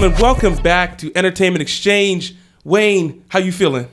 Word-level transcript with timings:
gentlemen, 0.00 0.22
welcome 0.22 0.56
back 0.62 0.96
to 0.96 1.12
Entertainment 1.14 1.60
Exchange. 1.60 2.34
Wayne, 2.64 3.22
how 3.28 3.38
you 3.38 3.52
feeling? 3.52 3.86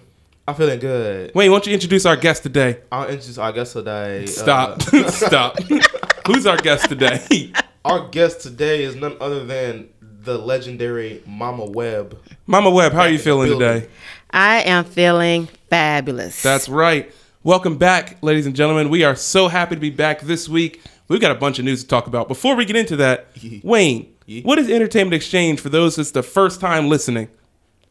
I'm 0.47 0.55
feeling 0.55 0.79
good. 0.79 1.35
Wayne, 1.35 1.51
why 1.51 1.55
don't 1.57 1.67
you 1.67 1.73
introduce 1.73 2.05
our 2.05 2.15
guest 2.15 2.43
today? 2.43 2.79
I'll 2.89 3.09
introduce 3.09 3.37
our 3.37 3.51
guest 3.51 3.73
today. 3.73 4.25
Stop. 4.25 4.81
Uh, 4.93 5.11
Stop. 5.11 5.59
Who's 6.27 6.45
our 6.45 6.55
guest 6.55 6.87
today? 6.87 7.51
our 7.83 8.07
guest 8.07 8.39
today 8.39 8.83
is 8.85 8.95
none 8.95 9.17
other 9.19 9.43
than 9.43 9.89
the 10.21 10.37
legendary 10.37 11.21
Mama 11.25 11.65
Webb. 11.65 12.17
Mama 12.45 12.69
Webb, 12.69 12.93
how 12.93 13.01
are 13.01 13.09
you 13.09 13.19
feeling 13.19 13.51
today? 13.51 13.89
I 14.31 14.61
am 14.61 14.85
feeling 14.85 15.47
fabulous. 15.69 16.41
That's 16.41 16.69
right. 16.69 17.13
Welcome 17.43 17.77
back, 17.77 18.23
ladies 18.23 18.45
and 18.45 18.55
gentlemen. 18.55 18.87
We 18.87 19.03
are 19.03 19.17
so 19.17 19.49
happy 19.49 19.75
to 19.75 19.81
be 19.81 19.89
back 19.89 20.21
this 20.21 20.47
week. 20.47 20.81
We've 21.09 21.19
got 21.19 21.31
a 21.31 21.39
bunch 21.39 21.59
of 21.59 21.65
news 21.65 21.81
to 21.81 21.89
talk 21.89 22.07
about. 22.07 22.29
Before 22.29 22.55
we 22.55 22.63
get 22.63 22.77
into 22.77 22.95
that, 22.95 23.27
Wayne, 23.63 24.13
what 24.43 24.59
is 24.59 24.69
Entertainment 24.69 25.13
Exchange 25.13 25.59
for 25.61 25.69
those 25.69 25.95
that's 25.95 26.11
the 26.11 26.23
first 26.23 26.59
time 26.59 26.89
listening? 26.89 27.29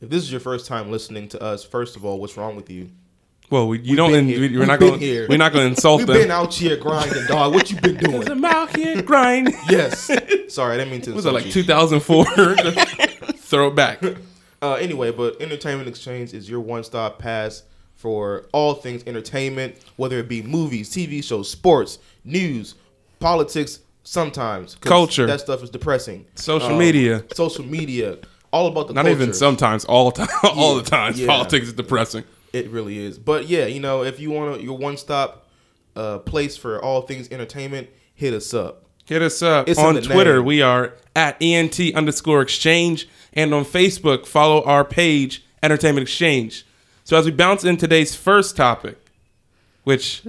If 0.01 0.11
this 0.11 0.23
is 0.23 0.31
your 0.31 0.41
first 0.41 0.67
time 0.67 0.91
listening 0.91 1.28
to 1.28 1.43
us, 1.43 1.65
first 1.65 1.97
of 1.97 2.05
all, 2.05 2.20
what's 2.20 2.37
wrong 2.37 2.55
with 2.56 2.69
you? 2.70 2.91
Well, 3.48 3.69
we, 3.69 3.78
you 3.81 3.95
don't. 3.97 4.11
been 4.11 4.28
in- 4.28 4.41
we- 4.41 4.48
We're 4.51 4.59
We've 4.59 4.69
not 4.69 4.81
been 4.81 4.89
going. 4.91 5.01
here. 5.01 5.27
We're 5.28 5.39
not 5.39 5.53
going 5.53 5.65
to 5.67 5.70
insult 5.70 6.01
them. 6.01 6.09
We've 6.09 6.17
them. 6.19 6.25
been 6.25 6.31
out 6.33 6.53
here 6.53 6.77
grinding, 6.77 7.27
dog. 7.27 7.55
What 7.55 7.70
you 7.70 7.81
been 7.81 7.97
doing? 7.97 8.28
I'm 8.31 8.45
out 8.45 8.77
here 8.77 9.01
grinding. 9.03 9.55
yes. 9.70 10.11
Sorry, 10.48 10.75
I 10.75 10.77
didn't 10.78 10.91
mean 10.91 11.01
to. 11.03 11.12
Was 11.12 11.27
it 11.27 11.33
like 11.33 11.45
2004? 11.51 12.25
Throw 13.37 13.69
it 13.69 13.77
back. 13.77 14.03
Uh, 14.61 14.75
anyway, 14.75 15.12
but 15.12 15.41
Entertainment 15.41 15.89
Exchange 15.89 16.34
is 16.34 16.50
your 16.50 16.61
one-stop 16.61 17.19
pass 17.21 17.62
for 17.95 18.47
all 18.53 18.75
things 18.75 19.05
entertainment, 19.06 19.77
whether 19.97 20.19
it 20.19 20.28
be 20.28 20.43
movies, 20.43 20.91
TV 20.91 21.23
shows, 21.23 21.48
sports, 21.50 21.98
news, 22.25 22.75
politics. 23.21 23.78
Sometimes 24.07 24.77
Culture. 24.77 25.27
That 25.27 25.41
stuff 25.41 25.62
is 25.65 25.71
depressing. 25.71 26.27
Social 26.37 26.77
media. 26.79 27.25
social 27.35 27.65
media, 27.65 28.19
all 28.53 28.69
about 28.69 28.87
the 28.87 28.95
Not 28.95 29.05
culture. 29.05 29.21
even 29.21 29.35
sometimes. 29.35 29.85
All 29.85 30.12
time. 30.12 30.29
All 30.45 30.77
the 30.77 30.83
times. 30.85 31.19
Yeah. 31.21 31.27
Politics 31.27 31.67
is 31.67 31.73
depressing. 31.73 32.23
It 32.53 32.71
really 32.71 32.99
is. 32.99 33.19
But 33.19 33.49
yeah, 33.49 33.67
you 33.67 33.81
know, 33.81 34.05
if 34.05 34.21
you 34.21 34.31
want 34.31 34.62
your 34.62 34.79
one-stop 34.79 35.47
uh, 35.97 36.19
place 36.21 36.57
for 36.57 36.81
all 36.83 37.03
things 37.03 37.29
entertainment, 37.33 37.89
hit 38.15 38.33
us 38.33 38.55
up. 38.55 38.84
Hit 39.07 39.23
us 39.23 39.43
up 39.43 39.69
It's 39.69 39.79
on 39.79 40.01
Twitter. 40.03 40.37
name. 40.37 40.45
We 40.45 40.62
are 40.62 40.95
at 41.17 41.37
ent 41.41 41.81
underscore 41.95 42.43
exchange, 42.43 43.09
and 43.33 43.53
on 43.53 43.65
Facebook, 43.65 44.25
follow 44.25 44.62
our 44.65 44.84
page 44.84 45.45
Entertainment 45.65 46.03
Exchange. 46.03 46.65
So 47.03 47.17
as 47.17 47.25
we 47.25 47.33
bounce 47.33 47.65
in 47.65 47.77
today's 47.77 48.15
first 48.15 48.57
topic, 48.57 48.99
which 49.84 50.23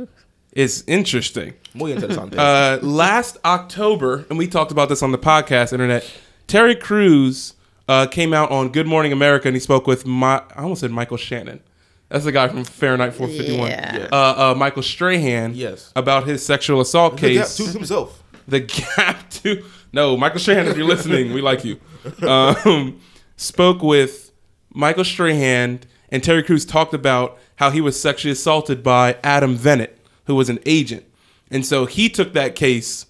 is 0.57 0.83
interesting. 0.87 1.53
Muy 1.73 1.93
interesante. 1.93 2.35
Uh, 2.37 2.79
last 2.85 3.37
October, 3.45 4.25
and 4.29 4.37
we 4.39 4.47
talked 4.47 4.71
about 4.71 4.89
this 4.89 5.03
on 5.03 5.11
the 5.11 5.17
podcast 5.17 5.71
internet. 5.71 6.03
Terry 6.47 6.75
Crews 6.75 7.53
uh, 7.87 8.07
came 8.07 8.33
out 8.33 8.49
on 8.49 8.69
Good 8.69 8.87
Morning 8.87 9.11
America, 9.13 9.47
and 9.47 9.55
he 9.55 9.59
spoke 9.59 9.85
with 9.85 10.05
my. 10.05 10.41
I 10.55 10.63
almost 10.63 10.81
said 10.81 10.91
Michael 10.91 11.17
Shannon. 11.17 11.61
That's 12.09 12.23
the 12.25 12.31
guy 12.31 12.47
from 12.47 12.63
Fahrenheit 12.63 13.13
451. 13.13 13.69
Yeah. 13.69 14.07
Uh, 14.11 14.51
uh, 14.51 14.55
Michael 14.57 14.81
Strahan. 14.81 15.53
Yes. 15.53 15.91
About 15.95 16.25
his 16.25 16.43
sexual 16.43 16.81
assault 16.81 17.17
The 17.17 17.33
Gap 17.35 17.45
case. 17.45 17.57
to 17.57 17.65
himself. 17.65 18.23
The 18.47 18.61
Gap 18.61 19.29
to 19.43 19.63
no 19.93 20.17
Michael 20.17 20.39
Strahan. 20.39 20.67
If 20.67 20.77
you're 20.77 20.87
listening, 20.87 21.33
we 21.33 21.41
like 21.41 21.63
you. 21.63 21.79
Um, 22.25 22.99
spoke 23.35 23.83
with 23.83 24.31
Michael 24.73 25.03
Strahan 25.03 25.81
and 26.09 26.23
Terry 26.23 26.43
Crews 26.43 26.65
talked 26.65 26.93
about 26.93 27.37
how 27.57 27.69
he 27.69 27.81
was 27.81 27.99
sexually 27.99 28.31
assaulted 28.31 28.83
by 28.83 29.17
Adam 29.23 29.57
Venit, 29.57 29.89
who 30.27 30.35
was 30.35 30.49
an 30.49 30.59
agent, 30.65 31.05
and 31.49 31.65
so 31.65 31.85
he 31.85 32.09
took 32.09 32.33
that 32.33 32.55
case, 32.55 33.05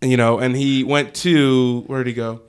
you 0.00 0.16
know, 0.16 0.38
and 0.38 0.56
he 0.56 0.82
went 0.82 1.14
to 1.16 1.84
where 1.86 2.02
did 2.02 2.10
he 2.10 2.14
go? 2.14 2.40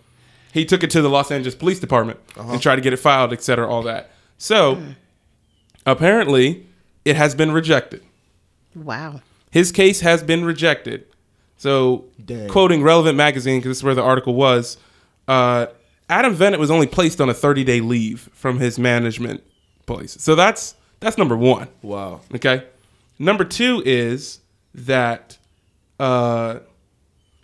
He 0.53 0.65
took 0.65 0.83
it 0.83 0.89
to 0.91 1.01
the 1.01 1.09
Los 1.09 1.29
Angeles 1.29 1.53
Police 1.53 1.79
Department 1.79 2.19
and 2.35 2.59
tried 2.61 2.77
to 2.77 2.81
get 2.81 2.93
it 2.93 2.97
filed, 2.97 3.33
et 3.33 3.43
cetera, 3.43 3.69
all 3.69 3.83
that. 3.83 4.11
So 4.39 4.81
apparently, 5.85 6.65
it 7.05 7.15
has 7.15 7.35
been 7.35 7.51
rejected 7.51 8.01
wow. 8.75 9.21
his 9.51 9.71
case 9.71 10.01
has 10.01 10.23
been 10.23 10.45
rejected. 10.45 11.05
So, 11.57 12.05
Dang. 12.23 12.47
quoting 12.47 12.83
Relevant 12.83 13.17
Magazine, 13.17 13.59
because 13.59 13.71
this 13.71 13.77
is 13.79 13.83
where 13.83 13.95
the 13.95 14.01
article 14.03 14.33
was, 14.33 14.77
uh, 15.27 15.67
Adam 16.09 16.35
Venit 16.35 16.57
was 16.57 16.71
only 16.71 16.87
placed 16.87 17.19
on 17.19 17.29
a 17.29 17.33
30 17.33 17.63
day 17.63 17.81
leave 17.81 18.29
from 18.33 18.59
his 18.59 18.79
management 18.79 19.43
place. 19.85 20.15
So 20.19 20.35
that's 20.35 20.75
that's 20.99 21.17
number 21.17 21.37
one. 21.37 21.67
Wow. 21.81 22.21
Okay. 22.33 22.63
Number 23.19 23.43
two 23.43 23.83
is 23.85 24.39
that 24.73 25.37
uh, 25.99 26.59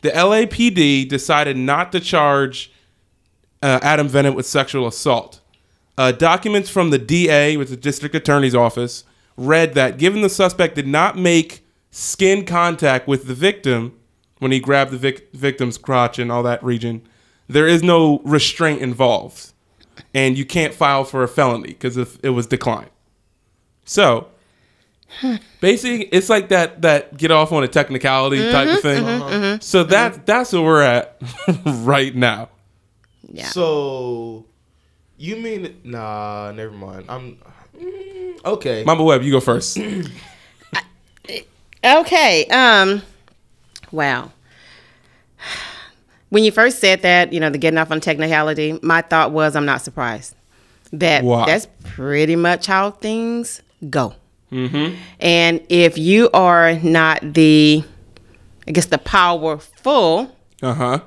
the 0.02 0.10
LAPD 0.10 1.08
decided 1.10 1.58
not 1.58 1.92
to 1.92 2.00
charge 2.00 2.72
uh, 3.62 3.80
Adam 3.82 4.08
Venit 4.08 4.36
with 4.36 4.46
sexual 4.46 4.88
assault. 4.88 5.42
Uh, 5.98 6.12
documents 6.12 6.70
from 6.70 6.90
the 6.90 6.98
DA, 6.98 7.58
with 7.58 7.70
the 7.70 7.78
district 7.78 8.16
attorney's 8.16 8.56
office, 8.56 9.04
read 9.38 9.74
that 9.74 9.98
given 9.98 10.22
the 10.22 10.30
suspect 10.30 10.76
did 10.76 10.88
not 10.88 11.18
make 11.18 11.66
skin 11.92 12.46
contact 12.46 13.08
with 13.08 13.28
the 13.28 13.34
victim 13.34 13.98
when 14.40 14.52
he 14.52 14.60
grabbed 14.60 14.92
the 14.92 14.98
vic- 14.98 15.32
victim's 15.34 15.78
crotch 15.78 16.20
and 16.20 16.32
all 16.32 16.44
that 16.44 16.64
region, 16.64 17.02
there 17.48 17.68
is 17.68 17.82
no 17.82 18.20
restraint 18.20 18.82
involved. 18.82 19.54
And 20.14 20.38
you 20.38 20.46
can't 20.46 20.74
file 20.74 21.06
for 21.06 21.24
a 21.24 21.28
felony 21.28 21.70
because 21.70 21.98
it 21.98 22.30
was 22.30 22.48
declined. 22.48 22.90
So, 23.86 24.28
basically, 25.62 26.06
it's 26.06 26.30
like 26.30 26.50
that 26.50 26.82
that 26.82 27.18
get 27.18 27.32
off 27.32 27.52
on 27.52 27.64
a 27.64 27.68
technicality 27.68 28.52
type 28.52 28.68
of 28.68 28.74
mm-hmm, 28.76 28.82
thing. 28.82 29.04
Mm-hmm, 29.04 29.22
uh-huh. 29.24 29.36
mm-hmm. 29.36 29.62
So 29.62 29.84
that 29.86 30.26
that's 30.26 30.54
where 30.54 30.62
we're 30.62 30.82
at 30.82 31.22
right 31.66 32.16
now. 32.16 32.50
Yeah. 33.32 33.48
So, 33.48 34.46
you 35.18 35.38
mean 35.38 35.80
nah? 35.84 36.52
Never 36.52 36.72
mind. 36.72 37.06
I'm 37.10 37.38
mm, 37.78 38.46
okay. 38.46 38.84
Mama 38.84 39.04
Webb, 39.04 39.24
you 39.24 39.32
go 39.32 39.40
first. 39.40 39.78
Okay. 41.86 42.46
Um. 42.48 43.04
Wow. 43.92 44.32
When 46.30 46.44
you 46.44 46.52
first 46.52 46.80
said 46.80 47.04
that, 47.04 47.32
you 47.32 47.40
know, 47.40 47.52
the 47.52 47.60
getting 47.60 47.78
off 47.78 47.92
on 47.92 48.02
technicality, 48.02 48.80
my 48.82 49.02
thought 49.02 49.32
was, 49.32 49.56
I'm 49.56 49.66
not 49.66 49.82
surprised. 49.82 50.36
That 50.92 51.24
Why? 51.24 51.46
that's 51.46 51.68
pretty 51.84 52.36
much 52.36 52.66
how 52.66 52.92
things 52.92 53.62
go. 53.90 54.16
Mm-hmm. 54.56 54.96
And 55.20 55.62
if 55.70 55.98
you 55.98 56.30
are 56.34 56.74
not 56.80 57.20
the, 57.34 57.84
I 58.68 58.72
guess, 58.72 58.86
the 58.88 58.98
powerful, 58.98 60.36
Uh 60.62 60.74
huh. 60.74 61.00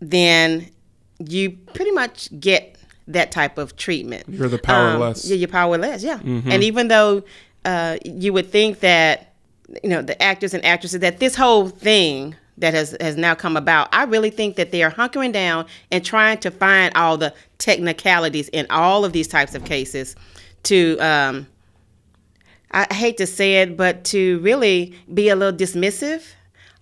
then 0.00 0.70
you 1.18 1.50
pretty 1.74 1.90
much 1.92 2.28
get 2.40 2.76
that 3.08 3.30
type 3.30 3.58
of 3.58 3.76
treatment. 3.76 4.24
You're 4.28 4.48
the 4.48 4.58
powerless. 4.58 5.24
Um, 5.24 5.30
yeah, 5.30 5.36
you're 5.36 5.48
powerless. 5.48 6.02
Yeah. 6.02 6.18
And 6.24 6.62
even 6.62 6.88
though 6.88 7.22
uh, 7.64 7.98
you 8.04 8.32
would 8.32 8.50
think 8.50 8.80
that 8.80 9.32
you 9.82 9.88
know 9.90 10.02
the 10.02 10.20
actors 10.22 10.54
and 10.54 10.64
actresses 10.64 11.00
that 11.00 11.18
this 11.18 11.34
whole 11.34 11.68
thing 11.68 12.34
that 12.58 12.74
has 12.74 12.96
has 13.00 13.16
now 13.16 13.34
come 13.34 13.56
about, 13.56 13.88
I 13.92 14.04
really 14.04 14.30
think 14.30 14.56
that 14.56 14.70
they 14.72 14.82
are 14.82 14.90
hunkering 14.90 15.32
down 15.32 15.66
and 15.90 16.04
trying 16.04 16.38
to 16.38 16.50
find 16.50 16.92
all 16.96 17.16
the 17.16 17.32
technicalities 17.58 18.48
in 18.50 18.66
all 18.70 19.04
of 19.04 19.12
these 19.12 19.28
types 19.28 19.54
of 19.54 19.64
cases 19.64 20.16
to. 20.64 20.98
Um, 20.98 21.46
I 22.76 22.92
hate 22.94 23.16
to 23.18 23.26
say 23.26 23.62
it, 23.62 23.76
but 23.76 24.04
to 24.04 24.38
really 24.40 24.94
be 25.12 25.28
a 25.30 25.36
little 25.36 25.56
dismissive 25.56 26.22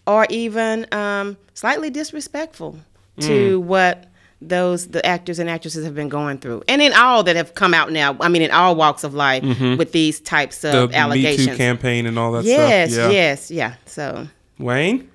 or 0.06 0.26
even 0.28 0.86
um, 0.92 1.36
slightly 1.54 1.90
disrespectful 1.90 2.78
to 3.20 3.60
what 3.60 4.06
those 4.42 4.88
the 4.88 5.04
actors 5.06 5.38
and 5.38 5.48
actresses 5.48 5.84
have 5.84 5.94
been 5.94 6.08
going 6.08 6.38
through, 6.38 6.62
and 6.68 6.82
in 6.82 6.92
all 6.92 7.22
that 7.22 7.36
have 7.36 7.54
come 7.54 7.72
out 7.72 7.92
now. 7.92 8.16
I 8.20 8.28
mean, 8.28 8.42
in 8.42 8.50
all 8.50 8.74
walks 8.74 9.04
of 9.04 9.14
life 9.14 9.42
with 9.78 9.92
these 9.92 10.20
types 10.20 10.64
of 10.64 10.72
The 10.72 10.82
of 10.82 10.90
Me 10.90 10.96
allegations. 10.96 11.48
Too 11.48 11.56
campaign 11.56 12.06
and 12.06 12.18
all 12.18 12.32
that 12.32 12.44
yes, 12.44 12.92
stuff. 12.92 13.12
Yeah. 13.12 13.18
yes, 13.18 13.50
yeah. 13.50 13.74
So 13.86 14.26
Wayne. 14.58 15.10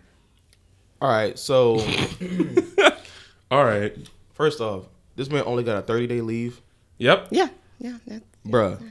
All 1.02 1.10
right. 1.10 1.38
So, 1.40 1.80
All 3.52 3.64
right. 3.64 3.96
first 4.34 4.60
off, 4.62 4.86
this 5.16 5.30
man 5.30 5.44
only 5.46 5.64
got 5.64 5.78
a 5.78 5.82
30 5.82 6.08
day 6.08 6.22
leave, 6.22 6.62
Yep. 6.98 7.28
yeah, 7.32 7.48
yeah. 7.80 7.98
That, 8.08 8.24
bruh. 8.46 8.82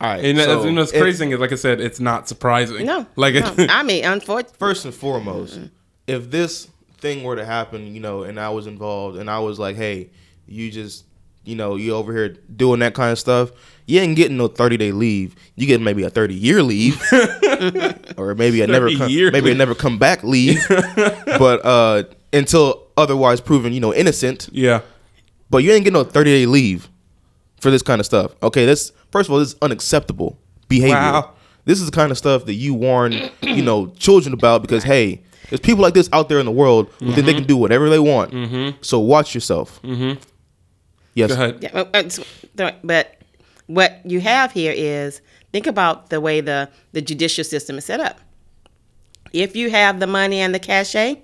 All 0.00 0.08
right. 0.08 0.24
And, 0.24 0.38
so 0.38 0.46
that's, 0.46 0.64
and 0.64 0.76
what's 0.76 0.92
if- 0.92 1.00
crazy 1.00 1.18
thing 1.18 1.32
is, 1.32 1.40
like 1.40 1.52
I 1.52 1.56
said, 1.56 1.80
it's 1.80 2.00
not 2.00 2.28
surprising. 2.28 2.86
no, 2.86 3.06
Like 3.16 3.34
no. 3.34 3.66
I 3.68 3.82
mean, 3.82 4.04
unfortunately, 4.04 4.56
first 4.58 4.84
and 4.84 4.94
foremost, 4.94 5.58
if 6.06 6.30
this 6.30 6.68
thing 6.98 7.22
were 7.22 7.36
to 7.36 7.44
happen, 7.44 7.94
you 7.94 8.00
know, 8.00 8.22
and 8.22 8.38
I 8.38 8.50
was 8.50 8.66
involved, 8.66 9.18
and 9.18 9.30
I 9.30 9.38
was 9.40 9.58
like, 9.58 9.76
hey, 9.76 10.10
you 10.46 10.70
just 10.70 11.04
you 11.44 11.56
know, 11.56 11.76
you 11.76 11.94
over 11.94 12.12
here 12.12 12.28
doing 12.54 12.80
that 12.80 12.94
kind 12.94 13.10
of 13.10 13.18
stuff, 13.18 13.50
you 13.86 13.98
ain't 14.00 14.16
getting 14.16 14.36
no 14.36 14.46
30 14.46 14.76
day 14.76 14.92
leave. 14.92 15.34
You 15.56 15.66
get 15.66 15.80
maybe 15.80 16.02
a 16.02 16.10
30 16.10 16.34
year 16.34 16.62
leave, 16.62 17.00
or 18.16 18.34
maybe 18.34 18.60
a 18.62 18.66
never 18.66 18.90
come, 18.90 19.12
maybe 19.32 19.50
a 19.50 19.54
never 19.54 19.74
come 19.74 19.98
back 19.98 20.22
leave. 20.22 20.62
but 20.68 21.64
uh, 21.64 22.04
until 22.32 22.86
otherwise 22.96 23.40
proven, 23.40 23.72
you 23.72 23.80
know, 23.80 23.94
innocent. 23.94 24.48
Yeah. 24.52 24.82
But 25.48 25.58
you 25.58 25.72
ain't 25.72 25.84
getting 25.84 25.94
no 25.94 26.04
30 26.04 26.30
day 26.30 26.46
leave 26.46 26.88
for 27.60 27.70
this 27.70 27.82
kind 27.82 28.00
of 28.00 28.06
stuff. 28.06 28.34
Okay, 28.42 28.66
that's 28.66 28.92
first 29.12 29.28
of 29.28 29.32
all, 29.32 29.38
this 29.38 29.48
is 29.52 29.56
unacceptable 29.62 30.38
behavior. 30.68 30.94
Wow. 30.96 31.32
This 31.66 31.78
is 31.80 31.86
the 31.86 31.92
kind 31.92 32.10
of 32.10 32.18
stuff 32.18 32.46
that 32.46 32.54
you 32.54 32.74
warn, 32.74 33.12
you 33.42 33.62
know, 33.62 33.88
children 33.98 34.32
about 34.34 34.62
because 34.62 34.82
hey, 34.82 35.22
there's 35.50 35.60
people 35.60 35.82
like 35.82 35.94
this 35.94 36.08
out 36.12 36.28
there 36.28 36.38
in 36.40 36.46
the 36.46 36.52
world 36.52 36.88
who 37.00 37.12
think 37.12 37.26
they 37.26 37.34
can 37.34 37.44
do 37.44 37.56
whatever 37.56 37.88
they 37.90 37.98
want. 37.98 38.76
So 38.84 38.98
watch 38.98 39.34
yourself. 39.34 39.80
Mm-hmm. 39.82 40.20
Yes. 41.14 41.28
Go 41.28 41.34
ahead. 41.34 41.58
Yeah, 41.60 41.70
but- 41.72 41.92
but- 41.92 42.18
th- 42.56 42.74
but 42.82 43.16
what 43.66 44.00
you 44.04 44.20
have 44.20 44.52
here 44.52 44.72
is 44.74 45.20
think 45.52 45.66
about 45.66 46.10
the 46.10 46.20
way 46.20 46.40
the 46.40 46.68
the 46.92 47.00
judicial 47.02 47.44
system 47.44 47.78
is 47.78 47.84
set 47.84 48.00
up. 48.00 48.20
If 49.32 49.54
you 49.54 49.70
have 49.70 50.00
the 50.00 50.06
money 50.08 50.40
and 50.40 50.52
the 50.54 50.58
cachet, 50.58 51.22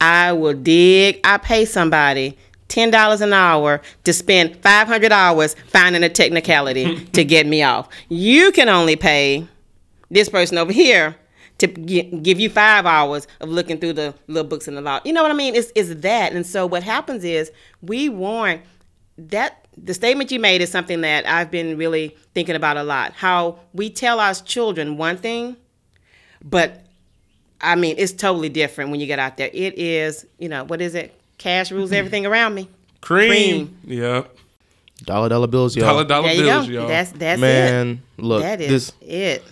I 0.00 0.32
will 0.32 0.54
dig. 0.54 1.20
I 1.24 1.38
pay 1.38 1.64
somebody 1.64 2.36
ten 2.72 2.90
dollars 2.90 3.20
an 3.20 3.34
hour 3.34 3.82
to 4.04 4.12
spend 4.14 4.56
five 4.62 4.88
hundred 4.88 5.12
hours 5.12 5.54
finding 5.68 6.02
a 6.02 6.08
technicality 6.08 7.04
to 7.12 7.22
get 7.22 7.46
me 7.46 7.62
off. 7.62 7.86
You 8.08 8.50
can 8.50 8.70
only 8.70 8.96
pay 8.96 9.46
this 10.10 10.30
person 10.30 10.56
over 10.56 10.72
here 10.72 11.14
to 11.58 11.66
give 11.66 12.40
you 12.40 12.48
five 12.48 12.86
hours 12.86 13.28
of 13.40 13.50
looking 13.50 13.78
through 13.78 13.92
the 13.92 14.14
little 14.26 14.48
books 14.48 14.66
in 14.68 14.74
the 14.74 14.80
law. 14.80 15.00
You 15.04 15.12
know 15.12 15.22
what 15.22 15.30
I 15.30 15.34
mean? 15.34 15.54
It's, 15.54 15.70
it's 15.76 15.94
that. 16.00 16.32
And 16.32 16.46
so 16.46 16.66
what 16.66 16.82
happens 16.82 17.24
is 17.24 17.52
we 17.82 18.08
warn 18.08 18.62
that 19.18 19.66
the 19.76 19.92
statement 19.94 20.32
you 20.32 20.40
made 20.40 20.62
is 20.62 20.70
something 20.70 21.02
that 21.02 21.28
I've 21.28 21.50
been 21.50 21.76
really 21.76 22.16
thinking 22.34 22.56
about 22.56 22.78
a 22.78 22.82
lot. 22.82 23.12
How 23.12 23.58
we 23.74 23.90
tell 23.90 24.18
our 24.18 24.34
children 24.34 24.96
one 24.96 25.18
thing, 25.18 25.56
but 26.42 26.84
I 27.60 27.76
mean, 27.76 27.96
it's 27.98 28.12
totally 28.12 28.48
different 28.48 28.90
when 28.90 28.98
you 28.98 29.06
get 29.06 29.18
out 29.18 29.36
there. 29.36 29.50
It 29.52 29.78
is, 29.78 30.26
you 30.38 30.48
know, 30.48 30.64
what 30.64 30.80
is 30.80 30.94
it? 30.94 31.21
Cash 31.42 31.72
rules 31.72 31.90
mm-hmm. 31.90 31.96
everything 31.98 32.26
around 32.26 32.54
me. 32.54 32.68
Cream. 33.00 33.76
Yep. 33.84 34.36
Dollar 35.04 35.28
dollar 35.28 35.48
bills, 35.48 35.74
y'all. 35.74 35.86
Dollar 35.86 36.04
dollar 36.04 36.28
There 36.28 36.36
you 36.36 36.42
bills, 36.44 36.66
go. 36.68 36.72
y'all. 36.72 36.88
That's 36.88 37.10
that's 37.10 37.38
it. 37.38 37.40
Man, 37.42 38.02
look, 38.18 38.42
that 38.42 38.60
is 38.60 38.68
this 38.68 38.92
it. 39.00 39.42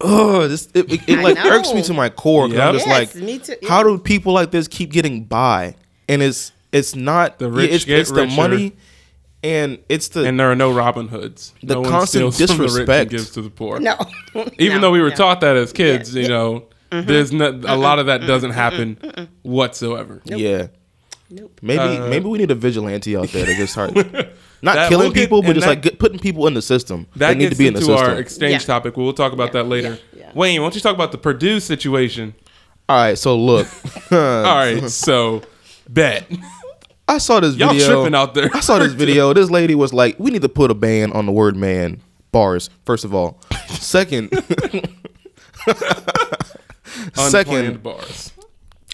oh, 0.00 0.48
this 0.48 0.68
it, 0.72 0.90
it, 0.90 1.00
it 1.08 1.18
I 1.18 1.22
like 1.22 1.36
know. 1.36 1.50
irks 1.50 1.74
me 1.74 1.82
to 1.82 1.92
my 1.92 2.08
core. 2.08 2.48
'cause 2.48 2.56
I'm 2.58 2.72
just 2.74 2.86
Yes, 2.86 3.14
like, 3.14 3.22
me 3.22 3.38
too. 3.38 3.56
how 3.68 3.82
do 3.82 3.98
people 3.98 4.32
like 4.32 4.50
this 4.50 4.66
keep 4.68 4.90
getting 4.92 5.24
by? 5.24 5.74
And 6.08 6.22
it's 6.22 6.52
it's 6.72 6.94
not 6.96 7.38
The 7.38 7.50
rich 7.50 7.70
it's, 7.70 7.84
get 7.84 7.98
it's 7.98 8.10
the 8.10 8.22
richer. 8.22 8.36
money, 8.36 8.72
and 9.42 9.78
it's 9.90 10.08
the 10.08 10.24
and 10.24 10.40
there 10.40 10.50
are 10.50 10.56
no 10.56 10.72
Robin 10.72 11.08
Hoods. 11.08 11.52
The 11.62 11.74
no 11.74 11.80
one 11.82 11.90
constant 11.90 12.22
from 12.34 12.38
the 12.38 12.42
rich 12.44 12.50
and 12.50 12.60
disrespect. 12.62 13.10
gives 13.10 13.30
to 13.32 13.42
the 13.42 13.50
poor. 13.50 13.78
No. 13.80 13.98
Even 14.58 14.76
No, 14.76 14.80
though 14.80 14.90
we 14.92 15.00
were 15.02 15.10
no. 15.10 15.16
taught 15.16 15.42
that 15.42 15.56
as 15.58 15.74
kids, 15.74 16.14
Yeah. 16.14 16.22
you 16.22 16.28
know, 16.30 16.64
mm-hmm. 16.90 17.06
there's 17.06 17.32
not 17.32 17.64
a 17.66 17.76
lot 17.76 17.98
of 17.98 18.06
that 18.06 18.22
doesn't 18.22 18.52
happen 18.52 19.28
whatsoever. 19.42 20.22
yeah. 20.24 20.68
Nope. 21.30 21.58
Maybe 21.62 21.80
Uh, 21.80 22.08
maybe 22.08 22.26
we 22.26 22.38
need 22.38 22.50
a 22.50 22.54
vigilante 22.54 23.16
out 23.16 23.28
there 23.28 23.44
to 23.46 23.54
just 23.56 23.72
start 23.72 23.94
not 24.62 24.88
killing 24.88 25.12
get- 25.12 25.20
people, 25.22 25.42
but 25.42 25.54
just 25.54 25.60
that- 25.66 25.70
like 25.70 25.82
get, 25.82 25.98
putting 25.98 26.18
people 26.20 26.46
in 26.46 26.54
the 26.54 26.62
system. 26.62 27.06
That 27.16 27.28
they 27.30 27.34
need 27.34 27.44
gets 27.46 27.56
to 27.56 27.58
be 27.58 27.66
in 27.66 27.74
the 27.74 27.80
into 27.80 27.92
system. 27.92 28.10
our 28.10 28.18
exchange 28.18 28.52
Yeah. 28.62 28.66
topic. 28.66 28.96
We'll 28.96 29.12
talk 29.12 29.32
about 29.32 29.52
that 29.52 29.64
later. 29.66 29.98
yeah, 30.12 30.20
yeah. 30.26 30.30
Wayne, 30.34 30.60
why 30.60 30.66
don't 30.66 30.74
you 30.76 30.80
talk 30.80 30.94
about 30.94 31.10
the 31.12 31.18
Purdue 31.18 31.58
situation? 31.60 32.34
All 32.88 32.96
right, 32.96 33.18
so 33.18 33.36
look, 33.36 33.66
All 34.12 34.18
right, 34.18 34.88
so 34.90 35.42
bet 35.88 36.30
I 37.08 37.18
saw 37.18 37.40
this 37.40 37.56
y'all 37.56 37.72
video. 37.72 37.88
tripping 38.02 38.14
out 38.14 38.34
there. 38.34 38.48
I 38.54 38.60
saw 38.60 38.78
this 38.78 38.92
video. 38.92 39.32
This 39.32 39.50
lady 39.50 39.74
was 39.74 39.92
like, 39.92 40.18
"We 40.20 40.30
need 40.30 40.42
to 40.42 40.48
put 40.48 40.70
a 40.70 40.74
ban 40.74 41.10
on 41.12 41.26
the 41.26 41.32
word 41.32 41.56
man." 41.56 42.00
Bars. 42.32 42.70
First 42.84 43.04
of 43.04 43.14
all, 43.14 43.40
second, 43.68 44.30
Unplanned 47.16 47.30
second, 47.30 47.82
bars. 47.82 48.32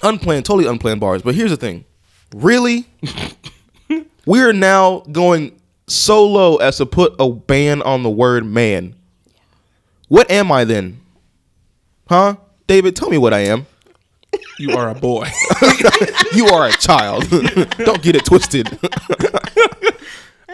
unplanned, 0.02 0.44
totally 0.44 0.66
unplanned 0.68 1.00
bars. 1.00 1.22
But 1.22 1.34
here's 1.34 1.50
the 1.50 1.56
thing, 1.56 1.84
really, 2.34 2.86
we're 4.26 4.52
now 4.52 5.00
going 5.12 5.58
so 5.86 6.24
low 6.26 6.56
as 6.56 6.78
to 6.78 6.86
put 6.86 7.14
a 7.18 7.28
ban 7.30 7.82
on 7.82 8.02
the 8.02 8.10
word 8.10 8.44
man. 8.46 8.94
What 10.08 10.30
am 10.30 10.52
I 10.52 10.64
then? 10.64 11.00
Huh, 12.08 12.36
David? 12.66 12.94
Tell 12.96 13.08
me 13.10 13.18
what 13.18 13.32
I 13.32 13.40
am. 13.40 13.66
You 14.58 14.72
are 14.76 14.88
a 14.90 14.94
boy. 14.94 15.28
You 16.34 16.46
are 16.46 16.66
a 16.66 16.72
child. 16.72 17.28
Don't 17.30 18.00
get 18.02 18.16
it 18.16 18.24
twisted. 18.24 18.66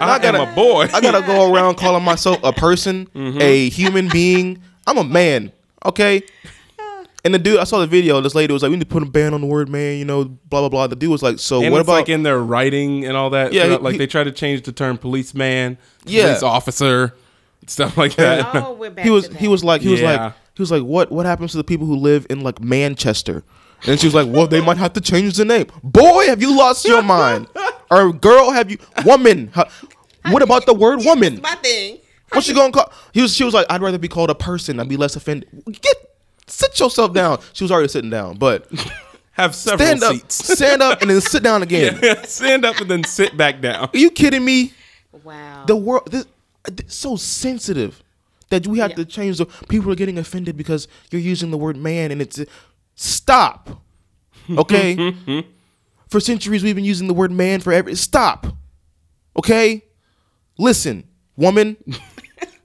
I, 0.01 0.17
am 0.17 0.23
gotta- 0.23 0.51
a 0.51 0.55
boy. 0.55 0.89
I 0.93 1.01
gotta 1.01 1.25
go 1.27 1.53
around 1.53 1.77
calling 1.77 2.03
myself 2.03 2.39
a 2.43 2.53
person, 2.53 3.07
Mm-hmm. 3.15 3.41
a 3.41 3.69
human 3.69 4.09
being. 4.09 4.61
I'm 4.87 4.99
a 4.99 5.05
man, 5.05 5.53
okay? 5.85 6.23
And 7.29 7.35
the 7.35 7.39
dude, 7.39 7.59
I 7.61 7.65
saw 7.65 7.79
the 7.81 7.87
video. 7.87 8.23
This 8.23 8.35
lady 8.35 8.55
was 8.55 8.63
like, 8.63 8.71
"We 8.71 8.77
need 8.77 8.85
to 8.89 8.95
put 8.95 9.03
a 9.03 9.07
ban 9.07 9.35
on 9.35 9.43
the 9.43 9.47
word 9.47 9.69
man," 9.69 9.99
you 9.99 10.07
know, 10.07 10.25
blah 10.25 10.61
blah 10.61 10.71
blah. 10.71 10.87
The 10.87 10.97
dude 10.97 11.11
was 11.11 11.23
like, 11.23 11.39
"So 11.39 11.61
and 11.63 11.71
what 11.71 11.81
it's 11.81 11.87
about?" 11.87 11.93
like 11.97 12.09
in 12.09 12.23
their 12.23 12.39
writing 12.39 13.05
and 13.05 13.19
all 13.19 13.29
that. 13.31 13.53
Yeah, 13.53 13.65
Yeah, 13.65 13.71
he- 13.73 13.77
like 13.83 13.93
he- 13.93 13.99
they 13.99 14.07
try 14.07 14.25
to 14.25 14.33
change 14.33 14.63
the 14.63 14.73
term 14.73 14.97
policeman, 14.97 15.77
Yeah. 16.07 16.23
police 16.25 16.43
officer, 16.43 17.15
stuff 17.67 17.99
like 17.99 18.15
that. 18.17 18.49
Oh, 18.55 18.73
we're 18.73 18.89
back 18.89 19.05
he 19.05 19.11
was 19.11 19.27
he 19.37 19.47
was 19.47 19.63
like 19.63 19.83
he 19.83 19.89
was 19.91 20.01
Yeah. 20.01 20.25
like 20.27 20.33
he 20.55 20.63
was 20.63 20.71
like 20.71 20.83
what 20.85 21.13
what 21.13 21.27
happens 21.27 21.51
to 21.51 21.59
the 21.59 21.65
people 21.65 21.87
who 21.87 21.97
live 21.97 22.27
in 22.31 22.41
like 22.41 22.63
Manchester? 22.63 23.45
And 23.87 24.01
she 24.01 24.07
was 24.07 24.15
like, 24.15 24.27
well, 24.27 24.47
they 24.49 24.61
might 24.63 24.79
have 24.79 24.95
to 24.95 25.01
change 25.01 25.37
the 25.37 25.45
name. 25.45 25.67
Boy, 25.85 26.27
have 26.27 26.41
you 26.43 26.57
lost 26.57 26.85
your 26.87 27.03
mind? 27.03 27.47
Or 27.91 28.13
girl, 28.13 28.51
have 28.51 28.71
you 28.71 28.77
woman? 29.05 29.51
ha- 29.55 29.69
What 30.31 30.43
about 30.43 30.67
the 30.67 30.75
word 30.75 31.01
woman? 31.05 31.41
my 31.43 31.55
thing. 31.57 31.99
What 32.33 32.47
you 32.47 32.55
gonna 32.55 32.71
call? 32.73 32.93
He 33.15 33.23
was. 33.23 33.35
She 33.35 33.45
was 33.45 33.55
like, 33.55 33.65
I'd 33.71 33.81
rather 33.81 33.97
be 33.99 34.09
called 34.09 34.29
a 34.29 34.35
person. 34.35 34.79
I'd 34.79 34.89
be 34.91 34.99
less 34.99 35.17
offended. 35.17 35.49
Get 35.81 35.97
sit 36.49 36.79
yourself 36.81 37.13
down. 37.13 37.39
She 37.53 37.65
was 37.65 37.71
already 37.71 37.89
sitting 37.89 38.11
down, 38.11 38.37
but 38.39 38.71
Have 39.33 39.55
several 39.55 39.87
stand 39.87 40.03
up, 40.03 40.15
seats. 40.15 40.55
stand 40.59 40.83
up, 40.83 41.01
and 41.01 41.11
then 41.11 41.21
sit 41.21 41.43
down 41.45 41.63
again. 41.63 42.01
Stand 42.25 42.65
up 42.65 42.81
and 42.81 42.91
then 42.91 43.05
sit 43.05 43.37
back 43.37 43.61
down. 43.61 43.89
Are 43.95 43.99
you 43.99 44.11
kidding 44.11 44.45
me? 44.45 44.73
Wow. 45.23 45.65
The 45.67 45.77
world 45.77 46.11
this, 46.11 46.27
it's 46.67 46.97
so 46.97 47.15
sensitive 47.15 48.03
that 48.51 48.67
we 48.67 48.79
have 48.81 48.91
Yeah. 48.91 48.97
to 48.97 49.05
change 49.05 49.39
the. 49.39 49.47
People 49.69 49.93
are 49.93 49.95
getting 49.95 50.19
offended 50.19 50.57
because 50.57 50.89
you're 51.13 51.21
using 51.21 51.53
the 51.53 51.57
word 51.59 51.77
man, 51.77 52.11
and 52.11 52.21
it's 52.21 52.41
stop. 52.97 53.83
Okay. 54.59 55.15
for 56.09 56.19
centuries, 56.21 56.63
we've 56.65 56.75
been 56.75 56.85
using 56.85 57.07
the 57.07 57.15
word 57.15 57.31
man 57.31 57.61
for 57.61 57.73
every. 57.73 57.95
Stop. 57.95 58.47
Okay. 59.37 59.85
Listen, 60.59 61.05
woman. 61.37 61.77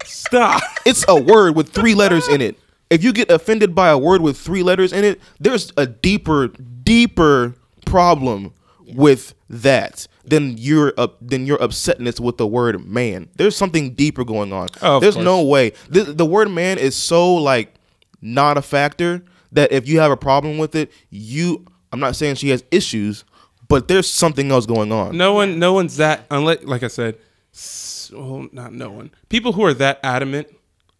Stop. 0.06 0.63
It's 0.86 1.06
a 1.08 1.16
word 1.22 1.56
with 1.56 1.70
three 1.70 1.94
letters 1.94 2.28
in 2.28 2.42
it. 2.42 2.58
If 2.94 3.04
you 3.04 3.12
get 3.12 3.32
offended 3.32 3.74
by 3.74 3.90
a 3.90 3.98
word 3.98 4.22
with 4.22 4.38
three 4.38 4.62
letters 4.62 4.94
in 4.94 5.04
it, 5.04 5.20
there's 5.40 5.72
a 5.78 5.88
deeper, 5.88 6.50
deeper 6.50 7.56
problem 7.86 8.54
with 8.94 9.34
that 9.50 10.08
than 10.26 10.58
your 10.58 10.94
uh, 10.98 11.08
than 11.20 11.46
your 11.48 11.58
upsetness 11.58 12.20
with 12.20 12.38
the 12.38 12.46
word 12.46 12.86
man. 12.86 13.30
There's 13.36 13.56
something 13.56 13.96
deeper 13.96 14.24
going 14.24 14.54
on. 14.54 14.68
Oh, 14.82 15.00
there's 15.00 15.16
course. 15.16 15.26
no 15.26 15.42
way. 15.44 15.74
The, 15.90 16.04
the 16.04 16.26
word 16.26 16.52
man 16.52 16.78
is 16.78 16.96
so 16.96 17.34
like 17.34 17.74
not 18.22 18.58
a 18.58 18.62
factor 18.62 19.24
that 19.52 19.72
if 19.72 19.88
you 19.88 20.00
have 20.00 20.12
a 20.12 20.18
problem 20.18 20.60
with 20.60 20.76
it, 20.76 20.92
you 21.10 21.66
I'm 21.92 22.00
not 22.00 22.16
saying 22.16 22.36
she 22.36 22.50
has 22.50 22.64
issues, 22.70 23.24
but 23.68 23.88
there's 23.88 24.08
something 24.10 24.52
else 24.52 24.66
going 24.66 24.92
on. 24.92 25.18
No 25.18 25.34
one, 25.34 25.58
no 25.60 25.74
one's 25.74 25.98
that 25.98 26.26
unless, 26.30 26.64
like 26.64 26.84
I 26.84 26.88
said, 26.88 27.18
s- 27.54 28.12
well, 28.14 28.48
not 28.52 28.72
no 28.74 28.92
one. 28.92 29.10
People 29.30 29.54
who 29.54 29.64
are 29.64 29.74
that 29.76 30.00
adamant, 30.04 30.48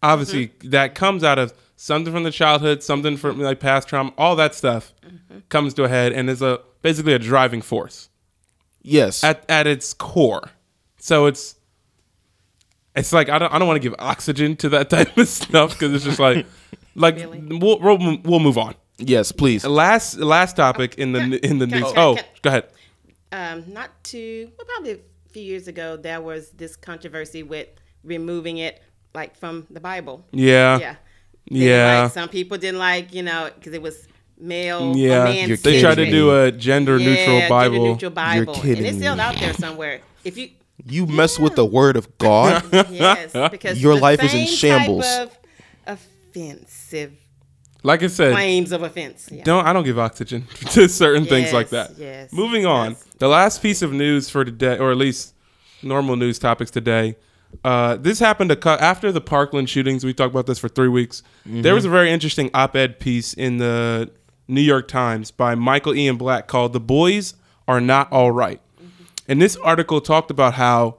obviously, 0.02 0.52
that 0.64 0.94
comes 0.96 1.22
out 1.22 1.38
of 1.38 1.52
something 1.84 2.12
from 2.12 2.22
the 2.22 2.30
childhood, 2.30 2.82
something 2.82 3.16
from 3.16 3.38
like 3.40 3.60
past 3.60 3.88
trauma, 3.88 4.12
all 4.16 4.36
that 4.36 4.54
stuff 4.54 4.92
comes 5.48 5.74
to 5.74 5.84
a 5.84 5.88
head 5.88 6.12
and 6.12 6.30
is 6.30 6.40
a 6.42 6.60
basically 6.82 7.12
a 7.12 7.18
driving 7.18 7.60
force 7.62 8.08
Yes. 8.82 9.22
at 9.22 9.44
at 9.48 9.66
its 9.66 9.92
core. 9.94 10.50
So 10.98 11.26
it's 11.26 11.56
it's 12.96 13.12
like 13.12 13.28
I 13.28 13.38
don't 13.38 13.52
I 13.52 13.58
don't 13.58 13.68
want 13.68 13.80
to 13.82 13.88
give 13.88 13.94
oxygen 13.98 14.56
to 14.56 14.68
that 14.70 14.90
type 14.96 15.16
of 15.16 15.28
stuff 15.28 15.72
because 15.72 15.92
it's 15.94 16.04
just 16.04 16.18
like 16.18 16.46
like 16.94 17.16
Really? 17.16 17.40
we'll, 17.58 17.78
we'll 17.80 18.18
we'll 18.24 18.40
move 18.40 18.58
on. 18.58 18.74
yes, 18.98 19.32
please. 19.32 19.64
Last 19.66 20.16
last 20.18 20.56
topic 20.56 20.94
in 20.96 21.12
the 21.12 21.44
in 21.44 21.58
the 21.58 21.66
news. 21.66 21.92
Oh, 21.96 22.16
go 22.42 22.48
ahead. 22.50 22.64
um, 23.32 23.64
not 23.72 23.90
too, 24.04 24.50
well, 24.56 24.66
probably 24.66 24.92
a 24.92 24.98
few 25.28 25.42
years 25.42 25.66
ago, 25.68 25.96
there 25.96 26.20
was 26.20 26.50
this 26.52 26.76
controversy 26.76 27.42
with 27.42 27.68
removing 28.04 28.58
it, 28.58 28.80
like 29.14 29.36
from 29.36 29.66
the 29.70 29.80
Bible. 29.80 30.24
Yeah. 30.30 30.78
Yeah. 30.78 30.94
They 31.50 31.68
Yeah. 31.70 32.02
Like, 32.04 32.12
some 32.12 32.28
people 32.28 32.58
didn't 32.58 32.78
like, 32.78 33.12
you 33.14 33.22
know, 33.22 33.50
because 33.54 33.72
it 33.74 33.82
was 33.82 34.06
male. 34.38 34.96
Yeah, 34.96 35.22
a 35.22 35.24
man 35.24 35.56
they 35.62 35.80
tried 35.80 35.94
to 35.96 36.10
do 36.10 36.34
a 36.42 36.50
gender 36.52 36.98
neutral 36.98 37.38
yeah, 37.38 37.48
Bible. 37.48 37.74
Gender-neutral 37.76 38.10
Bible. 38.10 38.54
kidding 38.54 38.78
and 38.78 38.86
it's 38.86 38.96
still 38.98 39.14
me. 39.16 39.20
out 39.22 39.36
there 39.38 39.52
somewhere. 39.54 40.00
If 40.24 40.36
you, 40.38 40.50
You 40.86 41.06
mess 41.06 41.38
with 41.38 41.54
the 41.54 41.64
word 41.64 41.96
of 41.96 42.16
God. 42.18 42.64
yes, 42.90 43.32
because 43.50 43.80
Your 43.82 43.98
life 43.98 44.22
is 44.22 44.34
in 44.34 44.46
same 44.46 44.70
type 44.72 44.80
shambles. 44.86 45.06
of 45.86 45.98
offensive 46.34 47.12
Like 47.82 48.02
I 48.02 48.06
said, 48.08 48.32
claims 48.32 48.72
of 48.72 48.82
offense. 48.82 49.28
Yeah. 49.30 49.44
don't 49.44 49.66
I 49.66 49.72
don't 49.72 49.84
give 49.84 49.98
oxygen 49.98 50.46
to 50.72 50.88
certain 50.88 51.26
things 51.26 51.52
like 51.52 51.68
that. 51.70 51.92
yes, 51.98 52.32
Moving 52.32 52.66
on. 52.66 52.90
yes. 52.92 53.04
The 53.18 53.28
last 53.28 53.62
piece 53.62 53.82
of 53.82 53.92
news 53.92 54.28
for 54.30 54.44
today, 54.44 54.78
or 54.78 54.90
at 54.90 54.96
least 54.96 55.34
normal 55.82 56.16
news 56.16 56.38
topics 56.38 56.70
today. 56.70 57.16
Uh, 57.62 57.96
this 57.96 58.18
happened 58.18 58.50
to 58.50 58.56
cut 58.56 58.80
after 58.80 59.12
the 59.12 59.20
Parkland 59.20 59.68
shootings. 59.70 60.04
We 60.04 60.14
talked 60.14 60.32
about 60.32 60.46
this 60.46 60.58
for 60.58 60.68
three 60.68 60.88
weeks. 60.88 61.22
There 61.44 61.74
was 61.74 61.84
a 61.84 61.88
very 61.90 62.10
interesting 62.10 62.50
op-ed 62.54 62.98
piece 62.98 63.34
in 63.34 63.58
the 63.58 64.10
New 64.48 64.60
York 64.60 64.88
Times 64.88 65.30
by 65.30 65.54
Michael 65.54 65.94
Ian 65.94 66.16
Black 66.16 66.46
called 66.48 66.72
"The 66.72 66.80
Boys 66.80 67.34
Are 67.68 67.80
Not 67.80 68.10
All 68.12 68.30
Right," 68.30 68.60
and 69.28 69.40
this 69.40 69.56
article 69.56 70.00
talked 70.00 70.30
about 70.30 70.54
how 70.54 70.98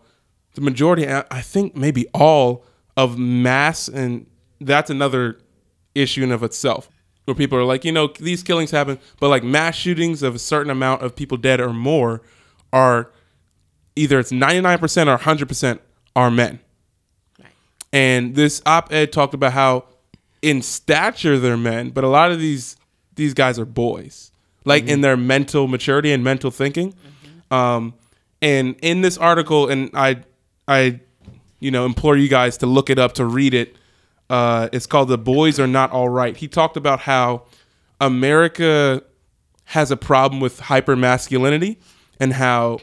the 0.56 0.62
majority, 0.62 1.08
I 1.08 1.24
I 1.30 1.42
think 1.42 1.76
maybe 1.76 2.08
all 2.14 2.66
of 2.98 3.18
mass, 3.18 3.88
and 3.88 4.26
that's 4.62 4.90
another 4.90 5.38
issue 5.94 6.24
in 6.24 6.32
of 6.32 6.44
itself, 6.44 6.90
where 7.26 7.36
people 7.36 7.58
are 7.58 7.64
like, 7.64 7.86
you 7.86 7.92
know, 7.92 8.08
these 8.20 8.44
killings 8.44 8.72
happen, 8.72 9.00
but 9.20 9.30
like 9.30 9.44
mass 9.44 9.76
shootings 9.76 10.24
of 10.24 10.36
a 10.36 10.40
certain 10.40 10.70
amount 10.70 11.02
of 11.02 11.16
people 11.16 11.38
dead 11.38 11.60
or 11.60 11.74
more 11.74 12.22
are 12.74 13.12
either 13.96 14.20
it's 14.20 14.32
99% 14.32 15.08
or 15.08 15.18
100% 15.18 15.80
are 16.16 16.32
men. 16.32 16.60
And 17.92 18.36
this 18.36 18.62
op-ed 18.66 19.14
talked 19.14 19.34
about 19.34 19.54
how 19.54 19.86
in 20.42 20.62
stature 20.62 21.40
they're 21.40 21.58
men, 21.58 21.90
but 21.92 22.04
a 22.04 22.08
lot 22.08 22.32
of 22.32 22.40
these 22.40 22.76
these 23.16 23.34
guys 23.34 23.58
are 23.58 23.66
boys. 23.66 24.32
Like 24.66 24.88
in 24.88 25.02
their 25.02 25.16
mental 25.16 25.68
maturity 25.68 26.12
and 26.12 26.24
mental 26.24 26.52
thinking. 26.52 26.94
Um 27.52 27.94
and 28.42 28.76
in 28.82 29.02
this 29.02 29.18
article 29.18 29.70
and 29.70 29.92
I 29.94 30.24
I 30.68 31.00
you 31.60 31.72
know 31.72 31.86
implore 31.86 32.18
you 32.18 32.28
guys 32.28 32.58
to 32.58 32.66
look 32.66 32.90
it 32.90 33.00
up 33.00 33.14
to 33.14 33.26
read 33.26 33.54
it. 33.54 33.76
Uh 34.30 34.68
it's 34.74 34.88
called 34.88 35.08
The 35.08 35.18
Boys 35.18 35.60
Are 35.60 35.68
Not 35.68 35.92
All 35.92 36.10
Right. 36.10 36.36
He 36.36 36.48
talked 36.48 36.78
about 36.78 37.00
how 37.02 37.44
America 38.02 39.04
has 39.66 39.90
a 39.90 39.98
problem 39.98 40.42
with 40.42 40.60
hyper 40.60 40.96
masculinity 40.96 41.80
and 42.20 42.34
how 42.34 42.80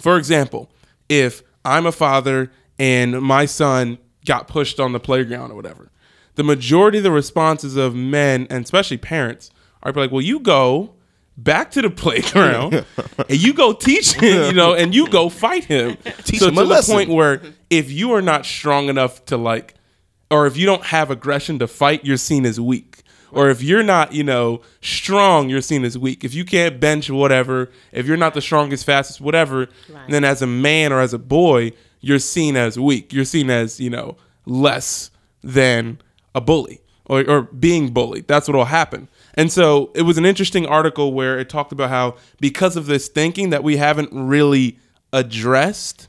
for 0.00 0.16
example, 0.16 0.70
if 1.08 1.42
I'm 1.68 1.86
a 1.86 1.92
father 1.92 2.50
and 2.78 3.20
my 3.20 3.46
son 3.46 3.98
got 4.24 4.48
pushed 4.48 4.78
on 4.78 4.92
the 4.92 5.00
playground 5.00 5.50
or 5.50 5.54
whatever, 5.54 5.90
the 6.34 6.44
majority 6.44 6.98
of 6.98 7.04
the 7.04 7.10
responses 7.10 7.76
of 7.76 7.94
men 7.94 8.46
and 8.50 8.64
especially 8.64 8.96
parents 8.98 9.50
are 9.82 9.92
like, 9.92 10.10
"Well, 10.10 10.22
you 10.22 10.40
go 10.40 10.94
back 11.36 11.70
to 11.72 11.82
the 11.82 11.90
playground 12.04 12.84
and 13.28 13.42
you 13.42 13.52
go 13.54 13.72
teach 13.72 14.14
him, 14.14 14.46
you 14.46 14.52
know, 14.52 14.74
and 14.74 14.94
you 14.94 15.08
go 15.08 15.28
fight 15.28 15.64
him." 15.64 15.96
Teach 16.24 16.40
so 16.40 16.48
him 16.48 16.54
to 16.54 16.60
the 16.60 16.66
lesson. 16.66 16.94
point 16.94 17.10
where 17.10 17.42
if 17.70 17.90
you 17.90 18.12
are 18.12 18.22
not 18.22 18.46
strong 18.46 18.88
enough 18.88 19.24
to 19.26 19.36
like, 19.36 19.74
or 20.30 20.46
if 20.46 20.56
you 20.56 20.66
don't 20.66 20.84
have 20.84 21.10
aggression 21.10 21.58
to 21.58 21.66
fight, 21.66 22.04
you're 22.04 22.16
seen 22.16 22.46
as 22.46 22.60
weak. 22.60 23.02
Or 23.30 23.50
if 23.50 23.62
you're 23.62 23.82
not, 23.82 24.12
you 24.12 24.24
know, 24.24 24.62
strong, 24.80 25.48
you're 25.48 25.60
seen 25.60 25.84
as 25.84 25.98
weak. 25.98 26.24
If 26.24 26.34
you 26.34 26.44
can't 26.44 26.80
bench 26.80 27.10
whatever, 27.10 27.70
if 27.92 28.06
you're 28.06 28.16
not 28.16 28.34
the 28.34 28.40
strongest, 28.40 28.84
fastest, 28.84 29.20
whatever, 29.20 29.68
then 30.08 30.24
as 30.24 30.42
a 30.42 30.46
man 30.46 30.92
or 30.92 31.00
as 31.00 31.12
a 31.12 31.18
boy, 31.18 31.72
you're 32.00 32.18
seen 32.18 32.56
as 32.56 32.78
weak. 32.78 33.12
You're 33.12 33.24
seen 33.24 33.50
as, 33.50 33.80
you 33.80 33.90
know, 33.90 34.16
less 34.46 35.10
than 35.42 35.98
a 36.34 36.40
bully 36.40 36.80
or, 37.06 37.28
or 37.28 37.42
being 37.42 37.92
bullied. 37.92 38.26
That's 38.28 38.48
what 38.48 38.56
will 38.56 38.66
happen. 38.66 39.08
And 39.34 39.52
so 39.52 39.92
it 39.94 40.02
was 40.02 40.18
an 40.18 40.24
interesting 40.24 40.66
article 40.66 41.12
where 41.12 41.38
it 41.38 41.48
talked 41.48 41.72
about 41.72 41.90
how 41.90 42.16
because 42.40 42.76
of 42.76 42.86
this 42.86 43.08
thinking 43.08 43.50
that 43.50 43.62
we 43.62 43.76
haven't 43.76 44.10
really 44.12 44.78
addressed, 45.12 46.08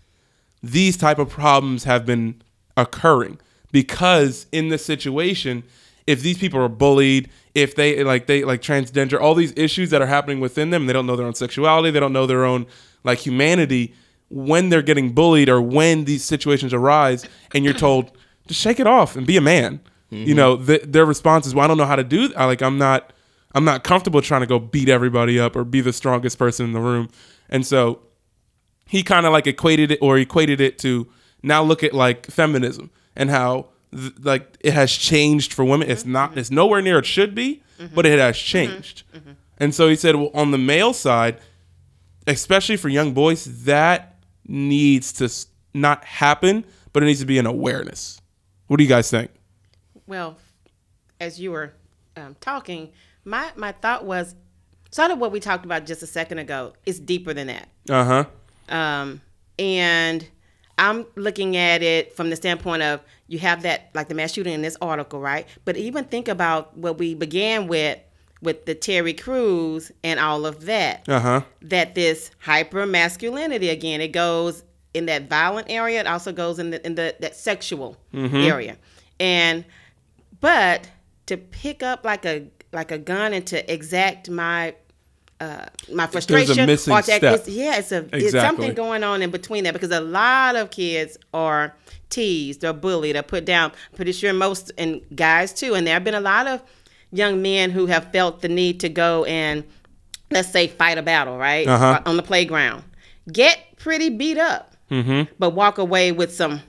these 0.64 0.98
type 0.98 1.20
of 1.20 1.30
problems 1.30 1.84
have 1.84 2.06
been 2.06 2.42
occurring 2.76 3.40
because 3.72 4.48
in 4.52 4.70
this 4.70 4.86
situation 4.86 5.64
if 6.10 6.24
these 6.24 6.40
people 6.40 6.60
are 6.60 6.68
bullied 6.68 7.30
if 7.54 7.76
they 7.76 8.04
like 8.04 8.26
they 8.26 8.44
like 8.44 8.62
transgender 8.62 9.22
all 9.22 9.36
these 9.36 9.54
issues 9.56 9.92
that 9.92 10.02
are 10.02 10.08
happening 10.08 10.40
within 10.40 10.72
them 10.72 10.88
they 10.88 10.94
don't 10.94 11.06
know 11.06 11.16
their 11.16 11.28
own 11.28 11.36
sexuality 11.36 11.92
they 11.92 12.00
don't 12.00 12.12
know 12.12 12.26
their 12.26 12.44
own 12.44 12.66
like 13.04 13.20
humanity 13.20 13.94
when 14.30 14.70
they're 14.70 14.82
getting 14.82 15.14
bullied 15.14 15.50
or 15.50 15.62
when 15.62 16.06
these 16.06 16.24
situations 16.24 16.74
arise 16.74 17.28
and 17.54 17.64
you're 17.64 17.74
told 17.74 18.12
just 18.48 18.60
shake 18.60 18.80
it 18.80 18.88
off 18.88 19.16
and 19.16 19.28
be 19.28 19.38
a 19.38 19.42
man. 19.42 19.80
You 20.10 20.26
mm-hmm. 20.26 20.36
know 20.36 20.58
th- 20.58 20.84
their 20.88 21.06
response 21.06 21.46
is 21.46 21.54
well 21.54 21.66
i 21.66 21.68
don't 21.68 21.78
know 21.78 21.86
how 21.86 21.96
to 21.96 22.04
do 22.04 22.34
I, 22.36 22.46
like 22.46 22.64
i'm 22.64 22.80
not 22.80 23.14
i'm 23.54 23.64
not 23.64 23.84
comfortable 23.84 24.24
trying 24.24 24.42
to 24.42 24.48
go 24.48 24.58
beat 24.58 24.90
everybody 24.90 25.40
up 25.40 25.56
or 25.56 25.64
be 25.64 25.82
the 25.82 25.94
strongest 25.94 26.40
person 26.40 26.66
in 26.66 26.74
the 26.74 26.80
room. 26.80 27.10
And 27.48 27.66
so 27.66 28.02
he 28.88 29.04
kind 29.04 29.28
of 29.28 29.34
like 29.34 29.46
equated 29.46 29.92
it 29.92 30.00
or 30.02 30.18
equated 30.18 30.60
it 30.60 30.80
to 30.80 31.08
now 31.44 31.62
look 31.62 31.84
at 31.84 31.94
like 31.94 32.26
feminism 32.26 32.90
and 33.16 33.30
how 33.30 33.68
th- 33.96 34.14
like 34.22 34.58
it 34.60 34.74
has 34.74 34.92
changed 34.92 35.54
for 35.54 35.64
women. 35.66 35.90
It's 35.90 36.06
not 36.06 36.38
it's 36.38 36.52
nowhere 36.52 36.82
near 36.82 37.00
it 37.00 37.06
should 37.06 37.34
be, 37.36 37.64
but 37.94 38.06
it 38.06 38.20
has 38.20 38.38
changed. 38.38 39.04
And 39.58 39.76
so 39.76 39.90
he 39.90 39.96
said, 39.96 40.16
well, 40.16 40.32
on 40.34 40.52
the 40.52 40.58
male 40.58 40.94
side, 40.94 41.40
especially 42.28 42.78
for 42.78 42.88
young 42.90 43.14
boys, 43.14 43.64
that 43.66 44.16
needs 44.48 45.12
to 45.14 45.30
not 45.74 46.04
happen, 46.06 46.66
but 46.94 47.04
it 47.04 47.08
needs 47.08 47.20
to 47.20 47.26
be 47.26 47.38
an 47.38 47.46
awareness. 47.46 48.22
What 48.68 48.78
do 48.78 48.84
you 48.84 48.90
guys 48.90 49.10
think? 49.10 49.32
Well, 50.08 50.38
as 51.20 51.40
you 51.40 51.52
were 51.52 51.74
um, 52.16 52.36
talking, 52.40 52.92
my 53.26 53.52
my 53.56 53.72
thought 53.74 54.06
was 54.06 54.36
sort 54.92 55.12
of 55.12 55.20
what 55.20 55.32
we 55.32 55.40
talked 55.40 55.66
about 55.66 55.86
just 55.86 56.02
a 56.02 56.08
second 56.08 56.40
ago. 56.40 56.74
It's 56.86 57.00
deeper 57.00 57.34
than 57.34 57.48
that. 57.48 57.70
Uh 57.90 58.06
huh. 58.70 58.76
Um, 58.76 59.22
and 59.58 60.28
I'm 60.80 61.06
looking 61.16 61.58
at 61.58 61.84
it 61.84 62.16
from 62.16 62.30
the 62.30 62.36
standpoint 62.38 62.82
of 62.82 63.02
you 63.28 63.38
have 63.40 63.64
that 63.64 63.90
like 63.94 64.08
the 64.08 64.16
mass 64.16 64.34
shooting 64.34 64.54
in 64.54 64.62
this 64.62 64.78
article, 64.82 65.20
right? 65.20 65.46
But 65.66 65.76
even 65.78 66.06
think 66.06 66.28
about 66.28 66.76
what 66.78 66.98
we 66.98 67.14
began 67.14 67.68
with 67.68 68.00
with 68.42 68.66
the 68.66 68.74
Terry 68.74 69.14
Crews 69.14 69.92
and 70.04 70.20
all 70.20 70.46
of 70.46 70.66
that. 70.66 71.08
Uh 71.08 71.20
huh. 71.20 71.42
That 71.62 71.96
this 71.96 72.32
hyper 72.40 72.86
masculinity 72.86 73.70
again, 73.70 74.00
it 74.00 74.14
goes 74.14 74.64
in 74.94 75.06
that 75.08 75.30
violent 75.30 75.70
area. 75.70 76.00
It 76.00 76.08
also 76.08 76.32
goes 76.32 76.58
in 76.60 76.72
the 76.72 76.84
in 76.86 76.96
the 76.96 77.14
that 77.20 77.36
sexual 77.36 77.98
area, 78.14 78.78
and 79.20 79.66
but 80.40 80.90
to 81.26 81.36
pick 81.36 81.84
up 81.84 82.06
like 82.06 82.26
a 82.26 82.48
like 82.72 82.92
a 82.92 82.98
gun 82.98 83.34
and 83.34 83.46
to 83.48 83.72
exact 83.72 84.30
my 84.30 84.76
uh, 85.40 85.66
my 85.94 86.06
frustration 86.08 86.66
missing 86.66 86.94
or 86.94 87.02
to 87.02 87.12
act- 87.14 87.20
step. 87.22 87.34
it's- 87.36 87.48
yeah, 87.50 87.78
it's 87.78 87.92
a 87.92 88.06
it's 88.14 88.32
something 88.32 88.74
going 88.74 89.04
on 89.04 89.22
in 89.22 89.32
between 89.32 89.64
that 89.64 89.74
because 89.74 89.92
a 89.92 90.02
lot 90.02 90.56
of 90.56 90.70
kids 90.72 91.18
are 91.34 91.76
teased 92.10 92.64
or 92.66 92.74
bullied 92.74 93.16
or 93.16 93.22
put 93.24 93.46
down. 93.46 93.72
Pretty 93.96 94.12
sure 94.12 94.34
most 94.34 94.72
and 94.78 95.02
guys 95.16 95.54
too, 95.54 95.76
and 95.76 95.86
there 95.88 95.94
have 95.94 96.04
been 96.04 96.16
a 96.16 96.22
lot 96.22 96.48
of 96.48 96.62
young 97.12 97.42
men 97.42 97.72
who 97.72 97.86
have 97.88 98.12
felt 98.12 98.42
the 98.42 98.50
need 98.50 98.80
to 98.82 98.90
go 98.90 99.24
and 99.26 99.64
let's 100.32 100.52
say 100.52 100.68
fight 100.68 100.98
a 100.98 101.02
battle 101.02 101.38
right 101.38 101.68
Uh-huh. 101.68 102.02
on 102.06 102.18
the 102.18 102.24
playground, 102.24 102.84
get 103.32 103.58
pretty 103.78 104.10
beat 104.10 104.38
up, 104.38 104.76
Mm-hmm. 104.92 105.32
but 105.40 105.52
walk 105.52 105.78
away 105.78 106.12
with 106.12 106.34
some. 106.34 106.62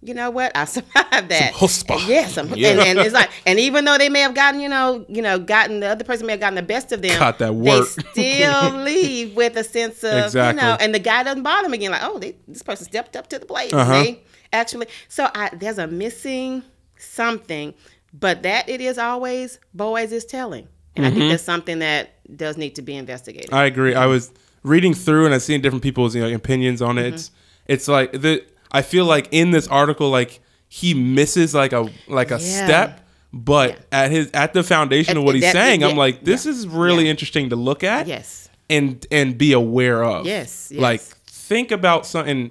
You 0.00 0.14
know 0.14 0.30
what? 0.30 0.52
I 0.56 0.64
survived 0.66 1.28
that. 1.30 1.52
chutzpah. 1.54 2.06
Yeah, 2.06 2.26
some, 2.28 2.52
And, 2.52 2.64
and 2.64 2.98
it's 3.00 3.12
like, 3.14 3.30
and 3.46 3.58
even 3.58 3.84
though 3.84 3.98
they 3.98 4.08
may 4.08 4.20
have 4.20 4.34
gotten, 4.34 4.60
you 4.60 4.68
know, 4.68 5.04
you 5.08 5.22
know, 5.22 5.38
gotten 5.40 5.80
the 5.80 5.88
other 5.88 6.04
person 6.04 6.26
may 6.26 6.34
have 6.34 6.40
gotten 6.40 6.54
the 6.54 6.62
best 6.62 6.92
of 6.92 7.02
them, 7.02 7.18
Got 7.18 7.38
that 7.40 7.54
work. 7.54 7.88
they 8.14 8.40
still 8.42 8.70
leave 8.84 9.34
with 9.34 9.56
a 9.56 9.64
sense 9.64 10.04
of, 10.04 10.26
Exactly. 10.26 10.62
you 10.62 10.68
know, 10.68 10.76
and 10.80 10.94
the 10.94 11.00
guy 11.00 11.24
doesn't 11.24 11.42
bother 11.42 11.64
them 11.64 11.72
again. 11.72 11.90
Like, 11.90 12.02
oh, 12.04 12.18
they, 12.18 12.36
this 12.46 12.62
person 12.62 12.86
stepped 12.86 13.16
up 13.16 13.26
to 13.28 13.38
the 13.40 13.46
plate. 13.46 13.74
Uh-huh. 13.74 14.02
They 14.04 14.22
actually, 14.52 14.86
so 15.08 15.28
I, 15.34 15.50
there's 15.52 15.78
a 15.78 15.88
missing 15.88 16.62
something, 16.98 17.74
but 18.12 18.42
that 18.42 18.68
it 18.68 18.80
is 18.80 18.98
always 18.98 19.58
boys 19.74 20.12
is 20.12 20.24
telling, 20.24 20.68
and 20.96 21.04
I 21.06 21.10
Mm-hmm. 21.10 21.18
think 21.18 21.30
that's 21.32 21.42
something 21.42 21.78
that 21.80 22.10
does 22.36 22.56
need 22.56 22.74
to 22.76 22.82
be 22.82 22.94
investigated. 22.96 23.52
I 23.52 23.64
agree. 23.66 23.94
I 23.94 24.06
was 24.06 24.32
reading 24.62 24.94
through 24.94 25.24
and 25.26 25.34
I 25.34 25.38
seen 25.38 25.60
different 25.60 25.82
people's 25.82 26.14
you 26.14 26.22
know 26.22 26.34
opinions 26.34 26.82
on 26.82 26.96
Mm-hmm. 26.96 27.04
it. 27.06 27.14
It's, 27.14 27.30
it's 27.66 27.88
like 27.88 28.12
the 28.12 28.44
I 28.72 28.82
feel 28.82 29.04
like 29.04 29.28
in 29.30 29.50
this 29.50 29.66
article 29.68 30.10
like 30.10 30.40
he 30.68 30.94
misses 30.94 31.54
like 31.54 31.72
a 31.72 31.88
like 32.06 32.30
a 32.30 32.38
Yeah. 32.40 32.64
step, 32.66 33.00
but 33.32 33.78
at 33.92 34.10
his 34.10 34.30
at 34.32 34.52
the 34.52 34.62
foundation 34.62 35.16
of 35.16 35.24
what 35.24 35.34
he's 35.34 35.44
that- 35.44 35.52
saying, 35.52 35.82
I'm 35.84 35.96
like 35.96 36.24
this 36.24 36.44
yeah, 36.46 36.52
is 36.52 36.66
really 36.68 37.04
yeah. 37.04 37.10
interesting 37.10 37.50
to 37.50 37.56
look 37.56 37.82
at. 37.84 38.06
yes. 38.06 38.48
and 38.70 39.04
and 39.10 39.38
be 39.38 39.52
aware 39.52 40.04
of. 40.04 40.26
Yes, 40.26 40.68
yes. 40.70 40.80
Like 40.80 41.00
think 41.26 41.70
about 41.70 42.04
something. 42.06 42.50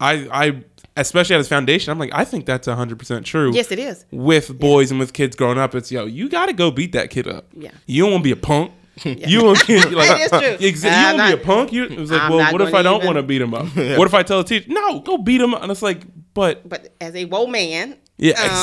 I 0.00 0.28
I 0.30 0.62
especially 0.96 1.34
at 1.36 1.38
his 1.38 1.48
foundation. 1.48 1.90
I'm 1.90 1.98
like 1.98 2.10
I 2.12 2.24
think 2.24 2.44
that's 2.44 2.66
100 2.66 2.98
percent 2.98 3.24
true. 3.24 3.52
Yes, 3.54 3.72
it 3.72 3.78
is. 3.78 4.04
With 4.10 4.58
boys 4.58 4.90
and 4.90 5.00
with 5.00 5.12
kids 5.14 5.34
growing 5.36 5.56
up, 5.58 5.74
it's 5.74 5.90
yo, 5.90 6.04
you 6.04 6.28
got 6.28 6.46
to 6.46 6.52
go 6.52 6.70
beat 6.70 6.92
that 6.92 7.08
kid 7.10 7.26
up. 7.26 7.46
Yeah. 7.54 7.70
You 7.86 8.02
don't 8.02 8.12
want 8.12 8.22
to 8.22 8.24
be 8.24 8.32
a 8.32 8.36
punk. 8.36 8.72
You 9.02 9.44
want 9.44 9.58
to 9.60 9.66
be 9.66 9.80
like 9.94 10.08
That 10.08 10.20
is 10.20 10.30
true. 10.30 10.68
Exa- 10.68 10.84
you 10.84 10.90
I'm 10.90 11.16
want 11.18 11.30
to 11.30 11.36
be 11.36 11.42
a 11.42 11.44
punk. 11.44 11.72
You 11.72 11.84
it 11.84 11.98
was 11.98 12.10
like, 12.12 12.22
I'm 12.22 12.32
well, 12.32 12.52
what 12.52 12.60
if 12.62 12.74
I 12.74 12.82
don't 12.82 13.04
want 13.04 13.16
to 13.16 13.22
beat 13.24 13.42
him 13.42 13.52
up? 13.54 13.66
What 13.98 14.06
if 14.06 14.14
I 14.14 14.22
tell 14.22 14.38
the 14.42 14.48
teacher, 14.48 14.66
no, 14.68 15.00
go 15.00 15.18
beat 15.18 15.40
him 15.40 15.52
up? 15.54 15.62
And 15.62 15.72
it's 15.72 15.82
like, 15.82 16.02
but 16.32 16.68
But 16.68 16.94
as 17.00 17.14
a 17.16 17.24
woe 17.24 17.46
man, 17.46 17.96
yeah, 18.18 18.62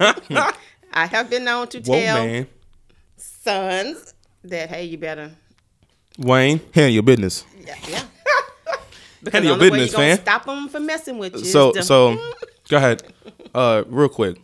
Um. 0.00 0.52
I 0.92 1.06
have 1.06 1.30
been 1.30 1.44
known 1.44 1.68
to 1.68 1.78
Whoa, 1.80 2.00
tell 2.00 2.24
man, 2.24 2.46
sons 3.16 4.14
that 4.44 4.68
hey, 4.70 4.84
you 4.84 4.98
better 4.98 5.30
Wayne, 6.18 6.60
Handle 6.72 6.92
your 6.94 7.02
business. 7.04 7.44
yeah. 7.64 7.74
yeah. 7.88 8.02
handle 9.32 9.44
your 9.50 9.56
the 9.58 9.62
way 9.64 9.70
business, 9.70 9.92
you 9.92 9.96
gonna 9.96 10.16
stop 10.16 10.44
them 10.46 10.68
from 10.68 10.86
messing 10.86 11.18
with 11.18 11.34
you. 11.36 11.44
So 11.44 11.72
so 11.74 12.16
Go 12.68 12.76
ahead. 12.78 13.02
uh 13.54 13.84
real 13.86 14.08
quick. 14.08 14.38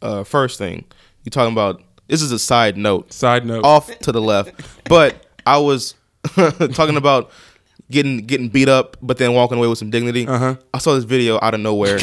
Uh 0.00 0.24
first 0.24 0.58
thing, 0.58 0.84
you 1.24 1.30
talking 1.30 1.52
about 1.52 1.82
this 2.08 2.22
is 2.22 2.32
a 2.32 2.38
side 2.38 2.76
note. 2.76 3.12
Side 3.12 3.46
note. 3.46 3.64
Off 3.64 3.96
to 4.00 4.12
the 4.12 4.20
left. 4.20 4.54
But 4.88 5.26
I 5.46 5.58
was 5.58 5.94
talking 6.34 6.96
about 6.96 7.30
getting 7.90 8.26
getting 8.26 8.48
beat 8.48 8.68
up, 8.68 8.96
but 9.00 9.18
then 9.18 9.32
walking 9.34 9.58
away 9.58 9.68
with 9.68 9.78
some 9.78 9.90
dignity. 9.90 10.26
Uh-huh. 10.26 10.56
I 10.74 10.78
saw 10.78 10.94
this 10.94 11.04
video 11.04 11.38
out 11.40 11.54
of 11.54 11.60
nowhere, 11.60 11.98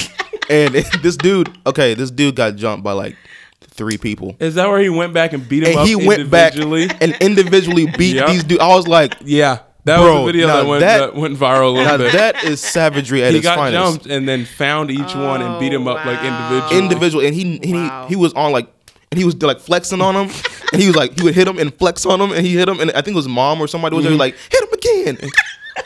and 0.49 0.73
this 1.01 1.17
dude, 1.17 1.55
okay, 1.67 1.93
this 1.93 2.11
dude 2.11 2.35
got 2.35 2.55
jumped 2.55 2.83
by 2.83 2.93
like 2.93 3.15
three 3.61 3.97
people, 3.97 4.35
Is 4.39 4.55
that 4.55 4.69
where 4.69 4.79
he 4.79 4.89
went 4.89 5.13
back 5.13 5.33
and 5.33 5.47
beat 5.49 5.63
him 5.63 5.69
and 5.71 5.79
up 5.79 5.87
he 5.87 5.95
went 5.97 6.29
back 6.31 6.55
and 6.55 7.13
individually 7.21 7.87
beat 7.97 8.15
Yep. 8.15 8.27
these 8.27 8.43
dudes. 8.45 8.61
I 8.61 8.67
was 8.69 8.87
like, 8.87 9.15
yeah, 9.21 9.59
that 9.83 9.97
Bro, 9.97 10.13
was 10.13 10.19
the 10.21 10.25
video 10.31 10.47
that 10.47 10.65
went, 10.65 10.79
that- 10.79 10.97
that 11.13 11.15
went 11.15 11.37
viral 11.37 11.65
a 11.65 11.67
little 11.71 11.83
now 11.83 11.97
bit. 11.97 12.13
that 12.13 12.43
is 12.45 12.61
savagery 12.61 13.21
at 13.21 13.31
he 13.31 13.39
its 13.39 13.43
got 13.45 13.57
finest. 13.57 13.73
jumped 13.83 14.05
and 14.05 14.27
then 14.29 14.45
found 14.45 14.91
each 14.91 15.13
one 15.13 15.41
and 15.41 15.59
beat 15.59 15.73
him 15.73 15.87
up 15.89 16.05
like 16.05 16.21
wow. 16.21 16.47
individually. 16.71 16.79
individual, 16.85 17.25
and 17.25 17.35
he 17.35 17.57
he, 17.63 17.73
Wow. 17.73 18.05
he 18.07 18.15
was 18.15 18.33
on 18.33 18.51
like. 18.53 18.69
And 19.11 19.19
he 19.19 19.23
was 19.25 19.41
like 19.41 19.59
flexing 19.59 20.01
on 20.01 20.15
him, 20.15 20.35
and 20.73 20.81
he 20.81 20.87
was 20.87 20.95
like 20.95 21.17
he 21.17 21.23
would 21.23 21.35
hit 21.35 21.47
him 21.47 21.57
and 21.59 21.73
flex 21.73 22.05
on 22.05 22.19
him, 22.19 22.31
and 22.31 22.45
he 22.45 22.53
hit 22.55 22.67
him, 22.67 22.79
and 22.79 22.91
I 22.91 23.01
think 23.01 23.09
it 23.09 23.15
was 23.15 23.27
mom 23.27 23.61
or 23.61 23.67
somebody 23.67 23.95
was 23.95 24.03
there 24.05 24.13
like 24.15 24.35
hit 24.51 24.63
him 24.63 24.73
again, 24.73 25.29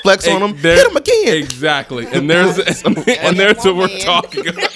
flex 0.01 0.27
on 0.27 0.41
him, 0.41 0.53
Mm-hmm. 0.53 0.61
Hit 0.67 0.87
him 0.87 0.95
again. 0.97 1.37
Exactly. 1.43 2.07
And 2.07 2.29
there's 2.29 2.57
and 2.85 3.37
there's 3.37 3.57
what 3.63 3.75
we're 3.75 3.99
talking 3.99 4.47
about. 4.47 4.75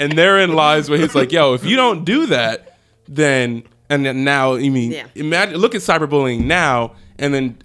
And 0.00 0.12
therein 0.12 0.54
lies 0.54 0.88
where 0.88 0.98
he's 0.98 1.14
like, 1.14 1.30
yo, 1.30 1.54
if 1.54 1.64
you 1.64 1.76
don't 1.76 2.04
do 2.04 2.26
that, 2.26 2.78
then 3.06 3.64
and 3.88 4.04
then 4.04 4.24
now 4.24 4.54
I 4.54 4.68
mean 4.68 4.92
Yeah. 4.92 5.06
imagine 5.14 5.56
look 5.56 5.74
at 5.74 5.80
cyberbullying 5.82 6.44
now 6.44 6.94
and 7.18 7.34
then 7.34 7.62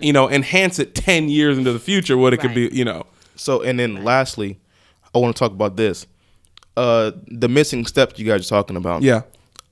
you 0.00 0.12
know, 0.12 0.28
enhance 0.30 0.78
it 0.78 0.94
ten 0.94 1.28
years 1.28 1.56
into 1.58 1.72
the 1.72 1.78
future, 1.78 2.16
what 2.16 2.32
it 2.34 2.38
could 2.38 2.54
be, 2.54 2.68
you 2.72 2.84
know. 2.84 3.06
So, 3.36 3.62
and 3.62 3.78
then 3.78 4.04
lastly, 4.04 4.58
I 5.14 5.18
want 5.18 5.34
to 5.34 5.38
talk 5.38 5.52
about 5.52 5.76
this. 5.76 6.06
Uh, 6.78 7.10
the 7.26 7.48
missing 7.48 7.84
steps 7.86 8.18
you 8.18 8.24
guys 8.26 8.46
are 8.46 8.48
talking 8.48 8.76
about. 8.76 9.02
Yeah. 9.02 9.22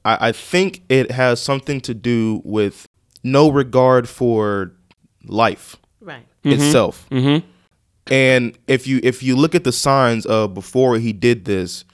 I, 0.04 0.28
I 0.28 0.32
think 0.32 0.82
it 0.88 1.10
has 1.12 1.40
something 1.40 1.80
to 1.82 1.94
do 1.94 2.40
with 2.44 2.86
no 3.22 3.48
regard 3.48 4.08
for 4.08 4.72
life 5.25 5.76
Right. 6.00 6.25
itself. 6.44 7.06
Mm-hmm. 7.10 7.46
And 8.12 8.56
if 8.68 8.86
you 8.86 9.00
if 9.02 9.22
you 9.22 9.34
look 9.36 9.54
at 9.54 9.64
the 9.64 9.72
signs 9.72 10.26
of 10.26 10.54
before 10.54 10.98
he 10.98 11.12
did 11.12 11.44
this, 11.44 11.84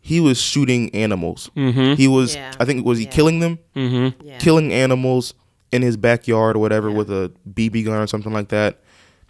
he 0.00 0.20
was 0.20 0.38
shooting 0.40 0.94
animals. 0.94 1.50
Mm-hmm. 1.56 1.94
He 1.94 2.08
was, 2.08 2.34
Yeah. 2.34 2.52
I 2.60 2.64
think, 2.66 2.84
was 2.84 2.98
he 2.98 3.04
Yeah. 3.04 3.10
killing 3.10 3.40
them? 3.40 3.58
Yeah. 3.74 4.10
killing 4.38 4.72
animals 4.72 5.32
in 5.70 5.80
his 5.80 5.96
backyard 5.96 6.56
or 6.56 6.58
whatever 6.58 6.90
with 6.90 7.10
a 7.10 7.32
BB 7.50 7.84
gun 7.86 7.96
or 7.96 8.06
something 8.06 8.32
like 8.32 8.48
that. 8.48 8.80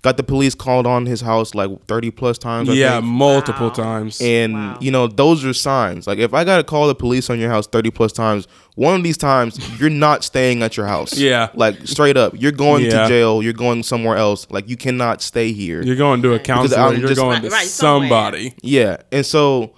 Got 0.03 0.17
the 0.17 0.25
police 0.25 0.57
called 0.57 0.85
on 0.85 1.07
his 1.07 1.21
house 1.21 1.55
like 1.55 1.71
30 1.87 2.11
plus 2.11 2.37
times. 2.37 2.69
I 2.69 2.73
yeah, 2.73 2.95
think. 2.95 3.05
multiple 3.05 3.69
Wow. 3.69 3.73
times. 3.75 4.21
And, 4.21 4.55
Wow. 4.55 4.79
you 4.81 4.91
know, 4.91 5.07
those 5.07 5.45
are 5.45 5.53
signs. 5.55 6.09
Like, 6.09 6.19
if 6.19 6.35
I 6.35 6.43
got 6.43 6.57
to 6.57 6.65
call 6.65 6.89
the 6.89 6.95
police 6.97 7.31
on 7.31 7.39
your 7.39 7.51
house 7.51 7.69
30 7.69 7.91
plus 7.93 8.13
times, 8.13 8.49
one 8.75 8.97
of 8.97 9.05
these 9.05 9.17
times, 9.17 9.61
you're 9.79 9.91
not 9.91 10.25
staying 10.25 10.61
at 10.65 10.77
your 10.77 10.87
house. 10.87 11.17
Yeah. 11.17 11.51
Like, 11.55 11.87
straight 11.87 12.17
up. 12.17 12.35
You're 12.37 12.51
going 12.51 12.87
Yeah. 12.87 13.03
to 13.05 13.09
jail. 13.09 13.45
You're 13.45 13.53
going 13.53 13.85
somewhere 13.85 14.17
else. 14.17 14.49
Like, 14.51 14.69
you 14.69 14.77
cannot 14.77 15.23
stay 15.23 15.53
here. 15.53 15.83
you're 15.85 15.95
going 15.95 16.21
to 16.23 16.33
a 16.35 16.39
counselor, 16.41 16.83
I'm 16.83 16.99
you're 16.99 17.09
just- 17.09 17.21
going 17.21 17.35
Right, 17.41 17.43
to 17.43 17.51
right, 17.51 17.67
somebody. 17.69 18.55
Yeah, 18.61 18.97
and 19.13 19.25
so 19.25 19.71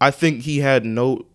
I 0.00 0.10
think 0.10 0.40
he 0.42 0.60
had 0.60 0.86
no 0.86 1.26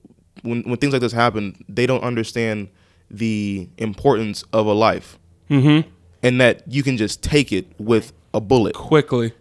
when 0.41 0.63
when 0.63 0.77
things 0.77 0.93
like 0.93 1.01
this 1.03 1.11
happen, 1.13 1.63
they 1.69 1.85
don't 1.85 2.01
understand 2.03 2.69
the 3.11 3.69
importance 3.77 4.43
of 4.51 4.65
a 4.65 4.73
life, 4.73 5.19
mm-hmm. 5.49 5.87
and 6.23 6.41
that 6.41 6.63
you 6.67 6.81
can 6.81 6.97
just 6.97 7.21
take 7.21 7.51
it 7.51 7.67
with 7.77 8.13
a 8.33 8.41
bullet. 8.41 8.75
Quickly. 8.75 9.33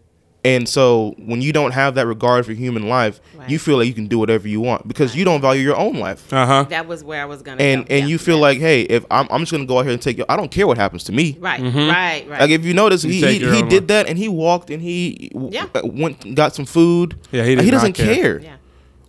And 0.42 0.66
so 0.66 1.14
when 1.18 1.42
you 1.42 1.52
don't 1.52 1.72
have 1.72 1.96
that 1.96 2.06
regard 2.06 2.46
for 2.46 2.52
human 2.54 2.88
life, 2.88 3.20
Right. 3.36 3.50
you 3.50 3.58
feel 3.58 3.76
like 3.76 3.86
you 3.88 3.92
can 3.92 4.06
do 4.06 4.18
whatever 4.18 4.48
you 4.48 4.58
want 4.58 4.88
because 4.88 5.14
you 5.14 5.22
don't 5.22 5.42
value 5.42 5.60
your 5.60 5.76
own 5.76 5.96
life. 5.96 6.32
Uh-huh. 6.32 6.64
That 6.70 6.88
was 6.88 7.04
where 7.04 7.20
I 7.20 7.26
was 7.26 7.42
gonna. 7.42 7.62
And 7.62 7.86
go. 7.86 7.94
and 7.94 8.04
Yeah. 8.04 8.10
you 8.10 8.16
feel 8.16 8.38
like, 8.38 8.58
hey, 8.58 8.80
if 8.82 9.04
I'm, 9.10 9.28
I'm 9.30 9.40
just 9.40 9.52
gonna 9.52 9.66
go 9.66 9.78
out 9.78 9.82
here 9.84 9.92
and 9.92 10.00
take, 10.00 10.16
your, 10.16 10.24
I 10.30 10.36
don't 10.38 10.50
care 10.50 10.66
what 10.66 10.78
happens 10.78 11.04
to 11.04 11.12
me. 11.12 11.36
right, 11.40 11.60
right, 11.60 12.26
right. 12.26 12.40
Like 12.40 12.48
if 12.50 12.64
you 12.64 12.72
notice, 12.72 13.04
You 13.04 13.12
he 13.12 13.38
he, 13.38 13.50
he 13.56 13.62
did 13.64 13.88
that 13.88 14.08
and 14.08 14.16
he 14.16 14.28
walked 14.28 14.70
and 14.70 14.80
he 14.80 15.30
Yeah. 15.50 15.66
uh, 15.74 15.82
went 15.84 16.34
got 16.34 16.54
some 16.54 16.64
food. 16.64 17.16
Yeah, 17.32 17.44
he 17.44 17.50
Like, 17.50 17.58
did 17.58 17.64
he 17.66 17.70
doesn't 17.70 17.92
care. 17.92 18.14
care. 18.14 18.40
yeah. 18.40 18.56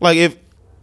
Like 0.01 0.17
if, 0.17 0.35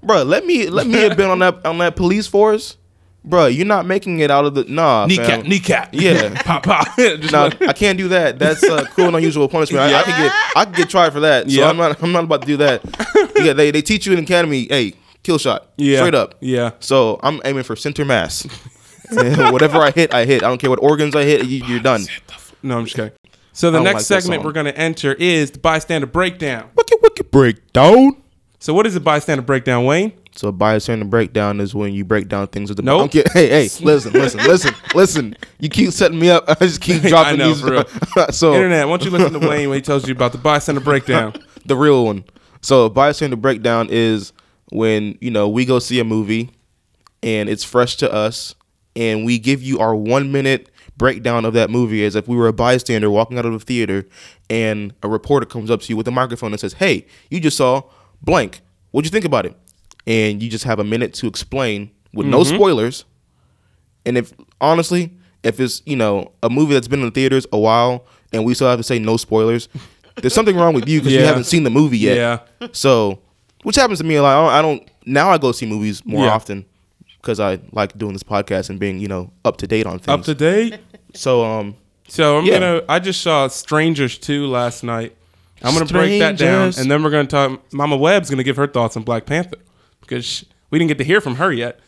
bro, 0.03 0.23
let 0.23 0.47
me 0.47 0.71
let 0.71 0.87
me 0.87 0.95
have 1.03 1.15
been 1.19 1.29
on 1.29 1.41
that 1.41 1.67
on 1.67 1.77
that 1.79 1.95
police 1.95 2.27
force, 2.27 2.79
bro. 3.25 3.47
You're 3.47 3.67
not 3.67 3.87
making 3.87 4.21
it 4.21 4.31
out 4.31 4.45
of 4.45 4.55
the 4.55 4.65
nah. 4.65 5.07
Kneecap, 5.07 5.27
fam. 5.27 5.49
kneecap. 5.49 5.89
Yeah. 5.93 6.43
pop, 6.45 6.63
pop. 6.65 6.87
Just 6.97 7.33
No, 7.33 7.45
like- 7.45 7.63
I 7.63 7.73
can't 7.73 7.99
do 7.99 8.09
that. 8.09 8.39
That's 8.39 8.63
uh, 8.65 8.85
cruel 8.87 9.09
and 9.09 9.17
unusual 9.17 9.49
punishment. 9.49 9.83
I, 9.83 10.01
I 10.01 10.03
could 10.03 10.15
get 10.17 10.33
I 10.57 10.65
could 10.65 10.75
get 10.77 10.91
tried 10.91 11.13
for 11.13 11.21
that. 11.21 11.51
So 11.51 11.57
Yep. 11.57 11.71
I'm 11.71 11.77
not 11.77 12.03
I'm 12.03 12.13
not 12.13 12.25
about 12.25 12.41
to 12.43 12.47
do 12.47 12.57
that. 12.59 12.83
yeah, 13.37 13.53
they 13.53 13.71
they 13.71 13.83
teach 13.83 14.07
you 14.07 14.13
in 14.13 14.19
academy. 14.21 14.67
Hey, 14.69 14.95
kill 15.23 15.39
shot. 15.39 15.69
Yeah. 15.77 15.99
straight 15.99 16.15
up. 16.15 16.37
Yeah. 16.41 16.71
So 16.81 17.19
I'm 17.23 17.41
aiming 17.45 17.65
for 17.65 17.77
center 17.77 18.05
mass. 18.05 18.47
Whatever 19.11 19.79
I 19.79 19.91
hit, 19.91 20.13
I 20.13 20.25
hit. 20.27 20.43
I 20.43 20.49
don't 20.49 20.59
care 20.59 20.69
what 20.71 20.83
organs 20.83 21.17
I 21.17 21.25
hit. 21.25 21.47
You, 21.47 21.65
you're 21.65 21.81
done. 21.81 22.03
No, 22.63 22.77
I'm 22.79 22.85
just 22.85 22.95
kidding. 22.97 23.13
So 23.53 23.71
the 23.71 23.81
next 23.81 24.09
like 24.11 24.21
segment 24.23 24.45
we're 24.45 24.53
going 24.53 24.67
to 24.67 24.77
enter 24.79 25.15
is 25.15 25.51
the 25.51 25.59
bystander 25.59 26.07
breakdown. 26.07 26.69
Wicked 26.77 26.99
wicked 27.03 27.31
breakdown. 27.31 28.23
So 28.61 28.75
what 28.75 28.87
is 28.87 28.95
a 28.97 29.01
bystander 29.01 29.43
breakdown, 29.43 29.85
Wayne? 29.85 30.13
So 30.39 30.47
a 30.47 30.53
bystander 30.53 31.05
breakdown 31.05 31.61
is 31.61 31.75
when 31.75 31.93
you 31.95 32.05
break 32.05 32.29
down 32.29 32.47
things 32.47 32.71
with 32.71 32.77
the 32.77 32.85
Nope. 32.85 33.11
Kid- 33.11 33.27
Hey, 33.33 33.49
hey, 33.49 33.63
listen, 33.81 34.13
listen, 34.13 34.39
listen, 34.45 34.73
listen. 34.95 35.37
You 35.59 35.69
keep 35.69 35.91
setting 35.91 36.17
me 36.21 36.31
up. 36.31 36.45
I 36.47 36.55
just 36.55 36.81
keep 36.81 37.03
dropping 37.09 37.39
know, 37.41 37.49
these. 37.49 37.61
for 37.61 37.73
real. 37.73 37.85
so 38.31 38.55
Internet, 38.55 38.87
why 38.87 38.97
don't 38.99 39.05
you 39.05 39.11
listen 39.11 39.33
to 39.41 39.49
Wayne 39.49 39.69
when 39.69 39.79
he 39.79 39.83
tells 39.83 40.07
you 40.07 40.15
about 40.15 40.31
the 40.31 40.39
bystander 40.39 40.81
breakdown? 40.81 41.35
the 41.67 41.75
real 41.75 42.05
one. 42.05 42.23
So 42.63 42.85
a 42.85 42.91
bystander 42.91 43.35
breakdown 43.35 43.89
is 43.91 44.33
when 44.71 45.19
you 45.21 45.33
know 45.33 45.49
we 45.49 45.65
go 45.65 45.81
see 45.81 45.99
a 45.99 46.05
movie 46.05 46.51
and 47.21 47.49
it's 47.49 47.65
fresh 47.65 47.97
to 47.97 48.13
us, 48.13 48.55
and 48.95 49.25
we 49.25 49.41
give 49.41 49.61
you 49.61 49.81
our 49.81 49.97
one 49.97 50.31
minute 50.31 50.71
breakdown 50.97 51.47
of 51.47 51.53
that 51.55 51.69
movie 51.69 52.05
as 52.05 52.15
if 52.15 52.29
we 52.29 52.37
were 52.37 52.47
a 52.47 52.53
bystander 52.53 53.11
walking 53.11 53.39
out 53.41 53.45
of 53.45 53.53
the 53.55 53.59
theater, 53.59 54.07
and 54.49 54.95
a 55.03 55.09
reporter 55.09 55.47
comes 55.47 55.69
up 55.69 55.81
to 55.81 55.89
you 55.89 55.97
with 55.97 56.07
a 56.07 56.13
microphone 56.13 56.53
and 56.53 56.61
says, 56.61 56.75
"Hey, 56.75 57.07
you 57.29 57.41
just 57.41 57.57
saw 57.57 57.83
blank. 58.23 58.61
What'd 58.93 59.05
you 59.05 59.11
think 59.11 59.25
about 59.25 59.45
it?" 59.45 59.57
And 60.09 60.43
you 60.43 60.49
just 60.49 60.65
have 60.65 60.79
a 60.81 60.85
minute 60.85 61.13
to 61.15 61.27
explain 61.29 61.91
with 62.15 62.27
no 62.27 62.43
spoilers. 62.43 63.05
And 64.07 64.17
if 64.17 64.33
honestly, 64.61 65.13
if 65.43 65.61
it's 65.61 65.83
you 65.87 65.97
know 65.97 66.33
a 66.43 66.49
movie 66.49 66.75
that's 66.75 66.89
been 66.89 67.01
in 67.01 67.05
the 67.07 67.11
theaters 67.13 67.47
a 67.53 67.59
while 67.59 68.07
and 68.33 68.45
we 68.45 68.55
still 68.55 68.69
have 68.69 68.79
to 68.79 68.83
say 68.83 68.99
no 68.99 69.17
spoilers, 69.19 69.69
there's 70.17 70.35
something 70.35 70.57
wrong 70.57 70.73
with 70.75 70.89
you 70.89 71.01
because 71.01 71.13
you 71.13 71.21
haven't 71.25 71.45
seen 71.45 71.63
the 71.63 71.71
movie 71.71 71.99
yet. 71.99 72.17
Yeah. 72.61 72.69
So, 72.73 73.21
which 73.65 73.77
happens 73.77 73.99
to 73.99 74.05
me 74.05 74.15
a 74.17 74.23
lot. 74.23 74.49
I 74.49 74.63
don't, 74.63 74.81
I 74.81 74.81
don't 74.81 74.91
now. 75.07 75.31
I 75.31 75.37
go 75.39 75.53
see 75.53 75.67
movies 75.67 76.03
more 76.07 76.25
Yeah. 76.25 76.33
often 76.33 76.65
because 77.21 77.39
I 77.39 77.61
like 77.73 77.97
doing 77.99 78.15
this 78.15 78.23
podcast 78.23 78.71
and 78.71 78.81
being 78.81 78.99
you 79.01 79.09
know 79.09 79.31
up 79.45 79.59
to 79.59 79.67
date 79.67 79.85
on 79.87 79.99
things. 79.99 80.09
Up 80.09 80.25
to 80.25 80.35
date? 80.35 80.79
so 81.15 81.45
um, 81.45 81.77
So 82.09 82.39
I'm 82.39 82.47
Yeah. 82.47 82.55
gonna. 82.61 82.83
I 82.89 82.99
just 82.99 83.21
saw 83.21 83.47
Strangers 83.49 84.17
2 84.17 84.47
last 84.47 84.83
night. 84.83 85.15
I'm 85.63 85.75
gonna 85.75 85.85
break 85.87 86.19
that 86.21 86.39
down, 86.39 86.73
and 86.79 86.91
then 86.91 87.03
we're 87.03 87.11
gonna 87.11 87.27
talk. 87.27 87.61
Mama 87.75 87.97
Webb's 87.97 88.31
gonna 88.31 88.43
give 88.45 88.57
her 88.57 88.67
thoughts 88.67 88.97
on 88.97 89.03
Black 89.03 89.27
Panther 89.27 89.59
because 90.09 90.45
we 90.71 90.79
didn't 90.79 90.89
get 90.89 90.99
to 90.99 91.05
hear 91.05 91.21
from 91.21 91.37
her 91.37 91.53
yet. 91.53 91.79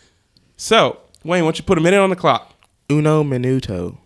So 0.56 0.98
Wayne, 1.24 1.42
why 1.44 1.46
don't 1.48 1.58
you 1.58 1.64
put 1.64 1.78
a 1.78 1.80
minute 1.80 1.98
on 2.00 2.10
the 2.10 2.16
clock? 2.16 2.54
uno 2.90 3.22
minuto. 3.24 3.96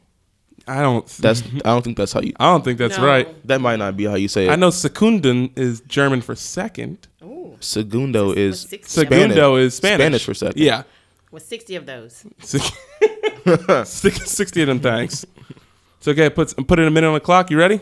I 0.67 0.81
don't. 0.81 1.07
That's 1.07 1.43
I 1.43 1.69
don't 1.71 1.83
think 1.83 1.97
that's 1.97 2.13
how 2.13 2.21
you. 2.21 2.33
I 2.41 2.47
don't 2.53 2.65
think 2.65 2.79
that's 2.79 2.97
No. 2.99 3.07
right. 3.07 3.47
That 3.47 3.61
might 3.61 3.77
not 3.77 3.97
be 3.97 4.05
how 4.05 4.15
you 4.15 4.29
say 4.29 4.47
it. 4.47 4.51
I 4.51 4.57
know 4.57 4.69
Secunden 4.71 5.51
is 5.59 5.81
German 5.83 6.21
for 6.23 6.35
second. 6.35 7.07
Ooh, 7.23 7.57
Segundo 7.61 8.33
is 8.33 8.61
60 8.63 8.77
of 8.77 8.89
Spanish. 8.89 9.09
Segundo 9.35 9.57
is 9.57 9.75
Spanish. 9.75 9.99
Spanish 10.05 10.25
for 10.25 10.35
second. 10.35 10.63
Yeah. 10.63 10.85
With 11.31 11.43
sixty 11.45 11.75
of 11.77 11.85
those. 11.87 12.25
Six- 12.41 12.71
60 13.85 14.63
of 14.63 14.69
them, 14.69 14.81
thanks. 14.81 15.27
So, 16.01 16.13
okay, 16.13 16.31
put, 16.31 16.55
put 16.67 16.79
in 16.79 16.87
a 16.87 16.91
minute 16.91 17.09
on 17.09 17.15
the 17.15 17.21
clock. 17.21 17.51
You 17.51 17.59
ready? 17.59 17.81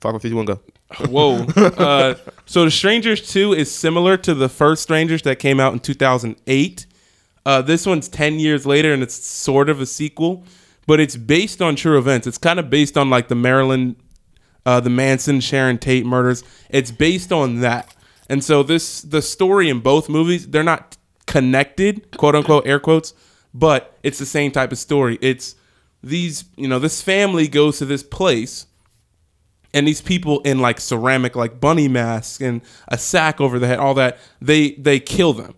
Five 0.00 0.14
or 0.14 0.20
fifty-one 0.20 0.44
go. 0.44 0.60
Whoa. 1.08 1.44
uh, 1.56 2.14
so, 2.44 2.64
The 2.64 2.70
Strangers 2.70 3.32
2 3.32 3.52
is 3.54 3.72
similar 3.74 4.16
to 4.18 4.34
the 4.34 4.48
first 4.48 4.82
Strangers 4.82 5.22
that 5.22 5.38
came 5.38 5.58
out 5.58 5.72
in 5.72 5.80
2008. 5.80 6.86
Uh, 7.44 7.62
this 7.62 7.86
one's 7.86 8.08
10 8.08 8.38
years 8.38 8.66
later 8.66 8.92
and 8.92 9.02
it's 9.02 9.14
sort 9.14 9.68
of 9.68 9.80
a 9.80 9.86
sequel, 9.86 10.44
but 10.86 11.00
it's 11.00 11.16
based 11.16 11.60
on 11.60 11.76
true 11.76 11.98
events. 11.98 12.26
It's 12.26 12.38
kind 12.38 12.58
of 12.58 12.70
based 12.70 12.96
on 12.96 13.10
like 13.10 13.28
the 13.28 13.34
Maryland, 13.34 13.96
uh, 14.64 14.80
the 14.80 14.90
Manson, 14.90 15.40
Sharon 15.40 15.78
Tate 15.78 16.06
murders. 16.06 16.44
It's 16.70 16.90
based 16.90 17.32
on 17.32 17.60
that. 17.60 17.94
And 18.28 18.42
so, 18.42 18.62
this, 18.62 19.02
the 19.02 19.22
story 19.22 19.68
in 19.68 19.80
both 19.80 20.08
movies, 20.08 20.48
they're 20.48 20.64
not 20.64 20.96
connected, 21.26 22.16
quote 22.16 22.34
unquote, 22.34 22.66
air 22.66 22.80
quotes, 22.80 23.14
but 23.54 23.96
it's 24.02 24.18
the 24.18 24.26
same 24.26 24.50
type 24.50 24.72
of 24.72 24.78
story. 24.78 25.18
It's 25.20 25.54
these, 26.02 26.44
you 26.56 26.66
know, 26.66 26.80
this 26.80 27.00
family 27.02 27.46
goes 27.46 27.78
to 27.78 27.84
this 27.84 28.02
place 28.02 28.65
and 29.72 29.86
these 29.86 30.00
people 30.00 30.40
in 30.40 30.58
like 30.58 30.80
ceramic 30.80 31.36
like 31.36 31.60
bunny 31.60 31.88
masks 31.88 32.40
and 32.40 32.62
a 32.88 32.98
sack 32.98 33.40
over 33.40 33.58
the 33.58 33.66
head 33.66 33.78
all 33.78 33.94
that 33.94 34.18
they 34.40 34.72
they 34.72 35.00
kill 35.00 35.32
them. 35.32 35.54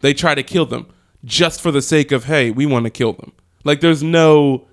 They 0.00 0.14
try 0.14 0.34
to 0.34 0.42
kill 0.42 0.66
them 0.66 0.86
just 1.24 1.60
for 1.60 1.70
the 1.70 1.82
sake 1.82 2.12
of 2.12 2.24
hey 2.24 2.50
we 2.50 2.66
want 2.66 2.84
to 2.84 2.90
kill 2.90 3.12
them. 3.12 3.32
Like 3.64 3.80
there's 3.80 4.02
no 4.02 4.66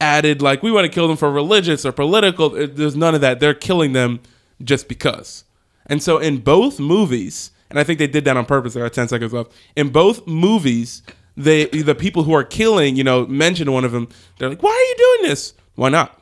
added 0.00 0.42
like 0.42 0.62
we 0.62 0.70
want 0.70 0.84
to 0.84 0.92
kill 0.92 1.08
them 1.08 1.16
for 1.16 1.30
religious 1.30 1.84
or 1.86 1.92
political 1.92 2.54
uh, 2.54 2.66
there's 2.70 2.96
none 2.96 3.14
of 3.14 3.20
that. 3.20 3.40
They're 3.40 3.54
killing 3.54 3.92
them 3.92 4.20
just 4.62 4.88
because. 4.88 5.44
And 5.86 6.02
so 6.02 6.18
in 6.18 6.38
both 6.38 6.80
movies 6.80 7.50
and 7.68 7.78
i 7.78 7.84
think 7.84 7.98
they 7.98 8.06
did 8.06 8.24
that 8.24 8.36
on 8.36 8.46
purpose 8.46 8.76
i 8.76 8.80
got 8.80 8.92
10 8.92 9.08
seconds 9.08 9.32
left. 9.32 9.52
In 9.74 9.90
both 9.90 10.26
movies 10.26 11.02
they 11.36 11.66
the 11.66 11.94
people 11.94 12.22
who 12.22 12.32
are 12.32 12.44
killing 12.44 12.96
you 12.96 13.04
know 13.04 13.26
mention 13.26 13.70
one 13.70 13.84
of 13.84 13.92
them 13.92 14.08
they're 14.38 14.48
like 14.48 14.62
why 14.62 14.70
are 14.70 14.88
you 14.88 15.18
doing 15.18 15.30
this? 15.30 15.52
Why 15.74 15.90
not 15.90 16.18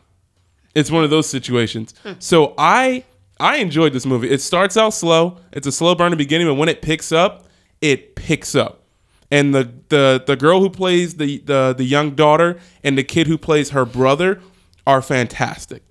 It's 0.75 0.91
one 0.91 1.05
of 1.05 1.11
those 1.11 1.29
situations. 1.29 1.95
Hmm. 2.03 2.13
So 2.19 2.55
I 2.59 3.05
I 3.41 3.57
enjoyed 3.57 3.93
this 3.93 4.07
movie. 4.07 4.31
It 4.31 4.41
starts 4.41 4.77
out 4.77 4.91
slow. 4.91 5.39
It's 5.53 5.67
a 5.67 5.73
slow 5.73 5.95
burn 5.95 6.07
in 6.07 6.11
the 6.13 6.17
beginning, 6.17 6.47
but 6.47 6.55
when 6.55 6.69
it 6.69 6.83
picks 6.83 7.13
up, 7.13 7.47
it 7.81 8.15
picks 8.15 8.55
up. 8.55 8.83
And 9.31 9.55
the 9.55 9.71
the 9.89 10.23
the 10.27 10.37
girl 10.37 10.61
who 10.61 10.71
plays 10.71 11.17
the 11.17 11.39
the 11.39 11.75
the 11.77 11.85
young 11.85 12.15
daughter 12.15 12.59
and 12.83 12.97
the 12.97 13.05
kid 13.05 13.27
who 13.27 13.39
plays 13.39 13.71
her 13.71 13.85
brother 13.85 14.41
are 14.87 15.03
fantastic. 15.03 15.83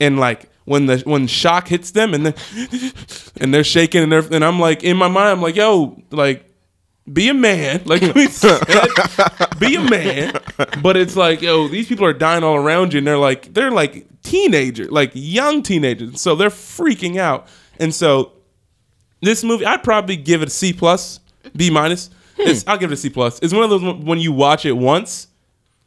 And 0.00 0.18
like 0.18 0.48
when 0.64 0.86
the 0.86 0.98
when 0.98 1.26
shock 1.26 1.68
hits 1.68 1.90
them 1.90 2.14
and 2.14 2.26
and 3.40 3.54
they're 3.54 3.64
shaking 3.64 4.02
and 4.02 4.12
they're 4.12 4.24
and 4.30 4.44
I'm 4.44 4.60
like 4.60 4.84
in 4.84 4.96
my 4.96 5.08
mind 5.08 5.28
I'm 5.30 5.42
like 5.42 5.56
yo 5.56 6.02
like 6.10 6.45
be 7.12 7.28
a 7.28 7.34
man 7.34 7.82
like 7.84 8.02
we 8.14 8.26
said, 8.28 8.60
be 9.58 9.76
a 9.76 9.80
man. 9.80 10.38
But 10.82 10.96
it's 10.96 11.16
like 11.16 11.40
yo 11.40 11.68
these 11.68 11.86
people 11.86 12.04
are 12.04 12.12
dying 12.12 12.42
all 12.42 12.56
around 12.56 12.92
you 12.92 12.98
and 12.98 13.06
they're 13.06 13.18
like 13.18 13.52
they're 13.54 13.70
like 13.70 14.06
teenager 14.22 14.86
like 14.86 15.12
young 15.14 15.62
teenagers. 15.62 16.20
So 16.20 16.34
they're 16.34 16.50
freaking 16.50 17.16
out. 17.16 17.46
And 17.78 17.94
so 17.94 18.32
this 19.20 19.44
movie 19.44 19.64
I'd 19.66 19.84
probably 19.84 20.16
give 20.16 20.42
it 20.42 20.48
a 20.48 20.50
C 20.50 20.72
plus 20.72 21.20
B 21.54 21.70
minus. 21.70 22.10
Hmm. 22.36 22.48
It's, 22.48 22.66
I'll 22.66 22.78
give 22.78 22.90
it 22.90 22.94
a 22.94 22.98
C 22.98 23.08
plus. 23.08 23.38
It's 23.40 23.54
one 23.54 23.62
of 23.62 23.70
those 23.70 24.04
when 24.04 24.18
you 24.18 24.32
watch 24.32 24.66
it 24.66 24.72
once 24.72 25.28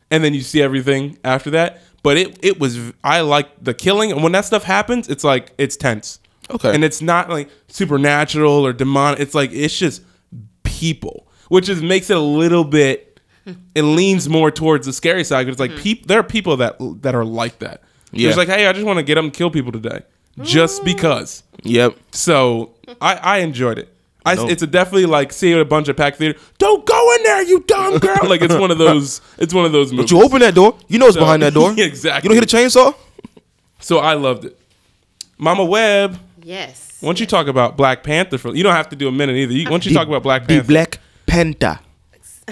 and 0.09 0.23
then 0.23 0.33
you 0.33 0.41
see 0.41 0.61
everything 0.61 1.17
after 1.23 1.49
that. 1.51 1.81
But 2.01 2.17
it 2.17 2.39
it 2.41 2.59
was 2.59 2.93
I 3.03 3.21
like 3.21 3.61
the 3.61 3.73
killing. 3.73 4.11
And 4.13 4.23
when 4.23 4.31
that 4.31 4.45
stuff 4.45 4.63
happens 4.63 5.09
it's 5.09 5.25
like 5.25 5.51
it's 5.57 5.75
tense. 5.75 6.19
Okay. 6.51 6.73
and 6.73 6.83
it's 6.83 6.99
not 6.99 7.29
like 7.29 7.47
supernatural 7.67 8.65
or 8.65 8.73
demonic 8.73 9.19
it's 9.19 9.35
like 9.35 9.51
it's 9.51 9.77
just 9.77 10.01
people 10.79 11.27
which 11.49 11.67
is 11.69 11.81
makes 11.81 12.09
it 12.09 12.17
a 12.17 12.19
little 12.19 12.63
bit 12.63 13.19
it 13.75 13.81
leans 13.83 14.29
more 14.29 14.51
towards 14.51 14.85
the 14.85 14.93
scary 14.93 15.23
side 15.23 15.45
because 15.45 15.53
it's 15.55 15.59
like 15.59 15.71
mm-hmm. 15.71 15.81
peop, 15.83 16.07
there 16.07 16.19
are 16.19 16.23
people 16.23 16.57
that 16.57 16.77
that 17.01 17.15
are 17.15 17.25
like 17.25 17.59
that 17.59 17.81
Yeah. 18.11 18.29
it's 18.29 18.37
like 18.37 18.47
hey 18.47 18.67
I 18.67 18.73
just 18.73 18.85
want 18.85 18.97
to 18.97 19.03
get 19.03 19.15
them 19.15 19.25
and 19.25 19.33
kill 19.33 19.51
people 19.51 19.71
today 19.71 20.01
just 20.41 20.81
mm. 20.81 20.85
because 20.85 21.43
Yep. 21.63 21.95
so 22.11 22.73
I, 23.01 23.15
I 23.15 23.37
enjoyed 23.39 23.77
it. 23.77 23.93
I, 24.25 24.35
No. 24.35 24.47
It's 24.47 24.61
a 24.63 24.67
definitely 24.67 25.05
like 25.05 25.31
seeing 25.33 25.59
a 25.59 25.65
bunch 25.65 25.87
of 25.87 25.97
packed 25.97 26.17
theater. 26.17 26.39
Don't 26.57 26.85
go 26.85 27.15
in 27.15 27.23
there, 27.23 27.41
you 27.43 27.61
dumb 27.61 27.97
girl. 28.07 28.27
like 28.27 28.41
it's 28.41 28.55
one 28.55 28.71
of 28.71 28.77
those. 28.77 29.21
It's 29.37 29.53
one 29.53 29.65
of 29.65 29.71
those 29.71 29.91
movies. 29.91 30.11
But 30.11 30.17
you 30.17 30.23
open 30.23 30.39
that 30.39 30.55
door, 30.55 30.77
you 30.87 30.99
know 30.99 31.05
what's 31.05 31.15
So- 31.15 31.21
behind 31.21 31.41
that 31.43 31.53
door. 31.53 31.73
Exactly. 31.77 32.29
You 32.29 32.41
don't 32.41 32.49
hear 32.49 32.61
the 32.61 32.69
chainsaw? 32.69 32.95
So 33.79 33.99
I 33.99 34.13
loved 34.13 34.45
it. 34.45 34.59
Mama 35.37 35.63
Webb. 35.65 36.19
Yes. 36.43 36.88
Why 37.01 37.07
don't 37.07 37.19
you 37.19 37.25
talk 37.25 37.47
about 37.47 37.77
Black 37.77 38.03
Panther 38.03 38.37
for? 38.37 38.53
You 38.55 38.63
don't 38.63 38.75
have 38.75 38.89
to 38.89 38.95
do 38.95 39.07
a 39.07 39.11
minute 39.11 39.35
either. 39.35 39.53
You, 39.53 39.65
why 39.65 39.71
don't 39.71 39.85
you 39.85 39.93
talk 39.93 40.07
about 40.07 40.23
Black 40.23 40.47
Panther, 40.47 40.63
The 40.63 40.67
Black 40.67 40.99
Panther 41.25 41.79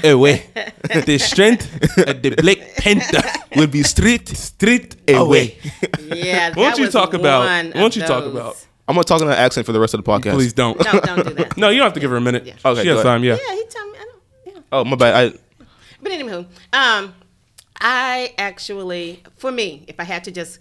away. 0.03 0.45
the 1.05 1.17
strength 1.17 1.65
of 1.97 2.21
the 2.21 2.35
Black 2.41 2.75
Panther 2.77 3.21
will 3.55 3.67
be 3.67 3.83
straight 3.83 4.27
street 4.29 4.95
away. 5.09 5.57
Yeah. 5.99 6.53
Why 6.53 6.69
don't 6.69 6.79
you 6.79 6.89
talk 6.89 7.13
about? 7.13 7.45
one 7.45 7.71
Why 7.71 7.81
don't 7.81 7.95
you 7.95 8.03
talk 8.03 8.25
about? 8.25 8.65
I'm 8.87 8.95
gonna 8.95 9.03
talk 9.03 9.21
in 9.21 9.27
that 9.27 9.39
accent 9.39 9.65
for 9.65 9.73
the 9.73 9.79
rest 9.79 9.93
of 9.93 10.03
the 10.03 10.09
podcast. 10.09 10.33
Please 10.33 10.53
don't. 10.53 10.79
No, 10.79 10.99
don't 11.01 11.27
do 11.27 11.33
that. 11.33 11.57
No, 11.57 11.69
you 11.69 11.79
don't 11.79 11.87
have 11.87 11.93
to 11.93 11.99
give 11.99 12.09
her 12.09 12.17
a 12.17 12.21
minute. 12.21 12.45
Yeah. 12.45 12.53
Okay, 12.63 12.83
she 12.83 12.87
has 12.87 12.99
ahead. 12.99 13.03
time. 13.05 13.23
Yeah. 13.23 13.35
Yeah, 13.35 13.55
he 13.55 13.65
told 13.65 13.91
me. 13.91 13.99
I 13.99 14.05
don't. 14.05 14.55
Yeah. 14.55 14.61
Oh 14.71 14.85
my 14.85 14.95
bad. 14.95 15.33
I 15.33 15.65
But 16.01 16.11
anywho, 16.13 16.45
um, 16.71 17.13
I 17.81 18.33
actually, 18.37 19.23
for 19.35 19.51
me, 19.51 19.83
if 19.89 19.99
I 19.99 20.05
had 20.05 20.23
to 20.23 20.31
just 20.31 20.59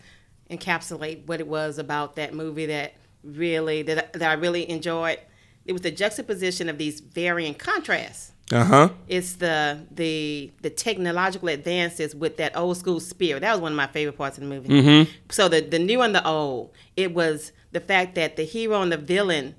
encapsulate 0.51 1.27
what 1.27 1.39
it 1.39 1.47
was 1.47 1.79
about 1.79 2.17
that 2.17 2.35
movie 2.35 2.67
that 2.67 2.95
really 3.23 3.83
that 3.83 4.13
that 4.15 4.31
I 4.31 4.35
really 4.35 4.69
enjoyed, 4.71 5.19
it 5.65 5.73
was 5.73 5.83
the 5.83 5.91
juxtaposition 5.91 6.69
of 6.69 6.79
these 6.79 7.01
varying 7.01 7.55
contrasts. 7.55 8.33
Uh 8.53 8.65
huh. 8.65 8.89
It's 9.09 9.35
the 9.35 9.81
the 9.91 10.53
the 10.63 10.71
technological 10.71 11.49
advances 11.49 12.15
with 12.15 12.37
that 12.37 12.57
old 12.57 12.77
school 12.77 13.01
spirit. 13.01 13.41
That 13.41 13.53
was 13.53 13.61
one 13.61 13.73
of 13.73 13.77
my 13.77 13.89
favorite 13.89 14.17
parts 14.17 14.39
of 14.39 14.45
the 14.45 14.49
movie. 14.51 14.69
Mm-hmm. 14.69 15.11
So 15.31 15.49
the 15.49 15.61
the 15.61 15.81
new 15.81 16.01
and 16.03 16.15
the 16.15 16.25
old. 16.27 16.71
It 16.97 17.13
was 17.13 17.51
the 17.73 17.81
fact 17.81 18.15
that 18.15 18.37
the 18.37 18.45
hero 18.45 18.81
and 18.83 18.93
the 18.93 18.97
villain, 18.97 19.57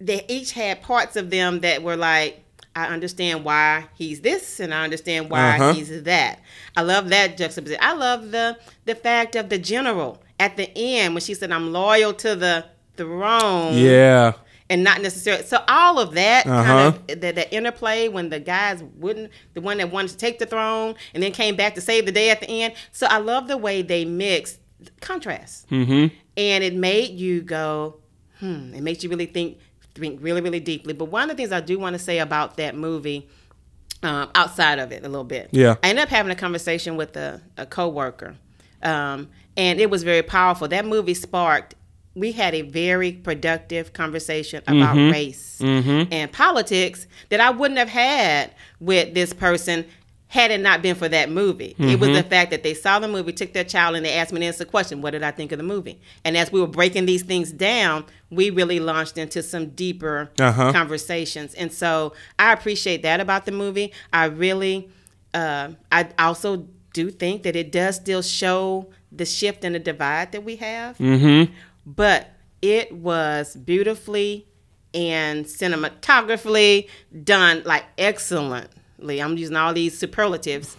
they 0.00 0.24
each 0.28 0.52
had 0.52 0.82
parts 0.82 1.16
of 1.16 1.30
them 1.30 1.60
that 1.60 1.82
were 1.82 1.96
like, 1.96 2.42
I 2.74 2.86
understand 2.86 3.44
why 3.44 3.84
he's 3.94 4.22
this, 4.22 4.58
and 4.58 4.72
I 4.72 4.84
understand 4.84 5.28
why 5.30 5.56
Uh-huh. 5.56 5.74
he's 5.74 6.02
that. 6.04 6.40
I 6.74 6.80
love 6.82 7.10
that 7.10 7.36
juxtaposition. 7.36 7.82
I 7.84 7.92
love 7.92 8.30
the 8.30 8.56
the 8.86 8.94
fact 8.94 9.36
of 9.36 9.50
the 9.50 9.58
general 9.58 10.22
at 10.42 10.56
the 10.56 10.68
end 10.76 11.14
when 11.14 11.20
she 11.22 11.34
said, 11.34 11.50
"I'm 11.52 11.72
loyal 11.72 12.12
to 12.14 12.34
the 12.36 12.64
throne." 12.96 13.74
Yeah. 13.76 14.32
and 14.70 14.82
not 14.84 15.02
necessarily. 15.02 15.44
So 15.44 15.62
all 15.68 15.98
of 15.98 16.14
that 16.14 16.46
Uh-huh. 16.46 16.64
kind 16.64 17.10
of 17.10 17.20
that, 17.20 17.34
that 17.34 17.52
interplay 17.52 18.08
when 18.08 18.30
the 18.30 18.40
guys 18.40 18.82
wouldn't, 18.96 19.30
the 19.52 19.60
one 19.60 19.76
that 19.78 19.90
wanted 19.92 20.12
to 20.12 20.16
take 20.16 20.38
the 20.38 20.46
throne 20.46 20.94
and 21.12 21.22
then 21.22 21.32
came 21.32 21.56
back 21.56 21.74
to 21.74 21.80
save 21.82 22.06
the 22.06 22.12
day 22.12 22.30
at 22.30 22.40
the 22.40 22.48
end. 22.62 22.72
So 22.90 23.06
I 23.06 23.18
love 23.18 23.48
the 23.48 23.58
way 23.58 23.82
they 23.82 24.04
mixed 24.06 24.58
contrast, 25.00 25.68
mm-hmm. 25.68 26.14
and 26.36 26.64
it 26.64 26.74
made 26.74 27.10
you 27.10 27.42
go, 27.42 27.96
hmm. 28.40 28.72
It 28.74 28.82
makes 28.82 29.04
you 29.04 29.10
really 29.10 29.26
think, 29.26 29.58
think 29.94 30.20
really, 30.22 30.40
really 30.40 30.60
deeply. 30.60 30.94
But 30.94 31.06
one 31.06 31.24
of 31.24 31.36
the 31.36 31.40
things 31.42 31.52
I 31.52 31.60
do 31.60 31.78
want 31.78 31.94
to 31.94 31.98
say 31.98 32.18
about 32.18 32.56
that 32.56 32.74
movie. 32.74 33.28
Um, 34.04 34.30
outside 34.34 34.80
of 34.80 34.90
it 34.90 35.04
a 35.04 35.08
little 35.08 35.22
bit. 35.22 35.50
Yeah. 35.52 35.76
I 35.80 35.90
ended 35.90 36.02
up 36.02 36.08
having 36.08 36.32
a 36.32 36.34
conversation 36.34 36.96
with 36.96 37.16
a, 37.16 37.40
a 37.56 37.66
coworker, 37.66 38.34
um, 38.82 39.28
and 39.56 39.80
it 39.80 39.90
was 39.90 40.02
very 40.02 40.22
powerful. 40.22 40.68
That 40.68 40.86
movie 40.86 41.14
sparked. 41.14 41.74
We 42.14 42.32
had 42.32 42.54
a 42.54 42.60
very 42.62 43.12
productive 43.12 43.92
conversation 43.94 44.62
about 44.66 44.96
race 44.96 45.58
and 45.62 46.30
politics 46.30 47.06
that 47.30 47.40
I 47.40 47.50
wouldn't 47.50 47.78
have 47.78 47.88
had 47.88 48.50
with 48.80 49.14
this 49.14 49.32
person 49.32 49.86
had 50.28 50.50
it 50.50 50.60
not 50.60 50.80
been 50.80 50.94
for 50.94 51.08
that 51.10 51.30
movie. 51.30 51.74
It 51.78 52.00
was 52.00 52.08
the 52.10 52.22
fact 52.22 52.50
that 52.52 52.62
they 52.62 52.72
saw 52.74 52.98
the 52.98 53.08
movie, 53.08 53.32
took 53.34 53.52
their 53.52 53.64
child, 53.64 53.96
and 53.96 54.04
they 54.04 54.12
asked 54.14 54.32
me 54.32 54.40
to 54.40 54.46
answer 54.46 54.64
the 54.64 54.70
question, 54.70 55.02
"What 55.02 55.10
did 55.10 55.22
I 55.22 55.30
think 55.30 55.52
of 55.52 55.58
the 55.58 55.62
movie?" 55.64 56.00
And 56.24 56.36
as 56.38 56.50
we 56.52 56.58
were 56.60 56.66
breaking 56.66 57.04
these 57.06 57.22
things 57.22 57.50
down, 57.52 58.04
we 58.30 58.48
really 58.50 58.80
launched 58.80 59.16
into 59.18 59.42
some 59.42 59.66
deeper 59.70 60.30
Uh-huh. 60.40 60.72
conversations. 60.72 61.52
And 61.54 61.70
so 61.72 62.14
I 62.38 62.52
appreciate 62.54 63.02
that 63.02 63.20
about 63.20 63.44
the 63.46 63.52
movie. 63.52 63.92
I 64.12 64.24
really, 64.26 64.88
uh, 65.34 65.68
I 65.90 66.08
also 66.18 66.66
do 66.94 67.10
think 67.10 67.42
that 67.42 67.56
it 67.56 67.70
does 67.72 67.96
still 67.96 68.22
show 68.22 68.88
the 69.14 69.24
shift 69.26 69.64
and 69.64 69.74
the 69.74 69.78
divide 69.78 70.32
that 70.32 70.44
we 70.44 70.56
have. 70.56 70.96
Mm-hmm. 70.98 71.52
But 71.86 72.30
it 72.60 72.92
was 72.92 73.56
beautifully 73.56 74.46
and 74.94 75.44
cinematographically 75.44 76.88
done, 77.24 77.62
like 77.64 77.84
excellently. 77.98 79.20
I'm 79.20 79.36
using 79.36 79.56
all 79.56 79.72
these 79.74 79.98
superlatives. 79.98 80.76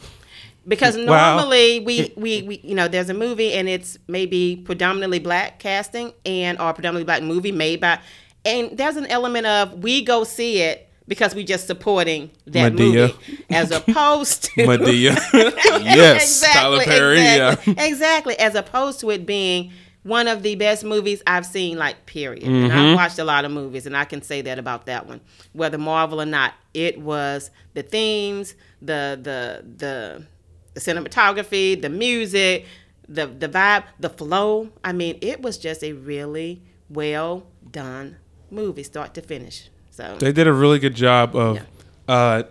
Because 0.65 0.95
Wow. 0.95 1.35
normally 1.35 1.81
we, 1.81 2.13
we, 2.15 2.41
we 2.43 2.61
you 2.63 2.73
know 2.73 2.87
there's 2.87 3.09
a 3.09 3.13
movie 3.13 3.51
and 3.51 3.67
it's 3.67 3.97
maybe 4.07 4.55
predominantly 4.63 5.19
black 5.19 5.59
casting 5.59 6.13
and 6.25 6.57
or 6.57 6.71
predominantly 6.73 7.03
black 7.03 7.21
movie 7.21 7.51
made 7.51 7.81
by 7.81 7.99
and 8.45 8.77
there's 8.77 8.95
an 8.95 9.05
element 9.07 9.45
of 9.45 9.83
we 9.83 10.01
go 10.01 10.23
see 10.23 10.61
it 10.61 10.89
because 11.07 11.35
we 11.35 11.43
just 11.43 11.67
supporting 11.67 12.31
that 12.47 12.73
Madea. 12.73 13.07
movie 13.17 13.45
as 13.49 13.71
opposed 13.79 14.43
to 14.45 14.65
Medea. 14.67 15.13
yes. 15.33 16.23
exactly, 16.41 16.61
Tyler 16.61 16.83
Perry, 16.83 17.19
exactly, 17.19 17.75
exactly. 17.77 18.39
As 18.39 18.55
opposed 18.55 18.99
to 19.01 19.09
it 19.11 19.25
being 19.25 19.71
one 20.03 20.27
of 20.27 20.43
the 20.43 20.55
best 20.55 20.83
movies 20.83 21.21
I've 21.25 21.45
seen, 21.45 21.77
like 21.77 22.05
period. 22.05 22.43
And 22.43 22.69
Mm-hmm. 22.71 22.77
I've 22.77 22.95
watched 22.95 23.19
a 23.19 23.23
lot 23.23 23.45
of 23.45 23.51
movies, 23.51 23.85
and 23.85 23.95
I 23.95 24.05
can 24.05 24.21
say 24.21 24.41
that 24.41 24.59
about 24.59 24.85
that 24.87 25.07
one, 25.07 25.21
whether 25.53 25.77
Marvel 25.77 26.21
or 26.21 26.25
not. 26.25 26.53
It 26.73 26.99
was 26.99 27.51
the 27.73 27.83
themes, 27.83 28.55
the 28.81 29.19
the 29.21 29.63
the, 29.77 30.25
the 30.73 30.79
cinematography, 30.79 31.81
the 31.81 31.89
music, 31.89 32.65
the 33.07 33.27
the 33.27 33.47
vibe, 33.47 33.83
the 33.99 34.09
flow. 34.09 34.69
I 34.83 34.91
mean, 34.93 35.17
it 35.21 35.41
was 35.41 35.57
just 35.57 35.83
a 35.83 35.93
really 35.93 36.61
well 36.89 37.47
done 37.71 38.17
movie, 38.49 38.83
start 38.83 39.13
to 39.15 39.21
finish. 39.21 39.69
So 39.95 40.17
They 40.19 40.31
did 40.31 40.47
a 40.47 40.53
really 40.53 40.79
good 40.79 40.95
job 40.95 41.35
of, 41.35 41.59
uh, 42.07 42.43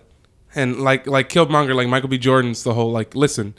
and 0.54 0.80
like 0.80 1.06
like 1.08 1.28
Killmonger, 1.28 1.74
like 1.74 1.88
Michael 1.88 2.08
B. 2.08 2.16
Jordan's 2.18 2.62
the 2.62 2.72
whole 2.72 2.92
like, 2.92 3.16
listen, 3.16 3.54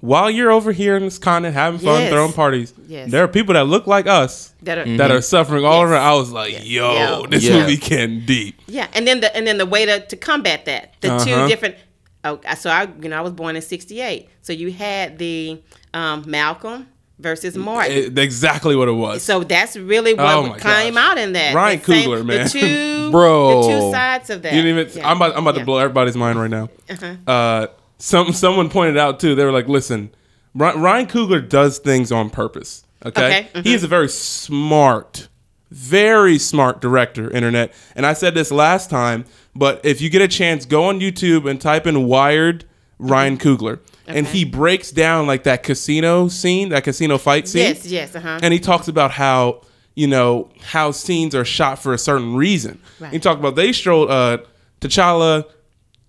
while 0.00 0.30
you're 0.30 0.50
over 0.50 0.70
here 0.72 0.96
in 0.96 1.04
this 1.04 1.16
continent 1.18 1.54
having 1.54 1.80
fun, 1.80 2.00
Yes. 2.02 2.12
throwing 2.12 2.32
parties, 2.34 2.74
Yes. 2.86 3.10
there 3.10 3.24
are 3.24 3.28
people 3.28 3.54
that 3.54 3.64
look 3.64 3.86
like 3.86 4.06
us 4.06 4.52
that 4.62 4.76
are 4.78 4.96
that 4.98 5.10
are 5.10 5.22
suffering 5.22 5.64
all 5.64 5.80
Yes. 5.82 5.90
around. 5.92 6.02
I 6.02 6.14
was 6.14 6.30
like, 6.30 6.52
yo, 6.64 6.92
Yeah. 6.92 7.22
this 7.30 7.44
Yeah. 7.44 7.60
movie 7.60 7.76
can 7.78 8.24
deep. 8.26 8.60
Yeah, 8.66 8.86
and 8.92 9.06
then 9.08 9.20
the 9.20 9.34
and 9.34 9.46
then 9.46 9.56
the 9.56 9.66
way 9.66 9.86
to, 9.86 10.00
to 10.06 10.16
combat 10.16 10.66
that, 10.66 10.94
the 11.00 11.12
Uh-huh. 11.14 11.24
two 11.24 11.48
different. 11.48 11.76
Oh, 12.22 12.38
so 12.58 12.68
I 12.68 12.86
you 13.02 13.08
know 13.08 13.16
I 13.16 13.22
was 13.22 13.32
born 13.32 13.56
in 13.56 13.62
'68, 13.62 14.28
so 14.42 14.52
you 14.52 14.72
had 14.72 15.16
the 15.18 15.58
um, 15.94 16.24
Malcolm 16.26 16.86
versus 17.20 17.56
Martin. 17.56 18.18
Exactly 18.18 18.74
what 18.76 18.88
it 18.88 18.92
was. 18.92 19.22
so 19.22 19.44
that's 19.44 19.76
really 19.76 20.14
what 20.14 20.26
Oh 20.26 20.54
came 20.58 20.96
out 20.98 21.18
in 21.18 21.32
that. 21.34 21.54
Ryan 21.54 21.78
The 21.78 21.84
same- 21.84 22.08
Coogler, 22.10 22.24
man. 22.26 22.44
the 22.44 22.50
two, 22.50 23.10
Bro. 23.10 23.62
the 23.62 23.68
two 23.68 23.90
sides 23.92 24.30
of 24.30 24.42
that. 24.42 24.52
You 24.54 24.62
didn't 24.62 24.78
even. 24.86 24.98
Yeah. 24.98 25.10
I'm 25.10 25.16
about. 25.16 25.32
I'm 25.36 25.42
about 25.42 25.54
Yeah. 25.54 25.60
to 25.60 25.66
blow 25.66 25.78
everybody's 25.78 26.16
mind 26.16 26.40
right 26.40 26.50
now. 26.50 26.68
Uh-huh. 26.88 27.14
Uh, 27.26 27.66
some 27.98 28.32
someone 28.32 28.68
pointed 28.70 28.96
out 28.96 29.20
too. 29.20 29.34
They 29.34 29.44
were 29.44 29.52
like, 29.52 29.68
"Listen, 29.68 30.10
Ryan 30.54 31.06
Coogler 31.06 31.46
does 31.48 31.78
things 31.78 32.10
on 32.10 32.30
purpose. 32.30 32.84
Okay, 33.04 33.24
Okay, 33.26 33.48
mhm. 33.54 33.64
he 33.64 33.72
is 33.74 33.82
a 33.84 33.88
very 33.88 34.08
smart, 34.08 35.28
very 35.70 36.38
smart 36.38 36.80
director. 36.80 37.30
Internet, 37.30 37.72
and 37.96 38.04
I 38.04 38.12
said 38.14 38.34
this 38.34 38.50
last 38.50 38.90
time, 38.90 39.24
but 39.54 39.80
if 39.84 40.00
you 40.00 40.10
get 40.10 40.22
a 40.22 40.28
chance, 40.28 40.64
go 40.66 40.84
on 40.84 41.00
YouTube 41.00 41.48
and 41.48 41.60
type 41.60 41.86
in 41.86 42.06
"Wired 42.06 42.64
Ryan 42.98 43.38
Coogler." 43.38 43.78
And 44.16 44.26
he 44.26 44.44
breaks 44.44 44.90
down 44.90 45.26
like 45.26 45.44
that 45.44 45.62
casino 45.62 46.28
scene, 46.28 46.70
that 46.70 46.84
casino 46.84 47.18
fight 47.18 47.48
scene. 47.48 47.62
Yes, 47.62 47.86
yes, 47.86 48.14
uh-huh. 48.14 48.40
And 48.42 48.52
he 48.52 48.60
talks 48.60 48.88
about 48.88 49.10
how 49.10 49.62
you 49.94 50.06
know 50.06 50.50
how 50.62 50.90
scenes 50.90 51.34
are 51.34 51.44
shot 51.44 51.78
for 51.78 51.92
a 51.92 51.98
certain 51.98 52.34
reason. 52.34 52.80
Right. 52.98 53.12
He 53.12 53.18
talked 53.18 53.40
about 53.40 53.56
they 53.56 53.72
strolled 53.72 54.10
uh, 54.10 54.38
T'Challa, 54.80 55.44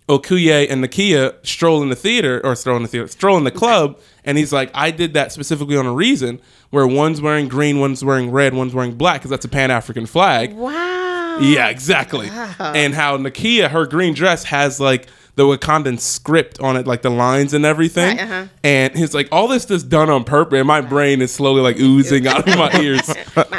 Okoye, 0.08 0.70
and 0.70 0.84
Nakia 0.84 1.46
stroll 1.46 1.82
in 1.82 1.90
the 1.90 1.96
theater 1.96 2.42
or 2.44 2.56
stroll 2.56 2.78
in 2.78 2.84
the 2.84 2.88
theater, 2.88 3.08
stroll 3.08 3.38
in 3.38 3.44
the 3.44 3.52
club, 3.52 4.00
and 4.24 4.38
he's 4.38 4.54
like, 4.54 4.70
I 4.74 4.92
did 4.92 5.14
that 5.14 5.32
specifically 5.32 5.78
on 5.78 5.86
a 5.86 5.94
reason 5.94 6.42
where 6.70 6.88
one's 6.88 7.22
wearing 7.22 7.48
green, 7.48 7.80
one's 7.80 8.04
wearing 8.04 8.32
red, 8.32 8.54
one's 8.54 8.74
wearing 8.74 8.96
black 8.96 9.22
because 9.22 9.32
that's 9.32 9.46
a 9.46 9.50
Pan 9.50 9.72
African 9.72 10.06
flag. 10.06 10.54
Wow. 10.54 11.40
Yeah, 11.40 11.70
exactly. 11.70 12.28
And 12.60 12.94
how 12.94 13.18
Nakia, 13.18 13.70
her 13.70 13.86
green 13.86 14.14
dress 14.14 14.44
has 14.46 14.80
like 14.80 15.08
the 15.36 15.44
Wakandan 15.44 16.00
script 16.00 16.60
on 16.60 16.76
it, 16.78 16.86
like 16.86 17.02
the 17.02 17.10
lines 17.10 17.54
and 17.54 17.66
everything. 17.66 18.18
Right, 18.18 18.24
uh-huh. 18.26 18.46
And 18.64 18.96
he's 18.96 19.14
like, 19.14 19.30
all 19.32 19.48
this 19.48 19.70
is 19.72 19.84
done 19.84 20.10
on 20.10 20.24
purpose. 20.24 20.58
And 20.60 20.68
my 20.68 20.82
brain 20.82 21.22
is 21.22 21.34
slowly 21.34 21.62
like 21.62 21.80
oozing 21.80 22.28
out 22.28 22.48
of 22.48 22.58
my 22.58 22.72
ears. 22.82 23.10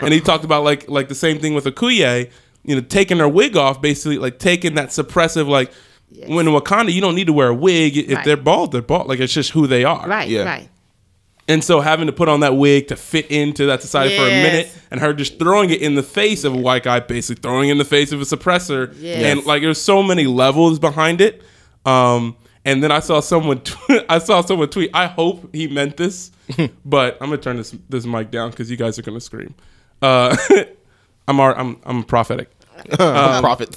and 0.03 0.13
he 0.13 0.21
talked 0.21 0.45
about 0.45 0.65
like 0.65 0.89
like 0.89 1.09
the 1.09 1.15
same 1.15 1.39
thing 1.39 1.55
with 1.55 1.65
Okoye, 1.65 2.31
you 2.65 2.75
know, 2.75 2.81
taking 2.83 3.19
her 3.19 3.29
wig 3.29 3.57
off, 3.57 3.81
basically 3.81 4.19
like 4.19 4.39
taking 4.39 4.75
that 4.75 4.89
suppressive 4.91 5.49
like. 5.49 5.73
When 6.27 6.47
in 6.47 6.53
Wakanda, 6.53 6.93
you 6.93 7.01
don't 7.01 7.15
need 7.15 7.29
to 7.29 7.33
wear 7.33 7.49
a 7.49 7.55
wig. 7.55 7.97
If 7.97 8.11
Right. 8.15 8.25
they're 8.27 8.37
bald, 8.37 8.71
they're 8.73 8.83
bald. 8.83 9.07
Like 9.09 9.19
it's 9.19 9.33
just 9.33 9.53
who 9.53 9.67
they 9.67 9.83
are. 9.85 10.07
Right, 10.07 10.29
Yeah. 10.29 10.43
right. 10.45 10.69
And 11.49 11.65
so 11.65 11.81
having 11.81 12.07
to 12.07 12.13
put 12.13 12.29
on 12.29 12.41
that 12.41 12.55
wig 12.55 12.89
to 12.89 12.97
fit 12.97 13.31
into 13.31 13.65
that 13.67 13.81
society 13.81 14.17
for 14.17 14.23
a 14.25 14.29
minute 14.29 14.71
and 14.91 15.01
her 15.01 15.13
just 15.15 15.39
throwing 15.39 15.71
it 15.71 15.81
in 15.81 15.95
the 15.95 16.03
face 16.03 16.45
of 16.45 16.53
a 16.55 16.57
white 16.59 16.83
guy, 16.85 17.01
basically 17.01 17.41
throwing 17.41 17.69
it 17.71 17.73
in 17.73 17.79
the 17.79 17.85
face 17.87 18.13
of 18.13 18.21
a 18.21 18.25
suppressor. 18.25 18.95
Yes. 19.01 19.23
And 19.25 19.47
like 19.47 19.63
there's 19.63 19.81
so 19.81 20.03
many 20.03 20.27
levels 20.27 20.79
behind 20.79 21.21
it. 21.23 21.43
Um, 21.85 22.37
and 22.64 22.83
then 22.83 22.92
I 22.92 23.01
saw 23.01 23.21
someone 23.21 23.61
tw- 23.61 23.77
I 24.09 24.18
saw 24.18 24.40
someone 24.42 24.68
tweet, 24.68 24.90
I 24.95 25.07
hope 25.07 25.55
he 25.55 25.66
meant 25.68 25.97
this, 25.97 26.31
but 26.85 27.14
I'm 27.21 27.29
gonna 27.31 27.38
turn 27.38 27.57
this 27.57 27.75
this 27.88 28.05
mic 28.07 28.31
down 28.31 28.51
because 28.51 28.71
you 28.71 28.77
guys 28.77 28.99
are 28.99 29.03
gonna 29.03 29.21
scream. 29.21 29.55
Uh, 30.01 30.37
I'm 31.29 31.40
ar- 31.40 31.57
I'm 31.57 31.79
I'm 31.85 32.03
prophetic. 32.05 32.51
Profit. 32.97 33.77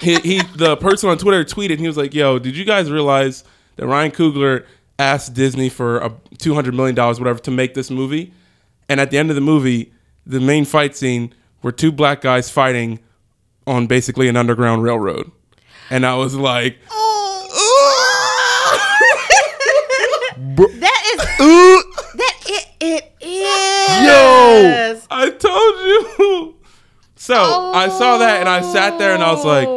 he, 0.00 0.16
he 0.20 0.42
the 0.56 0.76
person 0.76 1.08
on 1.10 1.18
Twitter 1.18 1.44
tweeted 1.44 1.78
he 1.78 1.86
was 1.86 1.96
like, 1.96 2.14
"Yo, 2.14 2.38
did 2.38 2.56
you 2.56 2.64
guys 2.64 2.90
realize 2.90 3.44
that 3.76 3.86
Ryan 3.86 4.10
Coogler 4.10 4.64
asked 4.98 5.34
Disney 5.34 5.68
for 5.68 5.98
a 5.98 6.12
two 6.38 6.54
hundred 6.54 6.74
million 6.74 6.94
dollars, 6.94 7.18
whatever, 7.18 7.38
to 7.40 7.50
make 7.50 7.74
this 7.74 7.90
movie? 7.90 8.32
And 8.88 9.00
at 9.00 9.10
the 9.10 9.18
end 9.18 9.30
of 9.30 9.36
the 9.36 9.42
movie, 9.42 9.92
the 10.26 10.40
main 10.40 10.64
fight 10.64 10.94
scene 10.96 11.32
were 11.62 11.72
two 11.72 11.90
black 11.92 12.20
guys 12.20 12.50
fighting 12.50 13.00
on 13.66 13.86
basically 13.86 14.28
an 14.28 14.36
underground 14.36 14.82
railroad." 14.82 15.30
And 15.90 16.06
I 16.06 16.14
was 16.14 16.34
like, 16.34 16.78
Bro. 20.54 20.66
That 20.68 21.02
is 21.14 21.20
Ooh. 21.40 21.82
that 22.16 22.36
it 22.46 22.66
it 22.80 23.12
is. 23.20 24.06
Yo, 24.06 25.00
I 25.10 25.30
told 25.30 25.74
you. 26.18 26.56
So 27.16 27.34
oh. 27.36 27.72
I 27.72 27.88
saw 27.88 28.18
that 28.18 28.40
and 28.40 28.48
I 28.48 28.62
sat 28.62 28.98
there 28.98 29.14
and 29.14 29.22
I 29.22 29.30
was 29.32 29.44
like, 29.44 29.68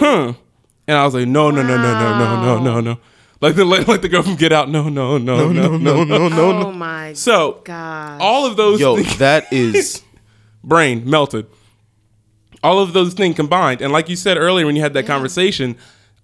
huh? 0.00 0.34
And 0.86 0.96
I 0.96 1.04
was 1.04 1.14
like, 1.14 1.26
no, 1.26 1.50
no, 1.50 1.62
no, 1.62 1.76
no, 1.76 1.82
no, 1.82 2.18
no, 2.18 2.42
no, 2.42 2.62
no, 2.62 2.80
no. 2.80 2.98
Like 3.40 3.54
the 3.54 3.64
like 3.64 4.02
the 4.02 4.08
girl 4.08 4.22
from 4.22 4.36
Get 4.36 4.52
Out. 4.52 4.68
No, 4.68 4.88
no, 4.88 5.16
no, 5.16 5.48
no, 5.48 5.52
no, 5.52 5.76
no, 5.76 6.04
no, 6.04 6.28
no. 6.28 6.50
Oh 6.50 6.62
no. 6.62 6.72
my. 6.72 7.12
So 7.12 7.62
God. 7.64 8.20
All 8.20 8.46
of 8.46 8.56
those. 8.56 8.80
Yo, 8.80 8.96
things, 8.96 9.18
that 9.18 9.52
is 9.52 10.02
brain 10.62 11.08
melted. 11.08 11.46
All 12.62 12.80
of 12.80 12.92
those 12.92 13.14
things 13.14 13.36
combined, 13.36 13.80
and 13.80 13.92
like 13.92 14.08
you 14.08 14.16
said 14.16 14.36
earlier 14.36 14.66
when 14.66 14.74
you 14.74 14.82
had 14.82 14.92
that 14.94 15.04
yeah. 15.04 15.08
conversation, 15.08 15.76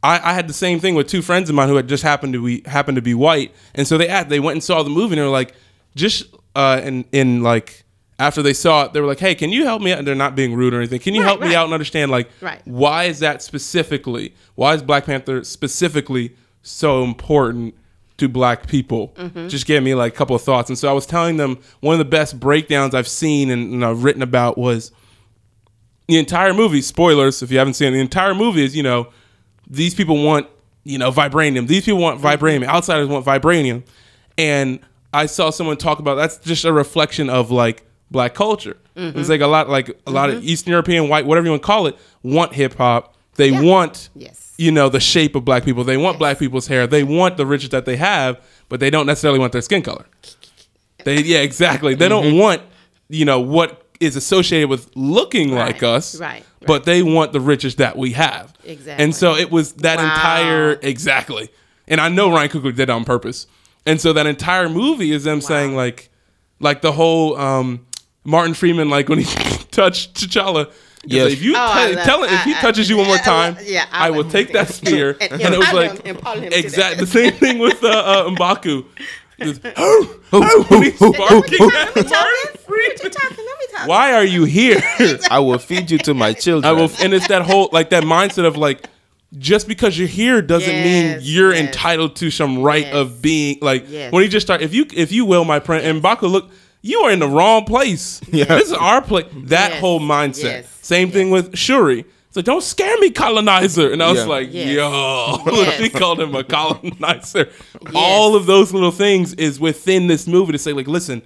I, 0.04 0.30
I 0.30 0.32
had 0.34 0.46
the 0.48 0.52
same 0.54 0.78
thing 0.80 0.94
with 0.94 1.08
two 1.08 1.22
friends 1.22 1.48
of 1.48 1.54
mine 1.56 1.68
who 1.68 1.76
had 1.76 1.88
just 1.88 2.02
happened 2.02 2.34
to 2.34 2.44
be 2.44 2.62
happened 2.68 2.96
to 2.96 3.02
be 3.02 3.14
white, 3.14 3.52
and 3.74 3.86
so 3.86 3.96
they 3.98 4.06
had, 4.06 4.28
they 4.28 4.38
went 4.38 4.54
and 4.56 4.62
saw 4.62 4.82
the 4.82 4.90
movie, 4.90 5.14
and 5.14 5.18
they 5.18 5.22
were 5.22 5.28
like, 5.30 5.54
just 5.96 6.26
uh, 6.54 6.80
in 6.84 7.04
in 7.10 7.42
like 7.42 7.84
after 8.18 8.42
they 8.42 8.52
saw 8.52 8.84
it, 8.84 8.92
they 8.92 9.00
were 9.00 9.06
like, 9.08 9.18
hey, 9.18 9.34
can 9.34 9.50
you 9.50 9.64
help 9.64 9.82
me 9.82 9.90
out? 9.92 9.98
And 9.98 10.06
they're 10.06 10.14
not 10.14 10.36
being 10.36 10.54
rude 10.54 10.72
or 10.72 10.78
anything. 10.78 11.00
Can 11.00 11.14
you 11.14 11.22
Right, 11.22 11.26
help 11.26 11.40
me 11.40 11.54
out 11.54 11.64
and 11.64 11.72
understand 11.74 12.10
like 12.12 12.28
Right. 12.40 12.60
why 12.64 13.04
is 13.04 13.18
that 13.20 13.42
specifically? 13.42 14.34
Why 14.54 14.74
is 14.74 14.82
Black 14.82 15.06
Panther 15.06 15.42
specifically 15.42 16.36
so 16.62 17.02
important 17.02 17.74
to 18.18 18.28
black 18.28 18.68
people? 18.68 19.08
Mm-hmm. 19.16 19.48
Just 19.48 19.66
gave 19.66 19.82
me 19.82 19.96
like 19.96 20.12
a 20.12 20.16
couple 20.16 20.36
of 20.36 20.42
thoughts. 20.42 20.70
And 20.70 20.78
so 20.78 20.88
I 20.88 20.92
was 20.92 21.06
telling 21.06 21.38
them 21.38 21.58
one 21.80 21.94
of 21.94 21.98
the 21.98 22.04
best 22.04 22.38
breakdowns 22.38 22.94
I've 22.94 23.08
seen 23.08 23.50
and, 23.50 23.72
and 23.72 23.84
I've 23.84 24.04
written 24.04 24.22
about 24.22 24.56
was 24.56 24.92
the 26.06 26.16
entire 26.18 26.54
movie. 26.54 26.82
Spoilers 26.82 27.42
if 27.42 27.50
you 27.50 27.58
haven't 27.58 27.74
seen 27.74 27.88
it, 27.88 27.92
the 27.96 28.00
entire 28.00 28.34
movie 28.34 28.64
is, 28.64 28.76
you 28.76 28.82
know, 28.84 29.08
these 29.66 29.94
people 29.94 30.22
want, 30.22 30.46
you 30.84 30.98
know, 30.98 31.10
vibranium. 31.10 31.66
These 31.66 31.86
people 31.86 32.00
want 32.00 32.20
vibranium. 32.20 32.66
Outsiders 32.66 33.08
want 33.08 33.24
vibranium. 33.24 33.84
And 34.36 34.80
I 35.12 35.26
saw 35.26 35.50
someone 35.50 35.76
talk 35.76 35.98
about 35.98 36.16
that's 36.16 36.38
just 36.38 36.64
a 36.64 36.72
reflection 36.72 37.30
of 37.30 37.50
like 37.50 37.84
black 38.10 38.34
culture. 38.34 38.76
It's 38.96 39.16
mm-hmm. 39.16 39.30
like 39.30 39.40
a 39.40 39.46
lot 39.46 39.68
like 39.68 39.90
a 40.06 40.10
lot 40.10 40.30
of 40.30 40.36
mm-hmm. 40.36 40.48
Eastern 40.48 40.70
European 40.70 41.08
white, 41.08 41.26
whatever 41.26 41.46
you 41.46 41.50
want 41.50 41.62
to 41.62 41.66
call 41.66 41.86
it, 41.86 41.98
want 42.22 42.52
hip 42.52 42.74
hop. 42.74 43.16
They 43.36 43.50
want 43.50 44.10
Yes. 44.14 44.54
you 44.56 44.70
know, 44.70 44.88
the 44.88 45.00
shape 45.00 45.34
of 45.34 45.44
black 45.44 45.64
people. 45.64 45.82
They 45.82 45.96
want 45.96 46.18
black 46.18 46.38
people's 46.38 46.68
hair. 46.68 46.86
They 46.86 47.02
want 47.02 47.36
the 47.36 47.46
riches 47.46 47.70
that 47.70 47.84
they 47.84 47.96
have, 47.96 48.40
but 48.68 48.78
they 48.78 48.90
don't 48.90 49.06
necessarily 49.06 49.40
want 49.40 49.52
their 49.52 49.62
skin 49.62 49.82
color. 49.82 50.06
They 51.04 51.22
yeah, 51.22 51.38
exactly. 51.38 51.94
They 51.94 52.08
don't 52.08 52.24
mm-hmm. 52.24 52.38
want, 52.38 52.62
you 53.08 53.24
know, 53.24 53.40
what 53.40 53.84
is 54.00 54.16
associated 54.16 54.68
with 54.68 54.90
looking 54.94 55.52
like 55.52 55.82
us. 55.82 56.20
right, 56.20 56.44
But 56.66 56.84
they 56.84 57.02
want 57.02 57.32
the 57.32 57.40
riches 57.40 57.76
that 57.76 57.96
we 57.96 58.12
have. 58.12 58.52
Exactly. 58.64 59.04
And 59.04 59.14
so 59.14 59.34
it 59.34 59.50
was 59.50 59.72
that 59.74 59.98
Wow. 59.98 60.04
entire 60.14 60.78
exactly. 60.82 61.48
And 61.88 62.00
I 62.00 62.08
know 62.08 62.30
Ryan 62.30 62.48
Coogler 62.50 62.74
did 62.74 62.80
it 62.80 62.90
on 62.90 63.04
purpose. 63.04 63.46
And 63.86 64.00
so 64.00 64.12
that 64.14 64.26
entire 64.26 64.68
movie 64.68 65.12
is 65.12 65.24
them 65.24 65.40
saying 65.40 65.76
like 65.76 66.08
like 66.60 66.80
the 66.82 66.92
whole 66.92 67.36
um 67.36 67.86
Martin 68.24 68.54
Freeman 68.54 68.88
like 68.88 69.08
when 69.08 69.18
he 69.18 69.24
touched 69.70 70.14
T'Challa 70.14 70.66
he's 71.04 71.12
Yes. 71.12 71.24
like, 71.24 71.32
if 71.34 71.42
you 71.42 71.54
Oh, 71.54 71.58
I 71.60 71.74
tell, 71.74 71.94
love- 71.96 72.04
tell 72.06 72.22
it 72.24 72.32
if 72.32 72.40
he 72.44 72.54
I- 72.54 72.58
I- 72.58 72.60
touches 72.62 72.88
you 72.88 72.96
one 72.96 73.06
more 73.08 73.16
I- 73.16 73.20
I- 73.20 73.22
time, 73.22 73.56
yeah, 73.64 73.84
I 73.92 74.06
I 74.06 74.10
will 74.10 74.24
take 74.24 74.52
that 74.54 74.68
spear. 74.72 75.10
And- 75.20 75.32
and, 75.32 75.42
and 75.42 75.54
it 75.54 75.58
was 75.58 75.72
like 75.74 75.90
love 75.90 76.00
him, 76.06 76.16
Paul 76.16 76.38
him 76.38 76.50
to 76.50 76.58
exact 76.58 76.96
that. 76.96 77.00
the 77.04 77.06
same 77.06 77.32
thing 77.34 77.58
with 77.58 77.84
uh, 77.84 77.88
uh, 77.88 78.30
Mbaku. 78.30 78.86
Just, 79.40 79.60
oh, 79.76 80.20
oh, 80.32 80.64
when 80.68 80.82
he's 80.84 80.98
barking 80.98 81.70
at 81.74 82.08
Martin 82.08 83.86
Why 83.86 84.14
are 84.14 84.24
you 84.24 84.44
here? 84.44 84.80
I 85.30 85.40
will 85.40 85.58
feed 85.58 85.90
you 85.90 85.98
to 85.98 86.14
my 86.14 86.32
children. 86.44 86.64
I 86.68 86.72
will, 86.72 86.90
and 87.02 87.12
it's 87.12 87.26
that 87.28 87.42
whole 87.42 87.68
like 87.72 87.90
that 87.90 88.04
mindset 88.04 88.46
of 88.46 88.56
like, 88.56 88.88
just 89.36 89.66
because 89.66 89.98
you're 89.98 90.06
here 90.08 90.40
doesn't 90.40 90.72
mean 90.72 91.18
you're 91.20 91.52
yes. 91.52 91.66
entitled 91.66 92.14
to 92.16 92.30
some 92.30 92.62
right 92.62 92.84
Yes. 92.86 92.94
of 92.94 93.20
being 93.22 93.58
like. 93.60 93.84
Yes. 93.88 94.12
When 94.12 94.22
he 94.22 94.28
just 94.28 94.46
start, 94.46 94.62
if 94.62 94.72
you 94.72 94.86
if 94.94 95.10
you 95.10 95.24
will, 95.24 95.44
my 95.44 95.58
friend, 95.60 95.84
and 95.84 96.00
Baku, 96.00 96.28
look, 96.28 96.50
you 96.82 97.00
are 97.00 97.10
in 97.10 97.18
the 97.18 97.28
wrong 97.28 97.64
place. 97.64 98.20
Yeah. 98.30 98.44
This 98.44 98.68
is 98.68 98.72
our 98.72 99.02
place. 99.02 99.26
That 99.34 99.72
Yes, 99.72 99.80
whole 99.80 99.98
mindset. 100.00 100.42
yes, 100.44 100.78
Same 100.82 101.10
thing 101.10 101.30
with 101.30 101.56
Shuri. 101.58 102.04
It's 102.34 102.36
like, 102.38 102.46
don't 102.46 102.64
scare 102.64 102.98
me, 102.98 103.10
colonizer. 103.10 103.92
And 103.92 104.02
I 104.02 104.10
was 104.10 104.22
Yeah. 104.22 104.26
like, 104.26 104.48
Yes. 104.52 104.68
yo, 104.70 105.42
Yes. 105.52 105.80
she 105.80 105.88
called 105.88 106.18
him 106.20 106.34
a 106.34 106.42
colonizer. 106.42 107.48
All 107.94 108.34
of 108.34 108.46
those 108.46 108.72
little 108.72 108.90
things 108.90 109.34
is 109.34 109.60
within 109.60 110.08
this 110.08 110.26
movie 110.26 110.50
to 110.50 110.58
say, 110.58 110.72
like, 110.72 110.88
listen, 110.88 111.22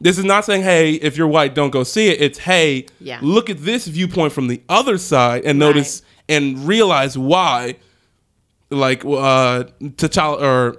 this 0.00 0.16
is 0.16 0.24
not 0.24 0.44
saying, 0.44 0.62
hey, 0.62 0.92
if 0.92 1.16
you're 1.16 1.26
white, 1.26 1.56
don't 1.56 1.70
go 1.70 1.82
see 1.82 2.06
it. 2.10 2.20
It's, 2.20 2.38
hey, 2.38 2.86
Yeah. 3.00 3.18
look 3.20 3.50
at 3.50 3.64
this 3.64 3.88
viewpoint 3.88 4.32
from 4.32 4.46
the 4.46 4.62
other 4.68 4.96
side 4.96 5.42
and 5.44 5.58
notice 5.58 6.02
and 6.28 6.68
realize 6.68 7.18
why, 7.18 7.74
like, 8.70 9.04
uh, 9.04 9.64
T'Challa 9.82 10.40
or 10.40 10.76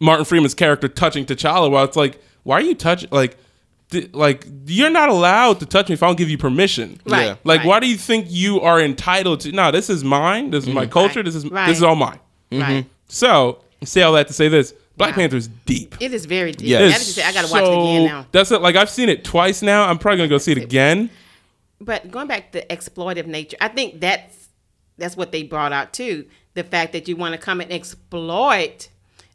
Martin 0.00 0.24
Freeman's 0.24 0.54
character 0.54 0.86
touching 0.86 1.24
T'Challa, 1.26 1.68
while 1.68 1.82
it's 1.82 1.96
like, 1.96 2.22
why 2.44 2.58
are 2.58 2.62
you 2.62 2.76
touching, 2.76 3.08
like, 3.10 3.36
th- 3.90 4.12
like 4.14 4.46
you're 4.66 4.90
not 4.90 5.08
allowed 5.08 5.60
to 5.60 5.66
touch 5.66 5.88
me 5.88 5.94
if 5.94 6.02
I 6.02 6.06
don't 6.06 6.16
give 6.18 6.30
you 6.30 6.38
permission. 6.38 7.00
Right. 7.06 7.24
Yeah. 7.26 7.36
Like, 7.44 7.60
right. 7.60 7.66
why 7.66 7.80
do 7.80 7.88
you 7.88 7.96
think 7.96 8.26
you 8.28 8.60
are 8.60 8.80
entitled 8.80 9.40
to? 9.40 9.52
No, 9.52 9.70
this 9.70 9.88
is 9.90 10.02
mine. 10.04 10.50
This 10.50 10.66
is 10.66 10.72
my 10.74 10.86
culture. 10.86 11.22
This 11.22 11.34
is 11.34 11.44
Right. 11.48 11.66
this 11.68 11.78
is 11.78 11.82
all 11.82 11.96
mine. 11.96 12.18
Right. 12.52 12.86
So 13.08 13.60
say 13.84 14.02
all 14.02 14.12
that 14.14 14.28
to 14.28 14.32
say 14.32 14.48
this: 14.48 14.74
Black 14.96 15.10
Wow. 15.10 15.16
Panther's 15.16 15.48
deep. 15.48 15.96
It 16.00 16.12
is 16.12 16.24
very 16.26 16.52
deep. 16.52 16.68
Yeah. 16.68 16.80
Is 16.80 17.14
to 17.16 17.26
I 17.26 17.32
got 17.32 17.44
to 17.46 17.52
watch 17.52 17.62
it 17.62 17.68
again 17.72 18.06
now. 18.06 18.26
That's 18.32 18.50
it. 18.50 18.62
Like 18.62 18.76
I've 18.76 18.90
seen 18.90 19.08
it 19.08 19.24
twice 19.24 19.62
now. 19.62 19.84
I'm 19.88 19.98
probably 19.98 20.18
gonna 20.18 20.28
go 20.28 20.38
see 20.38 20.52
it 20.52 20.58
again. 20.58 21.10
But 21.80 22.10
going 22.10 22.28
back 22.28 22.52
to 22.52 22.60
the 22.60 22.66
exploitive 22.74 23.26
nature, 23.26 23.56
I 23.60 23.68
think 23.68 24.00
that's 24.00 24.48
that's 24.96 25.16
what 25.16 25.32
they 25.32 25.42
brought 25.42 25.72
out 25.72 25.92
too. 25.92 26.26
The 26.54 26.62
fact 26.64 26.92
that 26.92 27.08
you 27.08 27.16
want 27.16 27.32
to 27.34 27.38
come 27.38 27.60
and 27.60 27.70
exploit 27.72 28.88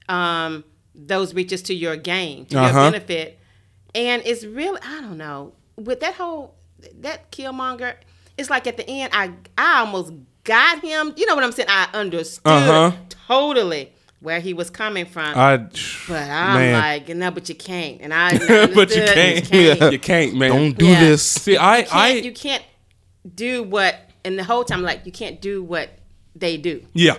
um, 0.07 0.63
those 0.95 1.33
reaches 1.33 1.61
to 1.63 1.73
your 1.73 1.95
gain, 1.95 2.45
to 2.47 2.57
Uh-huh. 2.59 2.79
your 2.81 2.91
benefit, 2.91 3.38
and 3.95 4.21
it's 4.25 4.43
really 4.45 4.79
I 4.83 5.01
don't 5.01 5.17
know 5.17 5.53
with 5.77 5.99
that 6.01 6.15
whole 6.15 6.55
that 7.01 7.31
Killmonger. 7.31 7.95
It's 8.37 8.49
like 8.49 8.67
at 8.67 8.77
the 8.77 8.87
end, 8.89 9.11
I 9.13 9.31
I 9.57 9.79
almost 9.81 10.13
got 10.43 10.79
him. 10.81 11.13
You 11.17 11.25
know 11.25 11.35
what 11.35 11.43
I'm 11.43 11.51
saying? 11.51 11.67
I 11.69 11.89
understood 11.93 12.41
Uh-huh. 12.51 12.91
totally 13.27 13.91
where 14.21 14.39
he 14.39 14.53
was 14.53 14.69
coming 14.69 15.05
from. 15.05 15.37
I, 15.37 15.57
but 15.57 16.29
I'm 16.29 16.55
man. 16.59 16.73
like, 16.81 17.09
no, 17.15 17.31
but 17.31 17.47
you 17.49 17.55
can't. 17.55 18.01
And 18.01 18.13
I, 18.13 18.31
but 18.37 18.49
you 18.49 19.01
understood, 19.01 19.07
can't. 19.13 19.51
Yeah. 19.53 19.89
You 19.89 19.99
can't, 19.99 20.35
man. 20.35 20.49
Don't 20.51 20.77
do 20.77 20.85
Yeah. 20.87 20.99
this. 21.01 21.21
See, 21.23 21.55
I, 21.57 21.87
I, 21.91 22.09
you 22.13 22.33
can't 22.33 22.63
do 23.35 23.63
what 23.63 23.95
and 24.25 24.37
the 24.39 24.43
whole 24.43 24.63
time 24.63 24.81
like 24.81 25.05
you 25.05 25.11
can't 25.11 25.41
do 25.41 25.61
what 25.63 25.89
they 26.35 26.57
do 26.57 26.85
yeah, 26.93 27.17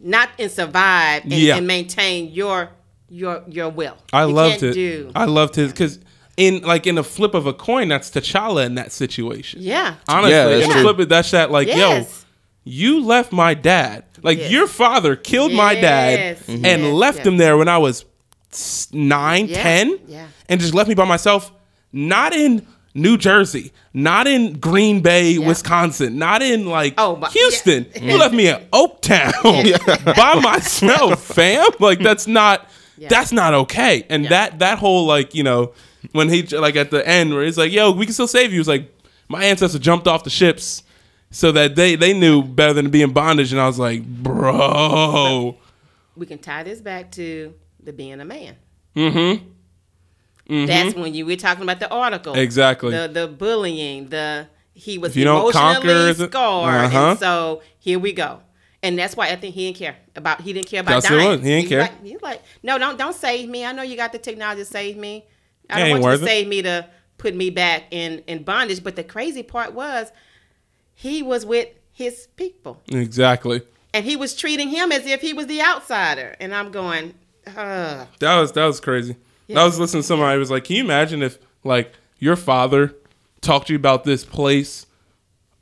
not 0.00 0.28
and 0.38 0.50
survive 0.50 1.22
and, 1.24 1.32
Yeah. 1.32 1.56
and 1.56 1.66
maintain 1.66 2.30
your 2.32 2.70
your 3.14 3.42
your 3.48 3.68
will. 3.70 3.96
I 4.12 4.24
You 4.26 4.32
loved 4.32 4.60
can't 4.60 4.62
it. 4.64 4.74
Do. 4.74 5.12
I 5.14 5.24
loved 5.26 5.54
his 5.56 5.70
because 5.72 5.98
in 6.36 6.62
like 6.62 6.86
in 6.86 6.98
a 6.98 7.02
flip 7.04 7.34
of 7.34 7.46
a 7.46 7.52
coin, 7.52 7.88
that's 7.88 8.10
T'Challa 8.10 8.66
in 8.66 8.74
that 8.74 8.90
situation. 8.92 9.60
yeah. 9.62 9.94
Honestly, 10.08 10.32
Yeah, 10.32 10.48
in 10.64 10.70
a 10.70 10.80
flip, 10.82 10.98
it, 11.00 11.08
that's 11.08 11.30
that 11.30 11.50
like, 11.50 11.68
Yes. 11.68 11.78
yo, 12.08 12.24
you 12.64 13.04
left 13.04 13.30
my 13.32 13.54
dad. 13.54 14.04
Like 14.22 14.38
Yes. 14.38 14.50
your 14.50 14.66
father 14.66 15.14
killed 15.16 15.52
my 15.52 15.74
dad 15.74 16.18
Yes. 16.18 16.48
and. 16.48 16.64
Yes, 16.82 16.92
left 16.92 17.18
yes. 17.18 17.26
him 17.26 17.36
there 17.36 17.56
when 17.56 17.68
I 17.68 17.78
was 17.78 18.04
s- 18.52 18.88
nine, 18.92 19.46
Yeah. 19.48 19.62
ten, 19.62 19.98
Yeah. 20.08 20.26
and 20.48 20.60
just 20.60 20.74
left 20.74 20.88
me 20.88 20.94
by 20.94 21.04
myself. 21.04 21.52
Not 21.92 22.34
in 22.34 22.66
New 22.96 23.16
Jersey, 23.16 23.72
not 23.92 24.26
in 24.26 24.54
Green 24.58 25.00
Bay, 25.00 25.36
Wisconsin, 25.38 26.16
not 26.18 26.42
in 26.42 26.66
like 26.66 26.94
Oh, 26.98 27.14
but- 27.16 27.32
Houston. 27.32 27.86
yeah. 27.94 28.02
You 28.12 28.18
left 28.18 28.34
me 28.34 28.48
in 28.48 28.56
Oaktown 28.72 29.32
by 30.16 30.40
myself, 30.40 31.22
fam. 31.22 31.66
Like 31.78 32.00
that's 32.00 32.26
not 32.26 32.68
Yeah. 32.96 33.08
that's 33.08 33.32
not 33.32 33.54
okay. 33.54 34.06
And 34.08 34.26
that 34.26 34.58
that 34.60 34.78
whole 34.78 35.06
like 35.06 35.34
you 35.34 35.42
know 35.42 35.72
when 36.12 36.28
he 36.28 36.42
like 36.42 36.76
at 36.76 36.90
the 36.90 37.06
end 37.06 37.34
where 37.34 37.44
he's 37.44 37.58
like, 37.58 37.72
"Yo, 37.72 37.90
we 37.90 38.04
can 38.06 38.12
still 38.14 38.28
save 38.28 38.52
you." 38.52 38.58
He's 38.60 38.68
like, 38.68 38.92
"My 39.28 39.44
ancestor 39.44 39.78
jumped 39.78 40.06
off 40.06 40.22
the 40.24 40.30
ships." 40.30 40.82
So 41.30 41.50
that 41.52 41.74
they 41.74 41.96
they 41.96 42.12
knew 42.16 42.42
better 42.44 42.72
than 42.72 42.84
to 42.84 42.90
be 42.90 43.02
in 43.02 43.12
bondage, 43.12 43.50
and 43.50 43.60
I 43.60 43.66
was 43.66 43.76
like, 43.78 44.04
bro, 44.06 45.58
we 46.14 46.26
can 46.26 46.38
tie 46.38 46.62
this 46.62 46.80
back 46.80 47.10
to 47.12 47.52
the 47.82 47.92
being 47.92 48.20
a 48.20 48.24
man. 48.24 48.54
Mm-hmm. 48.94 50.66
That's 50.66 50.94
when 50.94 51.12
you 51.14 51.26
we're 51.26 51.36
talking 51.36 51.62
about 51.64 51.80
the 51.80 51.88
article. 51.90 52.34
Exactly. 52.34 52.90
The 52.92 53.08
the 53.08 53.26
bullying, 53.26 54.08
the 54.10 54.46
he 54.74 54.98
was 54.98 55.16
you 55.16 55.24
don't 55.24 55.52
conquer, 55.52 55.90
emotionally 55.90 56.28
scarred, 56.28 56.84
Uh-huh. 56.84 57.10
and 57.10 57.18
so 57.18 57.62
here 57.80 57.98
we 57.98 58.12
go. 58.12 58.40
And 58.84 58.98
that's 58.98 59.16
why 59.16 59.30
I 59.30 59.36
think 59.36 59.54
he 59.54 59.64
didn't 59.64 59.78
care 59.78 59.96
about. 60.14 60.42
He 60.42 60.52
didn't 60.52 60.66
care 60.66 60.82
about 60.82 61.02
That's 61.02 61.08
dying. 61.08 61.42
He 61.42 61.48
didn't 61.48 61.62
was 61.62 61.68
care. 61.70 61.80
Like, 61.80 62.04
he's 62.04 62.22
like, 62.22 62.42
no, 62.62 62.76
don't 62.76 62.98
don't 62.98 63.16
save 63.16 63.48
me. 63.48 63.64
I 63.64 63.72
know 63.72 63.82
you 63.82 63.96
got 63.96 64.12
the 64.12 64.18
technology 64.18 64.60
to 64.60 64.66
save 64.66 64.98
me. 64.98 65.24
I 65.70 65.88
don't 65.88 66.02
want 66.02 66.12
you 66.12 66.18
to 66.18 66.24
it. 66.24 66.28
save 66.28 66.48
me 66.48 66.60
to 66.62 66.86
put 67.16 67.34
me 67.34 67.48
back 67.48 67.84
in 67.90 68.22
in 68.26 68.42
bondage. 68.42 68.84
But 68.84 68.94
the 68.94 69.02
crazy 69.02 69.42
part 69.42 69.72
was, 69.72 70.12
he 70.94 71.22
was 71.22 71.46
with 71.46 71.68
his 71.92 72.28
people 72.36 72.82
exactly. 72.92 73.62
and 73.94 74.04
he 74.04 74.16
was 74.16 74.36
treating 74.36 74.68
him 74.68 74.92
as 74.92 75.06
if 75.06 75.22
he 75.22 75.32
was 75.32 75.46
the 75.46 75.62
outsider. 75.62 76.36
And 76.38 76.54
I'm 76.54 76.70
going, 76.70 77.14
uh, 77.46 78.04
That 78.18 78.38
was 78.38 78.52
that 78.52 78.66
was 78.66 78.80
crazy. 78.80 79.16
I 79.48 79.64
was 79.64 79.78
listening 79.78 80.02
to 80.02 80.06
somebody 80.06 80.38
was 80.38 80.50
like, 80.50 80.64
"Can 80.64 80.76
you 80.76 80.84
imagine 80.84 81.22
if 81.22 81.38
like 81.62 81.90
your 82.18 82.36
father 82.36 82.94
talked 83.40 83.68
to 83.68 83.72
you 83.72 83.78
about 83.78 84.04
this 84.04 84.26
place 84.26 84.84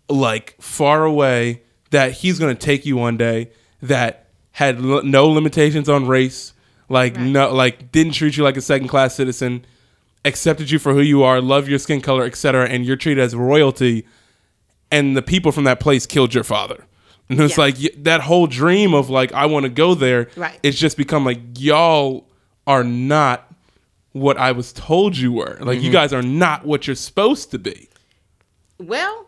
like 0.09 0.57
far 0.61 1.05
away 1.05 1.63
that 1.93 2.13
he's 2.13 2.39
going 2.39 2.55
to 2.55 2.61
take 2.61 2.85
you 2.85 2.97
one 2.97 3.17
day 3.17 3.51
that 3.81 4.27
had 4.53 4.79
l- 4.85 5.03
no 5.03 5.27
limitations 5.29 5.89
on 5.89 6.07
race, 6.07 6.53
like 6.91 7.17
Right. 7.17 7.25
no 7.27 7.55
like 7.55 7.91
didn't 7.93 8.13
treat 8.13 8.37
you 8.37 8.45
like 8.45 8.57
a 8.57 8.61
second 8.61 8.89
class 8.89 9.15
citizen, 9.15 9.65
accepted 10.25 10.71
you 10.71 10.79
for 10.79 10.93
who 10.93 11.01
you 11.01 11.23
are, 11.23 11.41
love 11.41 11.69
your 11.69 11.79
skin 11.79 12.01
color, 12.03 12.25
etc., 12.25 12.67
and 12.69 12.85
you're 12.85 12.97
treated 12.97 13.23
as 13.23 13.35
royalty, 13.35 14.05
and 14.91 15.17
the 15.17 15.23
people 15.23 15.53
from 15.53 15.65
that 15.65 15.81
place 15.81 16.05
killed 16.07 16.35
your 16.35 16.45
father." 16.45 16.85
And 17.29 17.41
it's 17.41 17.57
Yeah. 17.57 17.65
like 17.65 17.77
that 18.03 18.21
whole 18.23 18.47
dream 18.47 18.93
of 18.93 19.09
like 19.09 19.33
I 19.33 19.47
want 19.47 19.63
to 19.65 19.71
go 19.71 19.95
there. 19.95 20.29
Right. 20.37 20.59
It's 20.63 20.79
just 20.79 20.97
become 20.99 21.25
like 21.25 21.39
y'all 21.59 22.27
are 22.67 22.85
not 22.85 23.51
what 24.13 24.37
I 24.37 24.53
was 24.53 24.73
told 24.75 25.17
you 25.17 25.33
were. 25.33 25.57
Like 25.61 25.79
Mm-hmm. 25.79 25.87
you 25.87 25.91
guys 25.93 26.13
are 26.13 26.21
not 26.23 26.67
what 26.67 26.87
you're 26.87 26.97
supposed 26.97 27.51
to 27.53 27.59
be. 27.59 27.89
well, 28.79 29.27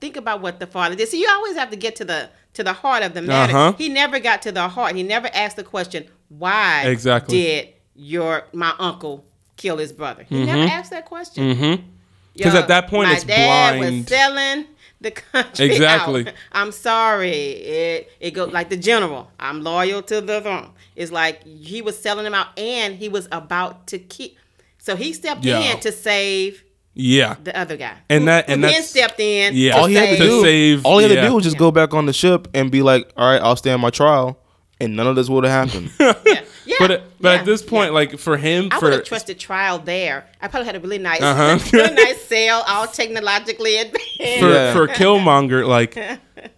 Think 0.00 0.16
about 0.16 0.40
what 0.40 0.60
the 0.60 0.66
father 0.66 0.94
did. 0.94 1.08
So 1.08 1.16
you 1.16 1.28
always 1.30 1.56
have 1.56 1.70
to 1.70 1.76
get 1.76 1.96
to 1.96 2.04
the 2.04 2.30
to 2.54 2.62
the 2.64 2.72
heart 2.72 3.02
of 3.02 3.14
the 3.14 3.22
matter. 3.22 3.56
Uh-huh. 3.56 3.72
He 3.78 3.88
never 3.88 4.18
got 4.18 4.42
to 4.42 4.52
the 4.52 4.68
heart. 4.68 4.94
He 4.96 5.02
never 5.02 5.28
asked 5.32 5.56
the 5.56 5.64
question, 5.64 6.06
why 6.28 6.82
Exactly. 6.86 7.36
did 7.38 7.68
your 7.94 8.44
my 8.52 8.74
uncle 8.78 9.24
kill 9.56 9.76
his 9.78 9.92
brother? 9.92 10.24
He 10.28 10.44
never 10.44 10.62
asked 10.62 10.90
that 10.90 11.04
question. 11.06 11.54
Mm-hmm. 11.54 12.42
'Cause 12.42 12.54
at 12.54 12.68
that 12.68 12.86
point, 12.88 13.08
my 13.08 13.14
it's 13.16 13.24
dad 13.24 13.78
blind. 13.78 13.96
was 13.98 14.06
selling 14.08 14.66
the 15.00 15.10
country. 15.10 15.64
Exactly. 15.70 16.28
out. 16.28 16.34
I'm 16.52 16.70
sorry. 16.72 17.30
It 17.32 18.12
it 18.20 18.30
goes 18.32 18.52
like 18.52 18.68
the 18.70 18.76
general. 18.76 19.30
I'm 19.40 19.62
loyal 19.62 20.02
to 20.02 20.20
the 20.20 20.40
throne. 20.40 20.70
It's 20.94 21.10
like 21.12 21.44
he 21.44 21.82
was 21.82 21.98
selling 22.00 22.24
them 22.24 22.34
out, 22.34 22.56
and 22.58 22.94
he 22.94 23.08
was 23.08 23.26
about 23.32 23.86
to 23.88 23.98
keep. 23.98 24.36
So 24.78 24.94
he 24.96 25.12
stepped 25.12 25.44
Yeah. 25.44 25.58
in 25.60 25.80
to 25.80 25.90
save 25.92 26.62
Yeah. 26.98 27.36
the 27.42 27.56
other 27.58 27.76
guy. 27.76 27.94
And 28.10 28.22
who- 28.22 28.26
that- 28.26 28.48
and 28.50 28.62
then 28.62 28.82
stepped 28.82 29.20
in. 29.20 29.54
Yeah. 29.56 29.76
all 29.78 29.86
he 29.86 29.94
had 29.94 30.10
to 30.10 30.16
save- 30.16 30.28
do, 30.28 30.42
save- 30.42 30.84
all 30.84 30.98
he 30.98 31.04
had 31.08 31.14
yeah. 31.14 31.22
to 31.22 31.28
do 31.28 31.34
was 31.34 31.44
just 31.44 31.56
go 31.56 31.70
back 31.70 31.94
on 31.94 32.06
the 32.06 32.12
ship 32.12 32.48
and 32.54 32.70
be 32.70 32.82
like, 32.82 33.10
"All 33.16 33.30
right, 33.30 33.40
I'll 33.40 33.56
stand 33.56 33.80
my 33.80 33.90
trial," 33.90 34.38
and 34.80 34.96
none 34.96 35.06
of 35.06 35.16
this 35.16 35.28
would 35.30 35.44
have 35.44 35.70
happened. 35.70 35.90
Yeah, 36.28 36.42
yeah, 36.66 36.76
But 36.80 36.90
uh, 36.90 36.98
but 37.20 37.28
yeah, 37.32 37.38
at 37.40 37.46
this 37.46 37.62
point, 37.62 37.90
yeah. 37.92 37.94
like 37.94 38.18
for 38.18 38.36
him, 38.36 38.68
I 38.70 38.78
for 38.78 38.86
would 38.86 38.92
have 38.94 39.04
trusted 39.04 39.38
trial 39.38 39.78
there. 39.78 40.26
I 40.42 40.48
probably 40.48 40.66
had 40.66 40.76
a 40.76 40.80
really 40.80 40.98
nice, 40.98 41.22
Uh-huh. 41.22 41.58
really 41.72 41.94
nice 42.04 42.20
sale, 42.26 42.62
all 42.66 42.86
technologically 42.86 43.78
advanced. 43.78 44.40
for, 44.40 44.50
Yeah. 44.52 44.72
for 44.74 44.86
Killmonger, 44.88 45.66
like, 45.66 45.96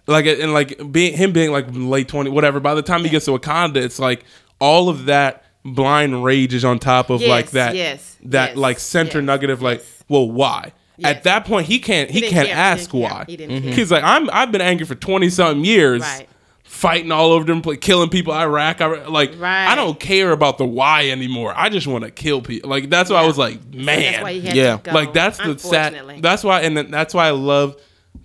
like 0.08 0.26
and 0.26 0.52
like 0.52 0.90
being 0.90 1.16
him 1.16 1.32
being 1.32 1.52
like 1.52 1.66
late 1.70 2.08
twenty, 2.08 2.30
whatever. 2.30 2.58
By 2.60 2.74
the 2.74 2.82
time 2.82 3.04
he 3.04 3.08
gets 3.10 3.26
to 3.26 3.30
Wakanda, 3.32 3.76
it's 3.76 3.98
like 4.00 4.24
all 4.58 4.88
of 4.88 5.04
that 5.06 5.44
blind 5.64 6.24
rage 6.24 6.54
is 6.54 6.64
on 6.64 6.78
top 6.80 7.10
of 7.10 7.20
Yes, 7.20 7.28
like 7.30 7.50
that 7.50 7.76
yes, 7.76 8.16
that 8.24 8.48
yes, 8.50 8.56
like 8.56 8.78
center 8.80 9.18
yes, 9.18 9.26
nugget 9.26 9.50
of 9.50 9.62
like, 9.62 9.78
yes. 9.78 9.99
Well, 10.10 10.30
why? 10.30 10.72
Yes. 10.98 11.16
At 11.16 11.22
that 11.22 11.44
point, 11.46 11.66
he 11.66 11.78
can't 11.78 12.10
he, 12.10 12.20
didn't 12.20 12.34
can't 12.34 12.48
care, 12.48 12.56
ask 12.56 12.90
didn't 12.90 13.02
why. 13.02 13.24
he 13.26 13.36
didn't. 13.38 13.62
He's 13.72 13.90
like, 13.90 14.04
I'm 14.04 14.28
I've 14.30 14.52
been 14.52 14.60
angry 14.60 14.84
for 14.84 14.94
twenty 14.94 15.30
something 15.30 15.64
years. 15.64 16.02
Right. 16.02 16.26
Fighting 16.62 17.10
all 17.10 17.32
over 17.32 17.44
them, 17.44 17.62
like, 17.64 17.80
killing 17.80 18.10
people, 18.10 18.32
Iraq. 18.32 18.80
I, 18.80 19.06
like, 19.08 19.32
Right. 19.36 19.66
I 19.66 19.74
don't 19.74 19.98
care 19.98 20.30
about 20.30 20.56
the 20.56 20.64
why 20.64 21.10
anymore. 21.10 21.52
I 21.56 21.68
just 21.68 21.86
want 21.88 22.04
to 22.04 22.10
kill 22.12 22.42
people. 22.42 22.70
Like, 22.70 22.88
that's 22.88 23.10
why 23.10 23.20
I 23.22 23.26
was 23.26 23.36
like, 23.36 23.54
So 23.54 23.78
man, 23.78 24.12
that's 24.12 24.22
why 24.22 24.32
he 24.34 24.40
had 24.40 24.56
Yeah. 24.56 24.78
like 24.92 25.12
that's 25.12 25.38
the 25.38 25.58
sad. 25.58 25.96
That's 26.20 26.44
why, 26.44 26.60
and 26.60 26.76
that's 26.76 27.12
why 27.12 27.26
I 27.26 27.30
love 27.32 27.76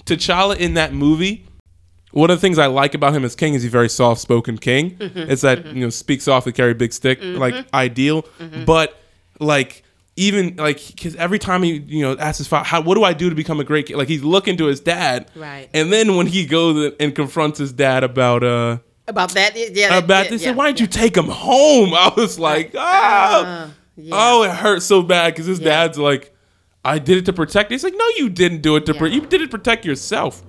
T'Challa 0.05 0.57
in 0.57 0.75
that 0.75 0.93
movie. 0.93 1.45
One 2.11 2.29
of 2.29 2.37
the 2.37 2.41
things 2.41 2.59
I 2.59 2.67
like 2.67 2.93
about 2.93 3.13
him 3.13 3.25
as 3.25 3.35
king 3.35 3.55
is 3.55 3.63
he's 3.63 3.71
very 3.71 3.89
soft 3.89 4.21
spoken 4.21 4.57
king. 4.57 4.91
Mm-hmm. 4.97 5.31
It's 5.31 5.41
that 5.41 5.65
you 5.65 5.81
know 5.81 5.89
speak 5.89 6.21
softly, 6.21 6.51
carry 6.53 6.73
big 6.73 6.93
stick, 6.93 7.19
like 7.21 7.65
ideal. 7.73 8.23
Mm-hmm. 8.39 8.65
But 8.65 8.97
like 9.39 9.83
even 10.17 10.55
like 10.55 10.81
because 10.87 11.15
every 11.15 11.39
time 11.39 11.61
he 11.63 11.77
you 11.87 12.01
know 12.03 12.17
asks 12.17 12.37
his 12.39 12.47
father, 12.47 12.65
how 12.65 12.81
what 12.81 12.95
do 12.95 13.03
I 13.03 13.13
do 13.13 13.29
to 13.29 13.35
become 13.35 13.59
a 13.59 13.63
great 13.63 13.87
king? 13.87 13.97
Like 13.97 14.07
he's 14.07 14.23
looking 14.23 14.57
to 14.57 14.65
his 14.65 14.79
dad, 14.79 15.29
Right. 15.35 15.69
And 15.73 15.91
then 15.91 16.15
when 16.15 16.27
he 16.27 16.45
goes 16.45 16.93
and 16.99 17.13
confronts 17.13 17.59
his 17.59 17.71
dad 17.73 18.03
about 18.03 18.43
uh 18.43 18.77
about 19.07 19.31
that. 19.35 19.55
Yeah, 19.55 19.97
about 19.97 20.07
that, 20.07 20.29
this, 20.29 20.43
yeah, 20.43 20.51
why 20.51 20.67
didn't 20.67 20.79
you 20.79 20.87
take 20.87 21.15
him 21.15 21.27
home? 21.27 21.93
I 21.93 22.11
was 22.17 22.39
like, 22.39 22.71
oh, 22.73 22.79
Uh, 22.79 23.69
yeah. 23.97 24.15
oh, 24.17 24.43
it 24.43 24.51
hurts 24.51 24.85
so 24.85 25.03
bad 25.03 25.33
because 25.33 25.45
his 25.45 25.59
Yeah. 25.59 25.65
dad's 25.85 25.97
like, 25.99 26.33
I 26.83 26.97
did 26.97 27.17
it 27.19 27.25
to 27.25 27.33
protect. 27.33 27.69
He's 27.71 27.83
like, 27.83 27.93
no, 27.95 28.05
you 28.17 28.29
didn't 28.29 28.61
do 28.61 28.75
it 28.77 28.85
to. 28.87 28.93
Pro- 28.95 29.07
Yeah. 29.07 29.15
you 29.15 29.21
did 29.21 29.41
it 29.41 29.45
to 29.45 29.49
protect 29.57 29.85
yourself. 29.85 30.43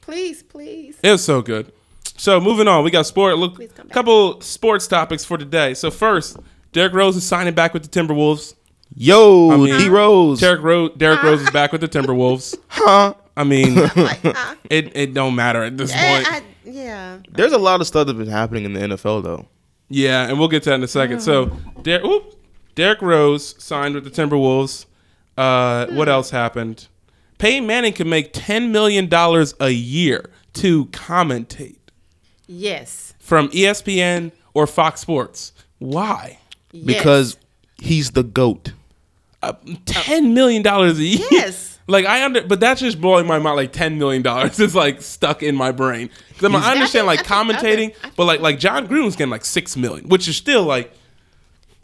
Please, 0.00 0.42
please. 0.42 0.96
It 1.02 1.10
was 1.10 1.24
so 1.24 1.42
good. 1.42 1.72
So 2.16 2.40
moving 2.40 2.66
on, 2.68 2.82
we 2.84 2.90
got 2.90 3.04
sport. 3.06 3.36
Look, 3.36 3.56
Please 3.56 3.72
come 3.72 3.88
back. 3.88 3.94
couple 3.94 4.40
sports 4.40 4.86
topics 4.86 5.24
for 5.24 5.36
today. 5.36 5.74
So 5.74 5.90
first, 5.90 6.38
Derrick 6.72 6.92
Rose 6.94 7.16
is 7.16 7.24
signing 7.26 7.54
back 7.54 7.74
with 7.74 7.82
the 7.82 7.88
Timberwolves. 8.00 8.54
Yo, 8.94 9.56
mean- 9.58 9.78
D 9.78 9.88
Rose. 9.88 10.40
Derrick 10.40 10.62
Rose, 10.62 10.90
Derrick 10.96 11.22
Rose 11.22 11.42
is 11.42 11.50
back 11.50 11.72
with 11.72 11.80
the 11.80 11.88
Timberwolves. 11.88 12.56
Huh? 12.68 13.14
I 13.38 13.44
mean, 13.44 13.78
uh, 13.96 14.54
it 14.70 14.96
it 14.96 15.12
don't 15.14 15.34
matter 15.34 15.62
at 15.62 15.76
this 15.76 15.92
eh, 15.94 16.14
point. 16.22 16.32
I, 16.32 16.42
yeah. 16.64 17.18
There's 17.32 17.52
a 17.52 17.58
lot 17.58 17.80
of 17.82 17.86
stuff 17.86 18.06
that's 18.06 18.16
been 18.18 18.28
happening 18.28 18.64
in 18.64 18.72
the 18.72 18.80
NFL 18.80 19.22
though. 19.22 19.46
Yeah, 19.88 20.26
and 20.28 20.38
we'll 20.38 20.48
get 20.48 20.62
to 20.64 20.70
that 20.70 20.76
in 20.76 20.82
a 20.82 20.88
second. 20.88 21.20
So, 21.20 21.46
Der- 21.82 22.02
oop, 22.04 22.34
Derrick 22.74 23.02
Rose 23.02 23.54
signed 23.62 23.94
with 23.94 24.04
the 24.04 24.10
Timberwolves. 24.10 24.86
Uh, 25.36 25.86
What 25.88 26.08
else 26.08 26.30
happened? 26.30 26.88
Peyton 27.38 27.66
Manning 27.66 27.92
can 27.92 28.08
make 28.08 28.30
ten 28.32 28.72
million 28.72 29.06
dollars 29.08 29.54
a 29.60 29.68
year 29.70 30.30
to 30.54 30.86
commentate 30.86 31.76
Yes. 32.46 33.12
from 33.18 33.48
ESPN 33.50 34.32
or 34.54 34.66
Fox 34.66 35.00
Sports. 35.02 35.52
Why? 35.78 36.38
yes. 36.72 36.86
Because 36.86 37.36
he's 37.78 38.12
the 38.12 38.22
goat. 38.22 38.72
Ten 39.84 40.34
million 40.34 40.62
dollars 40.62 40.98
a 40.98 41.04
year. 41.04 41.26
Yes. 41.30 41.72
Like 41.88 42.04
I 42.04 42.24
under, 42.24 42.42
but 42.42 42.58
that's 42.58 42.80
just 42.80 43.00
blowing 43.00 43.28
my 43.28 43.38
mind. 43.38 43.54
Like 43.56 43.72
ten 43.72 43.96
million 43.96 44.20
dollars 44.20 44.58
is 44.66 44.74
like 44.74 45.00
stuck 45.02 45.40
in 45.44 45.54
my 45.54 45.70
brain. 45.70 46.10
'Cause 46.36 46.42
I, 46.46 46.48
mean, 46.48 46.60
I 46.60 46.72
understand 46.72 47.06
like 47.06 47.20
I 47.30 47.44
think- 47.44 47.54
I 47.54 47.60
think- 47.62 47.92
commentating, 47.94 48.04
I 48.04 48.10
but 48.16 48.24
like 48.24 48.40
like 48.40 48.58
Jon 48.58 48.88
Gruden's 48.88 49.14
getting 49.14 49.30
like 49.30 49.44
six 49.44 49.76
million, 49.76 50.08
which 50.08 50.26
is 50.26 50.36
still 50.36 50.64
like 50.64 50.92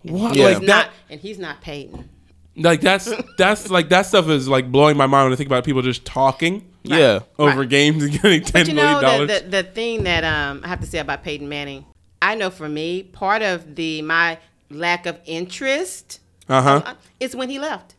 what? 0.02 0.34
Yeah. 0.34 0.44
Like 0.46 0.58
He's 0.58 0.66
that, 0.66 0.86
not, 0.86 0.90
and 1.08 1.20
he's 1.20 1.38
not 1.38 1.60
Peyton. 1.60 2.08
Like 2.56 2.80
that's 2.80 3.12
that's 3.38 3.70
like 3.70 3.90
that 3.90 4.06
stuff 4.06 4.28
is 4.28 4.48
like 4.48 4.72
blowing 4.72 4.96
my 4.96 5.06
mind 5.06 5.26
when 5.26 5.32
I 5.34 5.36
think 5.36 5.46
about 5.48 5.62
people 5.64 5.82
just 5.82 6.04
talking 6.04 6.68
Yeah. 6.82 7.20
over 7.38 7.60
Right. 7.60 7.68
games 7.68 8.02
and 8.02 8.12
getting 8.12 8.42
ten 8.42 8.62
But 8.64 8.68
you 8.70 8.74
million 8.74 8.94
know, 8.94 9.00
dollars. 9.00 9.28
the, 9.28 9.40
the, 9.48 9.62
the 9.62 9.62
thing 9.62 10.02
that 10.02 10.24
um, 10.24 10.62
I 10.64 10.68
have 10.68 10.80
to 10.80 10.86
say 10.86 10.98
about 10.98 11.22
Peyton 11.22 11.48
Manning, 11.48 11.84
I 12.20 12.34
know 12.34 12.50
for 12.50 12.68
me, 12.68 13.04
part 13.04 13.42
of 13.42 13.76
the 13.76 14.02
my 14.02 14.38
lack 14.68 15.06
of 15.06 15.20
interest 15.26 16.18
Uh 16.52 16.62
huh. 16.62 16.82
uh, 16.86 16.94
is 17.20 17.34
when 17.36 17.48
he 17.50 17.58
left. 17.58 17.94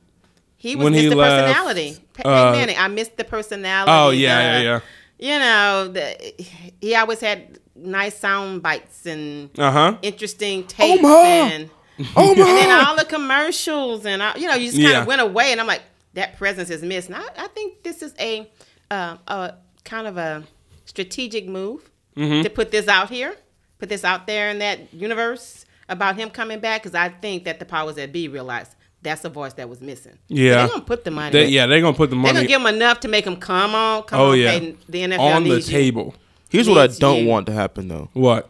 He 0.57 0.75
was 0.75 0.85
When 0.85 0.93
he 0.93 1.01
missed 1.01 1.09
the 1.09 1.15
left, 1.17 1.45
personality. 1.45 1.97
Peyton 2.13 2.31
uh, 2.31 2.51
Manning, 2.53 2.77
I 2.77 2.87
missed 2.87 3.17
the 3.17 3.23
personality. 3.25 3.91
Oh 3.91 4.09
yeah, 4.11 4.57
the- 4.57 4.63
yeah, 4.63 4.79
yeah. 5.19 5.33
you 5.33 5.39
know, 5.39 5.87
the, 5.89 6.33
he 6.79 6.95
always 6.95 7.19
had 7.19 7.59
nice 7.75 8.17
sound 8.17 8.61
bites 8.63 9.05
and 9.05 9.49
Uh 9.59 9.71
huh. 9.71 9.97
interesting 10.01 10.65
takes 10.67 11.01
my. 11.01 11.09
and, 11.53 11.69
Oh 12.15 12.29
and 12.31 12.37
then 12.39 12.85
all 12.85 12.95
the 12.95 13.05
commercials 13.05 14.05
and 14.05 14.21
all, 14.21 14.35
you 14.37 14.47
know, 14.47 14.55
you 14.55 14.67
just 14.71 14.77
kind 14.77 14.89
Yeah. 14.93 15.01
of 15.01 15.07
went 15.07 15.21
away 15.21 15.51
and 15.51 15.59
I'm 15.61 15.67
like, 15.67 15.83
that 16.13 16.37
presence 16.37 16.69
is 16.69 16.81
missed. 16.81 17.07
And 17.09 17.17
I, 17.17 17.25
I 17.37 17.47
think 17.47 17.83
this 17.83 18.01
is 18.01 18.13
a, 18.19 18.49
uh, 18.89 19.17
a 19.27 19.55
kind 19.83 20.07
of 20.07 20.17
a 20.17 20.43
strategic 20.85 21.47
move 21.47 21.89
Mm-hmm. 22.15 22.43
to 22.43 22.49
put 22.51 22.69
this 22.71 22.87
out 22.87 23.09
here, 23.09 23.35
put 23.79 23.89
this 23.89 24.03
out 24.03 24.27
there 24.27 24.49
in 24.51 24.59
that 24.59 24.93
universe 24.93 25.62
about 25.89 26.15
him 26.15 26.29
coming 26.29 26.59
back 26.59 26.81
because 26.83 26.95
I 26.95 27.09
think 27.09 27.43
that 27.45 27.59
the 27.59 27.65
powers 27.65 27.95
that 27.95 28.11
be 28.11 28.27
realized 28.27 28.75
that's 29.01 29.25
a 29.25 29.29
voice 29.29 29.53
that 29.53 29.67
was 29.67 29.81
missing. 29.81 30.17
Yeah. 30.29 30.55
they're 30.55 30.67
gonna 30.69 30.81
put 30.81 31.03
the 31.03 31.11
money. 31.11 31.31
They, 31.31 31.47
yeah, 31.47 31.65
they're 31.67 31.81
gonna 31.81 31.95
put 31.97 32.09
the 32.09 32.15
money. 32.15 32.33
they're 32.33 32.43
gonna 32.43 32.47
give 32.47 32.61
him 32.61 32.67
enough 32.67 33.01
to 33.01 33.07
make 33.09 33.25
him 33.25 33.35
come 33.35 33.75
on, 33.75 34.03
come 34.03 34.19
Oh, 34.21 34.31
on, 34.31 34.39
yeah. 34.39 34.51
Peyton. 34.51 34.77
The 34.87 34.99
NFL 35.03 35.19
on 35.19 35.43
the 35.43 35.49
needs 35.49 35.69
you. 35.71 35.77
table. 35.77 36.15
Here's 36.49 36.69
what 36.69 36.77
I 36.77 36.87
don't 36.87 37.23
you. 37.23 37.27
want 37.27 37.45
to 37.47 37.51
happen 37.51 37.87
though. 37.89 38.09
What? 38.13 38.49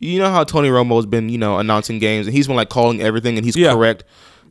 You 0.00 0.18
know 0.18 0.30
how 0.30 0.42
Tony 0.42 0.70
Romo's 0.70 1.06
been, 1.06 1.28
you 1.28 1.38
know, 1.38 1.58
announcing 1.58 1.98
games 2.00 2.26
and 2.26 2.34
he's 2.34 2.48
been 2.48 2.56
like 2.56 2.68
calling 2.68 3.00
everything 3.00 3.36
and 3.36 3.44
he's 3.44 3.56
Yeah. 3.56 3.72
correct. 3.74 4.02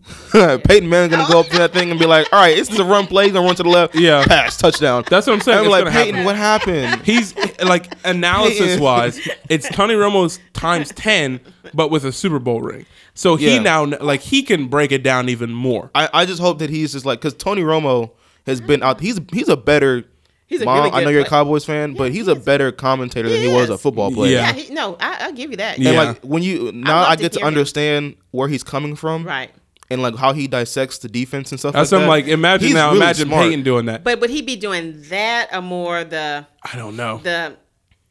Peyton 0.32 0.89
Manning's 0.89 1.16
gonna 1.16 1.32
go 1.32 1.39
up 1.39 1.47
to 1.47 1.58
that 1.58 1.72
thing 1.74 1.89
and 1.91 1.99
be 1.99 2.06
like, 2.06 2.28
"All 2.34 2.39
right, 2.39 2.56
this 2.56 2.70
is 2.70 2.78
a 2.80 2.84
run 2.84 3.08
play. 3.08 3.26
He's 3.26 3.34
gonna 3.34 3.45
run 3.45 3.56
to 3.56 3.64
the 3.64 3.70
left. 3.70 3.95
Yeah. 3.95 4.26
pass, 4.26 4.58
touchdown." 4.58 5.04
That's 5.10 5.28
what 5.28 5.34
I'm 5.34 5.41
saying. 5.41 5.60
I'm 5.60 5.66
It's 5.66 5.72
like, 5.72 5.88
Peyton, 5.93 6.16
happen. 6.16 6.26
what 6.26 6.36
happened? 6.36 7.01
He's 7.04 7.34
like 7.64 7.93
analysis 8.06 8.80
wise, 8.80 9.20
it's 9.49 9.68
Tony 9.70 9.93
Romo's 9.93 10.39
times 10.54 10.89
ten, 10.89 11.39
but 11.74 11.89
with 11.89 12.04
a 12.06 12.12
Super 12.12 12.39
Bowl 12.39 12.62
ring. 12.62 12.86
So 13.14 13.36
he 13.36 13.54
Yeah. 13.56 13.60
now 13.62 13.86
like 13.86 14.22
he 14.22 14.43
can 14.43 14.68
break 14.68 14.91
it 14.91 15.04
down 15.04 15.30
even 15.30 15.51
more. 15.54 15.89
I, 15.95 16.10
I 16.14 16.26
just 16.26 16.41
hope 16.41 16.60
that 16.60 16.70
he's 16.70 16.91
just 16.93 17.06
like 17.06 17.20
because 17.20 17.34
Tony 17.36 17.62
Romo 17.62 18.12
has 18.45 18.60
been 18.60 18.84
out. 18.84 18.99
He's 18.99 19.20
he's 19.32 19.49
a 19.49 19.58
better. 19.58 20.04
He's 20.47 20.62
a 20.62 20.66
Mom, 20.66 20.78
really 20.84 20.91
I 20.91 21.04
know 21.04 21.10
you're 21.10 21.22
a. 21.22 21.26
Cowboys 21.26 21.66
fan, 21.66 21.93
but 21.95 22.12
he's 22.12 22.28
a 22.28 22.36
better 22.36 22.72
commentator 22.72 23.28
than 23.30 23.39
He 23.41 23.47
he 23.49 23.54
was 23.56 23.70
a 23.70 23.78
football 23.78 24.12
player. 24.12 24.34
Yeah. 24.34 24.47
Yeah, 24.47 24.54
he, 24.54 24.74
no, 24.74 24.97
I, 24.99 25.18
I'll 25.22 25.32
give 25.32 25.49
you 25.49 25.58
that. 25.58 25.80
Yeah. 25.80 25.89
And 25.89 25.97
like 25.97 26.22
when 26.24 26.43
you 26.43 26.72
now 26.74 26.97
love 27.01 27.10
I 27.10 27.16
get 27.16 27.32
to 27.34 27.39
hear 27.39 27.47
him. 27.47 27.54
understand 27.54 28.16
where 28.32 28.47
he's 28.47 28.64
coming 28.64 28.95
from, 28.95 29.24
Right. 29.26 29.49
And 29.89 30.01
like 30.01 30.15
how 30.15 30.34
he 30.34 30.47
dissects 30.47 30.97
the 30.99 31.07
defense 31.09 31.51
and 31.51 31.59
stuff. 31.59 31.73
That's 31.73 31.91
like 31.91 31.97
what 31.99 32.03
I'm 32.03 32.07
that. 32.07 32.25
like. 32.25 32.27
Imagine 32.27 32.65
He's 32.67 32.75
now. 32.75 32.88
really 32.88 32.97
imagine 32.97 33.27
smart. 33.27 33.43
Peyton 33.43 33.63
doing 33.63 33.86
that. 33.88 34.03
But 34.03 34.19
would 34.21 34.29
he 34.29 34.41
be 34.41 34.55
doing 34.55 35.01
that 35.09 35.49
or 35.53 35.61
more 35.61 36.03
the 36.03 36.45
I 36.71 36.75
don't 36.77 36.95
know. 36.95 37.17
the 37.23 37.57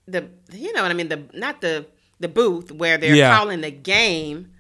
the 0.07 0.29
you 0.53 0.73
know 0.73 0.83
what 0.83 0.91
I 0.91 0.95
mean 0.95 1.09
the 1.09 1.23
not 1.33 1.61
the 1.61 1.87
the 2.21 2.29
booth 2.29 2.71
where 2.71 2.99
they're 2.99 3.15
Yeah. 3.15 3.37
calling 3.37 3.61
the 3.63 3.71
game, 3.71 4.53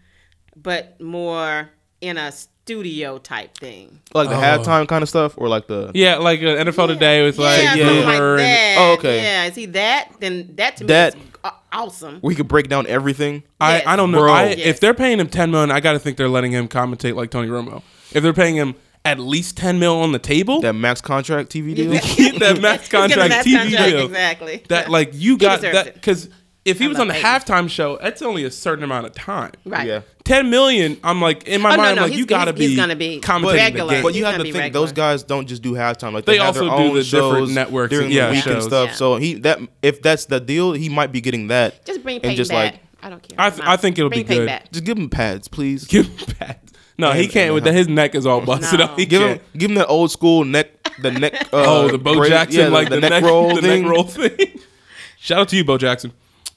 but 0.56 1.00
more 1.00 1.70
in 2.00 2.16
a 2.18 2.32
studio 2.32 3.18
type 3.18 3.56
thing. 3.58 4.00
like 4.14 4.28
the 4.28 4.34
halftime 4.34 4.86
kind 4.88 5.02
of 5.02 5.08
stuff, 5.08 5.34
or 5.36 5.48
like 5.48 5.66
the 5.66 5.88
Oh. 5.88 5.90
yeah, 5.94 6.16
like 6.16 6.40
uh, 6.40 6.44
NFL 6.64 6.88
Today 6.88 7.22
was 7.22 7.38
like 7.38 7.60
yeah, 7.62 7.74
yeah. 7.74 7.86
like 7.86 8.04
Boomer 8.18 8.38
and- 8.38 8.80
Oh, 8.80 8.92
okay. 8.94 9.22
Yeah, 9.22 9.44
is 9.46 9.54
he 9.54 9.66
that? 9.66 10.12
Then 10.20 10.50
that 10.56 10.76
to 10.78 10.84
That- 10.84 11.14
me 11.14 11.20
is 11.20 11.26
aw- 11.26 11.31
awesome. 11.72 12.20
We 12.22 12.34
could 12.34 12.48
break 12.48 12.68
down 12.68 12.86
everything. 12.86 13.42
I, 13.60 13.76
Yes. 13.78 13.86
I 13.86 13.96
don't 13.96 14.10
know. 14.10 14.26
I, 14.26 14.50
Yes. 14.50 14.58
If 14.58 14.80
they're 14.80 14.94
paying 14.94 15.18
him 15.20 15.28
ten 15.28 15.50
million, 15.50 15.70
I 15.70 15.80
got 15.80 15.92
to 15.92 15.98
think 15.98 16.16
they're 16.16 16.28
letting 16.28 16.52
him 16.52 16.68
commentate 16.68 17.14
like 17.14 17.30
Tony 17.30 17.48
Romo. 17.48 17.82
If 18.12 18.22
they're 18.22 18.32
paying 18.32 18.56
him 18.56 18.74
at 19.04 19.18
least 19.18 19.56
ten 19.56 19.78
mil 19.78 19.96
on 19.96 20.12
the 20.12 20.18
table, 20.18 20.60
That 20.60 20.74
max 20.74 21.00
contract 21.00 21.50
TV 21.50 21.74
deal. 21.74 21.90
that 22.38 22.60
max 22.60 22.88
contract 22.88 23.30
that 23.30 23.46
TV 23.46 23.56
contract, 23.56 23.90
deal. 23.90 24.06
Exactly. 24.06 24.62
That 24.68 24.90
like 24.90 25.10
you 25.14 25.38
got 25.38 25.60
that 25.62 25.94
because 25.94 26.28
if 26.64 26.78
he 26.78 26.84
I 26.84 26.88
was 26.88 26.98
on 27.00 27.08
the 27.08 27.14
Peyton. 27.14 27.28
halftime 27.28 27.68
show, 27.70 27.98
that's 28.00 28.22
only 28.22 28.44
a 28.44 28.50
certain 28.50 28.84
amount 28.84 29.06
of 29.06 29.12
time. 29.14 29.52
right. 29.64 29.86
Yeah. 29.86 30.00
Ten 30.24 30.50
million, 30.50 30.98
I'm 31.02 31.20
like 31.20 31.48
in 31.48 31.60
my 31.60 31.72
Oh, 31.72 31.76
no, 31.76 31.82
mind, 31.82 31.96
no, 31.96 32.02
I'm 32.02 32.08
like 32.08 32.12
he's- 32.12 32.18
you 32.20 32.26
got 32.26 32.44
to 32.44 32.52
he's- 32.52 32.58
be 32.58 32.66
he's 32.68 32.76
gonna 32.76 32.94
be 32.96 33.20
commentating 33.20 33.54
regular. 33.56 33.86
the 33.88 33.92
game. 33.94 34.02
But 34.04 34.14
you 34.14 34.24
have 34.24 34.36
to 34.36 34.42
think 34.44 34.54
regular. 34.54 34.86
those 34.86 34.92
guys 34.92 35.22
don't 35.24 35.48
just 35.48 35.62
do 35.62 35.72
halftime. 35.72 36.12
Like 36.12 36.24
They 36.26 36.34
they, 36.34 36.38
have 36.38 36.48
also 36.56 36.60
their 36.60 36.68
do 36.70 36.74
own 36.84 36.94
the 36.94 37.02
different 37.02 37.34
shows 37.38 37.50
networks 37.54 37.90
during 37.90 38.04
and- 38.06 38.12
the 38.12 38.16
yeah, 38.16 38.30
week 38.30 38.46
and 38.46 38.62
stuff. 38.62 38.90
Yeah. 38.90 38.94
So 38.94 39.16
he 39.16 39.34
that 39.40 39.58
if 39.82 40.00
that's 40.00 40.26
the 40.26 40.38
deal, 40.38 40.72
he 40.74 40.88
might 40.88 41.10
be 41.10 41.20
getting 41.20 41.48
that. 41.48 41.84
Just 41.84 42.02
bring 42.04 42.20
and 42.24 42.36
just 42.36 42.50
back. 42.52 42.74
like 42.74 42.80
I 43.02 43.10
don't 43.10 43.20
care. 43.20 43.36
I 43.40 43.50
th- 43.50 43.62
I 43.66 43.76
think 43.76 43.98
it'll 43.98 44.10
bring 44.10 44.22
be 44.24 44.36
good. 44.36 44.46
Back. 44.46 44.70
just 44.70 44.84
give 44.84 44.96
him 44.96 45.10
pads, 45.10 45.48
please. 45.48 45.84
Give 45.86 46.06
him 46.06 46.26
pads. 46.38 46.72
No, 46.98 47.10
he 47.10 47.26
can't 47.26 47.52
with 47.54 47.64
man. 47.64 47.72
that. 47.74 47.78
His 47.78 47.88
neck 47.88 48.14
is 48.14 48.24
all 48.26 48.40
busted 48.42 48.78
No. 48.78 48.84
up. 48.84 48.98
He 48.98 49.06
Give 49.06 49.22
can't. 49.22 49.40
him 49.40 49.46
give 49.58 49.70
him 49.70 49.74
the 49.74 49.86
old 49.88 50.12
school 50.12 50.44
neck 50.44 50.68
the 51.00 51.10
neck. 51.10 51.32
Uh, 51.52 51.64
Oh, 51.66 51.88
the 51.88 51.98
Bo 51.98 52.24
Jackson, 52.28 52.60
yeah, 52.60 52.68
like 52.68 52.88
the, 52.90 53.00
neck, 53.00 53.24
roll, 53.24 53.56
the 53.56 53.62
neck 53.62 53.84
roll 53.84 54.04
thing. 54.04 54.60
Shout 55.18 55.40
out 55.40 55.48
to 55.48 55.56
you, 55.56 55.64
Bo 55.64 55.78
Jackson. 55.78 56.12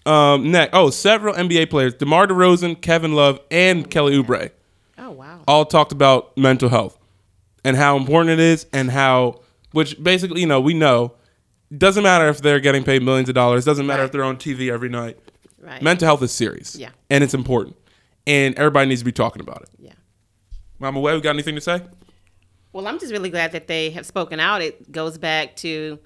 Um, 0.06 0.51
next, 0.51 0.72
oh, 0.74 0.89
several 0.91 1.34
NBA 1.34 1.70
players: 1.70 1.93
DeMar 1.95 2.28
DeRozan, 2.28 2.80
Kevin 2.82 3.14
Love, 3.14 3.39
and 3.49 3.89
Kelly 3.89 4.22
Oubre 4.22 4.51
Oh 4.97 5.12
wow. 5.12 5.41
all 5.47 5.66
talked 5.66 5.91
about 5.91 6.38
mental 6.38 6.70
health 6.70 6.97
and 7.64 7.76
how 7.76 7.97
important 7.97 8.32
it 8.32 8.39
is, 8.39 8.68
and 8.72 8.91
how, 8.91 9.41
which 9.72 10.01
basically, 10.03 10.41
you 10.41 10.47
know, 10.47 10.60
we 10.62 10.74
know 10.76 11.14
doesn't 11.76 12.03
matter 12.03 12.28
if 12.30 12.41
they're 12.41 12.60
getting 12.60 12.84
paid 12.84 13.01
millions 13.01 13.28
of 13.30 13.36
dollars. 13.36 13.66
Doesn't 13.66 13.88
matter 13.88 14.01
Right. 14.03 14.06
if 14.06 14.12
they're 14.12 14.24
on 14.24 14.38
TV 14.38 14.72
every 14.72 14.89
night. 14.89 15.18
Right. 15.60 15.82
Mental 15.82 16.06
health 16.06 16.22
is 16.22 16.32
serious. 16.32 16.76
Yeah. 16.76 16.89
and 17.10 17.24
it's 17.24 17.34
important, 17.34 17.76
and 18.28 18.53
everybody 18.60 18.88
needs 18.88 19.01
to 19.01 19.06
be 19.06 19.12
talking 19.12 19.41
about 19.41 19.64
it. 19.64 19.70
yeah. 19.80 19.93
Mama 20.78 20.99
Way, 20.99 21.16
we 21.16 21.22
got 21.22 21.32
anything 21.32 21.56
to 21.56 21.62
say? 21.62 21.82
Well, 22.74 22.86
I'm 22.88 22.99
just 22.99 23.12
really 23.12 23.30
glad 23.32 23.53
that 23.53 23.68
they 23.68 23.89
have 23.91 24.06
spoken 24.06 24.39
out. 24.39 24.62
It 24.62 24.91
goes 24.91 25.18
back 25.18 25.56
to 25.58 25.97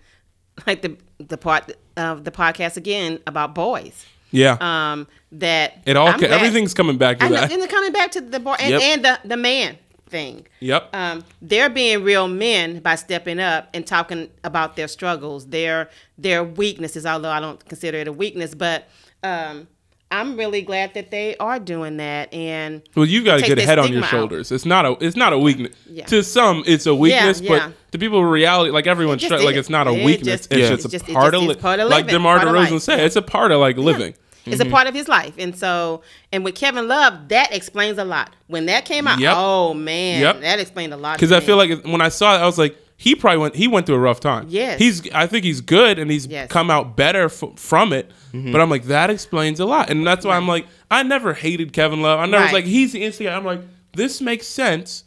like 0.67 0.81
the 0.83 0.95
the 1.17 1.37
part 1.37 1.71
of 1.99 2.23
the 2.23 2.31
podcast 2.31 2.77
again 2.77 3.19
about 3.27 3.53
boys. 3.53 4.05
Yeah, 4.31 4.57
Um, 4.61 5.07
that 5.31 5.79
it 5.85 5.95
all 5.97 6.07
I'm 6.07 6.23
everything's 6.23 6.73
coming 6.75 6.97
back 6.97 7.17
to 7.19 7.25
I 7.25 7.29
know, 7.29 7.35
that. 7.35 7.51
and 7.51 7.59
they're 7.61 7.67
coming 7.67 7.91
back 7.91 8.11
to 8.11 8.21
the 8.21 8.39
boy 8.39 8.55
and, 8.59 8.69
Yep. 8.71 8.81
and 8.81 9.05
the 9.05 9.19
the 9.25 9.37
man 9.37 9.77
thing. 10.07 10.45
Yep. 10.59 10.89
Um, 10.93 11.23
they're 11.41 11.69
being 11.69 12.03
real 12.03 12.27
men 12.27 12.79
by 12.79 12.95
stepping 12.95 13.39
up 13.39 13.69
and 13.73 13.85
talking 13.87 14.29
about 14.43 14.75
their 14.75 14.87
struggles, 14.87 15.47
their 15.47 15.89
their 16.17 16.43
weaknesses. 16.43 17.05
Although 17.07 17.29
I 17.31 17.39
don't 17.39 17.63
consider 17.67 17.97
it 17.97 18.07
a 18.07 18.13
weakness, 18.13 18.53
but 18.53 18.87
um, 19.23 19.67
I'm 20.11 20.37
really 20.37 20.63
glad 20.63 20.95
that 20.95 21.11
they 21.11 21.37
are 21.37 21.59
doing 21.59 21.97
that. 21.97 22.33
And 22.33 22.81
Well, 22.95 23.05
you've 23.05 23.25
got 23.25 23.39
to 23.39 23.45
get 23.45 23.59
a 23.59 23.61
head 23.65 23.77
on 23.77 23.91
your 23.91 24.01
stigma 24.01 24.05
out. 24.07 24.09
shoulders. 24.09 24.51
It's 24.51 24.65
not 24.65 24.85
a 24.85 24.97
it's 24.99 25.15
not 25.15 25.33
a 25.33 25.37
weakness. 25.37 25.75
Yeah. 25.87 26.05
To 26.07 26.23
some, 26.23 26.63
it's 26.65 26.85
a 26.87 26.95
weakness, 26.95 27.41
yeah. 27.41 27.49
but 27.69 27.91
to 27.91 27.99
people 27.99 28.19
in 28.19 28.25
reality, 28.25 28.71
like 28.71 28.87
everyone, 28.87 29.19
just 29.19 29.43
like 29.43 29.55
it's 29.55 29.69
not 29.69 29.87
a 29.87 29.91
It 29.91 30.03
weakness. 30.03 30.47
just- 30.47 30.51
it's 30.53 30.59
Yeah. 30.61 30.69
just 30.69 30.85
it's 30.85 30.93
a 30.93 30.97
just- 30.97 31.09
it 31.09 31.13
part, 31.13 31.33
just 31.33 31.49
of 31.49 31.59
part 31.61 31.79
of 31.79 31.89
living. 31.89 32.05
like 32.05 32.11
DeMar 32.11 32.37
part 32.39 32.49
DeRozan 32.49 32.81
said. 32.81 33.01
It's 33.01 33.15
a 33.15 33.21
part 33.21 33.51
of 33.51 33.59
like 33.59 33.77
living. 33.77 34.15
It's 34.45 34.59
a 34.59 34.63
mm-hmm. 34.63 34.71
part 34.73 34.87
of 34.87 34.95
his 34.95 35.07
life, 35.07 35.33
and 35.37 35.55
so 35.55 36.01
and 36.31 36.43
with 36.43 36.55
Kevin 36.55 36.87
Love, 36.87 37.27
that 37.27 37.53
explains 37.53 37.99
a 37.99 38.05
lot. 38.05 38.31
When 38.47 38.65
that 38.65 38.85
came 38.85 39.07
out, 39.07 39.19
Yep. 39.19 39.33
oh 39.37 39.75
man, 39.75 40.21
Yep. 40.21 40.41
that 40.41 40.59
explained 40.59 40.91
a 40.93 40.97
lot. 40.97 41.17
Because 41.17 41.31
I 41.31 41.39
feel 41.39 41.55
like 41.57 41.83
when 41.85 42.01
I 42.01 42.09
saw 42.09 42.35
it, 42.35 42.39
I 42.39 42.45
was 42.47 42.57
like, 42.57 42.75
he 43.01 43.15
probably 43.15 43.37
went. 43.37 43.55
He 43.55 43.67
went 43.69 43.85
through 43.85 43.95
a 43.95 43.99
rough 43.99 44.19
time. 44.19 44.47
Yes. 44.49 44.77
He's. 44.77 45.09
I 45.13 45.25
think 45.25 45.45
he's 45.45 45.61
good, 45.61 45.97
and 45.97 46.11
he's 46.11 46.27
Yes. 46.27 46.51
come 46.51 46.69
out 46.69 46.97
better 46.97 47.25
f- 47.25 47.43
from 47.55 47.93
it. 47.93 48.11
But 48.33 48.59
I'm 48.59 48.69
like, 48.69 48.83
that 48.83 49.09
explains 49.09 49.59
a 49.61 49.65
lot, 49.65 49.89
and 49.89 50.05
that's 50.05 50.25
why 50.25 50.35
I'm 50.35 50.47
like, 50.49 50.67
I 50.91 51.01
never 51.03 51.33
hated 51.33 51.71
Kevin 51.71 52.01
Love. 52.01 52.19
I 52.19 52.25
never 52.25 52.43
was 52.43 52.53
like, 52.53 52.65
he's 52.65 52.91
the 52.91 53.03
instigator. 53.03 53.35
I'm 53.35 53.45
like, 53.45 53.61
this 53.93 54.19
makes 54.21 54.45
sense, 54.47 55.05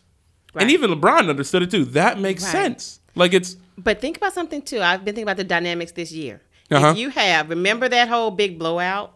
Right. 0.54 0.62
and 0.62 0.70
even 0.70 0.90
LeBron 0.90 1.28
understood 1.28 1.62
it 1.62 1.70
too. 1.70 1.84
That 1.84 2.18
makes 2.18 2.42
Right. 2.44 2.50
sense. 2.52 3.00
Like 3.14 3.34
it's 3.34 3.56
But 3.76 4.00
think 4.00 4.16
about 4.16 4.32
something 4.32 4.62
too. 4.62 4.80
I've 4.80 5.04
been 5.04 5.14
thinking 5.14 5.24
about 5.28 5.36
the 5.36 5.44
dynamics 5.44 5.92
this 5.92 6.10
year. 6.12 6.40
Uh-huh. 6.70 6.88
If 6.92 6.96
you 6.96 7.10
have, 7.10 7.50
remember 7.50 7.88
that 7.90 8.08
whole 8.08 8.30
big 8.30 8.58
blowout, 8.58 9.12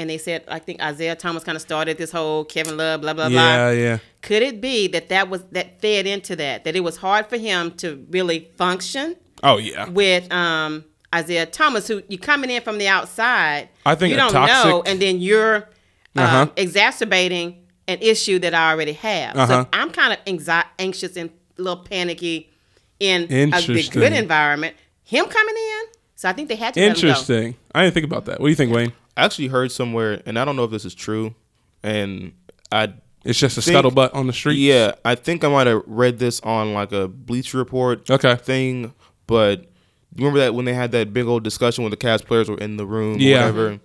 and 0.00 0.08
they 0.10 0.18
said, 0.18 0.44
I 0.48 0.58
think 0.58 0.80
Isaiah 0.82 1.14
Thomas 1.16 1.44
kind 1.44 1.56
of 1.56 1.62
started 1.62 1.98
this 1.98 2.10
whole 2.10 2.44
Kevin 2.44 2.76
Love, 2.76 3.00
blah 3.02 3.12
blah 3.14 3.26
yeah, 3.26 3.30
blah. 3.30 3.70
yeah. 3.70 3.72
Yeah. 3.72 3.98
Could 4.22 4.42
it 4.42 4.60
be 4.60 4.88
that 4.88 5.08
that 5.10 5.28
was 5.28 5.42
that 5.52 5.80
fed 5.80 6.06
into 6.06 6.34
that? 6.36 6.64
That 6.64 6.74
it 6.76 6.80
was 6.80 6.96
hard 6.96 7.26
for 7.26 7.36
him 7.36 7.72
to 7.78 8.04
really 8.10 8.48
function 8.56 9.16
Oh 9.42 9.58
yeah. 9.58 9.88
with 9.88 10.30
um, 10.32 10.84
Isaiah 11.14 11.46
Thomas, 11.46 11.86
who 11.88 12.02
you're 12.08 12.18
coming 12.20 12.50
in 12.50 12.62
from 12.62 12.78
the 12.78 12.88
outside. 12.88 13.68
I 13.86 13.94
think 13.94 14.10
you 14.12 14.16
don't 14.16 14.32
toxic- 14.32 14.54
know, 14.70 14.82
and 14.86 15.00
then 15.00 15.20
you're 15.20 15.56
um, 16.16 16.24
Uh-huh. 16.24 16.46
exacerbating 16.56 17.56
an 17.88 17.98
issue 18.00 18.38
that 18.40 18.54
I 18.54 18.70
already 18.72 18.92
have. 18.94 19.36
Uh-huh. 19.36 19.64
So 19.64 19.68
I'm 19.72 19.90
kind 19.90 20.12
of 20.12 20.24
anxi- 20.24 20.64
anxious 20.78 21.16
and 21.16 21.30
a 21.58 21.62
little 21.62 21.82
panicky 21.84 22.50
in 23.00 23.22
a 23.32 23.60
good 23.90 24.12
environment. 24.12 24.76
Him 25.04 25.24
coming 25.26 25.54
in, 25.56 25.82
so 26.14 26.28
I 26.28 26.32
think 26.32 26.48
they 26.48 26.56
had 26.56 26.74
to 26.74 26.80
let 26.80 26.86
him 26.88 26.92
go. 26.94 27.08
Interesting. 27.08 27.56
I 27.74 27.82
didn't 27.82 27.94
think 27.94 28.06
about 28.06 28.26
that. 28.26 28.38
What 28.40 28.46
do 28.46 28.50
you 28.50 28.56
think, 28.56 28.72
Wayne? 28.72 28.92
I 29.20 29.24
actually 29.26 29.48
heard 29.48 29.70
somewhere, 29.70 30.22
and 30.24 30.38
I 30.38 30.46
don't 30.46 30.56
know 30.56 30.64
if 30.64 30.70
this 30.70 30.86
is 30.86 30.94
true, 30.94 31.34
and 31.82 32.32
I 32.72 32.94
It's 33.22 33.38
just 33.38 33.58
a 33.58 33.60
Think- 33.62 33.76
scuttlebutt 33.76 34.14
on 34.14 34.26
the 34.26 34.32
street. 34.32 34.56
yeah, 34.56 34.92
I 35.04 35.14
think 35.14 35.44
I 35.44 35.48
might 35.50 35.66
have 35.66 35.82
read 35.86 36.18
this 36.18 36.40
on 36.40 36.72
like 36.72 36.90
a 36.92 37.06
Bleacher 37.06 37.58
Report 37.58 38.08
Okay. 38.08 38.34
thing, 38.36 38.94
but 39.26 39.66
remember 40.16 40.38
that 40.38 40.54
when 40.54 40.64
they 40.64 40.72
had 40.72 40.90
that 40.92 41.12
big 41.12 41.26
old 41.26 41.42
discussion 41.42 41.84
when 41.84 41.90
the 41.90 41.98
Cavs 41.98 42.24
players 42.24 42.48
were 42.48 42.56
in 42.56 42.78
the 42.78 42.86
room, 42.86 43.18
Yeah. 43.20 43.40
or 43.42 43.52
whatever. 43.52 43.80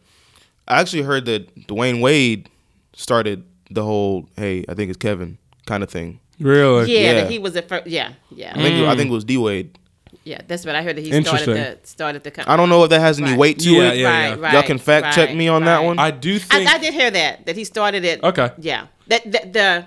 I 0.69 0.79
actually 0.79 1.01
heard 1.03 1.25
that 1.25 1.67
Dwyane 1.67 1.99
Wade 1.99 2.47
started 2.93 3.43
the 3.69 3.83
whole 3.83 4.29
"Hey, 4.37 4.63
I 4.69 4.73
think 4.73 4.89
it's 4.89 4.97
Kevin" 4.97 5.37
kind 5.65 5.83
of 5.83 5.89
thing. 5.89 6.21
Really? 6.39 6.93
Yeah, 6.93 6.99
Yeah. 6.99 7.13
that 7.15 7.29
he 7.29 7.37
was 7.37 7.57
at 7.57 7.67
first. 7.67 7.87
Yeah, 7.87 8.11
yeah, 8.31 8.53
I 8.55 8.61
think 8.61 8.87
I 8.87 8.95
think 8.95 9.07
it 9.07 9.11
mm. 9.11 9.15
was 9.15 9.25
D 9.25 9.35
Wade. 9.37 9.77
Yeah. 10.25 10.41
That's 10.47 10.65
what 10.65 10.75
I 10.75 10.83
heard 10.83 10.97
that 10.97 11.01
he 11.01 11.21
started 11.23 11.47
the 11.47 11.77
started 11.87 12.23
the. 12.23 12.31
Com- 12.31 12.45
I 12.47 12.57
don't 12.57 12.67
know 12.69 12.83
if 12.83 12.89
that 12.89 12.99
has 12.99 13.19
any 13.19 13.29
Right. 13.31 13.39
weight 13.39 13.59
to 13.59 13.69
Yeah, 13.71 13.91
it. 13.91 13.97
yeah, 13.99 14.29
right, 14.31 14.39
right. 14.39 14.53
Y'all 14.53 14.63
can 14.63 14.77
fact 14.77 15.15
check 15.15 15.33
me 15.33 15.47
on 15.47 15.63
that 15.65 15.83
one. 15.83 15.97
I 15.99 16.11
do 16.11 16.37
think. 16.39 16.67
I, 16.69 16.73
I 16.75 16.77
did 16.79 16.93
hear 16.93 17.09
that 17.11 17.45
that 17.45 17.55
he 17.55 17.63
started 17.63 18.03
it. 18.03 18.21
Okay. 18.23 18.49
Yeah, 18.59 18.87
that 19.07 19.31
that 19.31 19.53
the 19.53 19.85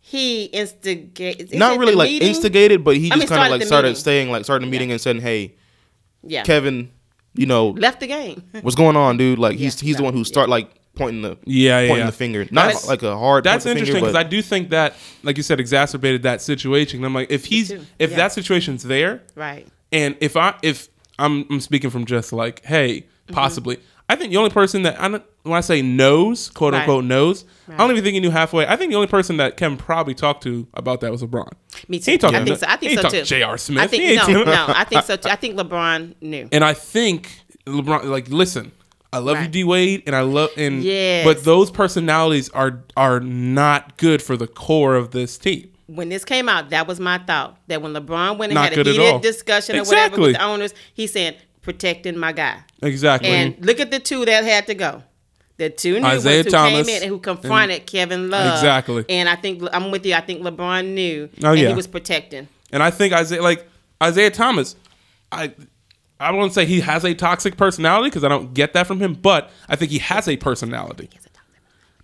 he 0.00 0.44
instigated. 0.44 1.54
Not 1.54 1.78
really 1.78 1.94
like 1.94 2.10
instigated, 2.10 2.84
but 2.84 2.96
he 2.96 3.10
I 3.10 3.16
just 3.16 3.28
kind 3.28 3.44
of 3.44 3.50
like 3.58 3.66
started 3.66 3.88
meeting. 3.88 4.02
saying 4.02 4.30
like 4.30 4.44
started 4.44 4.66
the 4.66 4.70
meeting 4.70 4.90
and 4.90 5.00
saying, 5.00 5.20
"Hey, 5.20 5.54
Yeah. 6.22 6.42
Kevin, 6.44 6.90
you 7.34 7.46
know, 7.46 7.70
left 7.70 8.00
the 8.00 8.06
game. 8.06 8.42
what's 8.62 8.76
going 8.76 8.96
on, 8.96 9.16
dude? 9.16 9.38
Like 9.38 9.56
he's 9.58 9.80
Yeah, 9.82 9.86
he's 9.86 9.96
the 9.96 10.02
no, 10.02 10.06
one 10.06 10.14
who 10.14 10.24
start 10.24 10.48
like 10.48 10.70
pointing 10.94 11.22
the 11.22 11.36
Yeah, 11.44 11.80
yeah, 11.80 11.88
pointing 11.88 12.06
yeah. 12.06 12.06
the 12.10 12.16
finger, 12.16 12.40
not 12.50 12.66
That's- 12.66 12.88
like 12.88 13.02
a 13.02 13.16
hard. 13.16 13.44
That's 13.44 13.66
interesting 13.66 14.00
because 14.00 14.16
I 14.16 14.22
do 14.24 14.42
think 14.42 14.70
that, 14.70 14.94
like 15.22 15.36
you 15.36 15.42
said, 15.42 15.60
exacerbated 15.60 16.22
that 16.24 16.42
situation. 16.42 17.04
I'm 17.04 17.14
like, 17.14 17.30
if 17.30 17.44
he's 17.44 17.70
if 17.70 17.84
Yeah. 18.10 18.16
that 18.16 18.32
situation's 18.32 18.82
there, 18.82 19.22
right. 19.36 19.66
And 19.92 20.16
if 20.20 20.36
I 20.36 20.54
if 20.62 20.88
I'm 21.18 21.46
I'm 21.50 21.60
speaking 21.60 21.90
from 21.90 22.04
just 22.04 22.32
like, 22.32 22.64
hey, 22.64 23.06
Mm-hmm. 23.28 23.34
possibly, 23.34 23.78
I 24.08 24.16
think 24.16 24.30
the 24.30 24.38
only 24.38 24.48
person 24.48 24.84
that 24.84 24.98
I 24.98 25.06
don't, 25.06 25.22
when 25.42 25.52
I 25.54 25.60
say 25.60 25.82
knows, 25.82 26.48
quote 26.48 26.72
Right. 26.72 26.80
unquote 26.80 27.04
knows, 27.04 27.44
I 27.68 27.72
don't 27.72 27.78
Right. 27.88 27.90
even 27.90 28.04
think 28.04 28.14
he 28.14 28.20
knew 28.20 28.30
halfway. 28.30 28.66
I 28.66 28.74
think 28.76 28.90
the 28.90 28.96
only 28.96 29.06
person 29.06 29.36
that 29.36 29.58
Kevin 29.58 29.76
probably 29.76 30.14
talked 30.14 30.42
to 30.44 30.66
about 30.72 31.02
that 31.02 31.12
was 31.12 31.22
LeBron. 31.22 31.50
Me 31.88 31.98
too. 31.98 32.12
ain't 32.12 32.20
talking 32.22 32.36
I 32.40 32.44
think 32.46 32.58
so. 32.58 32.66
I 32.66 32.76
think 32.76 32.98
so 32.98 33.10
too. 33.10 33.22
J.R. 33.24 33.58
Smith. 33.58 33.82
I 33.84 33.86
think 33.86 34.02
He 34.04 34.32
no, 34.32 34.44
no. 34.44 34.64
I 34.68 34.84
think 34.84 35.04
so 35.04 35.16
too. 35.18 35.28
I 35.28 35.36
think 35.36 35.58
LeBron 35.58 36.14
knew. 36.22 36.48
And 36.50 36.64
I 36.64 36.72
think 36.72 37.30
LeBron, 37.66 38.04
like, 38.04 38.28
listen, 38.30 38.72
I 39.12 39.18
love 39.18 39.36
you, 39.36 39.42
Right. 39.42 39.50
D 39.50 39.64
Wade, 39.64 40.02
and 40.06 40.16
I 40.16 40.22
love 40.22 40.48
and 40.56 40.82
Yes. 40.82 41.26
but 41.26 41.44
those 41.44 41.70
personalities 41.70 42.48
are 42.50 42.82
are 42.96 43.20
not 43.20 43.98
good 43.98 44.22
for 44.22 44.38
the 44.38 44.46
core 44.46 44.94
of 44.94 45.10
this 45.10 45.36
team. 45.36 45.68
When 45.88 46.10
this 46.10 46.24
came 46.24 46.48
out, 46.48 46.70
that 46.70 46.86
was 46.86 47.00
my 47.00 47.18
thought. 47.18 47.58
That 47.66 47.82
when 47.82 47.94
LeBron 47.94 48.38
went 48.38 48.52
and 48.52 48.54
Not 48.54 48.70
had 48.70 48.72
a 48.74 48.76
good 48.76 48.88
at 48.88 48.98
all. 48.98 49.06
heated 49.06 49.22
discussion 49.22 49.76
or 49.76 49.84
whatever 49.84 50.20
with 50.20 50.34
the 50.34 50.42
owners, 50.42 50.74
he 50.94 51.06
said, 51.06 51.38
protecting 51.62 52.16
my 52.16 52.32
guy. 52.32 52.60
Exactly. 52.82 53.30
And 53.30 53.56
look 53.64 53.80
at 53.80 53.90
the 53.90 53.98
two 53.98 54.24
that 54.24 54.44
had 54.44 54.66
to 54.68 54.74
go. 54.74 55.02
The 55.56 55.70
two 55.70 55.98
new 55.98 56.06
Isaiah 56.06 56.36
ones 56.36 56.46
who 56.46 56.50
Thomas 56.52 56.86
came 56.86 56.96
in 56.96 57.02
and 57.02 57.10
who 57.10 57.18
confronted 57.18 57.86
Kevin 57.86 58.30
Love. 58.30 58.54
Exactly. 58.54 59.04
And 59.08 59.28
I 59.28 59.34
think 59.34 59.62
I'm 59.72 59.90
with 59.90 60.06
you. 60.06 60.14
I 60.14 60.20
think 60.20 60.42
LeBron 60.42 60.94
knew. 60.94 61.28
Oh, 61.42 61.50
and 61.50 61.58
yeah. 61.58 61.68
he 61.68 61.74
was 61.74 61.88
protecting. 61.88 62.46
And 62.70 62.82
I 62.82 62.90
think 62.90 63.12
Isaiah, 63.12 63.42
like 63.42 63.66
Isaiah 64.00 64.30
Thomas, 64.30 64.76
I 65.32 65.52
I 66.20 66.30
won't 66.30 66.40
want 66.40 66.50
to 66.52 66.54
say 66.54 66.66
he 66.66 66.80
has 66.80 67.04
a 67.04 67.14
toxic 67.14 67.56
personality 67.56 68.10
because 68.10 68.24
I 68.24 68.28
don't 68.28 68.52
get 68.54 68.72
that 68.74 68.86
from 68.86 69.00
him, 69.00 69.14
but 69.14 69.50
I 69.68 69.76
think 69.76 69.90
he 69.90 69.98
has 69.98 70.28
a 70.28 70.36
personality. 70.36 71.10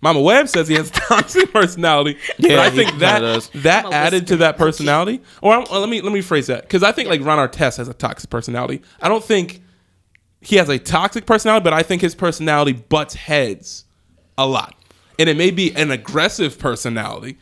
Mama 0.05 0.21
Webb 0.21 0.47
says 0.49 0.67
he 0.67 0.75
has 0.75 0.89
a 0.89 0.93
toxic 0.93 1.51
personality, 1.51 2.15
but 2.39 2.51
Yeah, 2.51 2.61
I 2.61 2.69
he 2.69 2.75
think 2.77 2.89
kinda 2.91 3.05
that 3.05 3.19
does. 3.21 3.49
that 3.55 3.85
I'm 3.87 3.91
added 3.93 4.27
to 4.27 4.37
that 4.37 4.55
personality. 4.55 5.19
Or 5.41 5.51
I'm- 5.53 5.65
well, 5.71 5.79
let 5.79 5.89
me 5.89 5.99
let 6.01 6.13
me 6.13 6.21
phrase 6.21 6.45
that 6.45 6.61
because 6.61 6.83
I 6.83 6.91
think 6.91 7.09
like 7.09 7.21
Ron 7.25 7.39
Artest 7.39 7.77
has 7.77 7.87
a 7.87 7.93
toxic 7.95 8.29
personality. 8.29 8.83
I 9.01 9.09
don't 9.09 9.23
think 9.23 9.63
he 10.41 10.57
has 10.57 10.69
a 10.69 10.77
toxic 10.77 11.25
personality, 11.25 11.63
but 11.63 11.73
I 11.73 11.81
think 11.81 12.03
his 12.03 12.13
personality 12.13 12.73
butts 12.73 13.15
heads 13.15 13.85
a 14.37 14.45
lot, 14.45 14.75
and 15.17 15.27
it 15.27 15.37
may 15.37 15.49
be 15.49 15.75
an 15.75 15.89
aggressive 15.89 16.59
personality. 16.59 17.39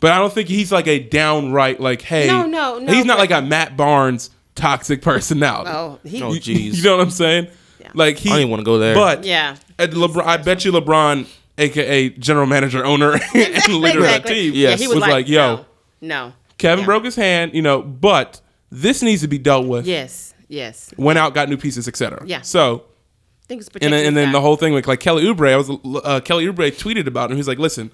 But 0.00 0.12
I 0.12 0.18
don't 0.18 0.32
think 0.32 0.48
he's 0.48 0.72
like 0.72 0.86
a 0.86 0.98
downright 0.98 1.78
like, 1.78 2.00
hey, 2.00 2.26
No, 2.26 2.46
no, 2.46 2.78
no, 2.78 2.90
He's 2.90 3.04
not 3.04 3.18
like 3.18 3.30
a 3.32 3.42
Matt 3.42 3.76
Barnes 3.76 4.30
toxic 4.54 5.02
personality. 5.02 5.70
Oh, 5.70 5.98
he. 6.04 6.22
Oh, 6.22 6.30
jeez. 6.30 6.76
You 6.76 6.82
know 6.84 6.96
what 6.96 7.02
I'm 7.02 7.10
saying? 7.10 7.48
Yeah. 7.80 7.90
Like 7.92 8.16
he 8.16 8.30
I 8.30 8.36
didn't 8.36 8.50
wanna 8.50 8.62
go 8.62 8.78
there. 8.78 8.94
But 8.94 9.24
Yeah. 9.24 9.56
at 9.78 9.90
LeBron, 9.90 10.24
I 10.24 10.38
bet 10.38 10.64
you 10.64 10.72
LeBron, 10.72 11.26
aka 11.58 12.10
general 12.10 12.46
manager, 12.46 12.84
owner, 12.84 13.12
and 13.34 13.74
leader 13.74 14.04
of 14.04 14.22
the 14.22 14.28
team, 14.28 14.52
Yes. 14.54 14.80
he 14.80 14.88
was, 14.88 14.98
like, 14.98 15.28
yo, 15.28 15.56
no, 15.56 15.64
no. 16.00 16.32
Kevin 16.58 16.80
Yeah. 16.82 16.86
broke 16.86 17.04
his 17.04 17.16
hand, 17.16 17.52
you 17.54 17.62
know, 17.62 17.82
but 17.82 18.40
this 18.70 19.02
needs 19.02 19.22
to 19.22 19.28
be 19.28 19.38
dealt 19.38 19.66
with. 19.66 19.86
Yes, 19.86 20.34
yes. 20.48 20.92
Went 20.96 21.18
out, 21.18 21.34
got 21.34 21.48
new 21.48 21.56
pieces, 21.56 21.86
etc. 21.88 22.22
Yeah. 22.26 22.40
So 22.42 22.84
I 23.44 23.46
think 23.48 23.60
it's 23.60 23.70
and 23.80 23.92
then, 23.92 24.06
and 24.06 24.16
then 24.16 24.32
the 24.32 24.40
whole 24.40 24.56
thing 24.56 24.72
with 24.72 24.86
like 24.86 25.00
Kelly 25.00 25.24
Oubre, 25.24 25.52
I 25.52 25.56
was 25.56 25.70
uh, 26.04 26.20
Kelly 26.20 26.46
Oubre 26.46 26.70
tweeted 26.72 27.06
about 27.06 27.30
him. 27.30 27.36
He's 27.36 27.46
like, 27.48 27.58
"Listen, 27.58 27.90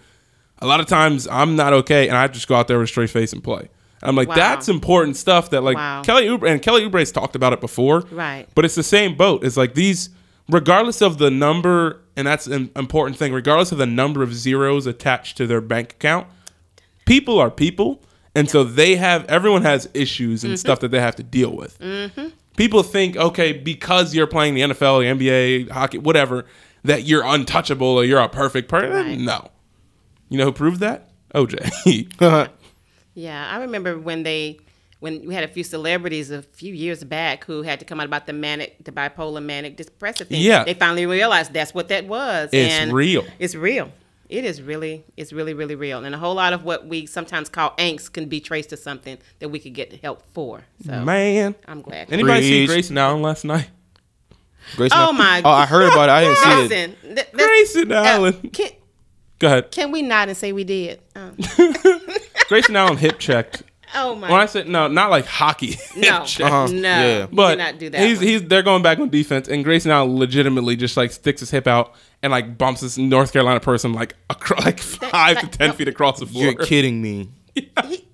a 0.60 0.66
lot 0.66 0.80
of 0.80 0.86
times 0.86 1.28
I'm 1.28 1.56
not 1.56 1.72
okay, 1.72 2.08
and 2.08 2.16
I 2.16 2.26
just 2.28 2.48
go 2.48 2.54
out 2.54 2.68
there 2.68 2.78
with 2.78 2.88
a 2.88 2.88
straight 2.90 3.10
face 3.10 3.32
and 3.32 3.42
play." 3.44 3.68
And 4.00 4.08
I'm 4.08 4.16
like, 4.16 4.28
Wow. 4.28 4.36
"That's 4.36 4.68
important 4.68 5.16
stuff." 5.16 5.50
That 5.50 5.62
like 5.62 5.76
Wow. 5.76 6.02
Kelly 6.04 6.26
Oubre 6.26 6.48
and 6.50 6.62
Kelly 6.62 6.82
Oubre's 6.88 7.12
talked 7.12 7.36
about 7.36 7.52
it 7.52 7.60
before, 7.60 8.00
Right. 8.10 8.46
But 8.54 8.64
it's 8.64 8.74
the 8.76 8.82
same 8.82 9.14
boat. 9.16 9.44
It's 9.44 9.56
like 9.58 9.74
these, 9.74 10.08
regardless 10.48 11.00
of 11.02 11.18
the 11.18 11.30
number, 11.30 12.00
and 12.16 12.26
that's 12.26 12.46
an 12.46 12.70
important 12.76 13.16
thing. 13.16 13.32
Regardless 13.32 13.72
of 13.72 13.78
the 13.78 13.86
number 13.86 14.22
of 14.22 14.34
zeros 14.34 14.86
attached 14.86 15.36
to 15.38 15.46
their 15.46 15.60
bank 15.60 15.92
account, 15.92 16.26
people 17.06 17.38
are 17.38 17.50
people, 17.50 18.02
and 18.34 18.48
so 18.50 18.64
they 18.64 18.96
have 18.96 19.24
everyone 19.26 19.62
has 19.62 19.88
issues 19.94 20.40
Mm-hmm. 20.42 20.50
and 20.52 20.60
stuff 20.60 20.80
that 20.80 20.90
they 20.90 21.00
have 21.00 21.16
to 21.16 21.22
deal 21.22 21.54
with. 21.56 21.78
People 22.56 22.82
think, 22.82 23.16
okay, 23.16 23.52
because 23.54 24.14
you're 24.14 24.26
playing 24.26 24.54
the 24.54 24.60
NFL, 24.60 25.00
the 25.18 25.26
NBA, 25.26 25.70
hockey, 25.70 25.96
whatever, 25.98 26.44
that 26.84 27.04
you're 27.04 27.24
untouchable 27.24 27.86
or 27.86 28.04
you're 28.04 28.20
a 28.20 28.28
perfect 28.28 28.68
person. 28.68 28.92
Right. 28.92 29.18
No, 29.18 29.48
you 30.28 30.36
know 30.38 30.44
who 30.44 30.52
proved 30.52 30.80
that? 30.80 31.08
OJ. 31.34 32.50
Yeah, 33.14 33.46
I 33.50 33.58
remember 33.60 33.98
when 33.98 34.22
they 34.22 34.58
when 35.02 35.26
we 35.26 35.34
had 35.34 35.42
a 35.42 35.48
few 35.48 35.64
celebrities 35.64 36.30
a 36.30 36.42
few 36.42 36.72
years 36.72 37.02
back 37.02 37.44
who 37.44 37.62
had 37.62 37.80
to 37.80 37.84
come 37.84 37.98
out 37.98 38.06
about 38.06 38.26
the 38.26 38.32
manic, 38.32 38.84
the 38.84 38.92
bipolar 38.92 39.42
manic 39.42 39.76
depressive 39.76 40.28
thing. 40.28 40.40
Yeah. 40.40 40.62
they 40.62 40.74
finally 40.74 41.06
realized 41.06 41.52
that's 41.52 41.74
what 41.74 41.88
that 41.88 42.06
was. 42.06 42.50
It's 42.52 42.72
and 42.72 42.92
real. 42.92 43.24
It's 43.40 43.56
real. 43.56 43.90
It 44.28 44.44
is 44.44 44.62
really, 44.62 45.04
it's 45.16 45.32
really, 45.32 45.54
really 45.54 45.74
real. 45.74 46.04
And 46.04 46.14
a 46.14 46.18
whole 46.18 46.34
lot 46.36 46.52
of 46.52 46.62
what 46.64 46.86
we 46.86 47.06
sometimes 47.06 47.48
call 47.48 47.74
angst 47.78 48.12
can 48.12 48.28
be 48.28 48.40
traced 48.40 48.70
to 48.70 48.76
something 48.76 49.18
that 49.40 49.48
we 49.48 49.58
could 49.58 49.74
get 49.74 49.92
help 50.02 50.22
for. 50.32 50.62
So 50.86 51.04
Man, 51.04 51.56
I'm 51.66 51.82
glad. 51.82 52.12
anybody 52.12 52.42
see 52.42 52.60
Preach. 52.60 52.68
Grayson 52.68 52.96
Allen 52.98 53.22
last 53.22 53.44
night? 53.44 53.68
Grayson, 54.76 54.96
Oh, 55.00 55.12
my- 55.12 55.40
god. 55.42 55.48
Oh, 55.50 55.52
I 55.52 55.66
heard 55.66 55.92
about 55.92 56.08
it. 56.08 56.12
I 56.12 56.20
didn't 56.22 56.36
see 56.38 56.50
it. 56.50 56.56
Listen, 56.68 56.96
th- 57.02 57.14
that's- 57.32 57.46
Grayson 57.46 57.92
uh, 57.92 58.02
Allen. 58.04 58.32
can, 58.52 58.70
Go 59.40 59.46
ahead. 59.48 59.70
can 59.72 59.90
we 59.90 60.00
nod 60.02 60.28
and 60.28 60.36
say 60.36 60.52
we 60.52 60.62
did? 60.62 61.00
Um, 61.16 61.36
Grayson 62.48 62.76
Allen 62.76 62.96
hip 62.98 63.18
checked. 63.18 63.64
Oh 63.94 64.14
my! 64.14 64.30
When 64.30 64.40
I 64.40 64.46
said 64.46 64.68
no, 64.68 64.88
not 64.88 65.10
like 65.10 65.26
hockey. 65.26 65.76
no. 65.96 66.18
Uh-huh. 66.18 66.66
no, 66.66 66.72
Yeah. 66.72 67.26
But 67.30 67.58
not 67.58 67.78
do 67.78 67.90
that. 67.90 68.06
he's 68.06 68.18
one. 68.18 68.26
he's 68.26 68.42
they're 68.44 68.62
going 68.62 68.82
back 68.82 68.98
on 68.98 69.08
defense, 69.08 69.48
and 69.48 69.62
Grace 69.64 69.84
now 69.86 70.04
legitimately 70.04 70.76
just 70.76 70.96
like 70.96 71.12
sticks 71.12 71.40
his 71.40 71.50
hip 71.50 71.66
out 71.66 71.94
and 72.22 72.30
like 72.30 72.56
bumps 72.58 72.80
this 72.80 72.96
North 72.98 73.32
Carolina 73.32 73.60
person 73.60 73.92
like 73.92 74.14
across, 74.30 74.64
like 74.64 74.80
five 74.80 75.40
to 75.40 75.46
that- 75.46 75.52
ten 75.52 75.68
no. 75.68 75.74
feet 75.74 75.88
across 75.88 76.20
the 76.20 76.26
floor. 76.26 76.44
You're 76.44 76.54
kidding 76.54 77.00
me. 77.02 77.30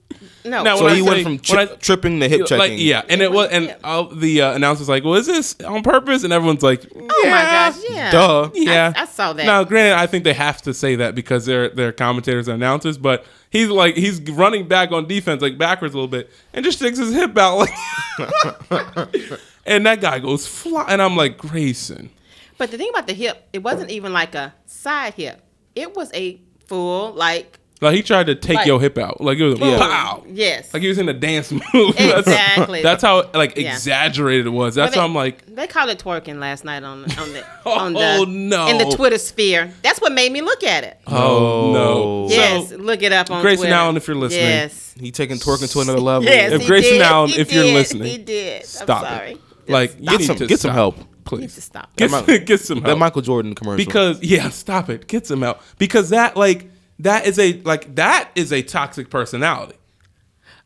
no. 0.50 0.62
Now, 0.62 0.76
So 0.76 0.86
I 0.86 0.94
he 0.94 1.00
say- 1.02 1.08
went 1.08 1.22
from 1.22 1.38
tri- 1.38 1.62
I- 1.62 1.66
tripping 1.66 2.20
to 2.20 2.28
hip 2.28 2.40
checking. 2.46 2.58
Like 2.58 2.72
yeah, 2.76 3.02
and 3.08 3.20
it 3.22 3.30
was 3.32 3.48
and 3.50 3.66
Yeah. 3.66 3.76
all 3.84 4.06
the 4.08 4.42
uh, 4.42 4.52
announcer's 4.54 4.88
like, 4.88 5.04
"Well, 5.04 5.14
is 5.14 5.26
this 5.26 5.54
on 5.66 5.82
purpose?" 5.82 6.24
And 6.24 6.32
everyone's 6.32 6.62
like, 6.62 6.84
oh 6.94 7.00
my 7.24 7.30
gosh, 7.30 7.76
yeah. 7.88 8.10
Duh. 8.10 8.50
Yeah, 8.54 8.92
I 8.96 9.04
saw 9.06 9.32
that. 9.32 9.44
Now, 9.46 9.64
granted, 9.64 9.94
I 9.98 10.06
think 10.06 10.24
they 10.24 10.34
have 10.34 10.60
to 10.62 10.74
say 10.74 10.96
that 10.96 11.14
because 11.14 11.46
they're 11.46 11.68
they're 11.68 11.92
commentators 11.92 12.48
and 12.48 12.54
announcers, 12.56 12.98
but 12.98 13.24
he's 13.50 13.68
like 13.68 13.96
he's 13.96 14.20
running 14.30 14.68
back 14.68 14.92
on 14.92 15.06
defense 15.06 15.42
like 15.42 15.56
backwards 15.58 15.94
a 15.94 15.96
little 15.96 16.08
bit 16.08 16.30
and 16.52 16.64
just 16.64 16.78
sticks 16.78 16.98
his 16.98 17.12
hip 17.14 17.36
out 17.38 17.56
like, 17.58 17.70
and 19.66 19.86
that 19.86 20.00
guy 20.00 20.18
goes 20.18 20.46
fly, 20.46 20.84
and 20.88 21.00
I'm 21.02 21.16
like 21.16 21.38
Grayson. 21.38 22.10
But 22.56 22.70
the 22.70 22.78
thing 22.78 22.88
about 22.90 23.06
the 23.06 23.12
hip, 23.14 23.48
it 23.52 23.62
wasn't 23.62 23.90
even 23.90 24.12
like 24.12 24.34
a 24.34 24.54
side 24.66 25.14
hip. 25.14 25.42
It 25.74 25.94
was 25.94 26.10
a 26.12 26.40
full 26.66 27.12
like 27.12 27.58
Like 27.80 27.94
he 27.94 28.02
tried 28.02 28.26
to 28.26 28.34
take 28.34 28.56
Like- 28.56 28.66
your 28.66 28.80
hip 28.80 28.98
out, 28.98 29.20
like 29.20 29.38
it 29.38 29.44
was 29.44 29.60
a 29.60 29.64
Yeah. 29.64 29.78
pow. 29.78 30.24
yes. 30.28 30.72
Like 30.74 30.82
he 30.82 30.88
was 30.88 30.98
in 30.98 31.08
a 31.08 31.12
dance 31.12 31.52
move. 31.72 31.94
That's- 31.96 32.18
Exactly. 32.26 32.82
That's, 32.82 33.02
how 33.02 33.30
like 33.34 33.56
Yeah. 33.56 33.72
exaggerated 33.72 34.46
it 34.46 34.50
was. 34.50 34.74
That's 34.74 34.96
Well, 34.96 35.02
how 35.02 35.08
I'm 35.08 35.14
like, 35.14 35.46
they 35.54 35.66
called 35.68 35.88
it 35.90 35.98
twerking 36.00 36.40
last 36.40 36.64
night 36.64 36.82
on 36.82 37.04
on 37.18 37.32
the 37.32 37.44
Oh, 37.66 37.72
on 37.78 37.92
the 37.92 38.24
no. 38.26 38.66
in 38.68 38.78
the 38.78 38.84
Twitter 38.96 39.18
sphere. 39.18 39.72
That's 39.82 40.00
what 40.00 40.12
made 40.12 40.32
me 40.32 40.40
look 40.40 40.64
at 40.64 40.82
it. 40.84 40.98
oh 41.06 41.72
no. 41.72 41.78
Oh. 41.78 42.26
yes, 42.30 42.70
So, 42.70 42.76
look 42.76 43.02
it 43.02 43.12
up 43.12 43.30
on 43.30 43.42
Grayson 43.42 43.66
Twitter. 43.66 43.74
Allen, 43.74 43.96
if 43.96 44.08
you're 44.08 44.16
listening, 44.16 44.44
Yes. 44.44 44.94
He 44.98 45.12
taking 45.12 45.36
twerking 45.36 45.70
to 45.72 45.80
another 45.80 46.00
level. 46.00 46.24
Yes, 46.24 46.50
If 46.52 46.62
he 46.62 46.66
Grayson 46.66 46.92
did. 46.94 47.02
Allen, 47.02 47.30
He 47.30 47.40
if 47.40 47.52
you're 47.52 47.64
listening, 47.64 48.08
he 48.08 48.18
did. 48.18 48.64
stop 48.66 49.04
I'm 49.04 49.16
sorry. 49.18 49.30
it. 49.32 49.38
Like 49.68 49.94
you 50.00 50.06
Get 50.06 50.18
need 50.20 50.26
some, 50.26 50.36
to 50.36 50.46
get 50.48 50.58
some 50.58 50.70
stop. 50.70 50.74
help. 50.74 50.96
Need 50.98 51.06
please. 51.24 51.54
to 51.56 51.60
stop. 51.60 51.94
Get, 51.94 52.10
That 52.10 52.24
some, 52.24 52.34
might- 52.34 52.46
get 52.46 52.60
some 52.60 52.80
That 52.80 52.86
help. 52.88 52.98
Michael 52.98 53.22
Jordan 53.22 53.54
commercial. 53.54 53.76
because 53.84 54.20
yeah, 54.22 54.48
stop 54.48 54.88
it. 54.90 55.06
Get 55.06 55.26
some 55.26 55.42
help 55.42 55.60
because 55.78 56.08
that 56.10 56.36
like 56.36 56.68
that 57.00 57.26
is 57.26 57.38
a 57.38 57.60
like 57.62 57.94
that 57.96 58.30
is 58.34 58.52
a 58.52 58.62
toxic 58.62 59.10
personality. 59.10 59.74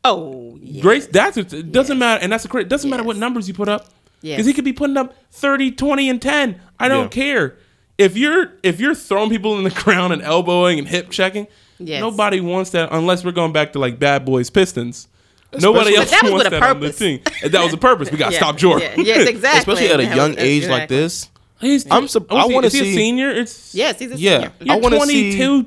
Oh, 0.05 0.57
yeah. 0.61 0.81
Grace, 0.81 1.07
that's 1.07 1.37
it 1.37 1.71
doesn't 1.71 1.97
matter, 1.97 2.21
and 2.21 2.31
that's 2.31 2.43
a 2.45 2.47
credit. 2.49 2.69
Doesn't 2.69 2.89
matter 2.89 3.03
what 3.03 3.15
numbers 3.17 3.47
you 3.47 3.53
put 3.53 3.69
up, 3.69 3.87
Yes. 4.21 4.35
because 4.35 4.47
he 4.47 4.53
could 4.53 4.65
be 4.65 4.73
putting 4.73 4.97
up 4.97 5.15
30, 5.31 5.71
20, 5.71 6.09
and 6.09 6.21
ten. 6.21 6.59
I 6.79 6.89
don't 6.89 7.03
Yeah. 7.15 7.23
care 7.23 7.57
if 7.97 8.17
you're 8.17 8.53
if 8.63 8.79
you're 8.81 8.95
throwing 8.95 9.29
people 9.29 9.57
in 9.57 9.63
the 9.63 9.69
ground 9.83 10.11
and 10.13 10.21
elbowing 10.21 10.77
and 10.79 10.87
hip 10.87 11.09
checking. 11.09 11.47
Yes. 11.79 12.01
Nobody 12.01 12.39
wants 12.41 12.69
that 12.71 12.89
unless 12.91 13.23
we're 13.25 13.31
going 13.31 13.51
back 13.53 13.73
to 13.73 13.79
like 13.79 13.97
Bad 13.99 14.25
Boys 14.25 14.49
Pistons. 14.49 15.07
Nobody 15.59 15.95
else 15.95 16.09
But 16.09 16.11
that 16.11 16.23
was 16.23 16.31
wants 16.31 16.43
with 16.45 16.53
a 16.53 16.59
that 16.59 16.63
on 16.63 16.79
the 16.79 16.85
purpose. 16.87 16.99
team. 16.99 17.19
And 17.43 17.51
that 17.51 17.63
was 17.63 17.73
a 17.73 17.77
purpose. 17.77 18.11
We 18.11 18.17
got 18.17 18.27
to 18.27 18.33
Yeah, 18.33 18.39
stop 18.39 18.57
Jordan. 18.57 18.91
yeah, 18.97 19.03
Yes, 19.03 19.27
exactly. 19.29 19.59
especially 19.73 19.93
at 19.93 19.99
a 19.99 20.03
Yeah, 20.03 20.15
young 20.15 20.29
exactly. 20.31 20.49
age 20.49 20.67
like 20.67 20.89
this. 20.89 21.29
He's, 21.61 21.89
I'm 21.91 22.07
sup- 22.07 22.29
was 22.31 22.43
I 22.49 22.53
wanna 22.53 22.69
see 22.69 22.83
he 22.83 22.91
a 22.91 22.95
senior. 22.95 23.29
It's 23.29 23.73
Yes, 23.75 23.99
he's 23.99 24.11
a 24.11 24.17
Yeah. 24.17 24.31
senior. 24.37 24.51
You're 24.61 24.73
I 24.75 24.77
wanna 24.79 24.99
see- 25.05 25.35
22, 25.35 25.63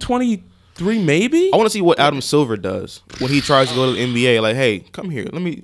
23 0.78 1.02
maybe. 1.04 1.50
I 1.52 1.56
want 1.56 1.66
to 1.66 1.70
see 1.70 1.80
what 1.82 1.98
Adam 1.98 2.20
Silver 2.20 2.56
does 2.56 3.02
when 3.18 3.30
he 3.30 3.40
tries 3.40 3.68
to 3.70 3.74
go 3.74 3.86
to 3.86 3.92
the 3.92 4.04
NBA. 4.04 4.40
Like, 4.42 4.56
hey, 4.56 4.80
come 4.92 5.10
here. 5.10 5.24
Let 5.32 5.42
me. 5.42 5.62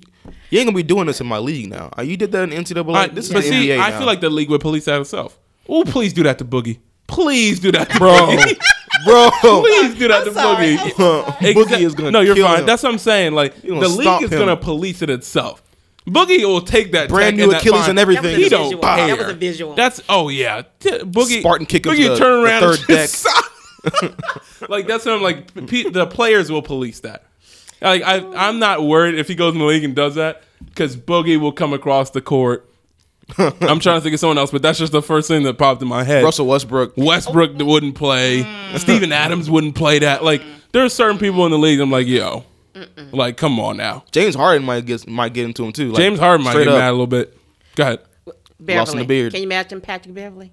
You 0.50 0.58
ain't 0.58 0.66
gonna 0.68 0.76
be 0.76 0.82
doing 0.82 1.06
this 1.06 1.20
in 1.20 1.26
my 1.26 1.38
league 1.38 1.68
now. 1.70 1.90
Uh, 1.98 2.02
You 2.02 2.16
did 2.16 2.30
that 2.32 2.50
in 2.50 2.64
NCAA. 2.64 2.94
I- 2.94 3.06
this 3.08 3.26
is 3.26 3.32
but 3.32 3.42
the 3.42 3.48
see, 3.48 3.68
NBA 3.68 3.78
I 3.80 3.90
now. 3.90 3.98
feel 3.98 4.06
like 4.06 4.20
the 4.20 4.30
league 4.30 4.50
would 4.50 4.60
police 4.60 4.84
that 4.84 5.00
itself. 5.00 5.38
Oh, 5.68 5.84
please 5.84 6.12
do 6.12 6.22
that 6.24 6.38
to 6.38 6.44
Boogie. 6.44 6.78
Please 7.08 7.60
do 7.60 7.70
that, 7.72 7.90
to 7.90 7.98
bro, 7.98 8.26
bro. 9.04 9.30
please 9.60 9.94
do 9.96 10.08
that 10.08 10.24
to 10.24 10.32
sorry. 10.32 10.76
Boogie. 10.76 11.52
Boogie 11.54 11.80
is 11.82 11.94
gonna 11.94 12.10
No, 12.10 12.20
you're 12.20 12.34
kill 12.34 12.46
fine. 12.46 12.60
him. 12.60 12.66
That's 12.66 12.82
what 12.82 12.92
I'm 12.92 12.98
saying. 12.98 13.32
Like 13.32 13.60
the 13.62 13.74
league 13.88 14.22
is 14.22 14.32
him. 14.32 14.38
gonna 14.38 14.56
police 14.56 15.02
it 15.02 15.10
itself. 15.10 15.62
Boogie 16.06 16.44
will 16.44 16.60
take 16.62 16.92
that 16.92 17.08
Brand 17.08 17.36
new 17.36 17.50
that 17.50 17.60
Achilles 17.60 17.86
and 17.88 17.98
everything. 17.98 18.36
He 18.36 18.48
don't 18.48 18.64
visual. 18.64 18.82
care. 18.82 19.06
That 19.08 19.18
was 19.18 19.28
a 19.28 19.34
visual. 19.34 19.74
That's 19.74 20.00
oh 20.08 20.28
yeah, 20.30 20.62
T- 20.80 20.90
Boogie 21.00 21.40
Spartan 21.40 21.66
kick 21.66 21.84
him 21.86 21.92
Boogie 21.92 22.04
to 22.04 22.08
the- 22.10 22.16
turn 22.18 22.40
the 22.42 22.46
around 22.46 22.60
third 22.62 22.78
and 22.78 22.86
deck. 22.88 23.10
Just- 23.84 24.68
like 24.68 24.86
that's 24.86 25.04
what 25.04 25.14
I'm 25.14 25.22
like. 25.22 25.66
P- 25.68 25.88
the 25.88 26.06
players 26.06 26.50
will 26.50 26.62
police 26.62 27.00
that. 27.00 27.24
Like 27.80 28.02
I, 28.02 28.48
I'm 28.48 28.58
not 28.58 28.82
worried 28.82 29.16
if 29.16 29.28
he 29.28 29.34
goes 29.34 29.54
in 29.54 29.58
the 29.58 29.66
league 29.66 29.84
and 29.84 29.94
does 29.94 30.14
that 30.14 30.42
because 30.66 30.96
Boogie 30.96 31.38
will 31.38 31.52
come 31.52 31.72
across 31.72 32.10
the 32.10 32.20
court. 32.20 32.68
I'm 33.38 33.80
trying 33.80 33.98
to 33.98 34.00
think 34.00 34.14
of 34.14 34.20
someone 34.20 34.38
else, 34.38 34.50
but 34.50 34.62
that's 34.62 34.78
just 34.78 34.92
the 34.92 35.02
first 35.02 35.28
thing 35.28 35.44
that 35.44 35.56
popped 35.56 35.80
in 35.80 35.88
my 35.88 36.04
head. 36.04 36.24
Russell 36.24 36.46
Westbrook. 36.46 36.94
Westbrook 36.96 37.52
oh. 37.58 37.64
wouldn't 37.64 37.94
play. 37.94 38.42
Mm. 38.42 38.78
Steven 38.78 39.12
Adams 39.12 39.48
wouldn't 39.48 39.74
play 39.74 40.00
that. 40.00 40.22
Like 40.24 40.42
there 40.72 40.84
are 40.84 40.88
certain 40.88 41.18
people 41.18 41.44
in 41.44 41.50
the 41.50 41.58
league. 41.58 41.80
I'm 41.80 41.90
like, 41.90 42.06
yo, 42.06 42.44
like 43.12 43.36
come 43.36 43.58
on 43.58 43.76
now. 43.76 44.04
James 44.10 44.34
Harden 44.34 44.64
might 44.64 44.86
get 44.86 45.08
might 45.08 45.32
get 45.32 45.44
into 45.44 45.64
him 45.64 45.72
too. 45.72 45.88
Like, 45.88 45.96
James 45.96 46.18
Harden 46.18 46.44
might 46.44 46.52
straight 46.52 46.64
get 46.64 46.74
up. 46.74 46.78
mad 46.78 46.90
a 46.90 46.92
little 46.92 47.06
bit. 47.06 47.36
Go 47.74 47.82
ahead. 47.84 48.00
Beverley. 48.60 48.78
Lost 48.78 48.92
in 48.92 48.98
the 49.00 49.06
beard. 49.06 49.32
Can 49.32 49.40
you 49.42 49.48
imagine 49.48 49.80
Patrick 49.80 50.14
Beverley? 50.14 50.52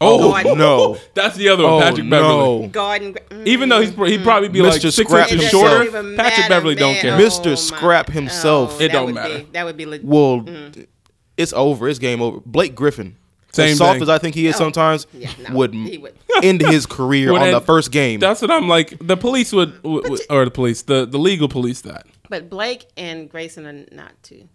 Oh 0.00 0.30
Gordon. 0.32 0.58
No. 0.58 0.98
that's 1.14 1.36
the 1.36 1.48
other 1.48 1.64
one, 1.64 1.72
Oh 1.74 1.80
Patrick 1.80 2.08
Beverley. 2.10 2.60
no. 2.62 2.68
Garden. 2.68 3.14
mm. 3.30 3.46
Even 3.46 3.68
though 3.70 3.80
he's 3.80 3.94
he'd 3.94 4.22
probably 4.22 4.48
be 4.48 4.60
Mr. 4.60 4.70
like 4.70 4.80
six 4.82 4.96
Scrap 4.96 5.32
inches 5.32 5.50
himself. 5.50 5.62
shorter, 5.62 5.82
It 5.88 5.92
don't 5.92 6.04
even 6.04 6.16
Patrick 6.16 6.38
matter, 6.38 6.48
Beverley 6.50 6.74
don't 6.74 6.94
care. 6.96 7.14
Oh, 7.14 7.18
Mr. 7.18 7.46
my- 7.48 7.54
Scrap 7.54 8.08
himself. 8.10 8.72
Oh, 8.72 8.76
It 8.76 8.78
that 8.88 8.92
don't 8.92 9.06
would 9.06 9.14
matter. 9.14 9.38
Be, 9.38 9.48
that 9.52 9.64
would 9.64 9.76
be. 9.76 9.86
Le- 9.86 9.98
Well, 10.02 10.40
Mm. 10.40 10.86
it's 11.36 11.52
over. 11.54 11.88
It's 11.88 11.98
game 11.98 12.20
over. 12.20 12.40
Blake 12.44 12.74
Griffin, 12.74 13.16
Same 13.52 13.70
as 13.70 13.78
soft 13.78 13.94
thing. 13.94 14.02
as 14.02 14.08
I 14.10 14.18
think 14.18 14.34
he 14.34 14.46
is 14.46 14.56
Oh. 14.56 14.58
sometimes, 14.58 15.06
Yeah, 15.14 15.30
no, 15.48 15.54
would, 15.56 15.72
he 15.72 15.96
would. 15.98 16.14
end 16.42 16.60
his 16.60 16.84
career 16.84 17.32
Would 17.32 17.40
on 17.40 17.48
the 17.50 17.56
end- 17.56 17.64
first 17.64 17.90
game. 17.90 18.20
That's 18.20 18.42
what 18.42 18.50
I'm 18.50 18.68
like. 18.68 18.98
The 19.00 19.16
police 19.16 19.52
would, 19.52 19.82
would, 19.82 20.10
would- 20.10 20.20
or 20.28 20.44
the 20.44 20.50
police, 20.50 20.82
the 20.82 21.06
the 21.06 21.18
legal 21.18 21.48
police 21.48 21.80
that. 21.82 22.06
But 22.28 22.50
Blake 22.50 22.84
and 22.98 23.30
Grayson 23.30 23.64
are 23.66 23.86
not 23.96 24.12
too 24.22 24.40
far. 24.40 24.48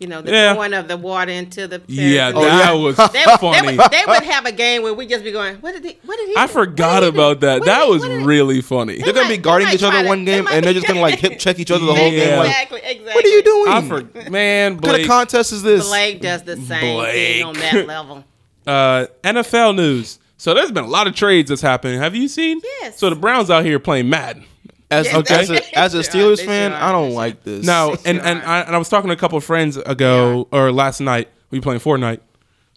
You 0.00 0.06
know, 0.06 0.22
the 0.22 0.32
Yeah. 0.32 0.54
throwing 0.54 0.72
of 0.72 0.88
the 0.88 0.96
water 0.96 1.30
into 1.30 1.68
the 1.68 1.82
Yeah, 1.86 2.32
terrace 2.32 2.44
that 2.46 2.58
yeah. 2.64 2.72
was 2.72 2.96
They, 2.96 3.02
would- 3.04 3.12
they, 3.12 3.24
funny. 3.36 3.76
would, 3.76 3.90
they 3.90 4.02
would 4.08 4.22
have 4.22 4.46
a 4.46 4.52
game 4.52 4.82
where 4.82 4.94
we 4.94 5.06
just 5.06 5.22
be 5.22 5.30
going, 5.30 5.56
what 5.56 5.72
did 5.74 5.84
he, 5.84 5.98
what 6.06 6.16
did 6.16 6.28
he 6.30 6.36
I 6.36 6.46
do? 6.46 6.52
forgot 6.54 7.02
What 7.02 7.08
about 7.14 7.40
do? 7.40 7.46
that. 7.46 7.60
What 7.60 7.66
That 7.66 7.84
he- 7.84 7.90
was 7.90 8.00
what 8.00 8.10
he- 8.10 8.24
really 8.24 8.62
funny. 8.62 8.96
They're 8.96 9.12
gonna 9.12 9.28
be 9.28 9.36
guarding 9.36 9.68
each 9.68 9.82
other 9.82 10.00
to- 10.02 10.08
one 10.08 10.24
game, 10.24 10.44
might- 10.44 10.54
and 10.54 10.64
they're 10.64 10.72
just 10.72 10.86
gonna 10.86 11.02
like 11.02 11.18
hip 11.18 11.38
check 11.38 11.58
each 11.58 11.70
other 11.70 11.84
the 11.84 11.94
whole 11.94 12.08
Yeah. 12.10 12.24
game. 12.26 12.38
Like, 12.38 12.48
Exactly, 12.48 12.80
exactly. 12.82 13.12
what 13.14 13.24
are 13.24 13.28
you 13.28 13.42
doing? 13.42 13.68
I 13.72 13.82
for, 13.82 14.30
man, 14.30 14.74
What 14.78 14.84
kind 14.84 15.02
of 15.02 15.06
contest 15.06 15.52
is 15.52 15.62
this? 15.62 15.86
Blake 15.86 16.22
does 16.22 16.42
the 16.44 16.56
same 16.56 17.04
thing 17.04 17.44
on 17.44 17.54
that 17.54 17.86
level. 17.86 18.24
uh, 18.66 19.04
NFL 19.22 19.74
news. 19.76 20.18
So 20.38 20.54
there's 20.54 20.70
been 20.72 20.84
a 20.84 20.88
lot 20.88 21.06
of 21.06 21.14
trades 21.14 21.50
that's 21.50 21.60
happening. 21.60 22.00
Have 22.00 22.16
you 22.16 22.26
seen? 22.26 22.62
Yes. 22.80 22.98
So 22.98 23.10
the 23.10 23.16
Browns 23.16 23.50
out 23.50 23.66
here 23.66 23.78
playing 23.78 24.08
Madden. 24.08 24.44
As, 24.90 25.06
Yeah, 25.06 25.22
as, 25.30 25.50
a, 25.50 25.78
as 25.78 25.94
a 25.94 25.98
Steelers 26.00 26.44
fan, 26.44 26.72
I 26.72 26.90
don't 26.92 27.12
like 27.12 27.42
this. 27.44 27.64
No, 27.64 27.96
and 28.04 28.18
and. 28.20 28.42
I, 28.42 28.60
and 28.62 28.74
I 28.74 28.78
was 28.78 28.88
talking 28.88 29.08
to 29.08 29.14
a 29.14 29.18
couple 29.18 29.38
of 29.38 29.44
friends 29.44 29.76
ago 29.76 30.48
or 30.52 30.72
last 30.72 31.00
night. 31.00 31.28
We 31.50 31.58
were 31.58 31.62
playing 31.62 31.80
Fortnite. 31.80 32.20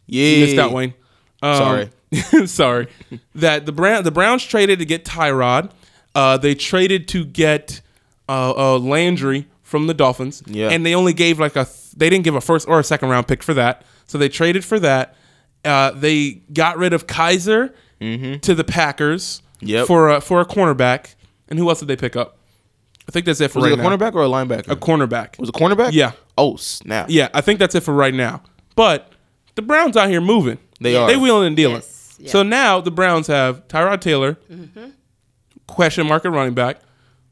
yeah, 0.08 0.26
You 0.36 0.46
missed 0.46 0.58
out, 0.58 0.72
Wayne. 0.72 0.94
Um, 1.42 1.58
Sorry. 1.58 1.90
sorry. 2.48 2.88
That 3.36 3.66
the 3.66 3.72
Brown 3.72 4.04
the 4.04 4.12
Browns 4.12 4.44
traded 4.44 4.80
to 4.80 4.86
get 4.86 5.04
Tyrod. 5.06 5.72
Uh, 6.16 6.38
they 6.38 6.54
traded 6.56 7.08
to 7.10 7.26
get 7.26 7.82
uh, 8.30 8.54
uh, 8.76 8.78
Landry 8.80 9.48
from 9.64 9.88
the 9.88 9.94
Dolphins. 9.96 10.44
Yeah. 10.46 10.70
And 10.70 10.86
they 10.86 10.94
only 10.94 11.14
gave 11.14 11.40
like 11.40 11.56
a 11.56 11.66
th- 11.66 11.92
they 11.98 12.10
didn't 12.10 12.24
give 12.24 12.36
a 12.36 12.42
first 12.42 12.68
or 12.68 12.80
a 12.80 12.84
second 12.84 13.10
round 13.10 13.28
pick 13.28 13.42
for 13.42 13.56
that. 13.56 13.84
So 14.06 14.18
they 14.20 14.30
traded 14.30 14.64
for 14.64 14.80
that. 14.80 15.16
Uh, 15.66 15.92
they 15.92 16.42
got 16.54 16.78
rid 16.78 16.94
of 16.94 17.08
Kizer 17.08 17.74
to 18.00 18.54
the 18.56 18.64
Packers 18.64 19.42
Mm-hmm. 19.62 19.70
Yep. 19.70 19.88
for 19.88 20.10
a, 20.10 20.20
for 20.22 20.42
a 20.42 20.46
cornerback. 20.46 21.16
And 21.54 21.60
who 21.60 21.70
else 21.70 21.78
did 21.82 21.88
they 21.88 21.96
pick 21.96 22.16
up? 22.16 22.40
I 23.08 23.12
think 23.12 23.28
that's 23.28 23.40
it 23.40 23.52
for 23.52 23.60
Was 23.60 23.66
right 23.70 23.74
it 23.74 23.80
a 23.80 23.84
now. 23.84 23.96
cornerback 23.96 24.16
or 24.16 24.24
a 24.24 24.28
linebacker? 24.28 24.72
A 24.72 24.76
cornerback. 24.76 25.38
was 25.38 25.50
it 25.50 25.56
a 25.56 25.60
cornerback? 25.60 25.92
Yeah. 25.92 26.14
Oh 26.36 26.56
snap! 26.56 27.08
Yeah, 27.12 27.30
I 27.32 27.42
think 27.42 27.60
that's 27.60 27.76
it 27.76 27.82
for 27.84 27.94
right 27.94 28.14
now. 28.14 28.42
But 28.76 29.12
the 29.54 29.62
Browns 29.62 29.96
out 29.96 30.10
here 30.10 30.20
moving. 30.20 30.58
They 30.82 30.96
are. 30.96 31.08
They 31.08 31.16
wheeling 31.16 31.46
and 31.46 31.56
dealing. 31.56 31.76
Yes, 31.76 32.16
yeah. 32.20 32.32
So 32.32 32.42
now 32.42 32.82
the 32.82 32.90
Browns 32.90 33.28
have 33.28 33.68
Tyrod 33.68 34.02
Taylor, 34.02 34.38
question 35.68 36.08
mark 36.08 36.26
at 36.26 36.32
running 36.32 36.56
back. 36.56 36.80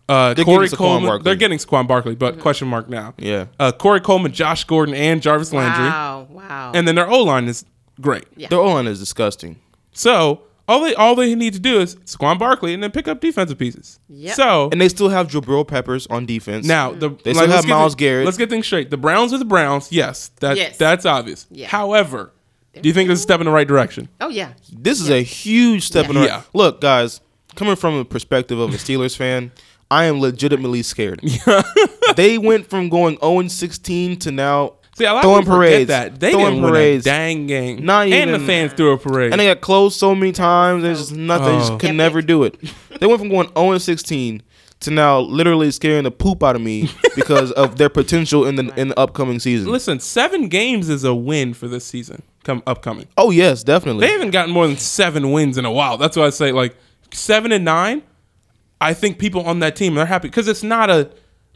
Uh, 0.07 0.33
They're 0.33 0.45
Corey 0.45 0.65
getting 0.65 0.75
Saquon 0.75 0.77
Coleman. 0.77 1.07
Barkley. 1.09 1.23
They're 1.23 1.35
getting 1.35 1.57
Saquon 1.57 1.87
Barkley, 1.87 2.15
but 2.15 2.39
question 2.39 2.67
mark 2.67 2.89
now. 2.89 3.13
Yeah. 3.17 3.45
Uh, 3.59 3.71
Corey 3.71 4.01
Coleman, 4.01 4.33
Josh 4.33 4.65
Gordon, 4.65 4.93
and 4.93 5.21
Jarvis 5.21 5.53
Landry. 5.53 5.85
Wow, 5.85 6.27
wow. 6.29 6.71
And 6.75 6.87
then 6.87 6.95
their 6.95 7.09
O 7.09 7.23
line 7.23 7.47
is 7.47 7.65
great. 7.99 8.25
Yeah. 8.35 8.49
Their 8.49 8.59
O 8.59 8.73
line 8.73 8.87
is 8.87 8.99
disgusting. 8.99 9.59
So 9.93 10.41
all 10.71 10.79
they 10.81 10.95
all 10.95 11.15
they 11.15 11.35
need 11.35 11.53
to 11.53 11.59
do 11.59 11.79
is 11.79 11.95
Saquon 11.97 12.39
Barkley 12.39 12.73
and 12.73 12.81
then 12.81 12.91
pick 12.91 13.07
up 13.07 13.19
defensive 13.19 13.57
pieces. 13.57 13.99
Yep. 14.09 14.35
So 14.35 14.69
And 14.71 14.79
they 14.79 14.89
still 14.89 15.09
have 15.09 15.27
Jabril 15.27 15.67
Peppers 15.67 16.07
on 16.07 16.25
defense. 16.25 16.65
Now 16.65 16.91
mm-hmm. 16.91 16.99
the 16.99 17.09
They 17.09 17.33
still 17.33 17.47
let's 17.47 17.53
have 17.55 17.65
get 17.65 17.69
Myles 17.75 17.93
thi- 17.93 17.99
Garrett. 17.99 18.25
Let's 18.25 18.37
get 18.37 18.49
things 18.49 18.65
straight. 18.65 18.89
The 18.89 18.97
Browns 18.97 19.33
are 19.33 19.37
the 19.37 19.45
Browns. 19.45 19.91
Yes, 19.91 20.29
that 20.39 20.57
Yes. 20.57 20.77
that's 20.77 21.05
obvious. 21.05 21.45
Yeah. 21.51 21.67
However, 21.67 22.31
do 22.73 22.87
you 22.87 22.93
think 22.93 23.09
this 23.09 23.19
is 23.19 23.23
a 23.23 23.27
step 23.27 23.41
in 23.41 23.45
the 23.45 23.51
right 23.51 23.67
direction? 23.67 24.07
oh, 24.21 24.29
yeah. 24.29 24.53
this 24.71 25.01
is 25.01 25.09
a 25.09 25.21
huge 25.21 25.83
step 25.83 26.07
in 26.09 26.15
the 26.15 26.23
Yeah. 26.25 26.43
Look, 26.53 26.79
guys, 26.79 27.19
coming 27.55 27.75
from 27.75 27.95
a 27.95 28.05
perspective 28.05 28.57
of 28.59 28.73
a 28.73 28.77
Steelers 28.77 29.15
fan, 29.15 29.51
I 29.89 30.05
am 30.05 30.21
legitimately 30.21 30.83
scared. 30.83 31.21
they 32.15 32.37
went 32.37 32.69
from 32.69 32.87
going 32.87 33.17
0 33.19 33.47
16 33.49 34.19
to 34.19 34.31
now 34.31 34.75
See, 34.97 35.05
a 35.05 35.13
lot 35.13 35.23
throwing 35.23 35.37
of 35.39 35.43
people 35.45 35.57
parades. 35.57 35.87
that 35.87 36.19
they 36.19 36.31
throwing 36.31 36.45
didn't 36.55 36.61
win 36.63 36.69
a 36.69 36.73
parades. 36.73 37.05
dang 37.05 37.47
game. 37.47 37.85
Not 37.85 38.07
and 38.07 38.33
the 38.33 38.39
fans 38.39 38.73
threw 38.73 38.91
a 38.91 38.97
parade. 38.97 39.31
and 39.31 39.39
they 39.39 39.45
got 39.47 39.61
closed 39.61 39.97
so 39.97 40.13
many 40.13 40.31
times. 40.31 40.83
There's 40.83 40.99
just 40.99 41.13
nothing. 41.13 41.47
They 41.47 41.57
just 41.59 41.71
Oh. 41.71 41.77
could 41.77 41.85
Epic. 41.89 41.95
never 41.97 42.21
do 42.21 42.43
it. 42.43 42.59
They 42.99 43.07
went 43.07 43.19
from 43.19 43.29
going 43.29 43.49
0 43.57 43.77
16 43.77 44.43
to 44.81 44.91
now 44.91 45.19
literally 45.19 45.71
scaring 45.71 46.03
the 46.03 46.11
poop 46.11 46.43
out 46.43 46.55
of 46.55 46.61
me 46.61 46.89
because 47.15 47.51
of 47.53 47.77
their 47.77 47.89
potential 47.89 48.45
in 48.45 48.55
the 48.55 48.73
in 48.79 48.89
the 48.89 48.99
upcoming 48.99 49.39
season. 49.39 49.71
Listen, 49.71 49.99
seven 49.99 50.49
games 50.49 50.89
is 50.89 51.03
a 51.03 51.15
win 51.15 51.53
for 51.53 51.67
this 51.67 51.85
season. 51.85 52.23
Come 52.43 52.61
upcoming. 52.67 53.07
Oh 53.17 53.31
yes, 53.31 53.63
definitely. 53.63 54.05
They 54.07 54.11
haven't 54.11 54.31
gotten 54.31 54.51
more 54.53 54.67
than 54.67 54.77
seven 54.77 55.31
wins 55.31 55.57
in 55.57 55.65
a 55.65 55.71
while. 55.71 55.97
That's 55.97 56.17
why 56.17 56.25
I 56.25 56.29
say 56.31 56.51
like 56.51 56.75
seven 57.13 57.51
and 57.51 57.63
nine. 57.63 58.01
I 58.81 58.93
think 58.95 59.19
people 59.19 59.43
on 59.45 59.59
that 59.59 59.75
team 59.75 59.93
they're 59.95 60.05
happy 60.07 60.27
because 60.27 60.47
it's 60.47 60.63
not 60.63 60.89
a 60.89 61.09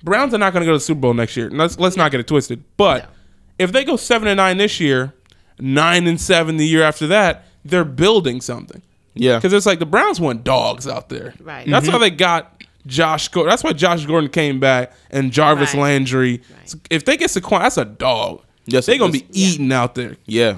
Browns 0.04 0.36
are 0.36 0.38
not 0.38 0.54
going 0.54 0.62
to 0.62 0.66
go 0.68 0.74
to 0.74 0.78
the 0.78 0.84
Super 0.84 1.02
Bowl 1.02 1.14
next 1.16 1.36
year. 1.36 1.50
Let's 1.50 1.80
let's 1.80 1.98
not 1.98 2.12
get 2.12 2.20
it 2.20 2.28
twisted. 2.28 2.64
But 2.78 3.04
No. 3.06 3.10
If 3.58 3.72
they 3.72 3.84
go 3.84 3.96
seven 3.96 4.28
and 4.28 4.38
nine 4.38 4.58
this 4.58 4.80
year, 4.80 5.14
nine 5.60 6.08
and 6.08 6.20
seven 6.20 6.58
the 6.58 6.68
year 6.68 6.84
after 6.84 7.08
that, 7.08 7.46
they're 7.64 7.86
building 7.86 8.42
something. 8.42 8.82
yeah. 9.14 9.38
Because 9.38 9.54
it's 9.54 9.66
like 9.66 9.80
the 9.80 9.86
Browns 9.86 10.20
want 10.20 10.44
dogs 10.44 10.88
out 10.88 11.10
there. 11.10 11.34
Right. 11.40 11.68
That's 11.68 11.88
how 11.88 11.94
mm-hmm. 11.94 12.02
they 12.02 12.12
got 12.12 12.64
Josh 12.86 13.30
Gordon. 13.30 13.50
That's 13.50 13.64
why 13.64 13.74
Josh 13.74 14.06
Gordon 14.06 14.30
came 14.30 14.60
back 14.60 14.94
and 15.10 15.32
Jarvis 15.32 15.74
Right. 15.74 15.82
Landry. 15.82 16.42
Right. 16.58 16.76
If 16.90 17.06
they 17.06 17.18
get 17.18 17.30
Saquon, 17.32 17.62
that's 17.62 17.78
a 17.78 17.86
dog. 17.86 18.44
Yes, 18.68 18.88
they're 18.88 18.98
gonna 18.98 19.12
be 19.12 19.26
yes. 19.30 19.54
eating 19.56 19.72
out 19.72 19.94
there. 19.96 20.18
Yeah. 20.26 20.58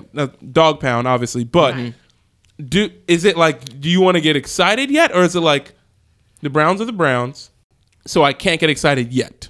Dog 0.51 0.79
pound, 0.79 1.07
obviously. 1.07 1.43
But 1.43 1.75
Right. 1.75 1.93
do 2.57 2.89
is 3.07 3.25
it 3.25 3.35
like? 3.35 3.81
Do 3.81 3.89
you 3.89 3.99
want 3.99 4.15
to 4.15 4.21
get 4.21 4.35
excited 4.37 4.89
yet, 4.89 5.13
or 5.13 5.23
is 5.23 5.35
it 5.35 5.41
like 5.41 5.73
the 6.41 6.49
Browns 6.49 6.79
are 6.79 6.85
the 6.85 6.93
Browns, 6.93 7.49
so 8.05 8.23
I 8.23 8.31
can't 8.31 8.61
get 8.61 8.69
excited 8.69 9.11
yet? 9.11 9.49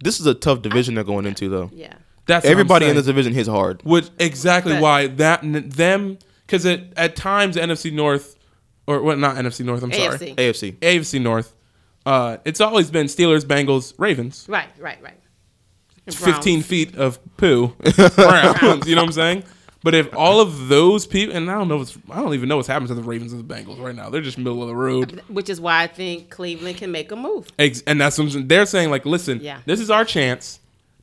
This 0.00 0.20
is 0.20 0.26
a 0.26 0.34
tough 0.34 0.62
division 0.62 0.94
they're 0.94 1.04
going 1.04 1.26
into 1.26 1.48
though. 1.48 1.70
yeah. 1.72 1.94
That's 2.26 2.44
Everybody 2.44 2.86
in 2.86 2.94
this 2.94 3.06
division 3.06 3.32
hits 3.32 3.48
hard. 3.48 3.80
Which 3.84 4.10
exactly 4.18 4.74
But- 4.74 4.82
why 4.82 5.06
that 5.06 5.42
n- 5.42 5.70
them 5.70 6.18
because 6.46 6.66
it 6.66 6.92
at 6.96 7.16
times 7.16 7.56
NFC 7.56 7.90
North 7.90 8.36
or 8.86 9.00
what 9.02 9.18
not 9.18 9.36
NFC 9.36 9.64
North. 9.64 9.82
I'm 9.82 9.90
sorry. 9.92 10.18
AFC. 10.18 10.34
AFC. 10.36 10.72
AFC 10.80 11.20
North. 11.22 11.54
Uh, 12.04 12.36
it's 12.44 12.60
always 12.60 12.90
been 12.90 13.06
Steelers, 13.06 13.44
Bengals, 13.44 13.94
Ravens. 13.98 14.44
Right, 14.48 14.68
right, 14.78 14.98
right. 15.02 15.18
It's 16.06 16.18
Browns. 16.20 16.36
15 16.36 16.62
feet 16.62 16.96
of 16.96 17.18
poo. 17.38 17.68
Browns, 18.16 18.86
you 18.86 18.94
know 18.94 19.02
what 19.02 19.06
I'm 19.08 19.12
saying? 19.12 19.44
But 19.82 19.94
if 19.94 20.12
all 20.16 20.40
of 20.40 20.68
those 20.68 21.06
people, 21.06 21.36
and 21.36 21.48
I 21.50 21.54
don't 21.54 21.68
know, 21.68 21.76
what's, 21.76 21.96
I 22.10 22.16
don't 22.20 22.34
even 22.34 22.48
know 22.48 22.56
what's 22.56 22.66
happening 22.66 22.88
to 22.88 22.94
the 22.94 23.02
Ravens 23.02 23.32
and 23.32 23.48
the 23.48 23.54
Bengals 23.54 23.78
right 23.80 23.94
now. 23.94 24.10
They're 24.10 24.20
just 24.20 24.36
middle 24.36 24.60
of 24.60 24.68
the 24.68 24.74
road. 24.74 25.22
Which 25.28 25.48
is 25.48 25.60
why 25.60 25.82
I 25.82 25.86
think 25.86 26.30
Cleveland 26.30 26.78
can 26.78 26.90
make 26.90 27.12
a 27.12 27.16
move. 27.16 27.48
Ex- 27.60 27.82
And 27.86 28.00
that's 28.00 28.18
what 28.18 28.48
they're 28.48 28.66
saying. 28.66 28.90
Like, 28.90 29.06
listen, 29.06 29.38
Yeah. 29.40 29.60
this 29.66 29.78
is 29.78 29.88
our 29.88 30.04
chance 30.04 30.58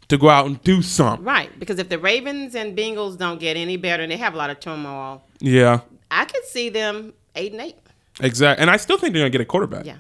to 0.10 0.18
go 0.18 0.30
out 0.30 0.46
and 0.46 0.62
do 0.64 0.82
something. 0.82 1.24
Right, 1.26 1.58
because 1.58 1.80
if 1.80 1.88
the 1.88 1.98
Ravens 1.98 2.54
and 2.54 2.78
Bengals 2.78 3.18
don't 3.18 3.40
get 3.40 3.56
any 3.56 3.78
better, 3.78 4.04
and 4.04 4.12
they 4.12 4.18
have 4.18 4.34
a 4.34 4.38
lot 4.38 4.50
of 4.50 4.60
turmoil, 4.60 5.24
Yeah, 5.40 5.80
I 6.12 6.26
could 6.26 6.44
see 6.44 6.68
them 6.70 7.14
eight 7.36 7.54
and 7.54 7.62
eight. 7.62 7.78
exactly. 8.20 8.62
And 8.62 8.70
I 8.70 8.76
still 8.78 8.98
think 8.98 9.14
they're 9.14 9.22
gonna 9.24 9.30
get 9.30 9.42
a 9.42 9.46
quarterback. 9.46 9.86
Yeah, 9.86 9.98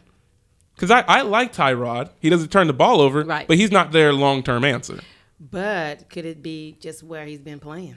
Because 0.75 0.91
I, 0.91 0.99
I 1.07 1.21
like 1.21 1.53
Tyrod. 1.53 2.09
He 2.19 2.29
doesn't 2.29 2.49
turn 2.51 2.67
the 2.67 2.73
ball 2.73 2.99
over, 2.99 3.23
Right. 3.23 3.47
but 3.47 3.55
he's 3.57 3.71
not 3.71 3.93
their 3.93 4.11
long 4.11 4.43
term 4.43 4.65
answer. 4.65 4.99
but 5.39 6.09
could 6.09 6.25
it 6.25 6.43
be 6.43 6.75
just 6.81 7.01
where 7.03 7.25
he's 7.25 7.39
been 7.41 7.59
playing? 7.59 7.95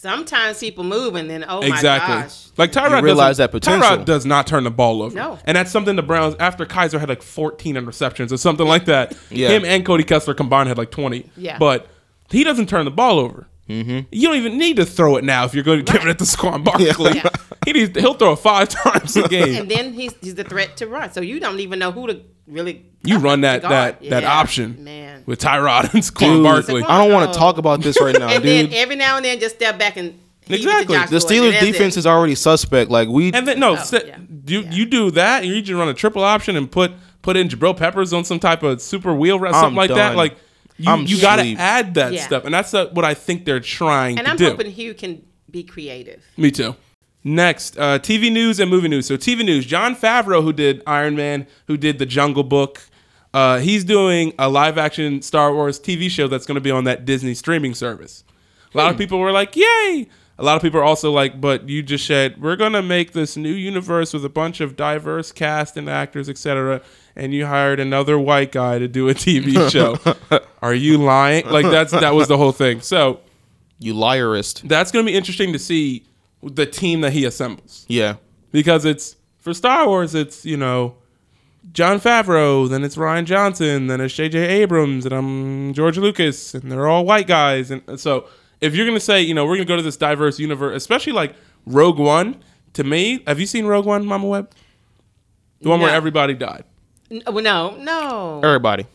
Sometimes 0.00 0.58
people 0.60 0.82
move, 0.82 1.14
and 1.14 1.28
then 1.28 1.44
oh 1.46 1.60
exactly. 1.60 2.14
my 2.14 2.22
gosh, 2.22 2.46
Like 2.56 2.72
Tyrod 2.72 3.00
You 3.00 3.04
realize 3.04 3.36
doesn't- 3.36 3.42
that 3.42 3.50
potential. 3.52 3.98
Tyrod 3.98 4.04
does 4.06 4.24
not 4.24 4.46
turn 4.46 4.64
the 4.64 4.70
ball 4.70 5.02
over. 5.02 5.14
No. 5.14 5.38
And 5.44 5.56
that's 5.58 5.70
something 5.70 5.94
the 5.94 6.02
Browns 6.02 6.34
after 6.40 6.64
Kizer 6.64 6.98
had 6.98 7.10
like 7.10 7.20
14 7.20 7.74
interceptions 7.74 8.32
or 8.32 8.38
something 8.38 8.66
like 8.66 8.86
that. 8.86 9.14
Yeah. 9.28 9.50
Him 9.50 9.66
and 9.66 9.84
Cody 9.84 10.04
Kessler 10.04 10.32
combined 10.32 10.70
had 10.70 10.78
like 10.78 10.90
20. 10.90 11.28
Yeah. 11.36 11.58
But 11.58 11.86
he 12.30 12.44
doesn't 12.44 12.70
turn 12.70 12.86
the 12.86 12.90
ball 12.90 13.18
over. 13.18 13.46
Mm-hmm. 13.68 14.08
You 14.10 14.28
don't 14.28 14.36
even 14.36 14.58
need 14.58 14.76
to 14.76 14.84
throw 14.84 15.16
it 15.16 15.22
now 15.24 15.44
if 15.44 15.54
you're 15.54 15.62
going 15.62 15.84
to 15.84 15.92
give 15.92 16.04
it 16.06 16.18
to 16.18 16.24
Saquon 16.24 16.64
Barkley. 16.64 17.12
Yeah. 17.16 17.28
He 17.64 17.72
needs, 17.72 17.96
he'll 17.98 18.14
throw 18.14 18.32
it 18.32 18.36
five 18.40 18.68
times 18.70 19.16
a 19.16 19.28
game. 19.28 19.62
And 19.62 19.70
then 19.70 19.92
he's 19.92 20.12
he's 20.20 20.34
the 20.34 20.42
threat 20.44 20.76
to 20.78 20.86
run. 20.88 21.12
So 21.12 21.20
you 21.20 21.38
don't 21.38 21.60
even 21.60 21.78
know 21.78 21.92
who 21.92 22.08
to 22.08 22.20
really. 22.48 22.84
you 23.04 23.18
run 23.18 23.38
to 23.38 23.42
that 23.42 23.62
guard. 23.62 23.98
that 24.00 24.10
that 24.10 24.24
option 24.24 24.82
man. 24.82 25.22
with 25.26 25.40
Tyrod 25.40 25.92
and 25.94 26.02
Saquon 26.02 26.18
Dude, 26.36 26.42
Barkley. 26.42 26.82
I 26.82 26.98
don't 27.04 27.12
want 27.12 27.32
to 27.32 27.38
talk 27.38 27.58
about 27.58 27.80
this 27.82 28.00
right 28.00 28.18
now, 28.18 28.28
and 28.30 28.42
dude. 28.42 28.70
then 28.70 28.74
every 28.78 28.96
now 28.96 29.16
and 29.16 29.24
then 29.24 29.38
just 29.38 29.54
step 29.56 29.78
back 29.78 29.96
and 29.96 30.18
heave 30.46 30.60
it 30.60 30.62
to 30.62 30.80
Exactly. 30.82 31.18
The 31.18 31.24
Steelers 31.24 31.52
and 31.52 31.66
defense 31.66 31.96
it. 31.96 32.00
is 32.00 32.06
already 32.06 32.34
suspect. 32.34 32.90
Like 32.90 33.08
we, 33.08 33.32
And 33.32 33.46
then 33.46 33.60
no, 33.60 33.72
Oh, 33.74 33.76
st- 33.76 34.06
yeah. 34.06 34.18
you 34.46 34.60
Yeah. 34.62 34.70
you 34.72 34.86
do 34.86 35.10
that, 35.12 35.44
and 35.44 35.52
you 35.52 35.62
just 35.62 35.76
run 35.78 35.86
a 35.88 35.94
triple 35.94 36.24
option 36.24 36.56
and 36.56 36.68
put 36.68 36.90
put 37.22 37.36
in 37.36 37.48
Jabril 37.48 37.76
Peppers 37.76 38.12
on 38.12 38.24
some 38.24 38.40
type 38.40 38.62
of 38.64 38.80
super 38.82 39.14
wheel 39.14 39.38
route, 39.38 39.52
something 39.54 39.68
I'm 39.68 39.74
like 39.76 39.90
that. 39.90 40.16
Like 40.16 40.36
you, 40.82 40.90
I'm 40.90 41.06
you 41.06 41.20
got 41.20 41.36
to 41.36 41.54
add 41.56 41.94
that 41.94 42.12
Yeah. 42.12 42.26
stuff, 42.26 42.44
and 42.44 42.54
that's 42.54 42.72
uh, 42.74 42.86
what 42.88 43.04
I 43.04 43.14
think 43.14 43.44
they're 43.44 43.60
trying 43.60 44.16
to 44.16 44.22
do. 44.22 44.24
And 44.24 44.28
I'm 44.30 44.36
do. 44.36 44.50
hoping 44.50 44.70
Hugh 44.70 44.94
can 44.94 45.22
be 45.50 45.62
creative. 45.62 46.24
Me 46.36 46.50
too. 46.50 46.74
Next, 47.22 47.78
uh, 47.78 47.98
TV 47.98 48.32
news 48.32 48.58
and 48.60 48.70
movie 48.70 48.88
news. 48.88 49.06
So 49.06 49.16
TV 49.16 49.44
news: 49.44 49.66
Jon 49.66 49.94
Favreau, 49.94 50.42
who 50.42 50.52
did 50.52 50.82
Iron 50.86 51.16
Man, 51.16 51.46
who 51.66 51.76
did 51.76 51.98
The 51.98 52.06
Jungle 52.06 52.44
Book, 52.44 52.80
uh, 53.34 53.58
he's 53.58 53.84
doing 53.84 54.32
a 54.38 54.48
live-action 54.48 55.22
Star 55.22 55.52
Wars 55.54 55.78
TV 55.78 56.08
show 56.10 56.28
that's 56.28 56.46
going 56.46 56.54
to 56.56 56.60
be 56.62 56.70
on 56.70 56.84
that 56.84 57.04
Disney 57.04 57.34
streaming 57.34 57.74
service. 57.74 58.24
A 58.74 58.78
lot 58.78 58.90
of 58.90 58.96
people 58.96 59.18
were 59.18 59.32
like, 59.32 59.54
"Yay!" 59.56 60.08
A 60.38 60.42
lot 60.44 60.56
of 60.56 60.62
people 60.62 60.80
are 60.80 60.84
also 60.84 61.10
like, 61.12 61.38
"But 61.40 61.68
you 61.68 61.82
just 61.82 62.06
said 62.06 62.40
we're 62.40 62.56
going 62.56 62.72
to 62.72 62.82
make 62.82 63.12
this 63.12 63.36
new 63.36 63.52
universe 63.52 64.14
with 64.14 64.24
a 64.24 64.30
bunch 64.30 64.60
of 64.62 64.74
diverse 64.74 65.30
cast 65.30 65.76
and 65.76 65.90
actors, 65.90 66.28
etc." 66.30 66.80
And 67.20 67.34
you 67.34 67.44
hired 67.44 67.80
another 67.80 68.18
white 68.18 68.50
guy 68.50 68.78
to 68.78 68.88
do 68.88 69.10
a 69.10 69.14
TV 69.14 69.70
show. 69.70 69.98
are 70.62 70.72
you 70.72 70.96
lying? 70.96 71.46
Like 71.46 71.66
that's 71.66 71.92
that 71.92 72.14
was 72.14 72.28
the 72.28 72.38
whole 72.38 72.52
thing. 72.52 72.80
So 72.80 73.20
you 73.78 73.92
liarist. 73.92 74.66
that's 74.66 74.90
going 74.90 75.04
to 75.04 75.12
be 75.12 75.16
interesting 75.16 75.52
to 75.52 75.58
see 75.58 76.04
the 76.42 76.64
team 76.64 77.02
that 77.02 77.12
he 77.12 77.24
assembles 77.26 77.84
Yeah, 77.88 78.16
because 78.52 78.86
it's 78.86 79.16
for 79.38 79.52
Star 79.52 79.86
Wars. 79.86 80.14
It's 80.14 80.46
you 80.46 80.56
know 80.56 80.96
Jon 81.72 82.00
Favreau, 82.00 82.68
then 82.68 82.84
it's 82.84 82.96
Rian 82.96 83.26
Johnson, 83.26 83.86
then 83.86 84.00
it's 84.00 84.14
J.J. 84.14 84.38
Abrams, 84.38 85.04
and 85.04 85.14
I'm 85.14 85.74
George 85.74 85.98
Lucas, 85.98 86.54
and 86.54 86.72
they're 86.72 86.86
all 86.86 87.04
white 87.04 87.26
guys. 87.26 87.70
And 87.70 87.82
uh, 87.86 87.98
so 87.98 88.28
if 88.62 88.74
you're 88.74 88.86
gonna 88.86 88.98
say 88.98 89.20
you 89.20 89.34
know 89.34 89.44
we're 89.44 89.56
gonna 89.56 89.66
go 89.66 89.76
to 89.76 89.82
this 89.82 89.98
diverse 89.98 90.38
universe, 90.38 90.74
especially 90.74 91.12
like 91.12 91.34
Rogue 91.66 91.98
One, 91.98 92.42
to 92.72 92.84
me, 92.84 93.22
have 93.26 93.38
you 93.38 93.46
seen 93.46 93.66
Rogue 93.66 93.84
One, 93.84 94.06
Mama 94.06 94.26
Web? 94.26 94.52
The 95.60 95.68
one 95.68 95.80
where 95.80 95.94
everybody 95.94 96.32
died. 96.32 96.64
N- 97.10 97.22
well, 97.26 97.42
no, 97.42 97.76
no. 97.76 98.40
everybody. 98.44 98.86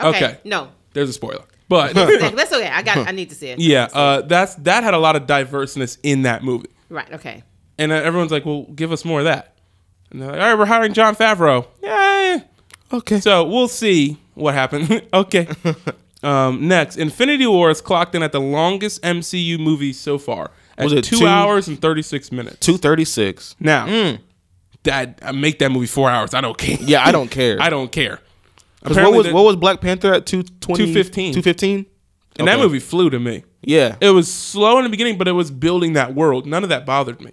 okay, 0.00 0.08
okay. 0.26 0.38
no. 0.44 0.68
There's 0.94 1.10
a 1.10 1.12
spoiler, 1.12 1.44
but 1.68 1.94
That's 1.94 2.52
okay. 2.52 2.68
I 2.68 2.82
got. 2.82 3.06
I 3.06 3.10
need 3.12 3.28
to 3.30 3.34
see 3.34 3.48
it. 3.48 3.58
yeah, 3.60 3.88
uh, 3.92 4.22
that's 4.22 4.54
that 4.56 4.82
had 4.84 4.94
a 4.94 4.98
lot 4.98 5.16
of 5.16 5.26
diverseness 5.26 5.98
in 6.02 6.22
that 6.22 6.42
movie. 6.42 6.70
Right. 6.88 7.12
Okay. 7.12 7.42
And 7.78 7.92
uh, 7.92 7.96
everyone's 7.96 8.32
like, 8.32 8.44
well, 8.46 8.62
give 8.74 8.90
us 8.90 9.04
more 9.04 9.20
of 9.20 9.26
that. 9.26 9.54
And 10.10 10.20
they're 10.22 10.30
like, 10.30 10.40
all 10.40 10.46
right, 10.48 10.58
we're 10.58 10.66
hiring 10.66 10.94
Jon 10.94 11.14
Favreau. 11.14 11.66
Yay. 11.82 12.42
Okay. 12.92 13.20
So 13.20 13.44
we'll 13.44 13.68
see 13.68 14.16
what 14.34 14.54
happens. 14.54 14.90
okay. 15.12 15.46
um, 16.22 16.66
next, 16.66 16.96
Infinity 16.96 17.46
War 17.46 17.70
is 17.70 17.80
clocked 17.80 18.14
in 18.14 18.22
at 18.22 18.32
the 18.32 18.40
longest 18.40 19.02
MCU 19.02 19.58
movie 19.60 19.92
so 19.92 20.18
far. 20.18 20.50
At 20.78 20.84
Was 20.84 20.92
it 20.94 21.04
two, 21.04 21.18
two- 21.18 21.26
hours 21.26 21.68
and 21.68 21.80
36 21.80 22.32
minutes. 22.32 22.56
Two 22.60 22.78
thirty 22.78 23.04
six. 23.04 23.54
Now, 23.60 24.16
that 24.84 25.34
make 25.34 25.58
that 25.58 25.70
movie 25.70 25.86
four 25.86 26.08
hours. 26.10 26.34
I 26.34 26.40
don't 26.40 26.56
care. 26.56 26.76
Yeah, 26.80 27.04
I 27.06 27.12
don't 27.12 27.30
care. 27.30 27.56
I 27.60 27.70
don't 27.70 27.90
care. 27.92 28.20
'Cause 28.84 28.96
what 28.96 29.12
was 29.12 29.26
the- 29.26 29.32
what 29.34 29.44
was 29.44 29.56
Black 29.56 29.80
Panther 29.80 30.14
at 30.14 30.24
two 30.26 30.42
twenty 30.44 30.84
215. 30.86 31.34
Two 31.34 31.42
fifteen. 31.42 31.86
and 32.38 32.46
that 32.48 32.58
movie 32.58 32.78
flew 32.78 33.10
to 33.10 33.18
me. 33.18 33.44
Yeah, 33.60 33.96
It 34.00 34.10
was 34.10 34.32
slow 34.32 34.78
in 34.78 34.84
the 34.84 34.88
beginning, 34.90 35.18
but 35.18 35.26
it 35.26 35.32
was 35.32 35.50
building 35.50 35.94
that 35.94 36.14
world. 36.14 36.46
None 36.46 36.62
of 36.62 36.68
that 36.68 36.86
bothered 36.86 37.20
me. 37.20 37.32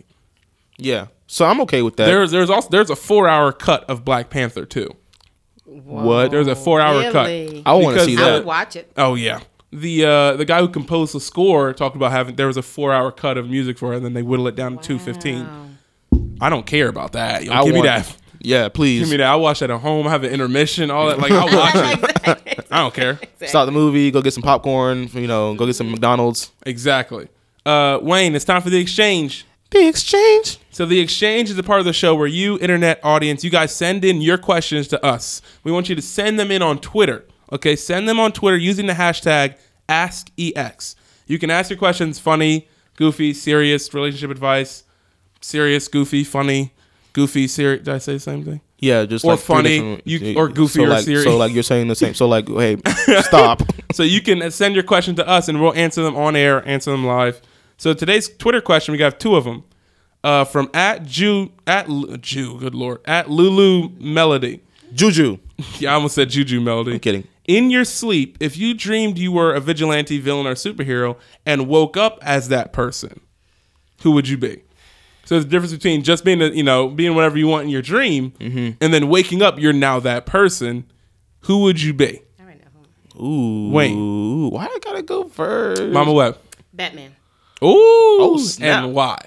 yeah. 0.77 1.07
So 1.27 1.45
I'm 1.45 1.59
okay 1.61 1.81
with 1.83 1.95
that. 1.97 2.05
There's 2.05 2.31
there's 2.31 2.49
also 2.49 2.69
there's 2.69 2.89
a 2.89 2.95
four 2.95 3.27
hour 3.27 3.51
cut 3.51 3.83
of 3.89 4.03
Black 4.05 4.29
Panther 4.31 4.65
too. 4.65 4.89
what? 5.65 6.31
There's 6.31 6.47
a 6.47 6.55
four 6.55 6.81
hour 6.81 7.11
cut. 7.11 7.27
I 7.65 7.73
want 7.73 7.97
to 7.97 8.05
see 8.05 8.15
the- 8.15 8.21
I 8.21 8.25
that. 8.25 8.33
would 8.37 8.45
watch 8.45 8.75
it. 8.75 8.91
Oh 8.97 9.15
yeah. 9.15 9.39
The 9.71 10.05
uh, 10.05 10.33
the 10.37 10.45
guy 10.45 10.59
who 10.61 10.67
composed 10.69 11.13
the 11.13 11.19
score 11.19 11.73
talked 11.73 11.95
about 11.95 12.11
having 12.11 12.35
there 12.35 12.47
was 12.47 12.57
a 12.57 12.61
four 12.61 12.93
hour 12.93 13.11
cut 13.11 13.37
of 13.37 13.49
music 13.49 13.77
for 13.77 13.93
it, 13.93 13.97
and 13.97 14.05
then 14.05 14.13
they 14.13 14.21
whittle 14.23 14.47
it 14.47 14.55
down 14.55 14.77
to 14.77 14.83
two 14.83 14.99
fifteen. 14.99 15.74
Wow. 16.39 16.47
I 16.47 16.49
don't 16.49 16.65
care 16.65 16.87
about 16.87 17.13
that. 17.13 17.43
Yo, 17.43 17.53
I 17.53 17.63
give 17.63 17.73
me 17.73 17.81
that. 17.83 18.15
Yeah, 18.41 18.69
please. 18.69 19.01
Give 19.01 19.09
me 19.09 19.17
that. 19.17 19.27
I'll 19.27 19.39
watch 19.41 19.59
that 19.59 19.71
at 19.71 19.79
home. 19.79 20.05
I 20.07 20.11
have 20.11 20.23
an 20.23 20.31
intermission. 20.31 20.91
All 20.91 21.07
that. 21.07 21.17
Like 21.19 21.31
I'll 21.31 21.45
watch 21.57 21.73
it. 21.75 22.67
I 22.71 22.79
don't 22.79 22.93
care. 22.93 23.19
Stop 23.45 23.65
the 23.65 23.71
movie. 23.71 24.11
Go 24.11 24.21
get 24.21 24.33
some 24.33 24.43
popcorn. 24.43 25.09
You 25.13 25.27
know, 25.27 25.55
go 25.55 25.65
get 25.65 25.75
some 25.75 25.91
McDonald's. 25.91 26.51
Exactly. 26.65 27.27
Uh, 27.65 27.99
Wayne, 28.01 28.35
it's 28.35 28.45
time 28.45 28.61
for 28.61 28.69
the 28.69 28.79
exchange. 28.79 29.45
The 29.71 29.87
exchange. 29.87 30.59
So 30.69 30.85
the 30.85 30.99
exchange 30.99 31.49
is 31.49 31.57
a 31.57 31.63
part 31.63 31.79
of 31.79 31.85
the 31.85 31.93
show 31.93 32.13
where 32.15 32.27
you, 32.27 32.59
internet 32.59 32.99
audience, 33.03 33.43
you 33.43 33.49
guys 33.49 33.75
send 33.75 34.05
in 34.05 34.21
your 34.21 34.37
questions 34.37 34.87
to 34.89 35.03
us. 35.03 35.41
We 35.63 35.71
want 35.71 35.89
you 35.89 35.95
to 35.95 36.01
send 36.01 36.39
them 36.39 36.51
in 36.51 36.61
on 36.61 36.79
Twitter. 36.79 37.25
Okay, 37.51 37.75
send 37.75 38.07
them 38.07 38.19
on 38.19 38.31
Twitter 38.31 38.57
using 38.57 38.85
the 38.85 38.93
hashtag 38.93 39.55
AskEX. 39.89 40.95
You 41.27 41.39
can 41.39 41.49
ask 41.49 41.69
your 41.69 41.79
questions 41.79 42.19
funny, 42.19 42.67
goofy, 42.95 43.33
serious, 43.33 43.93
relationship 43.93 44.29
advice, 44.29 44.83
serious, 45.45 45.87
goofy, 45.87 46.23
funny, 46.23 46.73
goofy, 47.13 47.47
serious. 47.47 47.83
Did 47.85 47.93
I 47.93 47.97
say 47.99 48.13
the 48.13 48.19
same 48.19 48.43
thing? 48.43 48.61
Yeah, 48.79 49.05
just 49.05 49.23
Or 49.23 49.31
like 49.33 49.39
funny, 49.39 50.01
you- 50.03 50.37
or 50.37 50.49
goofy 50.49 50.79
so 50.79 50.85
or 50.85 50.89
like, 50.89 51.05
serious. 51.05 51.23
So 51.23 51.37
like 51.37 51.53
you're 51.53 51.63
saying 51.63 51.87
the 51.87 51.95
same. 51.95 52.13
So 52.13 52.27
like, 52.27 52.47
hey, 52.49 52.77
stop. 53.21 53.61
So 53.93 54.03
you 54.03 54.21
can 54.21 54.51
send 54.51 54.75
your 54.75 54.83
question 54.83 55.15
to 55.15 55.27
us 55.27 55.47
and 55.47 55.61
we'll 55.61 55.73
answer 55.73 56.03
them 56.03 56.15
on 56.15 56.35
air, 56.35 56.67
answer 56.67 56.91
them 56.91 57.05
live. 57.05 57.41
So 57.77 57.93
today's 57.93 58.27
Twitter 58.29 58.61
question, 58.61 58.91
we 58.91 58.97
got 58.97 59.19
two 59.19 59.35
of 59.35 59.45
them. 59.45 59.63
Uh, 60.23 60.43
from 60.43 60.69
at 60.73 61.05
Jew 61.05 61.51
at 61.67 61.87
Jew, 62.19 62.59
good 62.59 62.73
lord, 62.73 62.99
at 63.05 63.29
Lulu 63.29 63.89
Melody. 63.99 64.61
Juju. 64.93 65.37
Yeah, 65.79 65.91
I 65.91 65.93
almost 65.93 66.15
said 66.15 66.29
Juju 66.31 66.59
Melody. 66.59 66.91
I'm 66.93 66.99
kidding. 66.99 67.25
In 67.45 67.69
your 67.69 67.85
sleep, 67.85 68.35
if 68.41 68.57
you 68.57 68.73
dreamed 68.73 69.17
you 69.17 69.31
were 69.31 69.53
a 69.53 69.61
vigilante 69.61 70.19
villain 70.19 70.45
or 70.47 70.53
superhero 70.55 71.15
and 71.45 71.69
woke 71.69 71.95
up 71.95 72.19
as 72.21 72.49
that 72.49 72.73
person, 72.73 73.21
who 74.01 74.11
would 74.11 74.27
you 74.27 74.37
be? 74.37 74.63
So 75.25 75.35
there's 75.35 75.45
a 75.45 75.47
difference 75.47 75.73
between 75.73 76.03
just 76.03 76.23
being, 76.23 76.41
a, 76.41 76.47
you 76.49 76.63
know, 76.63 76.87
being 76.87 77.15
whatever 77.15 77.37
you 77.37 77.47
want 77.47 77.63
in 77.65 77.69
your 77.69 77.81
dream, 77.81 78.31
Mm-hmm. 78.39 78.71
and 78.79 78.93
then 78.93 79.09
waking 79.09 79.41
up, 79.41 79.59
you're 79.59 79.73
now 79.73 79.99
that 80.01 80.25
person. 80.25 80.85
Who 81.41 81.59
would 81.63 81.81
you 81.81 81.93
be? 81.93 82.21
All 82.39 82.45
right, 82.45 82.59
now. 82.59 83.21
Ooh. 83.23 83.69
Wayne. 83.71 84.51
Why 84.51 84.65
I 84.65 84.79
gotta 84.83 85.01
go 85.03 85.23
first? 85.27 85.81
Mama 85.81 86.13
Webb. 86.13 86.37
Batman. 86.73 87.15
Ooh, 87.63 88.37
snap. 88.39 88.83
and 88.83 88.93
why? 88.93 89.17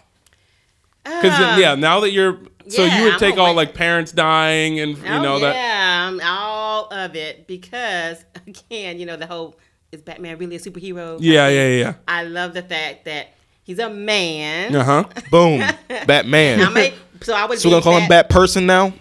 Because 1.04 1.32
Ah. 1.32 1.56
yeah, 1.56 1.74
now 1.74 2.00
that 2.00 2.10
you're, 2.12 2.38
so 2.68 2.84
Yeah, 2.84 2.98
you 2.98 3.04
would 3.04 3.12
I'm 3.14 3.18
take 3.18 3.36
all 3.38 3.46
wa- 3.48 3.52
like 3.52 3.74
parents 3.74 4.12
dying 4.12 4.78
and 4.78 4.96
you 4.98 5.04
Oh, 5.06 5.22
know 5.22 5.38
that. 5.40 5.54
yeah, 5.54 6.06
um, 6.08 6.20
all 6.22 6.88
of 6.92 7.16
it 7.16 7.46
because 7.46 8.24
again, 8.46 8.98
you 8.98 9.06
know 9.06 9.16
the 9.16 9.26
whole 9.26 9.58
is 9.90 10.02
Batman 10.02 10.36
really 10.38 10.56
a 10.56 10.58
superhero? 10.60 11.16
Yeah, 11.20 11.48
yeah, 11.48 11.68
yeah. 11.68 11.94
I 12.06 12.24
love 12.24 12.52
the 12.52 12.62
fact 12.62 13.06
that 13.06 13.28
he's 13.68 13.78
a 13.78 13.88
man. 13.88 14.74
Uh 14.74 14.82
huh. 14.82 15.04
Boom. 15.30 15.60
Batman. 16.06 16.60
I 16.62 16.70
may, 16.70 16.94
so 17.22 17.32
I 17.34 17.44
would. 17.44 17.60
so 17.60 17.68
we're 17.68 17.74
gonna 17.74 17.80
be 17.80 17.84
call 17.84 17.98
him 18.00 18.08
Bat 18.08 18.28
Person 18.30 18.66
now. 18.66 18.92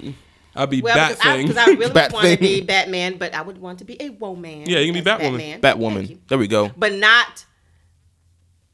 I'll 0.56 0.68
be 0.68 0.82
Well, 0.82 0.96
Bat 0.96 1.10
because 1.18 1.26
I, 1.26 1.36
thing. 1.38 1.48
'cause 1.48 1.58
I 1.58 1.66
really 1.72 1.94
Bat 1.94 2.14
want 2.14 2.28
to 2.28 2.38
be 2.38 2.62
Batman, 2.62 3.18
but 3.18 3.34
I 3.34 3.42
would 3.42 3.58
want 3.60 3.80
to 3.80 3.86
be 3.86 4.00
a 4.02 4.10
woman. 4.10 4.64
Yeah, 4.68 4.80
you 4.80 4.92
can 4.94 5.04
be 5.04 5.10
as 5.10 5.18
Batwoman. 5.20 5.62
Thank 5.62 5.64
Batwoman. 5.64 6.18
There 6.28 6.38
we 6.38 6.48
go. 6.48 6.70
But 6.76 6.94
not. 6.94 7.46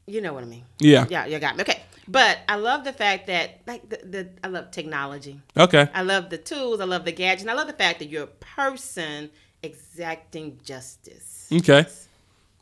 You 0.06 0.20
know 0.20 0.32
what 0.34 0.42
I 0.42 0.46
mean? 0.46 0.64
yeah. 0.80 1.06
Yeah, 1.08 1.24
you 1.26 1.38
got 1.38 1.56
me. 1.56 1.62
Okay, 1.62 1.82
but 2.08 2.38
I 2.48 2.56
love 2.56 2.84
the 2.84 2.92
fact 2.92 3.26
that 3.28 3.60
like 3.66 3.88
the, 3.88 3.96
the 4.04 4.28
I 4.42 4.48
love 4.48 4.70
technology. 4.70 5.40
Okay. 5.56 5.88
I 5.94 6.02
love 6.02 6.28
the 6.30 6.36
tools. 6.38 6.80
I 6.80 6.84
love 6.84 7.04
the 7.06 7.12
gadgets. 7.12 7.42
And 7.42 7.50
I 7.50 7.54
love 7.54 7.66
the 7.68 7.72
fact 7.74 8.00
that 8.00 8.06
you're 8.10 8.24
a 8.24 8.26
person 8.26 9.30
exacting 9.62 10.58
justice. 10.64 11.48
Okay. 11.52 11.86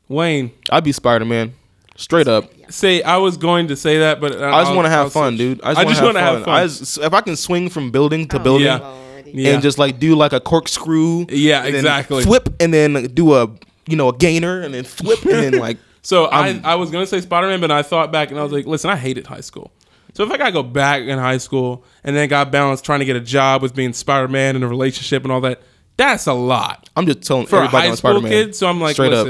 Wayne, 0.08 0.52
I'd 0.70 0.84
be 0.84 0.92
Spider 0.92 1.24
Man. 1.24 1.54
Straight 1.96 2.26
up. 2.28 2.50
say 2.70 3.02
I 3.02 3.18
was 3.18 3.36
going 3.36 3.68
to 3.68 3.76
say 3.76 3.98
that, 3.98 4.20
but 4.20 4.42
I 4.42 4.62
just 4.62 4.74
want 4.74 4.86
to 4.86 4.90
have 4.90 5.12
fun, 5.12 5.36
dude. 5.36 5.60
I 5.62 5.74
just, 5.74 6.00
want 6.02 6.16
wanna 6.16 6.18
to 6.18 6.20
have 6.24 6.44
fun. 6.44 6.54
I 6.54 6.62
just, 6.66 6.98
if 6.98 7.12
I 7.12 7.20
can 7.20 7.36
swing 7.36 7.68
from 7.68 7.90
building 7.90 8.26
to 8.28 8.36
Oh, 8.36 8.42
building 8.42 8.66
Yeah. 8.66 8.78
Lordy. 8.78 9.32
Yeah. 9.34 9.52
and 9.54 9.62
just 9.62 9.78
like 9.78 9.98
do 9.98 10.14
like 10.16 10.32
a 10.32 10.40
corkscrew, 10.40 11.26
Yeah, 11.28 11.64
and 11.64 11.74
exactly. 11.76 12.22
Flip 12.24 12.48
and 12.60 12.72
then 12.72 13.04
do 13.14 13.34
a 13.34 13.48
you 13.86 13.96
know 13.96 14.08
a 14.08 14.16
gainer 14.16 14.60
and 14.62 14.72
then 14.74 14.84
flip 14.84 15.22
and 15.24 15.32
then 15.32 15.52
like 15.58 15.78
So 16.02 16.24
I, 16.26 16.48
I'm- 16.48 16.60
I 16.64 16.74
was 16.76 16.90
gonna 16.90 17.06
say 17.06 17.20
Spider 17.20 17.46
Man, 17.48 17.60
but 17.60 17.70
I 17.70 17.82
thought 17.82 18.10
back 18.10 18.30
and 18.30 18.38
I 18.40 18.42
was 18.42 18.52
like, 18.52 18.66
listen, 18.66 18.90
I 18.90 18.96
hated 18.96 19.26
high 19.26 19.40
school. 19.40 19.70
So 20.14 20.24
if 20.24 20.30
I 20.30 20.36
gotta 20.36 20.52
go 20.52 20.62
back 20.62 21.02
in 21.02 21.18
high 21.18 21.38
school 21.38 21.84
and 22.04 22.14
then 22.16 22.28
got 22.28 22.50
balanced 22.50 22.84
trying 22.84 22.98
to 23.00 23.04
get 23.06 23.16
a 23.16 23.20
job 23.20 23.62
with 23.62 23.74
being 23.74 23.92
Spider 23.92 24.28
Man 24.28 24.56
and 24.56 24.64
a 24.64 24.68
relationship 24.68 25.22
and 25.22 25.32
all 25.32 25.40
that, 25.42 25.62
that's 25.96 26.26
a 26.26 26.32
lot 26.32 26.88
I'm 26.96 27.06
just 27.06 27.22
telling 27.22 27.46
for 27.46 27.56
a 27.56 27.58
everybody 27.60 27.84
high 27.86 27.90
on 27.90 27.96
school 27.96 28.10
Spider 28.20 28.22
Man. 28.22 28.32
kid. 28.46 28.56
So 28.56 28.66
I'm 28.66 28.80
like, 28.80 28.94
Straight 28.94 29.12
up. 29.12 29.26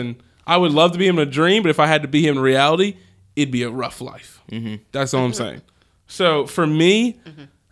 Listen, 0.47 0.53
I 0.55 0.57
would 0.57 0.72
love 0.72 0.93
to 0.93 0.99
be 0.99 1.07
him 1.07 1.18
in 1.18 1.28
a 1.28 1.30
dream, 1.30 1.62
but 1.62 1.70
if 1.70 1.78
I 1.80 1.86
had 1.86 2.03
to 2.03 2.09
be 2.09 2.26
him 2.26 2.36
in 2.36 2.43
reality, 2.43 2.97
it'd 3.36 3.53
be 3.53 3.62
a 3.62 3.70
rough 3.70 4.01
life. 4.01 4.40
Mm-hmm. 4.51 4.76
That's 4.93 5.14
all 5.14 5.24
I'm 5.24 5.32
saying. 5.32 5.62
So 6.07 6.47
for 6.47 6.66
me, 6.66 7.20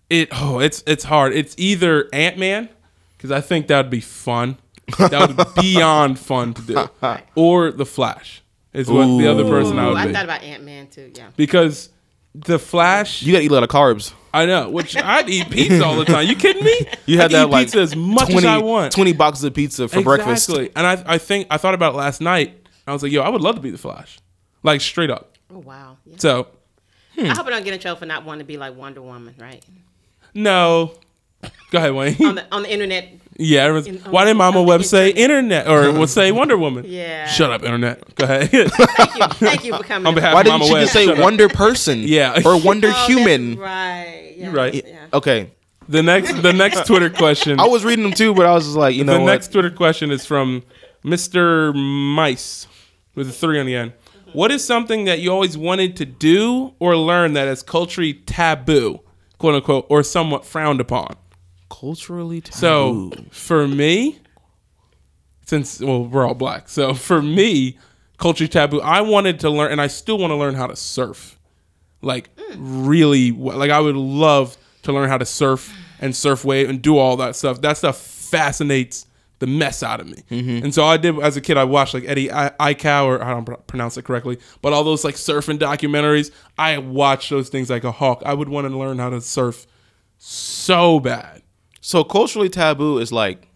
it 0.09 0.29
oh, 0.33 0.59
it's 0.61 0.83
it's 0.87 1.05
hard. 1.05 1.33
It's 1.35 1.55
either 1.59 2.09
Ant 2.12 2.39
Man 2.39 2.68
because 3.16 3.31
I 3.31 3.41
think 3.41 3.66
that 3.68 3.77
would 3.83 3.91
be 3.91 4.01
fun. 4.01 4.57
That 4.99 5.29
would 5.29 5.37
be 5.37 5.45
beyond 5.75 6.18
fun 6.18 6.55
to 6.55 6.62
do, 6.62 6.89
or 7.35 7.71
the 7.71 7.87
Flash. 7.87 8.43
is 8.73 8.89
what 8.89 9.07
the 9.18 9.29
other 9.31 9.45
person 9.45 9.79
I 9.79 9.89
would 9.89 9.97
I 9.97 10.07
be. 10.07 10.12
thought 10.12 10.25
about 10.25 10.43
Ant 10.43 10.64
Man 10.64 10.87
too. 10.89 11.12
Yeah. 11.14 11.29
because 11.37 11.91
the 12.35 12.59
Flash, 12.59 13.23
You 13.23 13.33
gotta 13.33 13.45
eat 13.45 13.51
a 13.51 13.55
lot 13.55 13.62
of 13.62 13.68
carbs. 13.68 14.14
I 14.33 14.47
know, 14.47 14.71
which 14.71 14.97
I'd 14.97 15.29
eat 15.29 15.51
pizza 15.51 15.85
all 15.85 15.97
the 15.97 16.05
time. 16.05 16.27
You 16.29 16.37
kidding 16.37 16.64
me? 16.64 16.79
You 17.05 17.16
had 17.18 17.27
I'd 17.27 17.33
that 17.33 17.47
eat 17.49 17.51
like 17.51 17.66
pizza 17.66 17.81
as 17.81 17.97
much 17.97 18.31
20, 18.31 18.39
as 18.39 18.45
I 18.47 18.59
want. 18.59 18.93
20 18.93 19.12
boxes 19.14 19.43
of 19.45 19.53
pizza 19.55 19.89
for 19.89 20.03
breakfast. 20.03 20.49
Exactly. 20.49 20.71
And 20.77 20.87
I, 20.87 21.14
I 21.14 21.18
think 21.18 21.49
I 21.51 21.57
thought 21.57 21.75
about 21.75 21.95
it 21.95 21.97
last 21.97 22.21
night. 22.21 22.57
I 22.91 22.93
was 22.93 23.03
like, 23.03 23.12
yo, 23.12 23.22
I 23.22 23.28
would 23.28 23.41
love 23.41 23.55
to 23.55 23.61
be 23.61 23.70
the 23.70 23.78
Flash, 23.78 24.18
like 24.62 24.80
straight 24.80 25.11
up. 25.11 25.36
Oh 25.53 25.59
wow. 25.59 25.97
Yeah. 26.05 26.16
So 26.18 26.49
I 27.16 27.20
hmm. 27.22 27.26
hope 27.28 27.47
I 27.47 27.51
don't 27.51 27.64
get 27.64 27.74
in 27.74 27.80
trouble 27.80 27.99
for 27.99 28.07
not 28.07 28.24
wanting 28.24 28.41
to 28.41 28.45
be 28.45 28.57
like 28.57 28.76
Wonder 28.76 29.03
Woman, 29.03 29.34
right? 29.38 29.64
no, 30.34 30.93
go 31.70 31.78
ahead, 31.78 31.93
Wayne. 31.95 32.16
On 32.24 32.34
the 32.34 32.45
on 32.53 32.62
the 32.62 32.72
internet. 32.72 33.09
yeah. 33.36 33.62
everyone's- 33.62 33.86
in- 33.86 34.12
why 34.12 34.24
did 34.24 34.34
Mama 34.34 34.62
Web 34.62 34.84
say 34.84 35.11
internet. 35.11 35.66
internet 35.66 35.95
or 35.95 35.99
would 35.99 36.09
say 36.09 36.30
Wonder 36.32 36.57
Woman? 36.57 36.84
Yeah. 36.86 37.26
Shut 37.26 37.51
up, 37.51 37.62
internet. 37.62 38.14
Go 38.14 38.24
ahead. 38.24 38.51
Thank 38.51 38.62
you. 38.62 39.26
Thank 39.28 39.64
you 39.64 39.76
for 39.76 39.82
coming. 39.82 40.07
On 40.07 40.14
behalf 40.14 40.34
Why 40.34 40.41
of 40.41 40.45
didn't 40.47 40.61
Mama 40.61 40.66
you 40.66 40.72
Web, 40.74 40.82
just 40.82 40.93
say 40.93 41.07
shut 41.07 41.16
up. 41.18 41.22
Wonder 41.22 41.49
Person? 41.49 42.01
Yeah. 42.05 42.41
Or 42.45 42.61
Wonder 42.61 42.91
Oh, 42.95 43.07
Human? 43.07 43.57
Right. 43.59 44.34
Yeah. 44.36 44.45
You're 44.45 44.53
right. 44.55 44.74
Yeah. 44.74 45.07
Okay. 45.12 45.51
The 45.88 46.03
next 46.03 46.41
the 46.43 46.53
next 46.53 46.86
Twitter 46.86 47.11
question. 47.11 47.59
I 47.61 47.66
was 47.66 47.84
reading 47.84 48.05
them 48.05 48.12
too, 48.12 48.32
but 48.34 48.47
I 48.47 48.53
was 48.53 48.64
just 48.64 48.76
like, 48.76 48.95
you 48.95 49.03
know 49.03 49.14
the 49.14 49.20
what? 49.20 49.26
next 49.26 49.51
Twitter 49.51 49.70
question 49.70 50.12
is 50.12 50.24
from 50.24 50.62
Mr. 51.05 51.74
Mice 51.74 52.66
with 53.14 53.28
a 53.28 53.32
three 53.32 53.58
on 53.58 53.66
the 53.66 53.74
end. 53.74 53.92
What 54.32 54.50
is 54.50 54.64
something 54.64 55.04
that 55.04 55.18
you 55.20 55.32
always 55.32 55.58
wanted 55.58 55.96
to 55.96 56.04
do 56.04 56.74
or 56.78 56.96
learn 56.96 57.32
that 57.32 57.48
is 57.48 57.62
culturally 57.62 58.14
taboo, 58.14 59.00
quote 59.38 59.56
unquote, 59.56 59.86
or 59.88 60.02
somewhat 60.02 60.44
frowned 60.44 60.80
upon? 60.80 61.16
Culturally 61.68 62.40
taboo. 62.40 62.56
So 62.56 63.11
for 63.30 63.66
me, 63.66 64.20
since 65.46 65.80
well 65.80 66.04
we're 66.04 66.26
all 66.26 66.34
black, 66.34 66.68
so 66.68 66.94
for 67.08 67.20
me, 67.20 67.78
culturally 68.18 68.48
taboo. 68.48 68.80
I 68.80 69.00
wanted 69.00 69.40
to 69.40 69.50
learn, 69.50 69.72
and 69.72 69.80
I 69.80 69.88
still 69.88 70.18
want 70.18 70.30
to 70.30 70.36
learn 70.36 70.54
how 70.54 70.68
to 70.68 70.76
surf. 70.76 71.38
Like 72.02 72.30
really, 72.56 73.32
like 73.32 73.70
I 73.70 73.80
would 73.80 73.96
love 73.96 74.56
to 74.82 74.92
learn 74.92 75.08
how 75.08 75.18
to 75.18 75.26
surf 75.26 75.74
and 76.00 76.14
surf 76.14 76.44
wave 76.44 76.70
and 76.70 76.80
do 76.80 76.96
all 76.96 77.16
that 77.16 77.36
stuff. 77.36 77.61
That 77.61 77.76
stuff 77.76 77.98
fascinates 77.98 79.06
the 79.41 79.47
mess 79.47 79.82
out 79.82 80.01
of 80.01 80.07
me. 80.07 80.22
And 80.30 80.72
so 80.72 80.84
I 80.84 80.97
did 80.97 81.18
as 81.18 81.36
a 81.36 81.41
kid. 81.41 81.57
I 81.57 81.64
watched 81.64 81.93
like 81.95 82.05
Eddie 82.07 82.30
I- 82.32 82.51
Aikau, 82.61 83.07
or 83.07 83.22
I 83.24 83.30
don't 83.30 83.45
pr- 83.45 83.55
pronounce 83.66 83.97
it 83.97 84.05
correctly, 84.05 84.38
but 84.62 84.72
all 84.72 84.84
those 84.84 85.03
like 85.03 85.16
surfing 85.16 85.59
documentaries. 85.59 86.30
I 86.59 86.78
watched 86.78 87.30
those 87.30 87.49
things 87.49 87.68
like 87.68 87.82
a 87.84 87.91
hawk. 87.93 88.22
I 88.24 88.32
would 88.34 88.49
want 88.49 88.68
to 88.68 88.78
learn 88.78 88.99
how 88.99 89.11
to 89.11 89.20
surf 89.20 89.66
so 90.18 91.01
bad. 91.01 91.43
so 91.80 92.05
culturally 92.05 92.49
taboo 92.51 92.99
is 92.99 93.11
like 93.12 93.49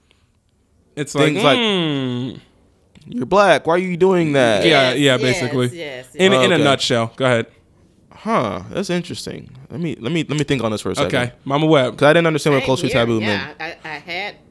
It's 0.97 1.15
like, 1.15 1.25
Things 1.35 1.45
like- 1.45 1.59
mm, 1.59 2.41
you're 3.07 3.27
black. 3.27 3.67
Why 3.67 3.75
are 3.75 3.79
you 3.79 3.97
doing 3.99 4.33
that? 4.33 4.65
yeah, 4.65 4.93
Yes, 4.93 4.99
yeah, 4.99 5.13
yes, 5.17 5.21
basically. 5.21 5.67
yes, 5.77 6.09
yes. 6.13 6.15
In 6.15 6.33
in 6.33 6.53
a 6.53 6.59
nutshell. 6.59 7.13
Go 7.17 7.27
ahead. 7.27 7.47
Huh. 8.11 8.63
That's 8.71 8.89
interesting. 8.89 9.51
Let 9.71 9.81
me 9.81 9.97
let 10.01 10.11
me 10.13 10.25
let 10.27 10.39
me 10.39 10.45
think 10.45 10.63
on 10.65 10.71
this 10.73 10.81
for 10.81 10.93
a 10.93 10.95
second. 10.95 11.15
Okay, 11.15 11.33
Mama 11.45 11.67
Web. 11.67 11.93
Because 11.93 12.07
I 12.07 12.13
didn't 12.15 12.27
understand 12.29 12.55
what 12.55 12.61
Same 12.61 12.67
culturally 12.67 12.93
here. 12.93 13.03
taboo 13.03 13.19
yeah, 13.21 13.27
meant. 13.27 13.57
I, 13.61 13.77
I 13.85 13.99
had 13.99 14.35
one. 14.37 14.44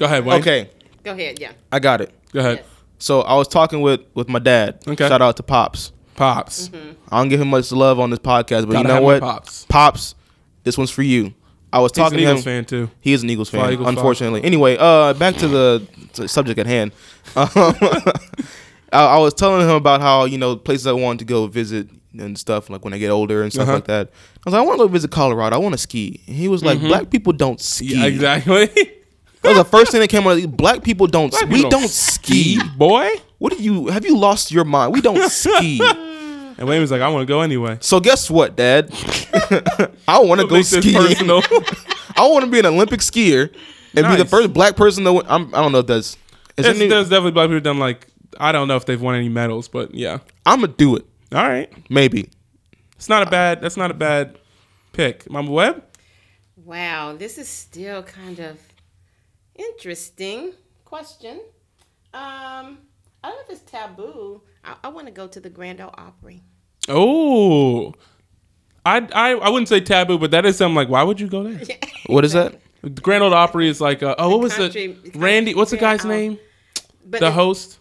Go 0.00 0.06
ahead, 0.06 0.24
Wayne. 0.24 0.40
Okay, 0.40 0.70
Go 1.04 1.12
ahead. 1.12 1.38
Yeah. 1.38 1.52
I 1.70 1.78
got 1.78 2.00
it. 2.00 2.10
Go 2.32 2.40
ahead. 2.40 2.56
Yes. 2.58 2.66
So 2.98 3.20
I 3.20 3.34
was 3.36 3.46
talking 3.48 3.80
with 3.82 4.00
with 4.14 4.28
my 4.28 4.38
dad. 4.38 4.78
Okay. 4.88 5.06
Shout 5.08 5.22
out 5.22 5.36
to 5.36 5.42
Pops. 5.42 5.92
Pops. 6.16 6.68
Mm-hmm. 6.70 6.92
I 7.10 7.18
don't 7.18 7.28
give 7.28 7.40
him 7.40 7.48
much 7.48 7.70
love 7.70 8.00
on 8.00 8.10
this 8.10 8.18
podcast, 8.18 8.66
but 8.66 8.72
Gotta 8.72 8.78
you 8.80 8.84
know 8.88 8.94
have 8.94 9.02
my 9.02 9.06
what? 9.06 9.20
Pops. 9.20 9.64
Pops, 9.66 10.14
this 10.64 10.76
one's 10.78 10.90
for 10.90 11.02
you. 11.02 11.34
I 11.72 11.78
was 11.80 11.92
He's 11.92 11.98
an 11.98 12.04
talking 12.04 12.18
to 12.18 12.24
him. 12.24 12.36
He's 12.36 12.46
an 12.46 12.52
Eagles 12.52 12.58
him. 12.58 12.64
fan 12.64 12.64
too. 12.64 12.90
He 13.00 13.12
is 13.12 13.22
an 13.22 13.30
Eagles 13.30 13.50
fan, 13.50 13.72
Eagles, 13.72 13.84
fly. 13.84 13.90
unfortunately. 13.92 14.42
Anyway, 14.42 14.76
uh, 14.78 15.12
back 15.14 15.36
to 15.36 15.46
the, 15.48 15.86
to 16.14 16.22
the 16.22 16.28
subject 16.28 16.58
at 16.58 16.66
hand. 16.66 16.92
Um, 17.36 17.48
I, 18.92 19.04
I 19.06 19.18
was 19.18 19.34
telling 19.34 19.62
him 19.68 19.76
about 19.76 20.00
how 20.00 20.24
you 20.24 20.36
know 20.38 20.56
places 20.56 20.86
I 20.86 20.92
wanted 20.92 21.20
to 21.20 21.24
go 21.26 21.46
visit 21.46 21.88
and 22.18 22.36
stuff, 22.36 22.68
like 22.70 22.84
when 22.84 22.92
I 22.92 22.98
get 22.98 23.10
older 23.10 23.42
and 23.42 23.52
stuff 23.52 23.64
Uh-huh. 23.68 23.74
like 23.76 23.84
that. 23.86 24.08
I 24.08 24.40
was 24.46 24.52
like, 24.54 24.62
I 24.62 24.66
want 24.66 24.80
to 24.80 24.84
go 24.86 24.88
visit 24.88 25.10
Colorado. 25.12 25.54
I 25.56 25.58
want 25.60 25.74
to 25.74 25.78
ski. 25.78 26.20
And 26.26 26.34
he 26.36 26.48
was 26.48 26.64
like, 26.64 26.80
Black 26.80 27.08
people 27.10 27.32
don't 27.32 27.60
ski. 27.60 27.90
Mm-hmm. 27.92 28.00
Yeah, 28.00 28.06
exactly. 28.06 28.92
That 29.42 29.50
was 29.50 29.58
the 29.58 29.64
first 29.64 29.90
thing 29.90 30.00
that 30.00 30.08
came 30.08 30.26
out. 30.26 30.38
Of 30.38 30.56
Black 30.56 30.82
people 30.82 31.06
don't. 31.06 31.30
Black 31.30 31.48
we 31.48 31.56
people 31.56 31.70
don't, 31.70 31.88
ski. 31.88 32.60
boy. 32.76 33.08
What 33.38 33.56
do 33.56 33.62
you? 33.62 33.86
Have 33.88 34.04
you 34.04 34.16
lost 34.16 34.50
your 34.50 34.64
mind? 34.64 34.92
We 34.92 35.00
don't 35.00 35.30
ski. 35.30 35.80
And 36.58 36.68
Wayne 36.68 36.82
was 36.82 36.90
like, 36.90 37.00
I 37.00 37.08
want 37.08 37.22
to 37.22 37.26
go 37.26 37.40
anyway. 37.40 37.78
So 37.80 38.00
guess 38.00 38.30
what, 38.30 38.54
Dad? 38.54 38.90
I 40.06 40.18
want 40.18 40.42
to 40.42 40.46
go 40.46 40.56
Make 40.56 40.66
this 40.66 40.84
ski. 40.84 40.94
I 42.16 42.28
want 42.28 42.44
to 42.44 42.50
be 42.50 42.58
an 42.58 42.66
Olympic 42.66 43.00
skier 43.00 43.50
and 43.96 44.06
be 44.06 44.16
the 44.16 44.26
first 44.26 44.52
black 44.52 44.76
person 44.76 45.04
to. 45.04 45.14
Win. 45.14 45.26
I'm, 45.26 45.54
I 45.54 45.62
don't 45.62 45.72
know 45.72 45.78
if 45.78 45.86
that's. 45.86 46.18
Is 46.58 46.66
there's, 46.66 46.78
any, 46.78 46.86
there's 46.86 47.08
definitely 47.08 47.30
black 47.30 47.48
people 47.48 47.60
done 47.60 47.78
like 47.78 48.08
I 48.38 48.52
don't 48.52 48.68
know 48.68 48.76
if 48.76 48.84
they've 48.84 49.00
won 49.00 49.14
any 49.14 49.30
medals, 49.30 49.68
but 49.68 49.94
yeah. 49.94 50.18
I'm 50.44 50.60
gonna 50.60 50.72
do 50.72 50.96
it. 50.96 51.06
All 51.32 51.48
right, 51.48 51.72
Maybe. 51.88 52.28
it's 52.96 53.08
not 53.08 53.26
a 53.26 53.30
bad. 53.30 53.62
That's 53.62 53.76
not 53.76 53.90
a 53.90 53.94
bad 53.94 54.38
pick. 54.92 55.30
Mama 55.30 55.50
Web. 55.50 55.84
Wow, 56.64 57.16
this 57.16 57.38
is 57.38 57.48
still 57.48 58.02
kind 58.02 58.38
of 58.38 58.58
interesting 59.60 60.52
question. 60.84 61.40
Um, 62.12 62.78
I 63.22 63.28
don't 63.28 63.34
know 63.36 63.42
if 63.48 63.50
it's 63.50 63.70
taboo. 63.70 64.42
I, 64.64 64.74
I 64.84 64.88
want 64.88 65.06
to 65.06 65.12
go 65.12 65.26
to 65.28 65.40
the 65.40 65.50
Grand 65.50 65.80
Ole 65.80 65.94
Opry. 65.96 66.42
Oh, 66.88 67.94
I, 68.84 69.06
I 69.12 69.30
I 69.34 69.48
wouldn't 69.50 69.68
say 69.68 69.80
taboo, 69.80 70.18
but 70.18 70.30
that 70.32 70.44
is 70.46 70.56
something 70.56 70.74
like 70.74 70.88
why 70.88 71.02
would 71.02 71.20
you 71.20 71.28
go 71.28 71.44
there? 71.44 71.60
What 72.06 72.24
is 72.24 72.32
that? 72.32 72.58
The 72.82 72.88
Grand 73.02 73.22
Ole 73.22 73.34
Opry 73.34 73.68
is 73.68 73.80
like 73.80 74.02
uh, 74.02 74.14
oh 74.18 74.30
what 74.30 74.40
was 74.40 74.54
country- 74.54 74.84
it? 74.84 75.02
country- 75.02 75.20
Randy. 75.20 75.54
What's 75.54 75.70
the 75.70 75.76
guy's 75.76 76.04
name? 76.04 76.38
But 77.04 77.20
The 77.20 77.26
it- 77.26 77.32
host. 77.32 77.78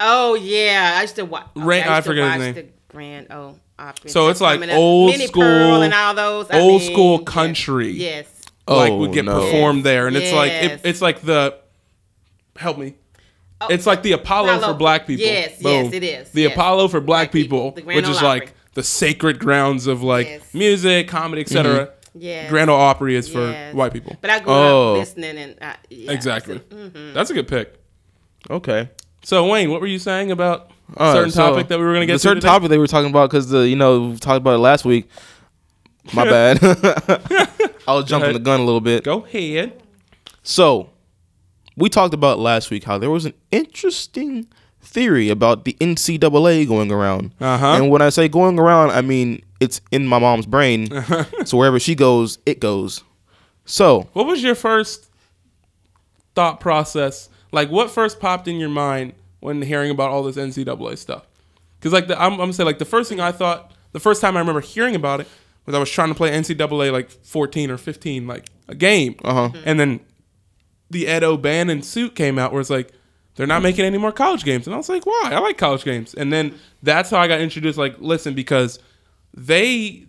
Oh 0.00 0.34
yeah, 0.34 0.94
I 0.98 1.02
used 1.02 1.16
to 1.16 1.24
watch. 1.24 1.46
Ray- 1.54 1.82
I 1.82 2.00
forget 2.02 2.32
his 2.32 2.40
name. 2.42 2.54
The 2.54 2.66
Grand 2.88 3.32
Ole 3.32 3.58
Opry. 3.78 4.10
So 4.10 4.28
it's 4.28 4.40
like 4.40 4.60
coming 4.60 4.74
old 4.76 5.12
Minnie 5.12 5.28
school- 5.28 5.42
Pearl 5.42 5.82
and 5.82 5.94
all 5.94 6.12
those. 6.14 6.50
I 6.50 6.60
old 6.60 6.82
mean, 6.82 6.92
school 6.92 7.18
country. 7.20 7.92
Yes. 7.92 8.26
like 8.26 8.35
Oh, 8.68 8.96
would 8.98 9.12
get 9.12 9.24
no. 9.24 9.40
performed 9.40 9.84
there, 9.84 10.06
and 10.08 10.16
it's 10.16 10.32
like 10.32 10.50
it, 10.52 10.80
it's 10.84 11.00
like 11.02 11.20
the 11.22 11.56
help 12.56 12.78
me. 12.78 12.94
it's 13.70 13.86
like 13.86 14.02
the 14.02 14.12
Apollo, 14.12 14.56
Apollo. 14.56 14.72
for 14.72 14.78
black 14.78 15.06
people. 15.06 15.24
Yes, 15.24 15.56
yes, 15.60 15.92
it 15.92 16.02
is. 16.02 16.30
The 16.30 16.42
Yes. 16.42 16.52
Apollo 16.52 16.88
for 16.88 17.00
black 17.00 17.26
Black 17.30 17.32
people. 17.32 17.72
people, 17.72 17.82
The 17.92 17.96
which 17.96 18.08
is 18.08 18.16
Opry. 18.18 18.28
like 18.28 18.52
the 18.74 18.82
sacred 18.82 19.38
grounds 19.38 19.86
of 19.86 20.02
like 20.02 20.26
Yes. 20.26 20.42
music, 20.54 21.08
comedy, 21.08 21.42
etc. 21.42 21.90
Yes. 22.18 22.50
Grand 22.50 22.68
Ole 22.70 22.80
Opry 22.80 23.14
is 23.14 23.28
for 23.28 23.52
white 23.72 23.92
people. 23.92 24.16
But 24.20 24.30
I 24.30 24.40
grew 24.40 24.52
Oh. 24.52 24.92
up 24.94 24.98
listening 24.98 25.36
and 25.38 25.54
I, 25.62 25.76
yeah, 25.90 26.12
exactly. 26.12 26.58
Mm-hmm. 26.58 27.12
That's 27.14 27.30
a 27.30 27.34
good 27.34 27.46
pick. 27.48 27.74
Okay. 28.50 28.88
So 29.22 29.46
Wayne, 29.48 29.70
what 29.70 29.80
were 29.80 29.86
you 29.86 29.98
saying 29.98 30.30
about 30.30 30.70
a 30.96 31.00
All 31.02 31.06
right, 31.08 31.14
certain 31.18 31.30
so 31.32 31.50
topic 31.50 31.68
that 31.68 31.78
we 31.78 31.84
were 31.84 31.92
going 31.92 32.02
to 32.02 32.06
get 32.06 32.14
the 32.14 32.18
to 32.18 32.22
certain 32.22 32.40
today? 32.40 32.48
topic 32.52 32.68
they 32.70 32.78
were 32.78 32.86
talking 32.86 33.10
about 33.10 33.30
because 33.30 33.48
the 33.48 33.68
you 33.68 33.76
know 33.76 34.08
we 34.08 34.16
talked 34.16 34.38
about 34.38 34.54
it 34.54 34.58
last 34.58 34.84
week. 34.84 35.08
My 36.12 36.24
bad. 36.30 36.58
I 37.86 37.94
was 37.94 38.04
jumping 38.04 38.30
ahead. 38.30 38.36
the 38.36 38.44
gun 38.44 38.60
a 38.60 38.64
little 38.64 38.80
bit. 38.80 39.04
Go 39.04 39.24
ahead. 39.24 39.82
So, 40.42 40.90
we 41.76 41.88
talked 41.88 42.14
about 42.14 42.38
last 42.38 42.70
week 42.70 42.84
how 42.84 42.98
there 42.98 43.10
was 43.10 43.24
an 43.24 43.34
interesting 43.50 44.48
theory 44.80 45.28
about 45.28 45.64
the 45.64 45.76
NCAA 45.80 46.66
going 46.66 46.90
around. 46.92 47.34
Uh-huh. 47.40 47.66
And 47.66 47.90
when 47.90 48.02
I 48.02 48.08
say 48.08 48.28
going 48.28 48.58
around, 48.58 48.90
I 48.90 49.02
mean 49.02 49.42
it's 49.60 49.80
in 49.90 50.06
my 50.06 50.18
mom's 50.18 50.46
brain. 50.46 50.88
so 51.44 51.56
wherever 51.56 51.78
she 51.80 51.94
goes, 51.94 52.38
it 52.46 52.60
goes. 52.60 53.02
So, 53.64 54.08
What 54.12 54.26
was 54.26 54.42
your 54.42 54.54
first 54.54 55.10
thought 56.34 56.60
process? 56.60 57.28
Like, 57.52 57.70
what 57.70 57.90
first 57.90 58.20
popped 58.20 58.46
in 58.48 58.56
your 58.56 58.68
mind 58.68 59.14
when 59.40 59.62
hearing 59.62 59.90
about 59.90 60.10
all 60.10 60.22
this 60.22 60.36
NCAA 60.36 60.98
stuff? 60.98 61.26
Because, 61.78 61.92
like, 61.92 62.06
the, 62.06 62.20
I'm, 62.20 62.32
I'm 62.32 62.38
gonna 62.38 62.52
say, 62.52 62.64
like, 62.64 62.78
the 62.78 62.84
first 62.84 63.08
thing 63.08 63.20
I 63.20 63.32
thought, 63.32 63.72
the 63.92 64.00
first 64.00 64.20
time 64.20 64.36
I 64.36 64.40
remember 64.40 64.60
hearing 64.60 64.94
about 64.94 65.20
it 65.20 65.28
was 65.66 65.74
I 65.74 65.78
was 65.78 65.90
trying 65.90 66.08
to 66.08 66.14
play 66.14 66.30
NCAA 66.30 66.92
like 66.92 67.10
14 67.10 67.70
or 67.70 67.76
15, 67.76 68.26
like 68.26 68.46
a 68.68 68.74
game, 68.74 69.16
uh-huh. 69.24 69.48
Mm-hmm. 69.48 69.62
and 69.68 69.80
then 69.80 70.00
the 70.90 71.08
Ed 71.08 71.24
O'Bannon 71.24 71.82
suit 71.82 72.14
came 72.14 72.38
out, 72.38 72.52
where 72.52 72.60
it's 72.60 72.70
like 72.70 72.92
they're 73.34 73.46
not 73.46 73.62
making 73.62 73.84
any 73.84 73.98
more 73.98 74.12
college 74.12 74.44
games, 74.44 74.66
and 74.66 74.74
I 74.74 74.76
was 74.78 74.88
like, 74.88 75.04
why? 75.04 75.30
I 75.32 75.38
like 75.40 75.58
college 75.58 75.84
games, 75.84 76.14
and 76.14 76.32
then 76.32 76.58
that's 76.82 77.10
how 77.10 77.18
I 77.18 77.28
got 77.28 77.40
introduced. 77.40 77.78
Like, 77.78 77.96
listen, 77.98 78.34
because 78.34 78.78
they 79.34 80.06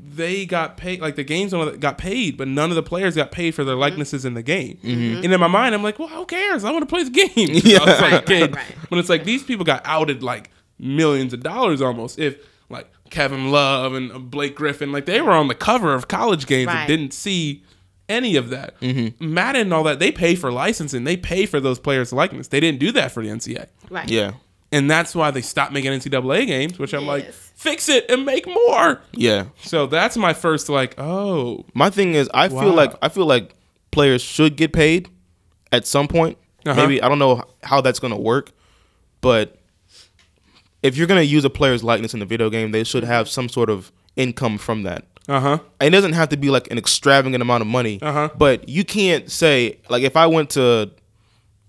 they 0.00 0.44
got 0.44 0.76
paid 0.76 1.00
like 1.00 1.16
the 1.16 1.24
games 1.24 1.52
got 1.78 1.98
paid, 1.98 2.36
but 2.36 2.48
none 2.48 2.70
of 2.70 2.76
the 2.76 2.82
players 2.82 3.14
got 3.14 3.30
paid 3.30 3.54
for 3.54 3.64
their 3.64 3.74
mm-hmm. 3.74 3.82
likenesses 3.82 4.24
in 4.24 4.34
the 4.34 4.42
game. 4.42 4.76
Mm-hmm. 4.82 5.24
And 5.24 5.32
in 5.32 5.40
my 5.40 5.46
mind, 5.46 5.74
I'm 5.74 5.82
like, 5.82 5.98
well, 5.98 6.08
who 6.08 6.26
cares? 6.26 6.64
I 6.64 6.72
want 6.72 6.82
to 6.82 6.86
play 6.86 7.04
the 7.04 7.10
game. 7.10 7.28
yeah, 7.64 7.78
I 7.78 7.84
was 7.84 8.00
like, 8.00 8.00
Right, 8.00 8.12
right, 8.12 8.26
kid. 8.26 8.56
right. 8.56 8.90
When 8.90 8.98
it's 9.00 9.08
like 9.08 9.24
these 9.24 9.42
people 9.42 9.64
got 9.64 9.82
outed 9.84 10.22
like 10.22 10.50
millions 10.78 11.32
of 11.32 11.40
dollars 11.40 11.80
almost. 11.80 12.18
If 12.18 12.36
like 12.36 12.53
Kevin 13.14 13.50
Love 13.50 13.94
and 13.94 14.12
uh, 14.12 14.18
Blake 14.18 14.54
Griffin, 14.56 14.92
like 14.92 15.06
they 15.06 15.20
were 15.20 15.32
on 15.32 15.48
the 15.48 15.54
cover 15.54 15.94
of 15.94 16.08
college 16.08 16.46
games 16.46 16.70
and 16.70 16.86
didn't 16.88 17.14
see 17.14 17.62
any 18.08 18.36
of 18.36 18.50
that. 18.50 18.74
Madden 19.20 19.62
and 19.62 19.72
all 19.72 19.84
that, 19.84 19.98
they 19.98 20.12
pay 20.12 20.34
for 20.34 20.52
licensing. 20.52 21.04
They 21.04 21.16
pay 21.16 21.46
for 21.46 21.60
those 21.60 21.78
players' 21.78 22.12
likeness. 22.12 22.48
They 22.48 22.60
didn't 22.60 22.80
do 22.80 22.92
that 22.92 23.12
for 23.12 23.22
the 23.22 23.28
NCAA. 23.30 23.68
Right. 23.88 24.10
yeah. 24.10 24.32
And 24.72 24.90
that's 24.90 25.14
why 25.14 25.30
they 25.30 25.40
stopped 25.40 25.72
making 25.72 25.92
NCAA 25.92 26.46
games, 26.48 26.78
which 26.80 26.92
I'm 26.92 27.06
like, 27.06 27.32
fix 27.32 27.88
it 27.88 28.10
and 28.10 28.26
make 28.26 28.46
more. 28.46 29.00
Yeah. 29.12 29.44
So 29.62 29.86
that's 29.86 30.16
my 30.16 30.32
first 30.34 30.68
like, 30.68 30.96
oh, 30.98 31.64
My 31.74 31.90
thing 31.90 32.14
is 32.14 32.28
I 32.34 32.48
Wow. 32.48 32.60
feel 32.60 32.72
like 32.74 32.92
I 33.00 33.08
feel 33.08 33.26
like 33.26 33.54
players 33.92 34.20
should 34.20 34.56
get 34.56 34.72
paid 34.72 35.08
at 35.70 35.86
some 35.86 36.08
point. 36.08 36.38
Uh-huh. 36.66 36.74
Maybe 36.80 37.00
I 37.00 37.08
don't 37.08 37.20
know 37.20 37.44
how 37.62 37.80
that's 37.82 38.00
going 38.00 38.12
to 38.12 38.18
work, 38.20 38.50
but 39.20 39.58
if 40.84 40.96
you're 40.96 41.08
gonna 41.08 41.22
use 41.22 41.44
a 41.44 41.50
player's 41.50 41.82
likeness 41.82 42.14
in 42.14 42.22
a 42.22 42.26
video 42.26 42.48
game, 42.50 42.70
they 42.70 42.84
should 42.84 43.02
have 43.02 43.28
some 43.28 43.48
sort 43.48 43.70
of 43.70 43.90
income 44.14 44.58
from 44.58 44.84
that. 44.84 45.04
Uh 45.28 45.40
huh. 45.40 45.58
It 45.80 45.90
doesn't 45.90 46.12
have 46.12 46.28
to 46.28 46.36
be 46.36 46.50
like 46.50 46.70
an 46.70 46.78
extravagant 46.78 47.42
amount 47.42 47.62
of 47.62 47.66
money, 47.66 47.98
Uh-huh. 48.02 48.28
but 48.38 48.68
you 48.68 48.84
can't 48.84 49.28
say 49.30 49.78
like 49.88 50.02
if 50.04 50.16
I 50.16 50.26
went 50.26 50.50
to, 50.50 50.90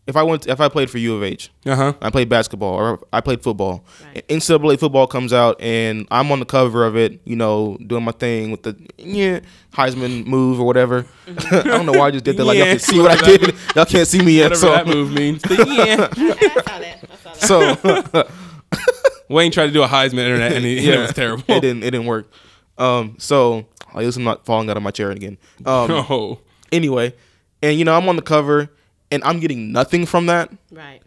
if 0.07 0.16
I 0.18 0.24
went 0.24 0.45
if 0.47 0.59
I 0.59 0.68
played 0.68 0.89
for 0.89 0.97
U 0.97 1.16
of 1.16 1.24
H, 1.24 1.49
Uh 1.66 1.76
huh. 1.76 1.93
I 2.01 2.09
played 2.09 2.28
basketball 2.30 2.74
or 2.74 2.99
I 3.13 3.22
played 3.22 3.41
football. 3.41 3.86
Right. 4.13 4.28
NCAA 4.28 4.78
football 4.78 5.07
comes 5.07 5.32
out 5.32 5.59
and 5.61 6.05
I'm 6.11 6.32
on 6.34 6.39
the 6.39 6.45
cover 6.45 6.86
of 6.86 6.97
it, 6.97 7.22
you 7.24 7.38
know, 7.38 7.78
doing 7.88 8.03
my 8.03 8.11
thing 8.11 8.51
with 8.51 8.63
the 8.63 8.76
yeah 8.97 9.39
Heisman 9.74 10.26
move 10.28 10.59
or 10.59 10.66
whatever. 10.68 11.05
I 11.28 11.61
don't 11.63 11.86
know 11.86 11.93
why 11.93 12.07
I 12.07 12.11
just 12.11 12.26
did 12.26 12.36
that. 12.38 12.43
Like 12.45 12.57
y'all 12.57 12.68
can 12.68 12.80
see 12.80 12.99
what 12.99 13.11
I 13.11 13.26
did. 13.26 13.55
y'all 13.76 13.86
can't 13.86 14.07
see 14.07 14.22
me 14.22 14.34
yet. 14.34 14.51
Whatever 14.51 14.55
So, 14.59 14.72
that 14.74 14.86
move 14.88 15.11
means. 15.13 15.41
But 15.41 15.66
yeah. 15.66 16.09
I 16.11 16.36
saw 16.61 16.80
that. 16.80 16.99
I 17.09 17.45
saw 17.47 17.74
that. 17.76 18.11
so 18.11 18.30
Wayne 19.30 19.51
tried 19.51 19.67
to 19.67 19.71
do 19.71 19.84
a 19.84 19.88
Heisman 19.88 20.19
internet 20.19 20.53
and 20.53 20.63
he, 20.65 20.89
it 20.91 20.99
was 20.99 21.13
terrible. 21.13 21.43
It 21.47 21.61
didn't. 21.61 21.84
It 21.84 21.91
didn't 21.91 22.07
work. 22.07 22.32
Um. 22.78 23.15
So 23.19 23.65
I 23.93 23.99
least 23.99 24.17
I'm 24.17 24.23
not 24.23 24.45
falling 24.45 24.69
out 24.69 24.78
of 24.78 24.84
my 24.84 24.91
chair 24.91 25.11
again. 25.11 25.38
Um. 25.65 25.89
Oh. 26.09 26.39
Anyway, 26.71 27.13
and 27.61 27.78
you 27.78 27.86
know 27.86 27.95
I'm 27.95 28.09
on 28.09 28.15
the 28.15 28.21
cover 28.21 28.69
and 29.11 29.23
I'm 29.23 29.39
getting 29.39 29.71
nothing 29.71 30.05
from 30.05 30.26
that. 30.26 30.51
Right. 30.71 31.01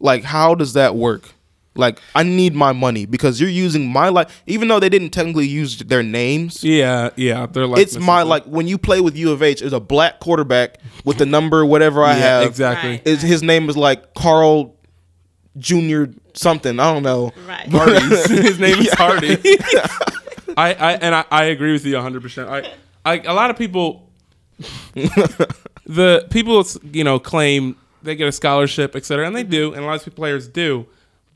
Like, 0.00 0.24
how 0.24 0.54
does 0.54 0.72
that 0.72 0.96
work? 0.96 1.30
Like, 1.76 2.00
I 2.16 2.24
need 2.24 2.54
my 2.54 2.72
money 2.72 3.06
because 3.06 3.40
you're 3.40 3.48
using 3.50 3.86
my 3.92 4.08
like, 4.08 4.28
even 4.46 4.66
though 4.68 4.80
they 4.80 4.88
didn't 4.88 5.10
technically 5.10 5.46
use 5.46 5.78
their 5.78 6.02
names. 6.02 6.64
Yeah, 6.64 7.10
yeah. 7.16 7.46
They're 7.46 7.66
like 7.66 7.80
It's 7.80 7.96
my 7.98 8.22
like 8.22 8.44
when 8.44 8.66
you 8.66 8.76
play 8.78 9.00
with 9.00 9.16
U 9.16 9.30
of 9.30 9.42
H, 9.42 9.60
there's 9.60 9.72
a 9.72 9.78
black 9.80 10.18
quarterback 10.18 10.78
with 11.04 11.18
the 11.18 11.26
number 11.26 11.64
whatever 11.64 12.02
I 12.02 12.12
Yeah, 12.16 12.40
have. 12.40 12.46
exactly. 12.48 12.90
Right. 12.90 13.06
Is 13.06 13.22
his 13.22 13.42
name 13.42 13.68
is 13.68 13.76
like 13.76 14.14
Carl 14.14 14.74
Junior 15.58 16.10
something. 16.34 16.78
I 16.78 16.92
don't 16.92 17.02
know. 17.02 17.32
Right. 17.46 17.68
Hardee's. 17.68 18.26
His 18.30 18.58
name 18.58 18.78
is 18.78 18.92
Hardy. 18.94 19.36
I, 20.56 20.74
I 20.74 20.92
and 20.94 21.14
I, 21.14 21.24
I 21.30 21.44
agree 21.44 21.72
with 21.72 21.84
you 21.84 21.94
100. 21.94 22.22
percent 22.22 22.48
I, 22.48 22.72
I 23.04 23.18
a 23.20 23.34
lot 23.34 23.50
of 23.50 23.56
people, 23.56 24.10
the 25.86 26.26
people 26.30 26.64
you 26.92 27.04
know 27.04 27.18
claim 27.18 27.76
they 28.02 28.16
get 28.16 28.28
a 28.28 28.32
scholarship, 28.32 28.96
et 28.96 29.04
cetera, 29.04 29.26
and 29.26 29.36
they 29.36 29.42
mm-hmm. 29.42 29.50
do, 29.50 29.74
and 29.74 29.84
a 29.84 29.86
lot 29.86 30.06
of 30.06 30.14
players 30.14 30.48
do, 30.48 30.86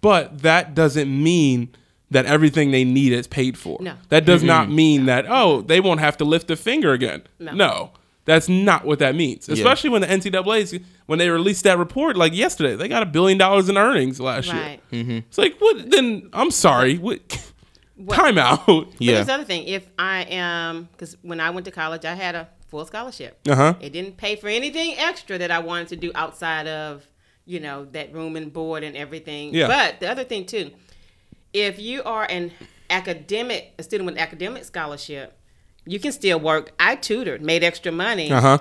but 0.00 0.42
that 0.42 0.74
doesn't 0.74 1.10
mean 1.10 1.68
that 2.10 2.26
everything 2.26 2.70
they 2.70 2.84
need 2.84 3.12
is 3.12 3.26
paid 3.26 3.58
for. 3.58 3.78
No. 3.80 3.94
That 4.08 4.24
does 4.24 4.40
mm-hmm. 4.40 4.48
not 4.48 4.70
mean 4.70 5.06
that 5.06 5.26
oh 5.28 5.62
they 5.62 5.80
won't 5.80 6.00
have 6.00 6.16
to 6.18 6.24
lift 6.24 6.50
a 6.50 6.56
finger 6.56 6.92
again. 6.92 7.22
No. 7.38 7.92
That's 8.26 8.48
not 8.48 8.84
what 8.86 9.00
that 9.00 9.14
means. 9.14 9.48
Especially 9.48 9.90
when 9.90 10.00
the 10.00 10.06
NCAA's 10.08 10.78
when 11.06 11.18
they 11.18 11.28
released 11.28 11.64
that 11.64 11.78
report 11.78 12.16
like 12.16 12.32
yesterday, 12.34 12.74
they 12.76 12.88
got 12.88 13.02
a 13.02 13.06
billion 13.06 13.36
dollars 13.38 13.68
in 13.68 13.76
earnings 13.76 14.18
last 14.20 14.50
Right. 14.50 14.80
year. 14.90 15.22
It's 15.28 15.36
like 15.38 15.56
what? 15.58 15.90
Then 15.90 16.30
I'm 16.32 16.50
sorry. 16.50 16.96
What? 16.98 17.20
Time 18.10 18.38
out. 18.38 18.66
But 18.66 18.86
Yeah. 18.98 19.14
there's 19.14 19.26
the 19.26 19.34
other 19.34 19.44
thing. 19.44 19.64
If 19.68 19.88
I 19.98 20.22
am, 20.22 20.88
because 20.92 21.16
when 21.22 21.38
I 21.38 21.50
went 21.50 21.64
to 21.66 21.70
college, 21.70 22.04
I 22.04 22.14
had 22.14 22.34
a 22.34 22.48
full 22.68 22.84
scholarship. 22.86 23.38
Uh 23.48 23.54
huh. 23.54 23.74
It 23.80 23.92
didn't 23.92 24.16
pay 24.16 24.36
for 24.36 24.48
anything 24.48 24.94
extra 24.98 25.38
that 25.38 25.50
I 25.50 25.58
wanted 25.60 25.88
to 25.88 25.96
do 25.96 26.10
outside 26.14 26.66
of, 26.66 27.06
you 27.44 27.60
know, 27.60 27.84
that 27.92 28.12
room 28.14 28.36
and 28.36 28.52
board 28.52 28.82
and 28.82 28.96
everything. 28.96 29.54
Yeah. 29.54 29.68
But 29.68 30.00
the 30.00 30.10
other 30.10 30.24
thing 30.24 30.46
too, 30.46 30.70
if 31.52 31.78
you 31.78 32.02
are 32.04 32.24
an 32.28 32.50
academic, 32.90 33.74
a 33.78 33.82
student 33.82 34.06
with 34.06 34.14
an 34.16 34.20
academic 34.20 34.64
scholarship, 34.64 35.38
you 35.86 35.98
can 36.00 36.12
still 36.12 36.40
work. 36.40 36.72
I 36.78 36.96
tutored, 36.96 37.42
made 37.42 37.62
extra 37.64 37.92
money 37.92 38.30
Uh 38.30 38.40
huh. 38.40 38.58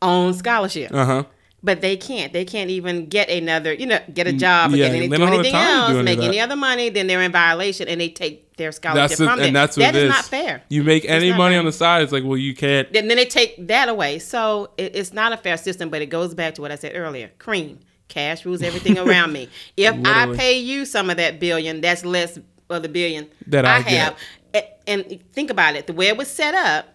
on 0.00 0.34
scholarship. 0.34 0.92
Uh 0.92 1.04
huh. 1.04 1.24
But 1.64 1.80
they 1.80 1.96
can't. 1.96 2.32
They 2.32 2.44
can't 2.44 2.70
even 2.70 3.06
get 3.06 3.30
another, 3.30 3.72
you 3.72 3.86
know, 3.86 4.00
get 4.12 4.26
a 4.26 4.32
job 4.32 4.72
or 4.72 4.76
yeah, 4.76 4.88
get 4.88 4.96
any, 4.96 5.08
do 5.08 5.22
anything 5.24 5.54
else, 5.54 5.94
make 6.02 6.18
any 6.18 6.40
other 6.40 6.56
money, 6.56 6.88
then 6.88 7.06
they're 7.06 7.22
in 7.22 7.30
violation 7.30 7.86
and 7.86 8.00
they 8.00 8.08
take 8.08 8.56
their 8.56 8.72
scholarship 8.72 9.10
That's 9.10 9.20
from 9.20 9.38
them. 9.38 9.46
and 9.46 9.54
that's 9.54 9.76
what 9.76 9.84
That 9.84 9.94
it 9.94 9.98
is 9.98 10.04
is. 10.04 10.10
not 10.10 10.24
fair. 10.24 10.62
You 10.70 10.82
make 10.82 11.04
any 11.04 11.32
money 11.32 11.52
fair. 11.52 11.60
on 11.60 11.64
the 11.66 11.70
side, 11.70 12.02
it's 12.02 12.10
like, 12.10 12.24
well, 12.24 12.36
you 12.36 12.52
can't. 12.56 12.88
And 12.96 13.08
then 13.08 13.16
they 13.16 13.26
take 13.26 13.68
that 13.68 13.88
away. 13.88 14.18
So 14.18 14.70
it, 14.76 14.96
it's 14.96 15.12
not 15.12 15.32
a 15.32 15.36
fair 15.36 15.56
system, 15.56 15.88
but 15.88 16.02
it 16.02 16.06
goes 16.06 16.34
back 16.34 16.56
to 16.56 16.62
what 16.62 16.72
I 16.72 16.74
said 16.74 16.92
earlier. 16.96 17.30
Cream. 17.38 17.78
Cash 18.08 18.44
rules 18.44 18.60
everything 18.60 18.98
around 19.08 19.32
me. 19.32 19.48
If 19.76 19.94
Literally. 19.96 20.34
I 20.34 20.36
pay 20.36 20.58
you 20.58 20.84
some 20.84 21.10
of 21.10 21.16
that 21.18 21.38
billion, 21.38 21.80
that's 21.80 22.04
less 22.04 22.38
of 22.70 22.82
the 22.82 22.88
billion 22.88 23.28
That 23.46 23.64
I 23.64 23.76
I, 23.76 23.80
have. 23.82 24.16
A- 24.54 24.68
And 24.90 25.20
think 25.32 25.50
about 25.50 25.76
it. 25.76 25.86
The 25.86 25.92
way 25.92 26.08
it 26.08 26.16
was 26.16 26.28
set 26.28 26.54
up, 26.54 26.86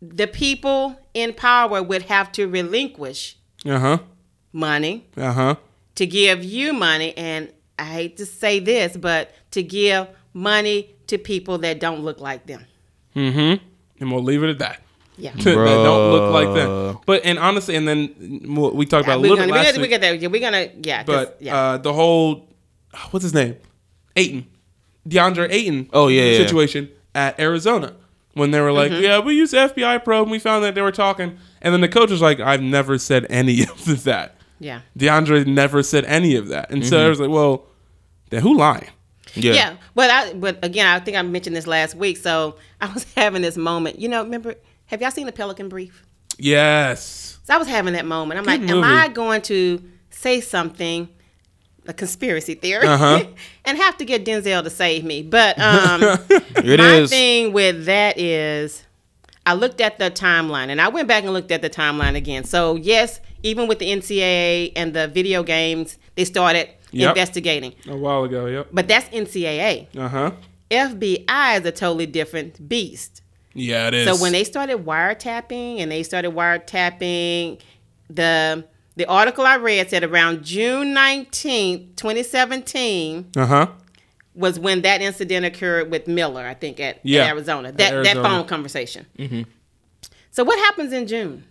the 0.00 0.26
people 0.26 0.98
in 1.14 1.32
power 1.32 1.82
would 1.82 2.02
have 2.02 2.30
to 2.32 2.46
relinquish 2.46 3.36
Uh 3.66 3.78
huh. 3.78 3.98
money 4.52 5.06
Uh 5.16 5.32
huh. 5.32 5.54
to 5.96 6.06
give 6.06 6.44
you 6.44 6.72
money. 6.72 7.16
And 7.16 7.52
I 7.78 7.84
hate 7.84 8.16
to 8.18 8.26
say 8.26 8.58
this, 8.60 8.96
but 8.96 9.32
to 9.52 9.62
give 9.62 10.08
money 10.32 10.94
to 11.08 11.18
people 11.18 11.58
that 11.58 11.80
don't 11.80 12.00
look 12.04 12.20
like 12.20 12.46
them. 12.46 12.64
Mm-hmm. 13.16 13.64
And 14.00 14.12
we'll 14.12 14.22
leave 14.22 14.42
it 14.44 14.50
at 14.50 14.58
that. 14.60 14.82
Yeah. 15.16 15.32
that 15.32 15.44
don't 15.44 16.12
look 16.12 16.32
like 16.32 16.54
them. 16.54 16.98
But 17.06 17.22
and 17.24 17.38
honestly, 17.40 17.74
and 17.74 17.88
then 17.88 18.42
we'll- 18.46 18.70
we 18.72 18.86
talked 18.86 19.04
about 19.06 19.16
a 19.18 19.20
we're 19.20 19.30
little 19.30 19.36
gonna, 19.38 19.46
bit 19.48 19.52
we're 19.58 19.64
last 19.64 19.76
we 19.76 19.82
week. 19.82 19.90
get 19.90 20.00
there. 20.00 20.14
Yeah, 20.14 20.28
We're 20.28 20.40
gonna, 20.40 20.68
yeah. 20.82 21.02
'cause- 21.02 21.26
but 21.26 21.36
yeah. 21.40 21.56
uh, 21.56 21.78
the 21.78 21.92
whole 21.92 22.46
what's 23.10 23.24
his 23.24 23.34
name, 23.34 23.56
Ayton, 24.14 24.46
DeAndre 25.08 25.48
Ayton. 25.50 25.88
Oh, 25.92 26.08
yeah, 26.08 26.22
yeah. 26.24 26.38
situation 26.38 26.90
at 27.14 27.38
Arizona 27.40 27.94
when 28.34 28.50
they 28.52 28.60
were 28.60 28.72
like, 28.72 28.92
Mm-hmm. 28.92 29.02
yeah, 29.02 29.18
we 29.20 29.34
used 29.34 29.54
FBI 29.54 30.04
probe 30.04 30.22
and 30.24 30.30
we 30.30 30.38
found 30.38 30.62
that 30.64 30.74
they 30.74 30.82
were 30.82 30.92
talking, 30.92 31.38
and 31.62 31.72
then 31.74 31.80
the 31.80 31.88
coach 31.88 32.10
was 32.10 32.20
like, 32.22 32.38
I've 32.40 32.62
never 32.62 32.98
said 32.98 33.26
any 33.30 33.62
of 33.86 34.04
that. 34.04 34.36
yeah. 34.60 34.80
DeAndre 34.98 35.46
never 35.46 35.82
said 35.82 36.04
any 36.04 36.36
of 36.36 36.48
that, 36.48 36.70
and 36.70 36.82
Mm-hmm. 36.82 36.88
so 36.90 37.04
I 37.06 37.08
was 37.08 37.18
like, 37.20 37.30
well, 37.30 37.66
then 38.30 38.42
who 38.42 38.56
lying? 38.56 38.88
Yeah. 39.34 39.52
Yeah, 39.52 39.76
but 39.94 40.10
I 40.10 40.32
but 40.34 40.64
again, 40.64 40.86
I 40.86 41.00
think 41.00 41.16
I 41.16 41.22
mentioned 41.22 41.54
this 41.54 41.66
last 41.66 41.94
week. 41.94 42.16
So 42.16 42.56
I 42.80 42.92
was 42.92 43.04
having 43.14 43.42
this 43.42 43.56
moment. 43.56 43.98
You 43.98 44.08
know, 44.08 44.22
remember? 44.22 44.54
Have 44.86 45.02
y'all 45.02 45.10
seen 45.10 45.26
the 45.26 45.32
Pelican 45.32 45.68
Brief? 45.68 46.04
Yes. 46.38 47.38
So 47.44 47.54
I 47.54 47.58
was 47.58 47.68
having 47.68 47.92
that 47.94 48.06
moment. 48.06 48.38
I'm 48.40 48.46
like, 48.46 48.60
Good 48.60 48.70
am. 48.70 48.84
I 48.84 49.08
going 49.08 49.42
to 49.42 49.82
say 50.10 50.40
something, 50.40 51.08
a 51.88 51.92
conspiracy 51.94 52.54
theory, 52.54 52.86
Uh-huh. 52.86 53.24
and 53.64 53.76
have 53.78 53.96
to 53.96 54.04
get 54.04 54.24
Denzel 54.24 54.62
to 54.62 54.70
save 54.70 55.02
me? 55.04 55.22
But 55.22 55.58
um, 55.58 56.02
It 56.56 56.78
my 56.78 56.96
is. 56.98 57.10
thing 57.10 57.52
with 57.52 57.86
that 57.86 58.18
is, 58.18 58.84
I 59.46 59.54
looked 59.54 59.80
at 59.80 59.98
the 59.98 60.10
timeline, 60.10 60.68
and 60.68 60.80
I 60.80 60.88
went 60.88 61.08
back 61.08 61.24
and 61.24 61.32
looked 61.32 61.50
at 61.50 61.62
the 61.62 61.70
timeline 61.70 62.14
again. 62.14 62.44
So 62.44 62.76
yes, 62.76 63.20
even 63.42 63.66
with 63.66 63.78
the 63.80 63.86
NCAA 63.90 64.72
and 64.76 64.92
the 64.94 65.08
video 65.08 65.42
games, 65.42 65.98
they 66.14 66.24
started 66.24 66.68
Yep. 66.90 67.10
investigating. 67.16 67.74
A 67.86 67.96
while 67.96 68.24
ago. 68.24 68.46
Yep. 68.46 68.68
But 68.72 68.88
that's 68.88 69.08
NCAA. 69.10 69.88
Uh 69.96 70.08
huh. 70.08 70.30
FBI 70.70 71.58
is 71.60 71.66
a 71.66 71.72
totally 71.72 72.06
different 72.06 72.66
beast. 72.68 73.22
Yeah, 73.54 73.88
it 73.88 73.94
is. 73.94 74.06
So 74.06 74.22
when 74.22 74.32
they 74.32 74.44
started 74.44 74.84
wiretapping 74.86 75.80
and 75.80 75.90
they 75.92 76.02
started 76.02 76.32
wiretapping 76.32 77.60
the 78.10 78.64
the 78.98 79.06
article 79.08 79.46
I 79.46 79.56
read 79.56 79.88
said 79.88 80.02
around 80.02 80.44
June 80.44 80.88
19th, 80.94 81.94
2017 81.96 83.30
uh 83.36 83.46
huh. 83.46 83.66
was 84.34 84.58
when 84.58 84.82
that 84.82 85.00
incident 85.00 85.46
occurred 85.46 85.90
with 85.90 86.08
Miller, 86.08 86.44
I 86.44 86.54
think 86.54 86.80
at, 86.80 86.96
at 86.96 87.00
Yeah, 87.06 87.26
Arizona. 87.28 87.68
at 87.68 87.78
That 87.78 88.02
that 88.04 88.16
phone 88.16 88.44
conversation. 88.46 89.06
So 90.32 90.42
what 90.44 90.58
happens 90.58 90.92
in 90.92 91.06
June? 91.06 91.44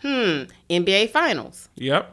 Hmm, 0.00 0.42
NBA 0.68 1.10
finals. 1.10 1.68
Yep. 1.76 2.12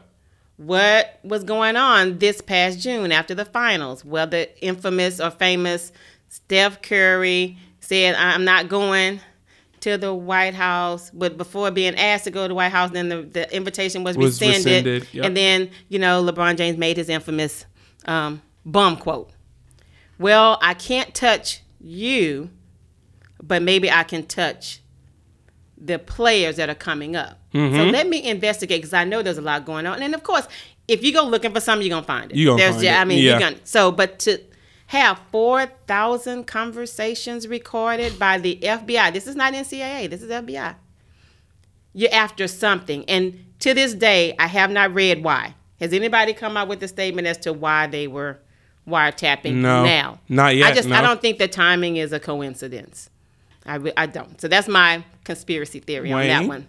What 0.56 1.18
was 1.24 1.42
going 1.42 1.76
on 1.76 2.18
this 2.18 2.40
past 2.40 2.78
June 2.78 3.10
after 3.10 3.34
the 3.34 3.44
finals? 3.44 4.04
Well, 4.04 4.28
the 4.28 4.48
infamous 4.64 5.20
or 5.20 5.30
famous 5.30 5.90
Steph 6.28 6.82
Curry 6.82 7.58
said, 7.80 8.14
I'm 8.14 8.44
not 8.44 8.68
going 8.68 9.20
to 9.80 9.96
the 9.98 10.14
White 10.14 10.54
House. 10.54 11.10
But 11.10 11.36
before 11.36 11.70
being 11.70 11.94
asked 11.96 12.24
to 12.24 12.30
go 12.30 12.42
to 12.44 12.48
the 12.48 12.54
White 12.54 12.72
House, 12.72 12.90
then 12.90 13.08
the, 13.08 13.22
the 13.22 13.54
invitation 13.54 14.04
was, 14.04 14.16
Was 14.16 14.40
rescinded. 14.40 14.84
rescinded, 14.86 15.08
yep. 15.14 15.24
And 15.26 15.36
then, 15.36 15.70
you 15.88 15.98
know, 15.98 16.22
LeBron 16.24 16.56
James 16.56 16.76
made 16.78 16.96
his 16.96 17.08
infamous 17.08 17.64
um, 18.06 18.42
bum 18.64 18.96
quote. 18.96 19.30
Well, 20.18 20.58
I 20.60 20.74
can't 20.74 21.14
touch 21.14 21.62
you, 21.80 22.50
but 23.42 23.62
maybe 23.62 23.90
I 23.90 24.02
can 24.04 24.26
touch 24.26 24.80
the 25.78 25.98
players 25.98 26.56
that 26.56 26.68
are 26.68 26.74
coming 26.74 27.16
up. 27.16 27.38
Mm-hmm. 27.54 27.74
So 27.76 27.84
let 27.84 28.06
me 28.06 28.22
investigate 28.28 28.80
because 28.82 28.92
I 28.92 29.04
know 29.04 29.22
there's 29.22 29.38
a 29.38 29.42
lot 29.42 29.64
going 29.64 29.86
on. 29.86 30.02
And 30.02 30.14
of 30.14 30.22
course, 30.22 30.46
if 30.88 31.02
you 31.02 31.12
go 31.12 31.24
looking 31.24 31.52
for 31.52 31.60
something, 31.60 31.86
you're 31.86 31.96
gonna 31.96 32.06
find 32.06 32.30
it. 32.30 32.36
You 32.36 32.46
gonna 32.48 32.58
there's 32.58 32.74
find 32.76 32.86
it. 32.86 32.92
I 32.92 33.04
mean, 33.06 33.18
Yeah. 33.22 33.30
you're 33.30 33.40
gonna. 33.40 33.56
So, 33.64 33.90
but 33.90 34.18
to 34.20 34.38
have 34.98 35.20
four 35.30 35.66
thousand 35.86 36.48
conversations 36.48 37.46
recorded 37.46 38.18
by 38.18 38.38
the 38.38 38.58
FBI. 38.60 39.12
This 39.12 39.28
is 39.28 39.36
not 39.36 39.52
NCAA. 39.52 40.10
This 40.10 40.20
is 40.20 40.30
FBI. 40.30 40.74
You're 41.92 42.12
after 42.12 42.48
something, 42.48 43.04
and 43.08 43.44
to 43.60 43.72
this 43.72 43.94
day, 43.94 44.34
I 44.38 44.48
have 44.48 44.70
not 44.70 44.92
read 44.92 45.22
why. 45.22 45.54
Has 45.78 45.92
anybody 45.92 46.34
come 46.34 46.56
out 46.56 46.66
with 46.66 46.82
a 46.82 46.88
statement 46.88 47.28
as 47.28 47.38
to 47.38 47.52
why 47.52 47.86
they 47.86 48.08
were 48.08 48.38
wiretapping 48.86 49.54
No, 49.54 49.84
now? 49.84 50.18
not 50.28 50.56
yet, 50.56 50.72
I 50.72 50.74
just 50.74 50.90
I 50.90 51.00
don't 51.00 51.20
think 51.20 51.38
the 51.38 51.48
timing 51.48 51.96
is 51.96 52.12
a 52.12 52.18
coincidence. 52.18 53.10
I, 53.64 53.76
re- 53.76 53.92
I 53.96 54.06
don't. 54.06 54.40
So 54.40 54.48
that's 54.48 54.66
my 54.66 55.04
conspiracy 55.22 55.78
theory 55.78 56.10
on 56.12 56.26
that 56.26 56.46
one. 56.46 56.66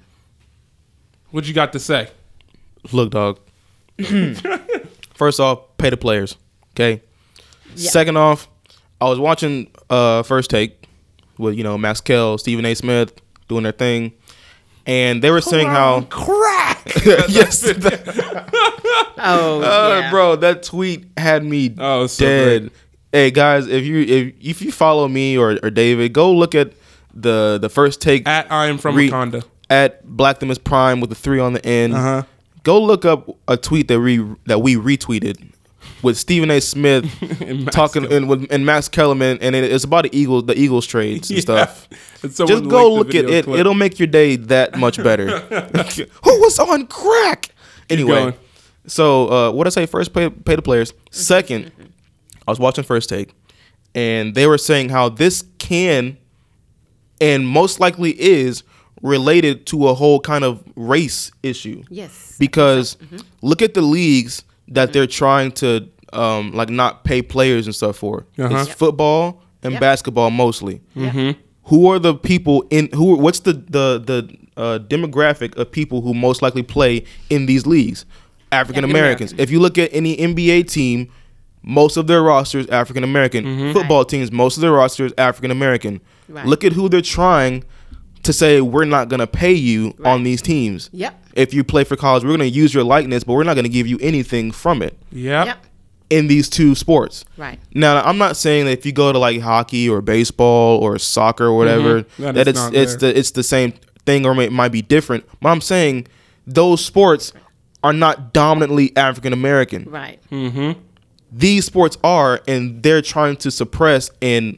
What 1.31 1.47
you 1.47 1.53
got 1.55 1.73
to 1.73 1.79
say? 1.79 2.09
Look, 2.91 3.11
dog. 3.11 3.39
First 5.15 5.39
off, 5.39 5.75
pay 5.77 5.89
the 5.89 5.97
players. 5.97 6.35
Okay. 6.75 7.01
Second 7.75 8.17
off, 8.17 8.49
I 8.99 9.05
was 9.09 9.19
watching 9.19 9.69
uh 9.89 10.23
First 10.23 10.49
Take 10.49 10.87
with 11.37 11.55
you 11.55 11.63
know 11.63 11.77
Max 11.77 12.01
Kell, 12.01 12.37
Stephen 12.37 12.65
A. 12.65 12.73
Smith 12.75 13.13
doing 13.47 13.63
their 13.63 13.71
thing, 13.71 14.13
and 14.85 15.21
they 15.21 15.31
were 15.31 15.41
saying 15.41 15.67
how 15.67 16.01
crack. 16.09 16.81
yes, 17.05 17.63
Oh, 19.23 19.61
Uh, 19.61 19.99
yeah. 20.01 20.09
bro, 20.09 20.35
that 20.37 20.63
tweet 20.63 21.05
had 21.17 21.43
me 21.45 21.73
Oh, 21.77 22.05
it's 22.05 22.13
so 22.13 22.25
dead. 22.25 22.61
great. 22.63 22.71
Hey 23.13 23.31
guys, 23.31 23.67
if 23.67 23.83
you 23.85 23.99
if 24.01 24.33
if 24.41 24.61
you 24.61 24.71
follow 24.71 25.07
me 25.07 25.37
or, 25.37 25.57
or 25.63 25.69
David, 25.69 26.13
go 26.13 26.31
look 26.33 26.55
at 26.55 26.73
the 27.13 27.57
the 27.61 27.67
first 27.69 28.01
take 28.01 28.27
At 28.27 28.49
I 28.51 28.67
am 28.67 28.77
from 28.77 28.95
Re- 28.95 29.09
Wakanda. 29.09 29.43
at 29.69 30.05
Black 30.07 30.39
Them 30.39 30.49
is 30.49 30.57
Prime 30.57 31.01
with 31.01 31.09
the 31.09 31.15
three 31.15 31.39
on 31.39 31.51
the 31.53 31.65
end. 31.65 31.93
Uh-huh. 31.93 32.23
Go 32.63 32.81
look 32.81 33.03
up 33.05 33.29
a 33.49 33.57
tweet 33.57 33.89
that 33.89 33.99
we 33.99 34.25
that 34.45 34.59
we 34.59 34.75
retweeted 34.75 35.51
with 36.01 36.17
Stephen 36.17 36.49
A. 36.51 36.59
Smith 36.61 37.05
And 37.41 37.71
talking 37.71 38.03
Kellerman. 38.03 38.17
and 38.17 38.29
with 38.29 38.51
and 38.51 38.65
Max 38.65 38.87
Kellerman, 38.89 39.37
and 39.41 39.55
it, 39.55 39.63
it's 39.63 39.83
about 39.83 40.03
the 40.03 40.15
Eagles 40.17 40.45
the 40.45 40.57
Eagles 40.57 40.85
trades 40.85 41.29
and 41.29 41.37
Yeah. 41.37 41.41
stuff. 41.41 41.87
And 42.23 42.35
Just 42.35 42.67
go 42.69 42.93
look 42.93 43.15
at 43.15 43.25
it. 43.25 43.45
clip. 43.45 43.59
It'll 43.59 43.73
make 43.73 43.97
your 43.97 44.07
day 44.07 44.35
that 44.35 44.77
much 44.77 44.97
better. 45.01 45.39
Who 45.39 46.39
was 46.41 46.59
on 46.59 46.85
crack? 46.85 47.49
Anyway, 47.89 48.35
so 48.85 49.27
uh, 49.31 49.51
what 49.51 49.65
I 49.65 49.71
say? 49.71 49.87
First, 49.87 50.13
pay, 50.13 50.29
pay 50.29 50.55
the 50.55 50.61
players. 50.61 50.93
Second, 51.09 51.71
I 52.47 52.51
was 52.51 52.59
watching 52.59 52.83
First 52.83 53.09
Take, 53.09 53.33
and 53.95 54.35
they 54.35 54.45
were 54.45 54.59
saying 54.59 54.89
how 54.89 55.09
this 55.09 55.43
can, 55.57 56.17
and 57.19 57.47
most 57.47 57.79
likely 57.79 58.11
is 58.21 58.61
related 59.01 59.65
to 59.67 59.87
a 59.87 59.93
whole 59.95 60.19
kind 60.19 60.43
of 60.43 60.63
race 60.75 61.31
issue 61.41 61.81
Yes. 61.89 62.35
because 62.37 62.97
Mm-hmm. 62.97 63.17
look 63.41 63.63
at 63.63 63.73
the 63.73 63.81
leagues 63.81 64.43
that 64.71 64.93
they're 64.93 65.07
trying 65.07 65.51
to 65.53 65.87
um, 66.13 66.51
like 66.53 66.69
not 66.69 67.03
pay 67.03 67.21
players 67.21 67.67
and 67.67 67.75
stuff 67.75 67.97
for. 67.97 68.25
Uh-huh. 68.37 68.55
It's 68.57 68.73
football 68.73 69.41
and 69.63 69.73
Yep. 69.73 69.81
basketball 69.81 70.31
mostly. 70.31 70.81
Mm-hmm. 70.95 71.39
Who 71.65 71.87
are 71.87 71.99
the 71.99 72.15
people 72.15 72.65
in 72.69 72.89
who? 72.93 73.15
What's 73.17 73.41
the 73.41 73.53
the 73.53 74.01
the 74.03 74.37
uh, 74.57 74.79
demographic 74.79 75.55
of 75.57 75.71
people 75.71 76.01
who 76.01 76.13
most 76.13 76.41
likely 76.41 76.63
play 76.63 77.05
in 77.29 77.45
these 77.45 77.65
leagues? 77.67 78.05
African 78.51 78.83
Americans. 78.83 79.33
If 79.37 79.49
you 79.51 79.59
look 79.61 79.77
at 79.77 79.89
any 79.93 80.17
NBA 80.17 80.69
team, 80.69 81.09
most 81.61 81.95
of 81.95 82.07
their 82.07 82.21
rosters 82.21 82.67
African 82.67 83.03
American. 83.03 83.45
Mm-hmm. 83.45 83.71
Football 83.73 84.03
teams, 84.03 84.31
most 84.31 84.57
of 84.57 84.61
their 84.61 84.73
rosters 84.73 85.13
African 85.17 85.51
American. 85.51 86.01
Right. 86.27 86.45
Look 86.45 86.63
at 86.65 86.73
who 86.73 86.89
they're 86.89 87.01
trying 87.01 87.63
to 88.23 88.33
say 88.33 88.61
we're 88.61 88.85
not 88.85 89.09
going 89.09 89.19
to 89.19 89.27
pay 89.27 89.53
you 89.53 89.93
on 90.05 90.23
these 90.23 90.41
teams 90.41 90.89
Yep. 90.93 91.15
if 91.35 91.53
you 91.53 91.63
play 91.63 91.83
for 91.83 91.95
college, 91.95 92.23
we're 92.23 92.29
going 92.29 92.39
to 92.39 92.47
use 92.49 92.73
your 92.73 92.83
likeness, 92.83 93.23
but 93.23 93.33
we're 93.33 93.43
not 93.43 93.55
going 93.55 93.63
to 93.65 93.69
give 93.69 93.87
you 93.87 93.97
anything 94.01 94.51
from 94.51 94.81
it 94.81 94.97
Yep. 95.11 95.45
Yep. 95.47 95.65
in 96.11 96.27
these 96.27 96.49
two 96.49 96.75
sports. 96.75 97.25
Right. 97.37 97.57
Now, 97.73 98.01
I'm 98.03 98.17
not 98.17 98.37
saying 98.37 98.65
that 98.65 98.71
if 98.73 98.85
you 98.85 98.91
go 98.91 99.11
to 99.11 99.17
like 99.17 99.41
hockey 99.41 99.89
or 99.89 100.01
baseball 100.01 100.77
or 100.79 100.99
soccer 100.99 101.45
or 101.45 101.57
whatever, 101.57 102.01
Mhm. 102.03 102.07
That 102.19 102.33
that, 102.35 102.47
is 102.49 102.57
it's 102.67 102.75
it's 102.75 102.95
there. 102.97 103.13
the 103.13 103.19
it's 103.19 103.31
the 103.31 103.43
same 103.43 103.73
thing 104.05 104.25
or 104.25 104.39
it 104.41 104.51
might 104.51 104.71
be 104.71 104.81
different. 104.81 105.23
But 105.41 105.49
I'm 105.49 105.61
saying 105.61 106.07
those 106.45 106.83
sports 106.83 107.33
are 107.83 107.93
not 107.93 108.33
dominantly 108.33 108.95
African 108.97 109.33
American. 109.33 109.85
Right. 109.89 110.19
Mm-hmm. 110.31 110.79
These 111.31 111.65
sports 111.65 111.97
are, 112.03 112.41
and 112.47 112.83
they're 112.83 113.01
trying 113.01 113.37
to 113.37 113.49
suppress 113.51 114.11
and 114.21 114.57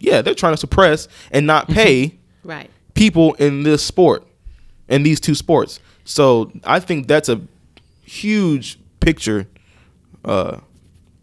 yeah, 0.00 0.22
they're 0.22 0.34
trying 0.34 0.52
to 0.54 0.58
suppress 0.58 1.08
and 1.32 1.46
not 1.46 1.68
pay 1.80 2.14
Right. 2.44 2.70
People 2.98 3.34
in 3.34 3.62
this 3.62 3.84
sport, 3.84 4.26
in 4.88 5.04
these 5.04 5.20
two 5.20 5.34
sports. 5.34 5.78
So 6.04 6.50
I 6.64 6.80
think 6.80 7.06
that's 7.06 7.28
a 7.28 7.40
huge 8.02 8.78
picture. 9.00 9.46
Uh, 10.24 10.58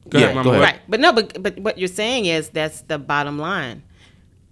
Go 0.07 0.19
yeah, 0.19 0.27
ahead, 0.27 0.43
go 0.43 0.49
ahead. 0.51 0.61
Right. 0.61 0.79
But 0.87 0.99
no, 0.99 1.11
but 1.11 1.41
but 1.41 1.57
what 1.57 1.79
you're 1.79 1.87
saying 1.87 2.25
is 2.25 2.49
that's 2.49 2.81
the 2.81 2.99
bottom 2.99 3.39
line. 3.39 3.81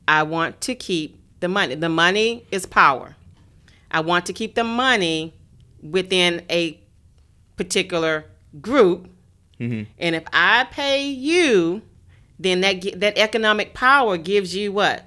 I 0.08 0.24
want 0.24 0.62
to 0.62 0.74
keep 0.74 1.22
the 1.42 1.48
money. 1.48 1.76
The 1.76 1.90
money 1.90 2.48
is 2.50 2.66
power. 2.66 3.16
I 3.92 4.00
want 4.00 4.26
to 4.26 4.34
keep 4.34 4.56
the 4.56 4.64
money 4.64 5.36
within 5.84 6.44
a 6.50 6.82
particular 7.56 8.26
group. 8.62 9.08
Mm-hmm. 9.60 9.84
And 10.00 10.16
if 10.16 10.24
I 10.34 10.64
pay 10.72 11.08
you, 11.08 11.84
then 12.40 12.62
that 12.62 13.00
that 13.00 13.20
economic 13.20 13.76
power 13.76 14.18
gives 14.18 14.56
you 14.56 14.72
what? 14.72 15.06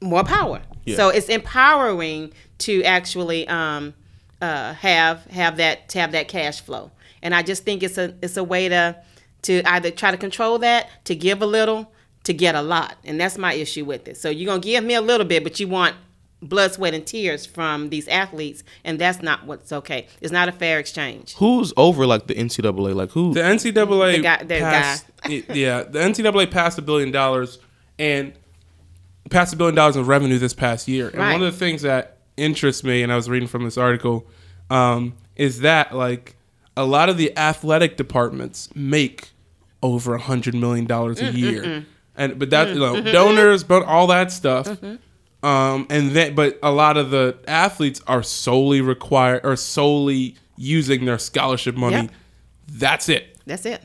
More 0.00 0.24
power. 0.24 0.62
Yeah. 0.90 0.96
So 0.96 1.08
it's 1.08 1.28
empowering 1.28 2.32
to 2.58 2.82
actually 2.84 3.46
um, 3.48 3.94
uh, 4.40 4.74
have 4.74 5.24
have 5.26 5.56
that 5.58 5.88
to 5.90 6.00
have 6.00 6.12
that 6.12 6.28
cash 6.28 6.60
flow. 6.60 6.90
And 7.22 7.34
I 7.34 7.42
just 7.42 7.64
think 7.64 7.82
it's 7.82 7.98
a 7.98 8.14
it's 8.22 8.36
a 8.36 8.44
way 8.44 8.68
to 8.68 8.96
to 9.42 9.62
either 9.64 9.90
try 9.90 10.10
to 10.10 10.16
control 10.16 10.58
that, 10.58 10.88
to 11.04 11.14
give 11.14 11.40
a 11.42 11.46
little, 11.46 11.90
to 12.24 12.34
get 12.34 12.54
a 12.54 12.62
lot. 12.62 12.96
And 13.04 13.20
that's 13.20 13.38
my 13.38 13.54
issue 13.54 13.84
with 13.84 14.06
it. 14.08 14.16
So 14.16 14.28
you're 14.30 14.46
gonna 14.46 14.60
give 14.60 14.84
me 14.84 14.94
a 14.94 15.00
little 15.00 15.26
bit, 15.26 15.42
but 15.42 15.58
you 15.60 15.68
want 15.68 15.96
blood, 16.42 16.72
sweat, 16.72 16.94
and 16.94 17.06
tears 17.06 17.44
from 17.44 17.90
these 17.90 18.08
athletes, 18.08 18.62
and 18.84 18.98
that's 18.98 19.20
not 19.22 19.44
what's 19.44 19.72
okay. 19.72 20.06
It's 20.22 20.32
not 20.32 20.48
a 20.48 20.52
fair 20.52 20.78
exchange. 20.78 21.34
Who's 21.34 21.72
over 21.76 22.06
like 22.06 22.26
the 22.26 22.34
NCAA? 22.34 22.94
Like 22.94 23.10
who? 23.10 23.34
The 23.34 23.40
NCAA 23.40 24.16
The 24.16 24.22
guy- 24.22 24.58
passed, 24.60 25.04
it- 25.28 25.54
yeah, 25.54 25.82
the 25.82 25.98
NCAA 25.98 26.50
passed 26.50 26.78
a 26.78 26.82
billion 26.82 27.10
dollars 27.10 27.58
and 27.98 28.32
passed 29.28 29.52
a 29.52 29.56
billion 29.56 29.74
dollars 29.74 29.96
in 29.96 30.06
revenue 30.06 30.38
this 30.38 30.54
past 30.54 30.88
year. 30.88 31.08
And 31.08 31.18
Right. 31.18 31.32
one 31.32 31.42
of 31.42 31.52
the 31.52 31.58
things 31.58 31.82
that 31.82 32.18
interests 32.36 32.82
me, 32.82 33.02
and 33.02 33.12
I 33.12 33.16
was 33.16 33.28
reading 33.28 33.48
from 33.48 33.64
this 33.64 33.76
article, 33.76 34.26
um, 34.70 35.14
is 35.36 35.60
that 35.60 35.94
like 35.94 36.36
a 36.76 36.84
lot 36.84 37.08
of 37.08 37.16
the 37.16 37.36
athletic 37.36 37.96
departments 37.96 38.68
make 38.74 39.30
over 39.82 40.14
a 40.14 40.20
hundred 40.20 40.54
million 40.54 40.86
dollars 40.86 41.20
a 41.20 41.24
mm, 41.24 41.32
mm, 41.32 41.38
year, 41.38 41.62
mm. 41.62 41.84
and 42.16 42.38
but 42.38 42.50
that 42.50 42.68
you 42.68 42.78
know 42.78 42.94
mm-hmm. 42.94 43.12
donors, 43.12 43.64
but 43.64 43.82
all 43.84 44.06
that 44.06 44.30
stuff. 44.32 44.66
Mm-hmm. 44.66 44.96
Um, 45.46 45.86
and 45.88 46.10
then, 46.10 46.34
but 46.34 46.58
a 46.62 46.70
lot 46.70 46.98
of 46.98 47.10
the 47.10 47.38
athletes 47.48 48.02
are 48.06 48.22
solely 48.22 48.82
required 48.82 49.40
or 49.44 49.56
solely 49.56 50.36
using 50.56 51.06
their 51.06 51.18
scholarship 51.18 51.76
money. 51.76 51.96
Yep. 51.96 52.10
That's 52.68 53.08
it. 53.08 53.38
That's 53.46 53.64
it. 53.64 53.82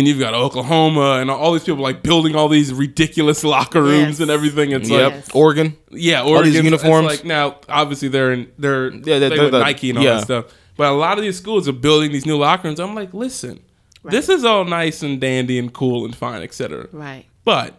And 0.00 0.08
you've 0.08 0.18
got 0.18 0.32
Oklahoma 0.32 1.18
and 1.20 1.30
all 1.30 1.52
these 1.52 1.64
people 1.64 1.82
like 1.82 2.02
building 2.02 2.34
all 2.34 2.48
these 2.48 2.72
ridiculous 2.72 3.44
locker 3.44 3.82
rooms 3.82 4.18
Yes. 4.18 4.20
and 4.20 4.30
everything. 4.30 4.72
It's 4.72 4.88
yep, 4.88 5.12
like, 5.12 5.12
Yes. 5.12 5.28
Oregon. 5.34 5.76
yeah, 5.90 6.22
these 6.22 6.30
Oregon's- 6.32 6.54
it's 6.56 6.64
uniforms. 6.64 7.06
Like 7.06 7.24
now, 7.26 7.56
obviously 7.68 8.08
they're 8.08 8.32
in 8.32 8.48
they're 8.58 8.90
Yeah, 8.90 9.18
they 9.18 9.28
they're 9.28 9.42
with 9.42 9.52
the- 9.52 9.60
Nike 9.60 9.90
and 9.90 9.98
all 9.98 10.04
yeah. 10.04 10.14
that 10.14 10.24
stuff. 10.24 10.44
But 10.78 10.88
a 10.90 10.94
lot 10.94 11.18
of 11.18 11.22
these 11.24 11.36
schools 11.36 11.68
are 11.68 11.72
building 11.74 12.12
these 12.12 12.24
new 12.24 12.38
locker 12.38 12.66
rooms. 12.68 12.80
I'm 12.80 12.94
like, 12.94 13.12
listen, 13.12 13.60
this 14.02 14.30
is 14.30 14.42
all 14.44 14.64
nice 14.64 15.02
and 15.02 15.20
dandy 15.20 15.58
and 15.58 15.70
cool 15.70 16.06
and 16.06 16.16
fine, 16.16 16.42
etc. 16.42 16.88
Right. 16.92 17.26
But 17.44 17.74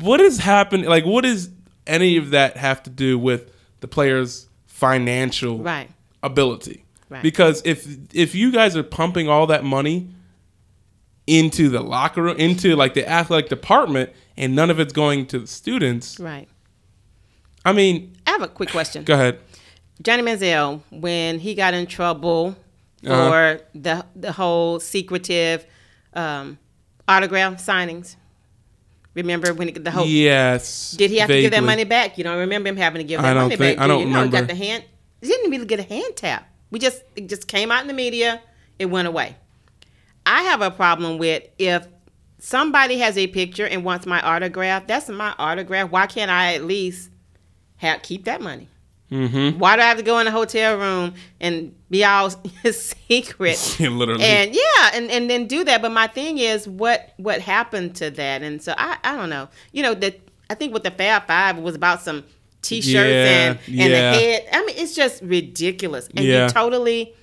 what 0.00 0.20
is 0.20 0.36
happening? 0.40 0.84
Like, 0.90 1.06
what 1.06 1.24
does 1.24 1.48
any 1.86 2.18
of 2.18 2.30
that 2.30 2.58
have 2.58 2.82
to 2.82 2.90
do 2.90 3.18
with 3.18 3.50
the 3.80 3.88
players' 3.88 4.46
financial 4.66 5.58
Right. 5.58 5.88
ability? 6.22 6.84
Right. 7.08 7.22
Because 7.22 7.62
if 7.64 7.86
if 8.12 8.34
you 8.34 8.52
guys 8.52 8.76
are 8.76 8.82
pumping 8.82 9.28
all 9.28 9.46
that 9.46 9.64
money 9.64 10.08
into 11.30 11.68
the 11.68 11.80
locker 11.80 12.22
room, 12.22 12.36
into 12.38 12.74
like 12.76 12.94
the 12.94 13.08
athletic 13.08 13.48
department, 13.48 14.10
and 14.36 14.54
none 14.56 14.68
of 14.70 14.80
it's 14.80 14.92
going 14.92 15.26
to 15.26 15.38
the 15.38 15.46
students, 15.46 16.18
Right. 16.18 16.48
I 17.64 17.72
mean, 17.72 18.16
I 18.26 18.30
have 18.32 18.42
a 18.42 18.48
quick 18.48 18.70
question. 18.70 19.04
go 19.04 19.14
ahead. 19.14 19.38
Johnny 20.02 20.22
Manziel, 20.22 20.80
when 20.90 21.38
he 21.38 21.54
got 21.54 21.74
in 21.74 21.86
trouble 21.86 22.56
for 23.04 23.12
Uh-huh. 23.12 23.58
the 23.74 24.04
the 24.16 24.32
whole 24.32 24.80
secretive 24.80 25.64
um, 26.14 26.58
autograph 27.06 27.54
signings, 27.64 28.16
remember 29.14 29.52
when 29.54 29.68
it, 29.68 29.84
the 29.84 29.90
whole 29.90 30.06
Yes. 30.06 30.92
did 30.92 31.10
he 31.10 31.18
have 31.18 31.28
to 31.28 31.40
give 31.40 31.50
that 31.52 31.62
money 31.62 31.84
back? 31.84 32.16
You 32.18 32.24
don't 32.24 32.38
remember 32.38 32.68
him 32.70 32.76
having 32.76 33.00
to 33.00 33.04
give 33.04 33.20
that 33.22 33.34
money 33.36 33.56
think- 33.56 33.76
back? 33.76 33.84
I 33.84 33.86
do 33.86 33.92
don't 33.92 34.06
you? 34.08 34.12
No, 34.14 34.24
he 34.24 34.30
got 34.30 34.48
the 34.48 34.54
hand. 34.54 34.84
He 35.20 35.28
didn't 35.28 35.50
really 35.50 35.66
get 35.66 35.78
a 35.80 35.82
hand 35.94 36.16
tap. 36.16 36.48
We 36.70 36.78
just 36.78 37.02
it 37.14 37.28
just 37.28 37.46
came 37.46 37.70
out 37.70 37.82
in 37.82 37.88
the 37.88 37.94
media. 37.94 38.40
It 38.78 38.86
went 38.86 39.06
away. 39.06 39.36
I 40.30 40.42
have 40.42 40.62
a 40.62 40.70
problem 40.70 41.18
with 41.18 41.42
if 41.58 41.88
somebody 42.38 42.98
has 42.98 43.18
a 43.18 43.26
picture 43.26 43.66
and 43.66 43.84
wants 43.84 44.06
my 44.06 44.20
autograph. 44.20 44.86
That's 44.86 45.08
my 45.08 45.34
autograph. 45.38 45.90
Why 45.90 46.06
can't 46.06 46.30
I 46.30 46.54
at 46.54 46.64
least 46.64 47.10
have 47.78 48.02
keep 48.02 48.26
that 48.26 48.40
money? 48.40 48.68
Mm-hmm. 49.10 49.58
Why 49.58 49.74
do 49.74 49.82
I 49.82 49.86
have 49.86 49.96
to 49.96 50.04
go 50.04 50.20
in 50.20 50.28
a 50.28 50.30
hotel 50.30 50.78
room 50.78 51.14
and 51.40 51.74
be 51.90 52.04
all 52.04 52.30
secret? 52.70 53.76
Literally. 53.80 54.22
And 54.22 54.54
yeah, 54.54 54.90
and, 54.94 55.10
and 55.10 55.28
then 55.28 55.48
do 55.48 55.64
that. 55.64 55.82
But 55.82 55.90
my 55.90 56.06
thing 56.06 56.38
is, 56.38 56.68
what 56.68 57.12
what 57.16 57.40
happened 57.40 57.96
to 57.96 58.10
that? 58.12 58.42
And 58.42 58.62
so 58.62 58.72
I, 58.78 58.98
I 59.02 59.16
don't 59.16 59.30
know. 59.30 59.48
You 59.72 59.82
know 59.82 59.94
that 59.94 60.20
I 60.48 60.54
think 60.54 60.72
with 60.72 60.84
the 60.84 60.92
Fab 60.92 61.26
Five 61.26 61.58
it 61.58 61.62
was 61.62 61.74
about 61.74 62.02
some 62.02 62.22
T-shirts 62.62 62.94
Yeah, 62.94 63.50
and 63.50 63.58
and 63.66 63.76
yeah. 63.76 63.88
the 63.88 64.18
head. 64.18 64.48
I 64.52 64.64
mean, 64.64 64.76
it's 64.78 64.94
just 64.94 65.22
ridiculous, 65.24 66.08
and 66.14 66.24
you 66.24 66.48
totally 66.50 67.14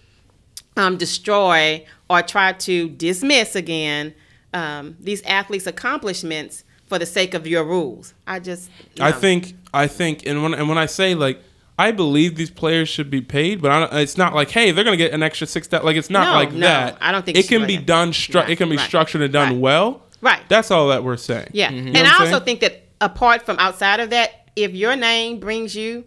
um, 0.75 0.97
destroy 0.97 1.85
or 2.09 2.21
try 2.21 2.53
to 2.53 2.89
dismiss 2.89 3.55
again 3.55 4.13
um, 4.53 4.95
these 4.99 5.21
athletes' 5.23 5.67
accomplishments 5.67 6.63
for 6.87 6.97
the 6.99 7.05
sake 7.05 7.33
of 7.33 7.45
your 7.45 7.63
rules. 7.65 8.13
I 8.25 8.39
just 8.39 8.69
I 8.99 9.11
think 9.11 9.55
I 9.73 9.87
think 9.87 10.25
and 10.25 10.41
when 10.43 10.53
and 10.53 10.69
when 10.69 10.77
I 10.77 10.85
say 10.85 11.15
like 11.15 11.41
I 11.79 11.91
believe 11.91 12.35
these 12.35 12.49
players 12.49 12.89
should 12.89 13.11
be 13.11 13.21
paid, 13.21 13.61
but 13.61 13.71
I 13.71 13.79
don't, 13.81 13.93
it's 13.93 14.17
not 14.17 14.33
like, 14.33 14.49
hey, 14.49 14.71
they're 14.71 14.83
gonna 14.83 14.97
get 14.97 15.13
an 15.13 15.21
extra 15.21 15.45
six. 15.45 15.67
That 15.67 15.85
like 15.85 15.95
it's 15.95 16.09
not 16.09 16.29
No, 16.29 16.33
like 16.33 16.51
no, 16.53 16.59
that. 16.61 16.97
I 17.01 17.11
don't 17.11 17.23
think 17.25 17.37
it 17.37 17.47
can 17.47 17.59
like 17.61 17.67
be 17.67 17.75
that. 17.77 17.85
done. 17.85 18.11
Stru- 18.13 18.35
Right, 18.35 18.49
it 18.49 18.55
can 18.55 18.69
be 18.69 18.77
right, 18.77 18.87
structured 18.87 19.21
and 19.21 19.31
done 19.33 19.49
right. 19.53 19.59
well. 19.59 20.01
Right. 20.21 20.41
That's 20.49 20.71
all 20.71 20.87
that 20.87 21.03
we're 21.03 21.17
saying. 21.17 21.49
Yeah. 21.53 21.69
You 21.71 21.81
know 21.83 21.99
And 21.99 22.07
I 22.07 22.13
also 22.13 22.25
saying? 22.31 22.43
think 22.43 22.59
that 22.61 22.83
apart 23.01 23.43
from 23.43 23.57
outside 23.59 23.99
of 23.99 24.09
that, 24.09 24.49
if 24.55 24.71
your 24.73 24.95
name 24.95 25.39
brings 25.39 25.75
you, 25.75 26.05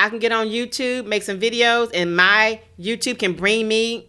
I 0.00 0.08
can 0.08 0.18
get 0.18 0.32
on 0.32 0.48
YouTube, 0.48 1.06
make 1.06 1.22
some 1.22 1.38
videos, 1.38 1.90
and 1.94 2.16
my 2.16 2.60
YouTube 2.80 3.20
can 3.20 3.34
bring 3.34 3.68
me 3.68 4.08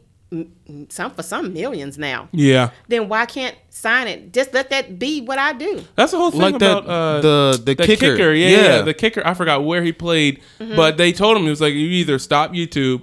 some 0.90 1.12
for 1.12 1.24
some 1.24 1.52
millions 1.54 1.98
now. 1.98 2.30
Yeah, 2.32 2.70
Then 2.88 3.10
why 3.10 3.26
can't 3.26 3.56
sign 3.70 4.08
it? 4.08 4.32
Just 4.32 4.54
let 4.54 4.70
that 4.70 4.98
be 4.98 5.22
what 5.22 5.38
I 5.38 5.54
do. 5.54 5.84
that's 5.96 6.12
the 6.14 6.18
whole 6.18 6.32
thing 6.32 6.40
Like 6.42 6.60
that, 6.60 6.78
about 6.80 6.88
uh, 6.90 7.22
the 7.22 7.62
the, 7.66 7.76
the 7.76 7.86
kicker. 7.86 8.16
kicker. 8.16 8.32
yeah, 8.34 8.48
yeah, 8.50 8.82
the 8.82 8.94
kicker. 8.94 9.22
I 9.26 9.34
forgot 9.34 9.66
where 9.66 9.84
he 9.84 9.92
played, 9.92 10.42
Mm-hmm. 10.60 10.76
but 10.76 10.96
they 10.98 11.12
told 11.12 11.36
him 11.38 11.46
it 11.46 11.50
was 11.50 11.60
like 11.62 11.74
you 11.74 11.88
either 11.88 12.18
stop 12.20 12.52
YouTube 12.54 13.02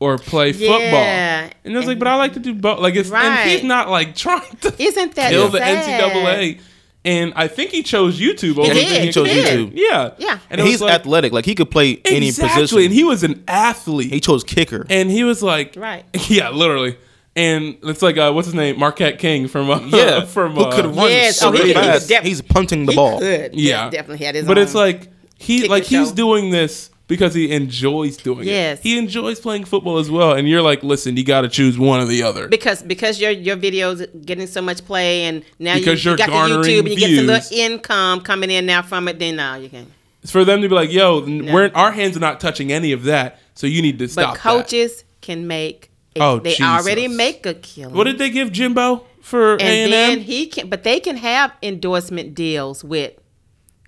or 0.00 0.18
play 0.18 0.52
football. 0.52 0.80
Yeah. 0.80 1.42
football. 1.44 1.60
And 1.64 1.74
I 1.74 1.78
was 1.78 1.86
like, 1.86 1.98
but 2.00 2.08
I 2.08 2.16
like 2.16 2.32
to 2.34 2.40
do 2.40 2.52
both. 2.54 2.80
Like 2.80 2.96
it's 2.96 3.10
and 3.12 3.48
he's 3.48 3.62
not 3.62 3.88
like 3.88 4.16
trying 4.24 4.56
to 4.62 4.74
Isn't 4.82 5.14
that 5.14 5.30
kill 5.30 5.48
the? 5.48 5.60
NCAA. 5.60 6.60
And 7.06 7.32
I 7.36 7.48
think 7.48 7.70
he 7.70 7.82
chose 7.82 8.18
YouTube. 8.18 8.58
over 8.58 8.72
did, 8.72 9.02
he 9.02 9.12
chose 9.12 9.28
YouTube. 9.28 9.72
Yeah, 9.74 10.12
Yeah. 10.18 10.38
And 10.48 10.60
And 10.60 10.68
he's 10.68 10.80
like, 10.80 10.94
athletic. 10.94 11.32
Like 11.32 11.44
he 11.44 11.54
could 11.54 11.70
play 11.70 12.00
any 12.06 12.32
position. 12.32 12.78
And 12.78 12.92
he 12.92 13.04
was 13.04 13.22
an 13.22 13.44
athlete. 13.46 14.10
he 14.12 14.20
chose 14.20 14.42
kicker. 14.42 14.86
and 14.88 15.10
he 15.10 15.22
was 15.24 15.42
like, 15.42 15.74
Right. 15.76 16.04
yeah, 16.28 16.48
literally. 16.50 16.96
And 17.36 17.76
it's 17.82 18.00
like, 18.00 18.16
uh, 18.16 18.30
what's 18.32 18.46
his 18.46 18.54
name, 18.54 18.78
Marquette 18.78 19.18
King 19.18 19.48
from 19.48 19.68
uh, 19.68 19.80
yeah, 19.88 20.24
from 20.24 20.52
who 20.52 20.62
uh, 20.62 20.74
could 20.74 20.86
run 20.86 21.10
Yes, 21.10 21.38
so 21.40 21.48
oh, 21.48 21.52
he 21.52 21.58
really 21.58 21.74
could- 21.74 21.82
he 21.82 21.88
fast. 21.90 22.08
def- 22.08 22.22
he's 22.24 22.40
punting 22.40 22.86
the 22.86 22.92
He 22.92 22.96
ball. 22.96 23.18
could. 23.18 23.54
Yeah. 23.54 23.84
Yes, 23.84 23.92
definitely 23.92 24.24
had 24.24 24.34
his 24.36 24.46
But 24.46 24.56
own. 24.56 24.62
it's 24.64 24.74
like 24.74 25.08
he 25.36 25.68
like 25.68 25.82
he's 25.82 26.08
show. 26.10 26.14
doing 26.14 26.50
this 26.50 26.90
because 27.06 27.34
he 27.34 27.50
enjoys 27.50 28.16
doing 28.16 28.40
it. 28.40 28.46
Yes. 28.46 28.78
it. 28.78 28.82
He 28.82 28.98
enjoys 28.98 29.38
playing 29.40 29.64
football 29.64 29.98
as 29.98 30.10
well. 30.10 30.32
And 30.32 30.48
you're 30.48 30.62
like, 30.62 30.82
listen, 30.82 31.16
you 31.16 31.24
got 31.24 31.42
to 31.42 31.48
choose 31.48 31.78
one 31.78 32.00
or 32.00 32.06
the 32.06 32.22
other. 32.22 32.48
because 32.48 32.82
because 32.82 33.20
your 33.20 33.30
your 33.30 33.56
videos 33.56 33.98
getting 34.24 34.46
so 34.46 34.62
much 34.62 34.84
play 34.84 35.22
and 35.24 35.44
now 35.58 35.74
Because 35.74 36.04
you, 36.04 36.10
you're 36.10 36.18
you 36.18 36.26
got 36.26 36.26
the 36.26 36.32
garnering 36.32 36.62
YouTube 36.62 36.78
and 36.80 36.88
you 36.88 36.96
get 36.96 37.00
some 37.00 37.08
views. 37.26 37.26
little 37.26 37.58
income 37.58 38.20
coming 38.22 38.50
in 38.50 38.66
now 38.66 38.82
from 38.82 39.08
it. 39.08 39.18
Then 39.18 39.36
now 39.36 39.56
you 39.56 39.68
can. 39.68 39.86
It's 40.22 40.32
for 40.32 40.44
them 40.44 40.62
to 40.62 40.68
be 40.70 40.74
like, 40.74 40.90
yo, 40.90 41.22
n 41.24 41.52
we're 41.52 41.70
our 41.74 41.92
hands 41.92 42.16
are 42.16 42.20
not 42.20 42.40
touching 42.40 42.72
any 42.72 42.92
of 42.92 43.02
that, 43.04 43.38
so 43.54 43.66
you 43.66 43.82
need 43.82 43.98
to 43.98 44.06
But 44.06 44.10
stop. 44.12 44.34
that. 44.34 44.40
coaches 44.40 45.04
can 45.20 45.46
make. 45.46 45.90
A, 46.16 46.22
Oh, 46.22 46.38
they 46.38 46.56
already 46.62 47.08
make 47.08 47.44
a 47.44 47.54
killing. 47.54 47.94
what 47.94 48.04
did 48.04 48.18
they 48.18 48.30
give 48.30 48.52
Jimbo 48.52 49.04
for 49.20 49.56
A 49.56 49.58
and 49.60 49.92
and 49.92 50.20
M? 50.20 50.24
he 50.24 50.46
can, 50.46 50.70
but 50.70 50.82
they 50.84 51.00
can 51.00 51.16
have 51.16 51.52
endorsement 51.62 52.34
deals 52.36 52.82
with 52.84 53.12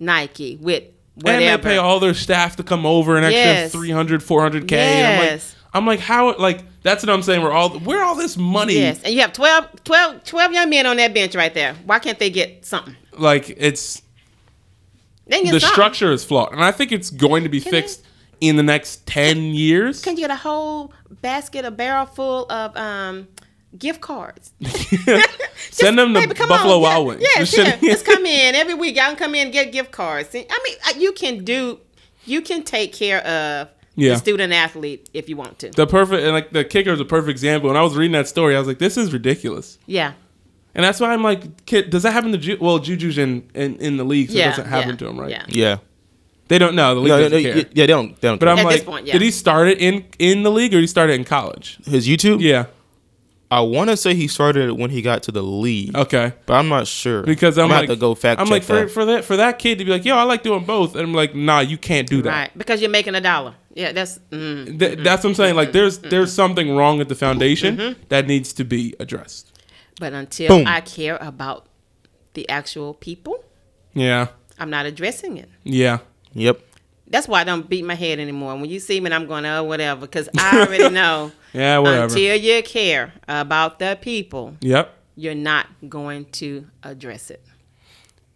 Nike 0.01 0.59
with 0.61 0.83
And 1.25 1.43
they 1.43 1.57
pay 1.59 1.77
all 1.79 1.99
their 2.01 2.15
staff 2.15 2.57
to 2.57 2.63
come 2.63 2.85
over 2.85 3.17
an 3.17 3.25
extra 3.25 3.41
Yes. 3.41 3.73
300, 3.73 4.23
400 4.23 4.69
k. 4.69 4.77
And 4.79 5.07
I'm 5.07 5.19
like, 5.19 5.31
Yes. 5.31 5.55
I'm 5.75 5.87
like, 5.87 6.01
how? 6.01 6.37
Like 6.39 6.65
that's 6.83 7.05
what 7.05 7.13
I'm 7.13 7.23
saying. 7.23 7.43
We're 7.43 7.53
all 7.53 7.79
where 7.81 8.03
all 8.03 8.15
this 8.15 8.37
money? 8.37 8.75
Yes, 8.75 9.03
and 9.03 9.13
you 9.15 9.21
have 9.21 9.33
12, 9.33 9.85
12, 9.85 10.25
12 10.25 10.53
young 10.53 10.71
men 10.71 10.87
on 10.87 10.97
that 10.99 11.13
bench 11.13 11.35
right 11.35 11.53
there. 11.53 11.75
Why 11.85 11.99
can't 11.99 12.19
they 12.19 12.31
get 12.31 12.65
something? 12.65 12.97
Like 13.19 13.51
it's 13.51 14.01
They 15.27 15.43
get 15.43 15.53
the 15.53 15.61
something. 15.61 15.73
structure 15.75 16.13
is 16.13 16.25
flawed, 16.25 16.53
and 16.53 16.63
I 16.65 16.71
think 16.73 16.93
it's 16.93 17.11
going 17.11 17.43
to 17.43 17.49
be 17.51 17.61
Can 17.61 17.73
fixed 17.73 18.05
in 18.41 18.57
the 18.57 18.63
next 18.63 19.07
ten 19.07 19.39
years. 19.55 20.03
Can 20.03 20.17
you 20.17 20.23
get 20.23 20.31
a 20.31 20.37
whole 20.37 20.93
basket, 21.23 21.65
a 21.65 21.71
barrel 21.71 22.07
full 22.07 22.51
of 22.51 22.75
um, 22.77 23.29
gift 23.79 24.01
cards? 24.01 24.53
Send 25.71 25.99
them 25.99 26.15
to 26.15 26.21
Baby, 26.21 26.35
Buffalo 26.35 26.77
on. 26.77 26.83
Wild 26.83 27.05
Yeah, 27.05 27.09
Wings. 27.09 27.23
Yes, 27.23 27.39
Just 27.39 27.57
yeah. 27.57 27.65
send- 27.71 27.83
Just 27.83 28.05
come 28.11 28.27
in 28.27 28.55
every 28.55 28.75
week. 28.75 28.97
Y'all 28.97 29.07
can 29.07 29.17
come 29.17 29.35
in 29.35 29.45
and 29.47 29.53
get 29.53 29.73
gift 29.73 29.91
cards. 29.93 30.31
I 30.35 30.39
mean, 30.39 30.77
uh, 30.89 30.93
you 30.99 31.13
can 31.13 31.45
do, 31.45 31.81
you 32.25 32.41
can 32.41 32.63
take 32.63 32.93
care 32.93 33.19
of 33.27 33.69
Yeah. 33.97 34.13
the 34.13 34.19
student 34.19 34.53
athlete 34.53 35.09
if 35.13 35.29
you 35.29 35.37
want 35.37 35.59
to. 35.61 35.71
the 35.71 35.87
perfect 35.87 36.23
and 36.23 36.33
like 36.33 36.51
the 36.51 36.65
kicker 36.65 36.93
is 36.93 37.01
a 37.01 37.05
perfect 37.05 37.31
example. 37.31 37.69
When 37.69 37.77
I 37.77 37.83
was 37.83 37.97
reading 37.97 38.13
that 38.13 38.29
story, 38.29 38.57
I 38.57 38.59
was 38.59 38.69
like, 38.69 38.79
this 38.79 38.97
is 38.97 39.13
ridiculous. 39.13 39.79
yeah. 39.87 40.13
And 40.75 40.85
that's 40.85 41.01
why 41.01 41.11
I'm 41.15 41.23
like, 41.23 41.65
kid, 41.65 41.89
does 41.89 42.03
that 42.03 42.13
happen 42.13 42.33
to 42.33 42.39
Ju- 42.39 42.59
well, 42.61 42.79
Juju's 42.79 43.17
in, 43.17 43.49
in 43.55 43.77
in 43.77 43.97
the 43.97 44.05
league, 44.05 44.29
so 44.29 44.37
Yeah. 44.37 44.49
it 44.49 44.51
doesn't 44.51 44.67
happen 44.67 44.91
yeah, 44.91 44.97
to 44.97 45.07
him, 45.09 45.19
right? 45.21 45.31
Yeah. 45.31 45.45
Yeah. 45.49 45.77
They 46.49 46.59
don't 46.59 46.75
know. 46.77 46.95
The 46.95 47.01
league 47.01 47.09
No, 47.09 47.19
doesn't 47.19 47.33
no, 47.33 47.43
care. 47.43 47.57
yeah, 47.57 47.65
yeah, 47.73 47.83
they 47.85 47.87
don't. 47.87 48.21
They 48.21 48.29
don't. 48.29 48.39
But 48.39 48.49
I'm 48.49 48.59
At 48.59 48.65
like, 48.67 48.75
this 48.77 48.85
point, 48.85 49.07
yeah. 49.07 49.15
did 49.15 49.23
he 49.23 49.31
start 49.31 49.69
it 49.69 49.79
in 49.79 50.05
in 50.19 50.43
the 50.43 50.51
league 50.51 50.75
or 50.75 50.77
did 50.77 50.83
he 50.83 50.87
start 50.87 51.09
it 51.09 51.15
in 51.15 51.25
college? 51.25 51.79
his 51.87 52.07
YouTube. 52.07 52.43
Yeah. 52.43 52.67
I 53.51 53.60
want 53.60 53.90
to 53.90 53.97
say 53.97 54.14
he 54.14 54.27
started 54.27 54.68
it 54.70 54.77
when 54.77 54.90
he 54.90 55.02
got 55.02 55.23
to 55.24 55.32
the 55.32 55.43
league, 55.43 55.97
Okay. 55.97 56.32
but 56.47 56.55
I'm 56.55 56.68
not 56.68 56.86
sure 56.89 57.23
Because 57.23 57.56
I'm, 57.59 57.68
gonna 57.68 57.81
like, 57.81 57.89
have 57.89 57.97
to 57.97 58.01
go 58.01 58.14
fact 58.16 58.40
I'm 58.40 58.47
check 58.47 58.52
like 58.52 58.62
for 58.64 58.74
that. 58.74 58.90
for 58.90 59.05
that 59.05 59.24
for 59.24 59.36
that 59.36 59.59
kid 59.60 59.78
to 59.78 59.85
be 59.85 59.90
like, 59.93 60.05
yo, 60.05 60.16
I 60.16 60.24
like 60.24 60.43
doing 60.43 60.64
both, 60.64 60.94
and 60.97 61.02
I'm 61.06 61.14
like, 61.14 61.35
nah, 61.36 61.60
you 61.60 61.78
can't 61.78 62.09
do 62.09 62.23
that. 62.23 62.31
Right. 62.31 62.59
Because 62.59 62.81
you're 62.81 62.90
making 62.90 63.14
a 63.14 63.20
dollar. 63.20 63.55
Yeah, 63.74 63.93
that's. 63.93 64.18
Mm. 64.31 64.78
Th- 64.78 64.98
that's 64.98 65.23
what 65.23 65.31
I'm 65.31 65.35
saying. 65.35 65.55
Like, 65.55 65.73
there's 65.73 65.98
there's 65.98 66.32
something 66.32 66.74
wrong 66.74 67.01
at 67.01 67.09
the 67.09 67.14
foundation 67.14 67.77
Mm-hmm. 67.77 68.02
that 68.09 68.27
needs 68.27 68.52
to 68.55 68.64
be 68.64 68.94
addressed. 68.98 69.52
But 70.01 70.12
until 70.12 70.48
Boom. 70.48 70.66
I 70.66 70.81
care 70.81 71.16
about 71.20 71.66
the 72.35 72.48
actual 72.48 72.94
people, 72.94 73.44
Yeah. 73.94 74.28
I'm 74.59 74.70
not 74.70 74.86
addressing 74.86 75.36
it. 75.36 75.48
Yeah. 75.64 75.98
Yep. 76.32 76.60
That's 77.09 77.28
why 77.28 77.41
I 77.41 77.45
don't 77.45 77.69
beat 77.69 77.85
my 77.85 77.95
head 77.95 78.19
anymore. 78.19 78.55
When 78.57 78.66
you 78.66 78.81
see 78.81 79.01
me, 79.01 79.11
I'm 79.12 79.27
going, 79.27 79.47
oh, 79.47 79.62
whatever, 79.65 80.03
because 80.03 80.28
I 80.39 80.61
already 80.66 80.89
know. 80.95 81.31
Yeah. 81.53 81.78
Whatever. 81.78 82.05
Until 82.05 82.37
you 82.37 82.62
care 82.62 83.12
about 83.28 83.78
the 83.78 83.97
people, 84.01 84.57
yep. 84.61 84.93
you're 85.15 85.35
not 85.35 85.66
going 85.89 86.24
to 86.33 86.66
address 86.83 87.31
it. 87.31 87.43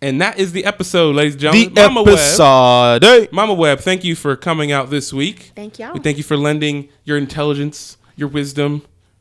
And 0.02 0.20
that 0.22 0.38
is 0.38 0.52
the 0.52 0.64
episode, 0.64 1.14
ladies 1.16 1.34
and 1.34 1.42
The 1.52 1.66
gentlemen. 1.66 1.74
Mama 1.94 2.02
Web. 2.04 2.14
episode. 2.14 3.04
Hey. 3.04 3.28
Mama 3.32 3.52
Web, 3.54 3.80
thank 3.80 4.02
you 4.04 4.14
for 4.14 4.34
coming 4.36 4.72
out 4.72 4.88
this 4.88 5.12
week. 5.12 5.52
Thank 5.54 5.78
y'all. 5.78 5.92
We 5.92 6.00
thank 6.00 6.16
you 6.16 6.22
for 6.22 6.36
lending 6.38 6.88
your 7.04 7.18
intelligence, 7.18 7.98
your 8.16 8.28
wisdom, 8.28 8.80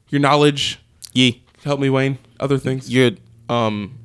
your 0.10 0.22
knowledge. 0.22 0.80
Yeah. 1.12 1.32
Help 1.66 1.80
me, 1.82 1.90
Wayne. 1.90 2.18
Other 2.40 2.58
things. 2.58 2.90
Your 2.90 3.12
um 3.50 3.98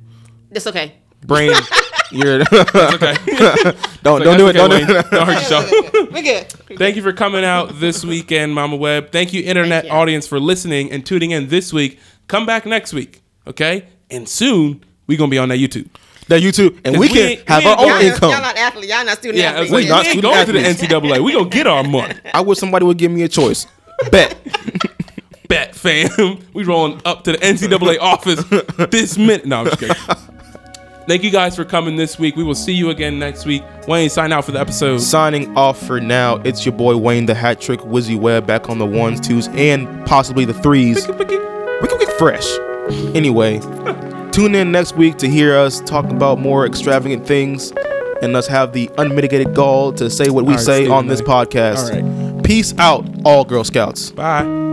It's 0.51 0.67
okay. 0.67 0.95
brain. 1.25 1.53
your 2.11 2.41
okay. 2.41 3.15
don't 4.03 4.21
don't 4.23 4.37
do 4.37 4.47
it. 4.47 4.53
Don't 4.53 4.69
do 4.69 4.75
it. 4.77 4.87
Don't 5.11 5.25
hurt 5.27 5.33
yourself. 5.41 5.71
We're 6.11 6.21
good. 6.21 6.47
Thank 6.77 6.95
you 6.95 7.01
for 7.01 7.13
coming 7.13 7.43
out 7.43 7.79
this 7.79 8.03
weekend, 8.05 8.53
Mama 8.53 8.75
Web. 8.75 9.11
Thank 9.11 9.33
you, 9.33 9.43
internet 9.43 9.83
Thank 9.83 9.93
you. 9.93 9.99
audience, 9.99 10.27
for 10.27 10.39
listening 10.39 10.91
and 10.91 11.05
tuning 11.05 11.31
in 11.31 11.47
this 11.47 11.71
week. 11.73 11.99
Come 12.27 12.45
back 12.45 12.65
next 12.65 12.93
week, 12.93 13.21
okay? 13.47 13.85
And 14.09 14.27
soon 14.29 14.83
we're 15.07 15.17
gonna 15.17 15.29
be 15.31 15.37
on 15.37 15.49
that 15.49 15.57
YouTube. 15.59 15.87
That 16.27 16.41
YouTube, 16.41 16.79
and 16.83 16.95
we 16.97 17.01
we 17.01 17.07
can 17.09 17.37
have 17.47 17.63
we 17.63 17.69
our 17.69 17.77
ain't 17.77 17.79
own 17.81 17.87
Y'all, 17.87 17.99
going- 17.99 18.13
income. 18.13 18.41
not 18.41 18.57
athletes. 18.57 18.87
Y'all 18.93 19.05
not 19.05 19.17
student 19.17 19.37
Yeah, 19.43 19.51
athletes. 19.51 19.71
like, 19.71 19.83
We 19.83 19.89
not 19.89 19.93
we 20.03 20.07
ain't 20.09 20.19
student 20.19 20.33
going 20.33 20.45
to 20.47 20.51
the. 20.87 20.87
NCAA. 21.09 21.23
We 21.23 21.33
gonna 21.33 21.49
get 21.49 21.67
our 21.67 21.83
money. 21.83 22.15
I 22.33 22.41
wish 22.41 22.57
somebody 22.57 22.85
would 22.85 22.97
give 22.97 23.11
me 23.11 23.21
a 23.23 23.27
choice. 23.27 23.67
Bet. 24.11 24.35
Bet, 25.47 25.75
fam. 25.75 26.39
We 26.53 26.63
rolling 26.63 26.99
up 27.05 27.23
to 27.25 27.33
the 27.33 27.37
NCAA 27.37 27.99
office 27.99 28.43
this 28.89 29.17
minute. 29.19 29.45
No, 29.45 29.57
I'm 29.61 29.65
just 29.67 29.79
kidding. 29.79 29.95
Thank 31.07 31.23
you 31.23 31.29
guys 31.29 31.55
for 31.55 31.63
coming 31.63 31.95
this 31.95 32.17
week. 32.17 32.35
We 32.35 32.43
will 32.43 32.55
see 32.55 32.73
you 32.73 32.89
again 32.89 33.19
next 33.19 33.45
week. 33.45 33.63
Wayne, 33.87 34.09
sign 34.09 34.31
out 34.31 34.43
for 34.43 34.51
the 34.51 34.59
episode. 34.59 34.97
Signing 34.99 35.55
off 35.55 35.77
for 35.77 36.01
now. 36.01 36.37
It's 36.37 36.65
your 36.65 36.73
boy 36.73 36.97
Wayne, 36.97 37.27
the 37.27 37.35
hat 37.35 37.61
trick 37.61 37.81
Wizzy 37.81 38.19
Webb, 38.19 38.47
back 38.47 38.69
on 38.69 38.79
the 38.79 38.87
ones, 38.87 39.19
twos, 39.19 39.47
and 39.49 40.05
possibly 40.07 40.45
the 40.45 40.53
threes. 40.53 41.07
We 41.07 41.13
can 41.87 41.99
get 41.99 42.11
fresh. 42.17 42.57
Anyway, 43.15 43.59
tune 44.31 44.55
in 44.55 44.71
next 44.71 44.95
week 44.95 45.17
to 45.17 45.29
hear 45.29 45.55
us 45.55 45.79
talk 45.81 46.05
about 46.05 46.39
more 46.39 46.65
extravagant 46.65 47.27
things 47.27 47.71
and 48.21 48.35
us 48.35 48.47
have 48.47 48.73
the 48.73 48.89
unmitigated 48.97 49.53
gall 49.53 49.91
to 49.93 50.09
say 50.09 50.29
what 50.29 50.45
we 50.45 50.53
All 50.53 50.57
right, 50.57 50.65
say 50.65 50.87
on 50.87 51.07
this 51.07 51.21
podcast. 51.21 52.33
All 52.35 52.41
Peace 52.41 52.73
out, 52.79 53.05
all 53.23 53.45
Girl 53.45 53.63
Scouts. 53.63 54.11
Bye. 54.11 54.64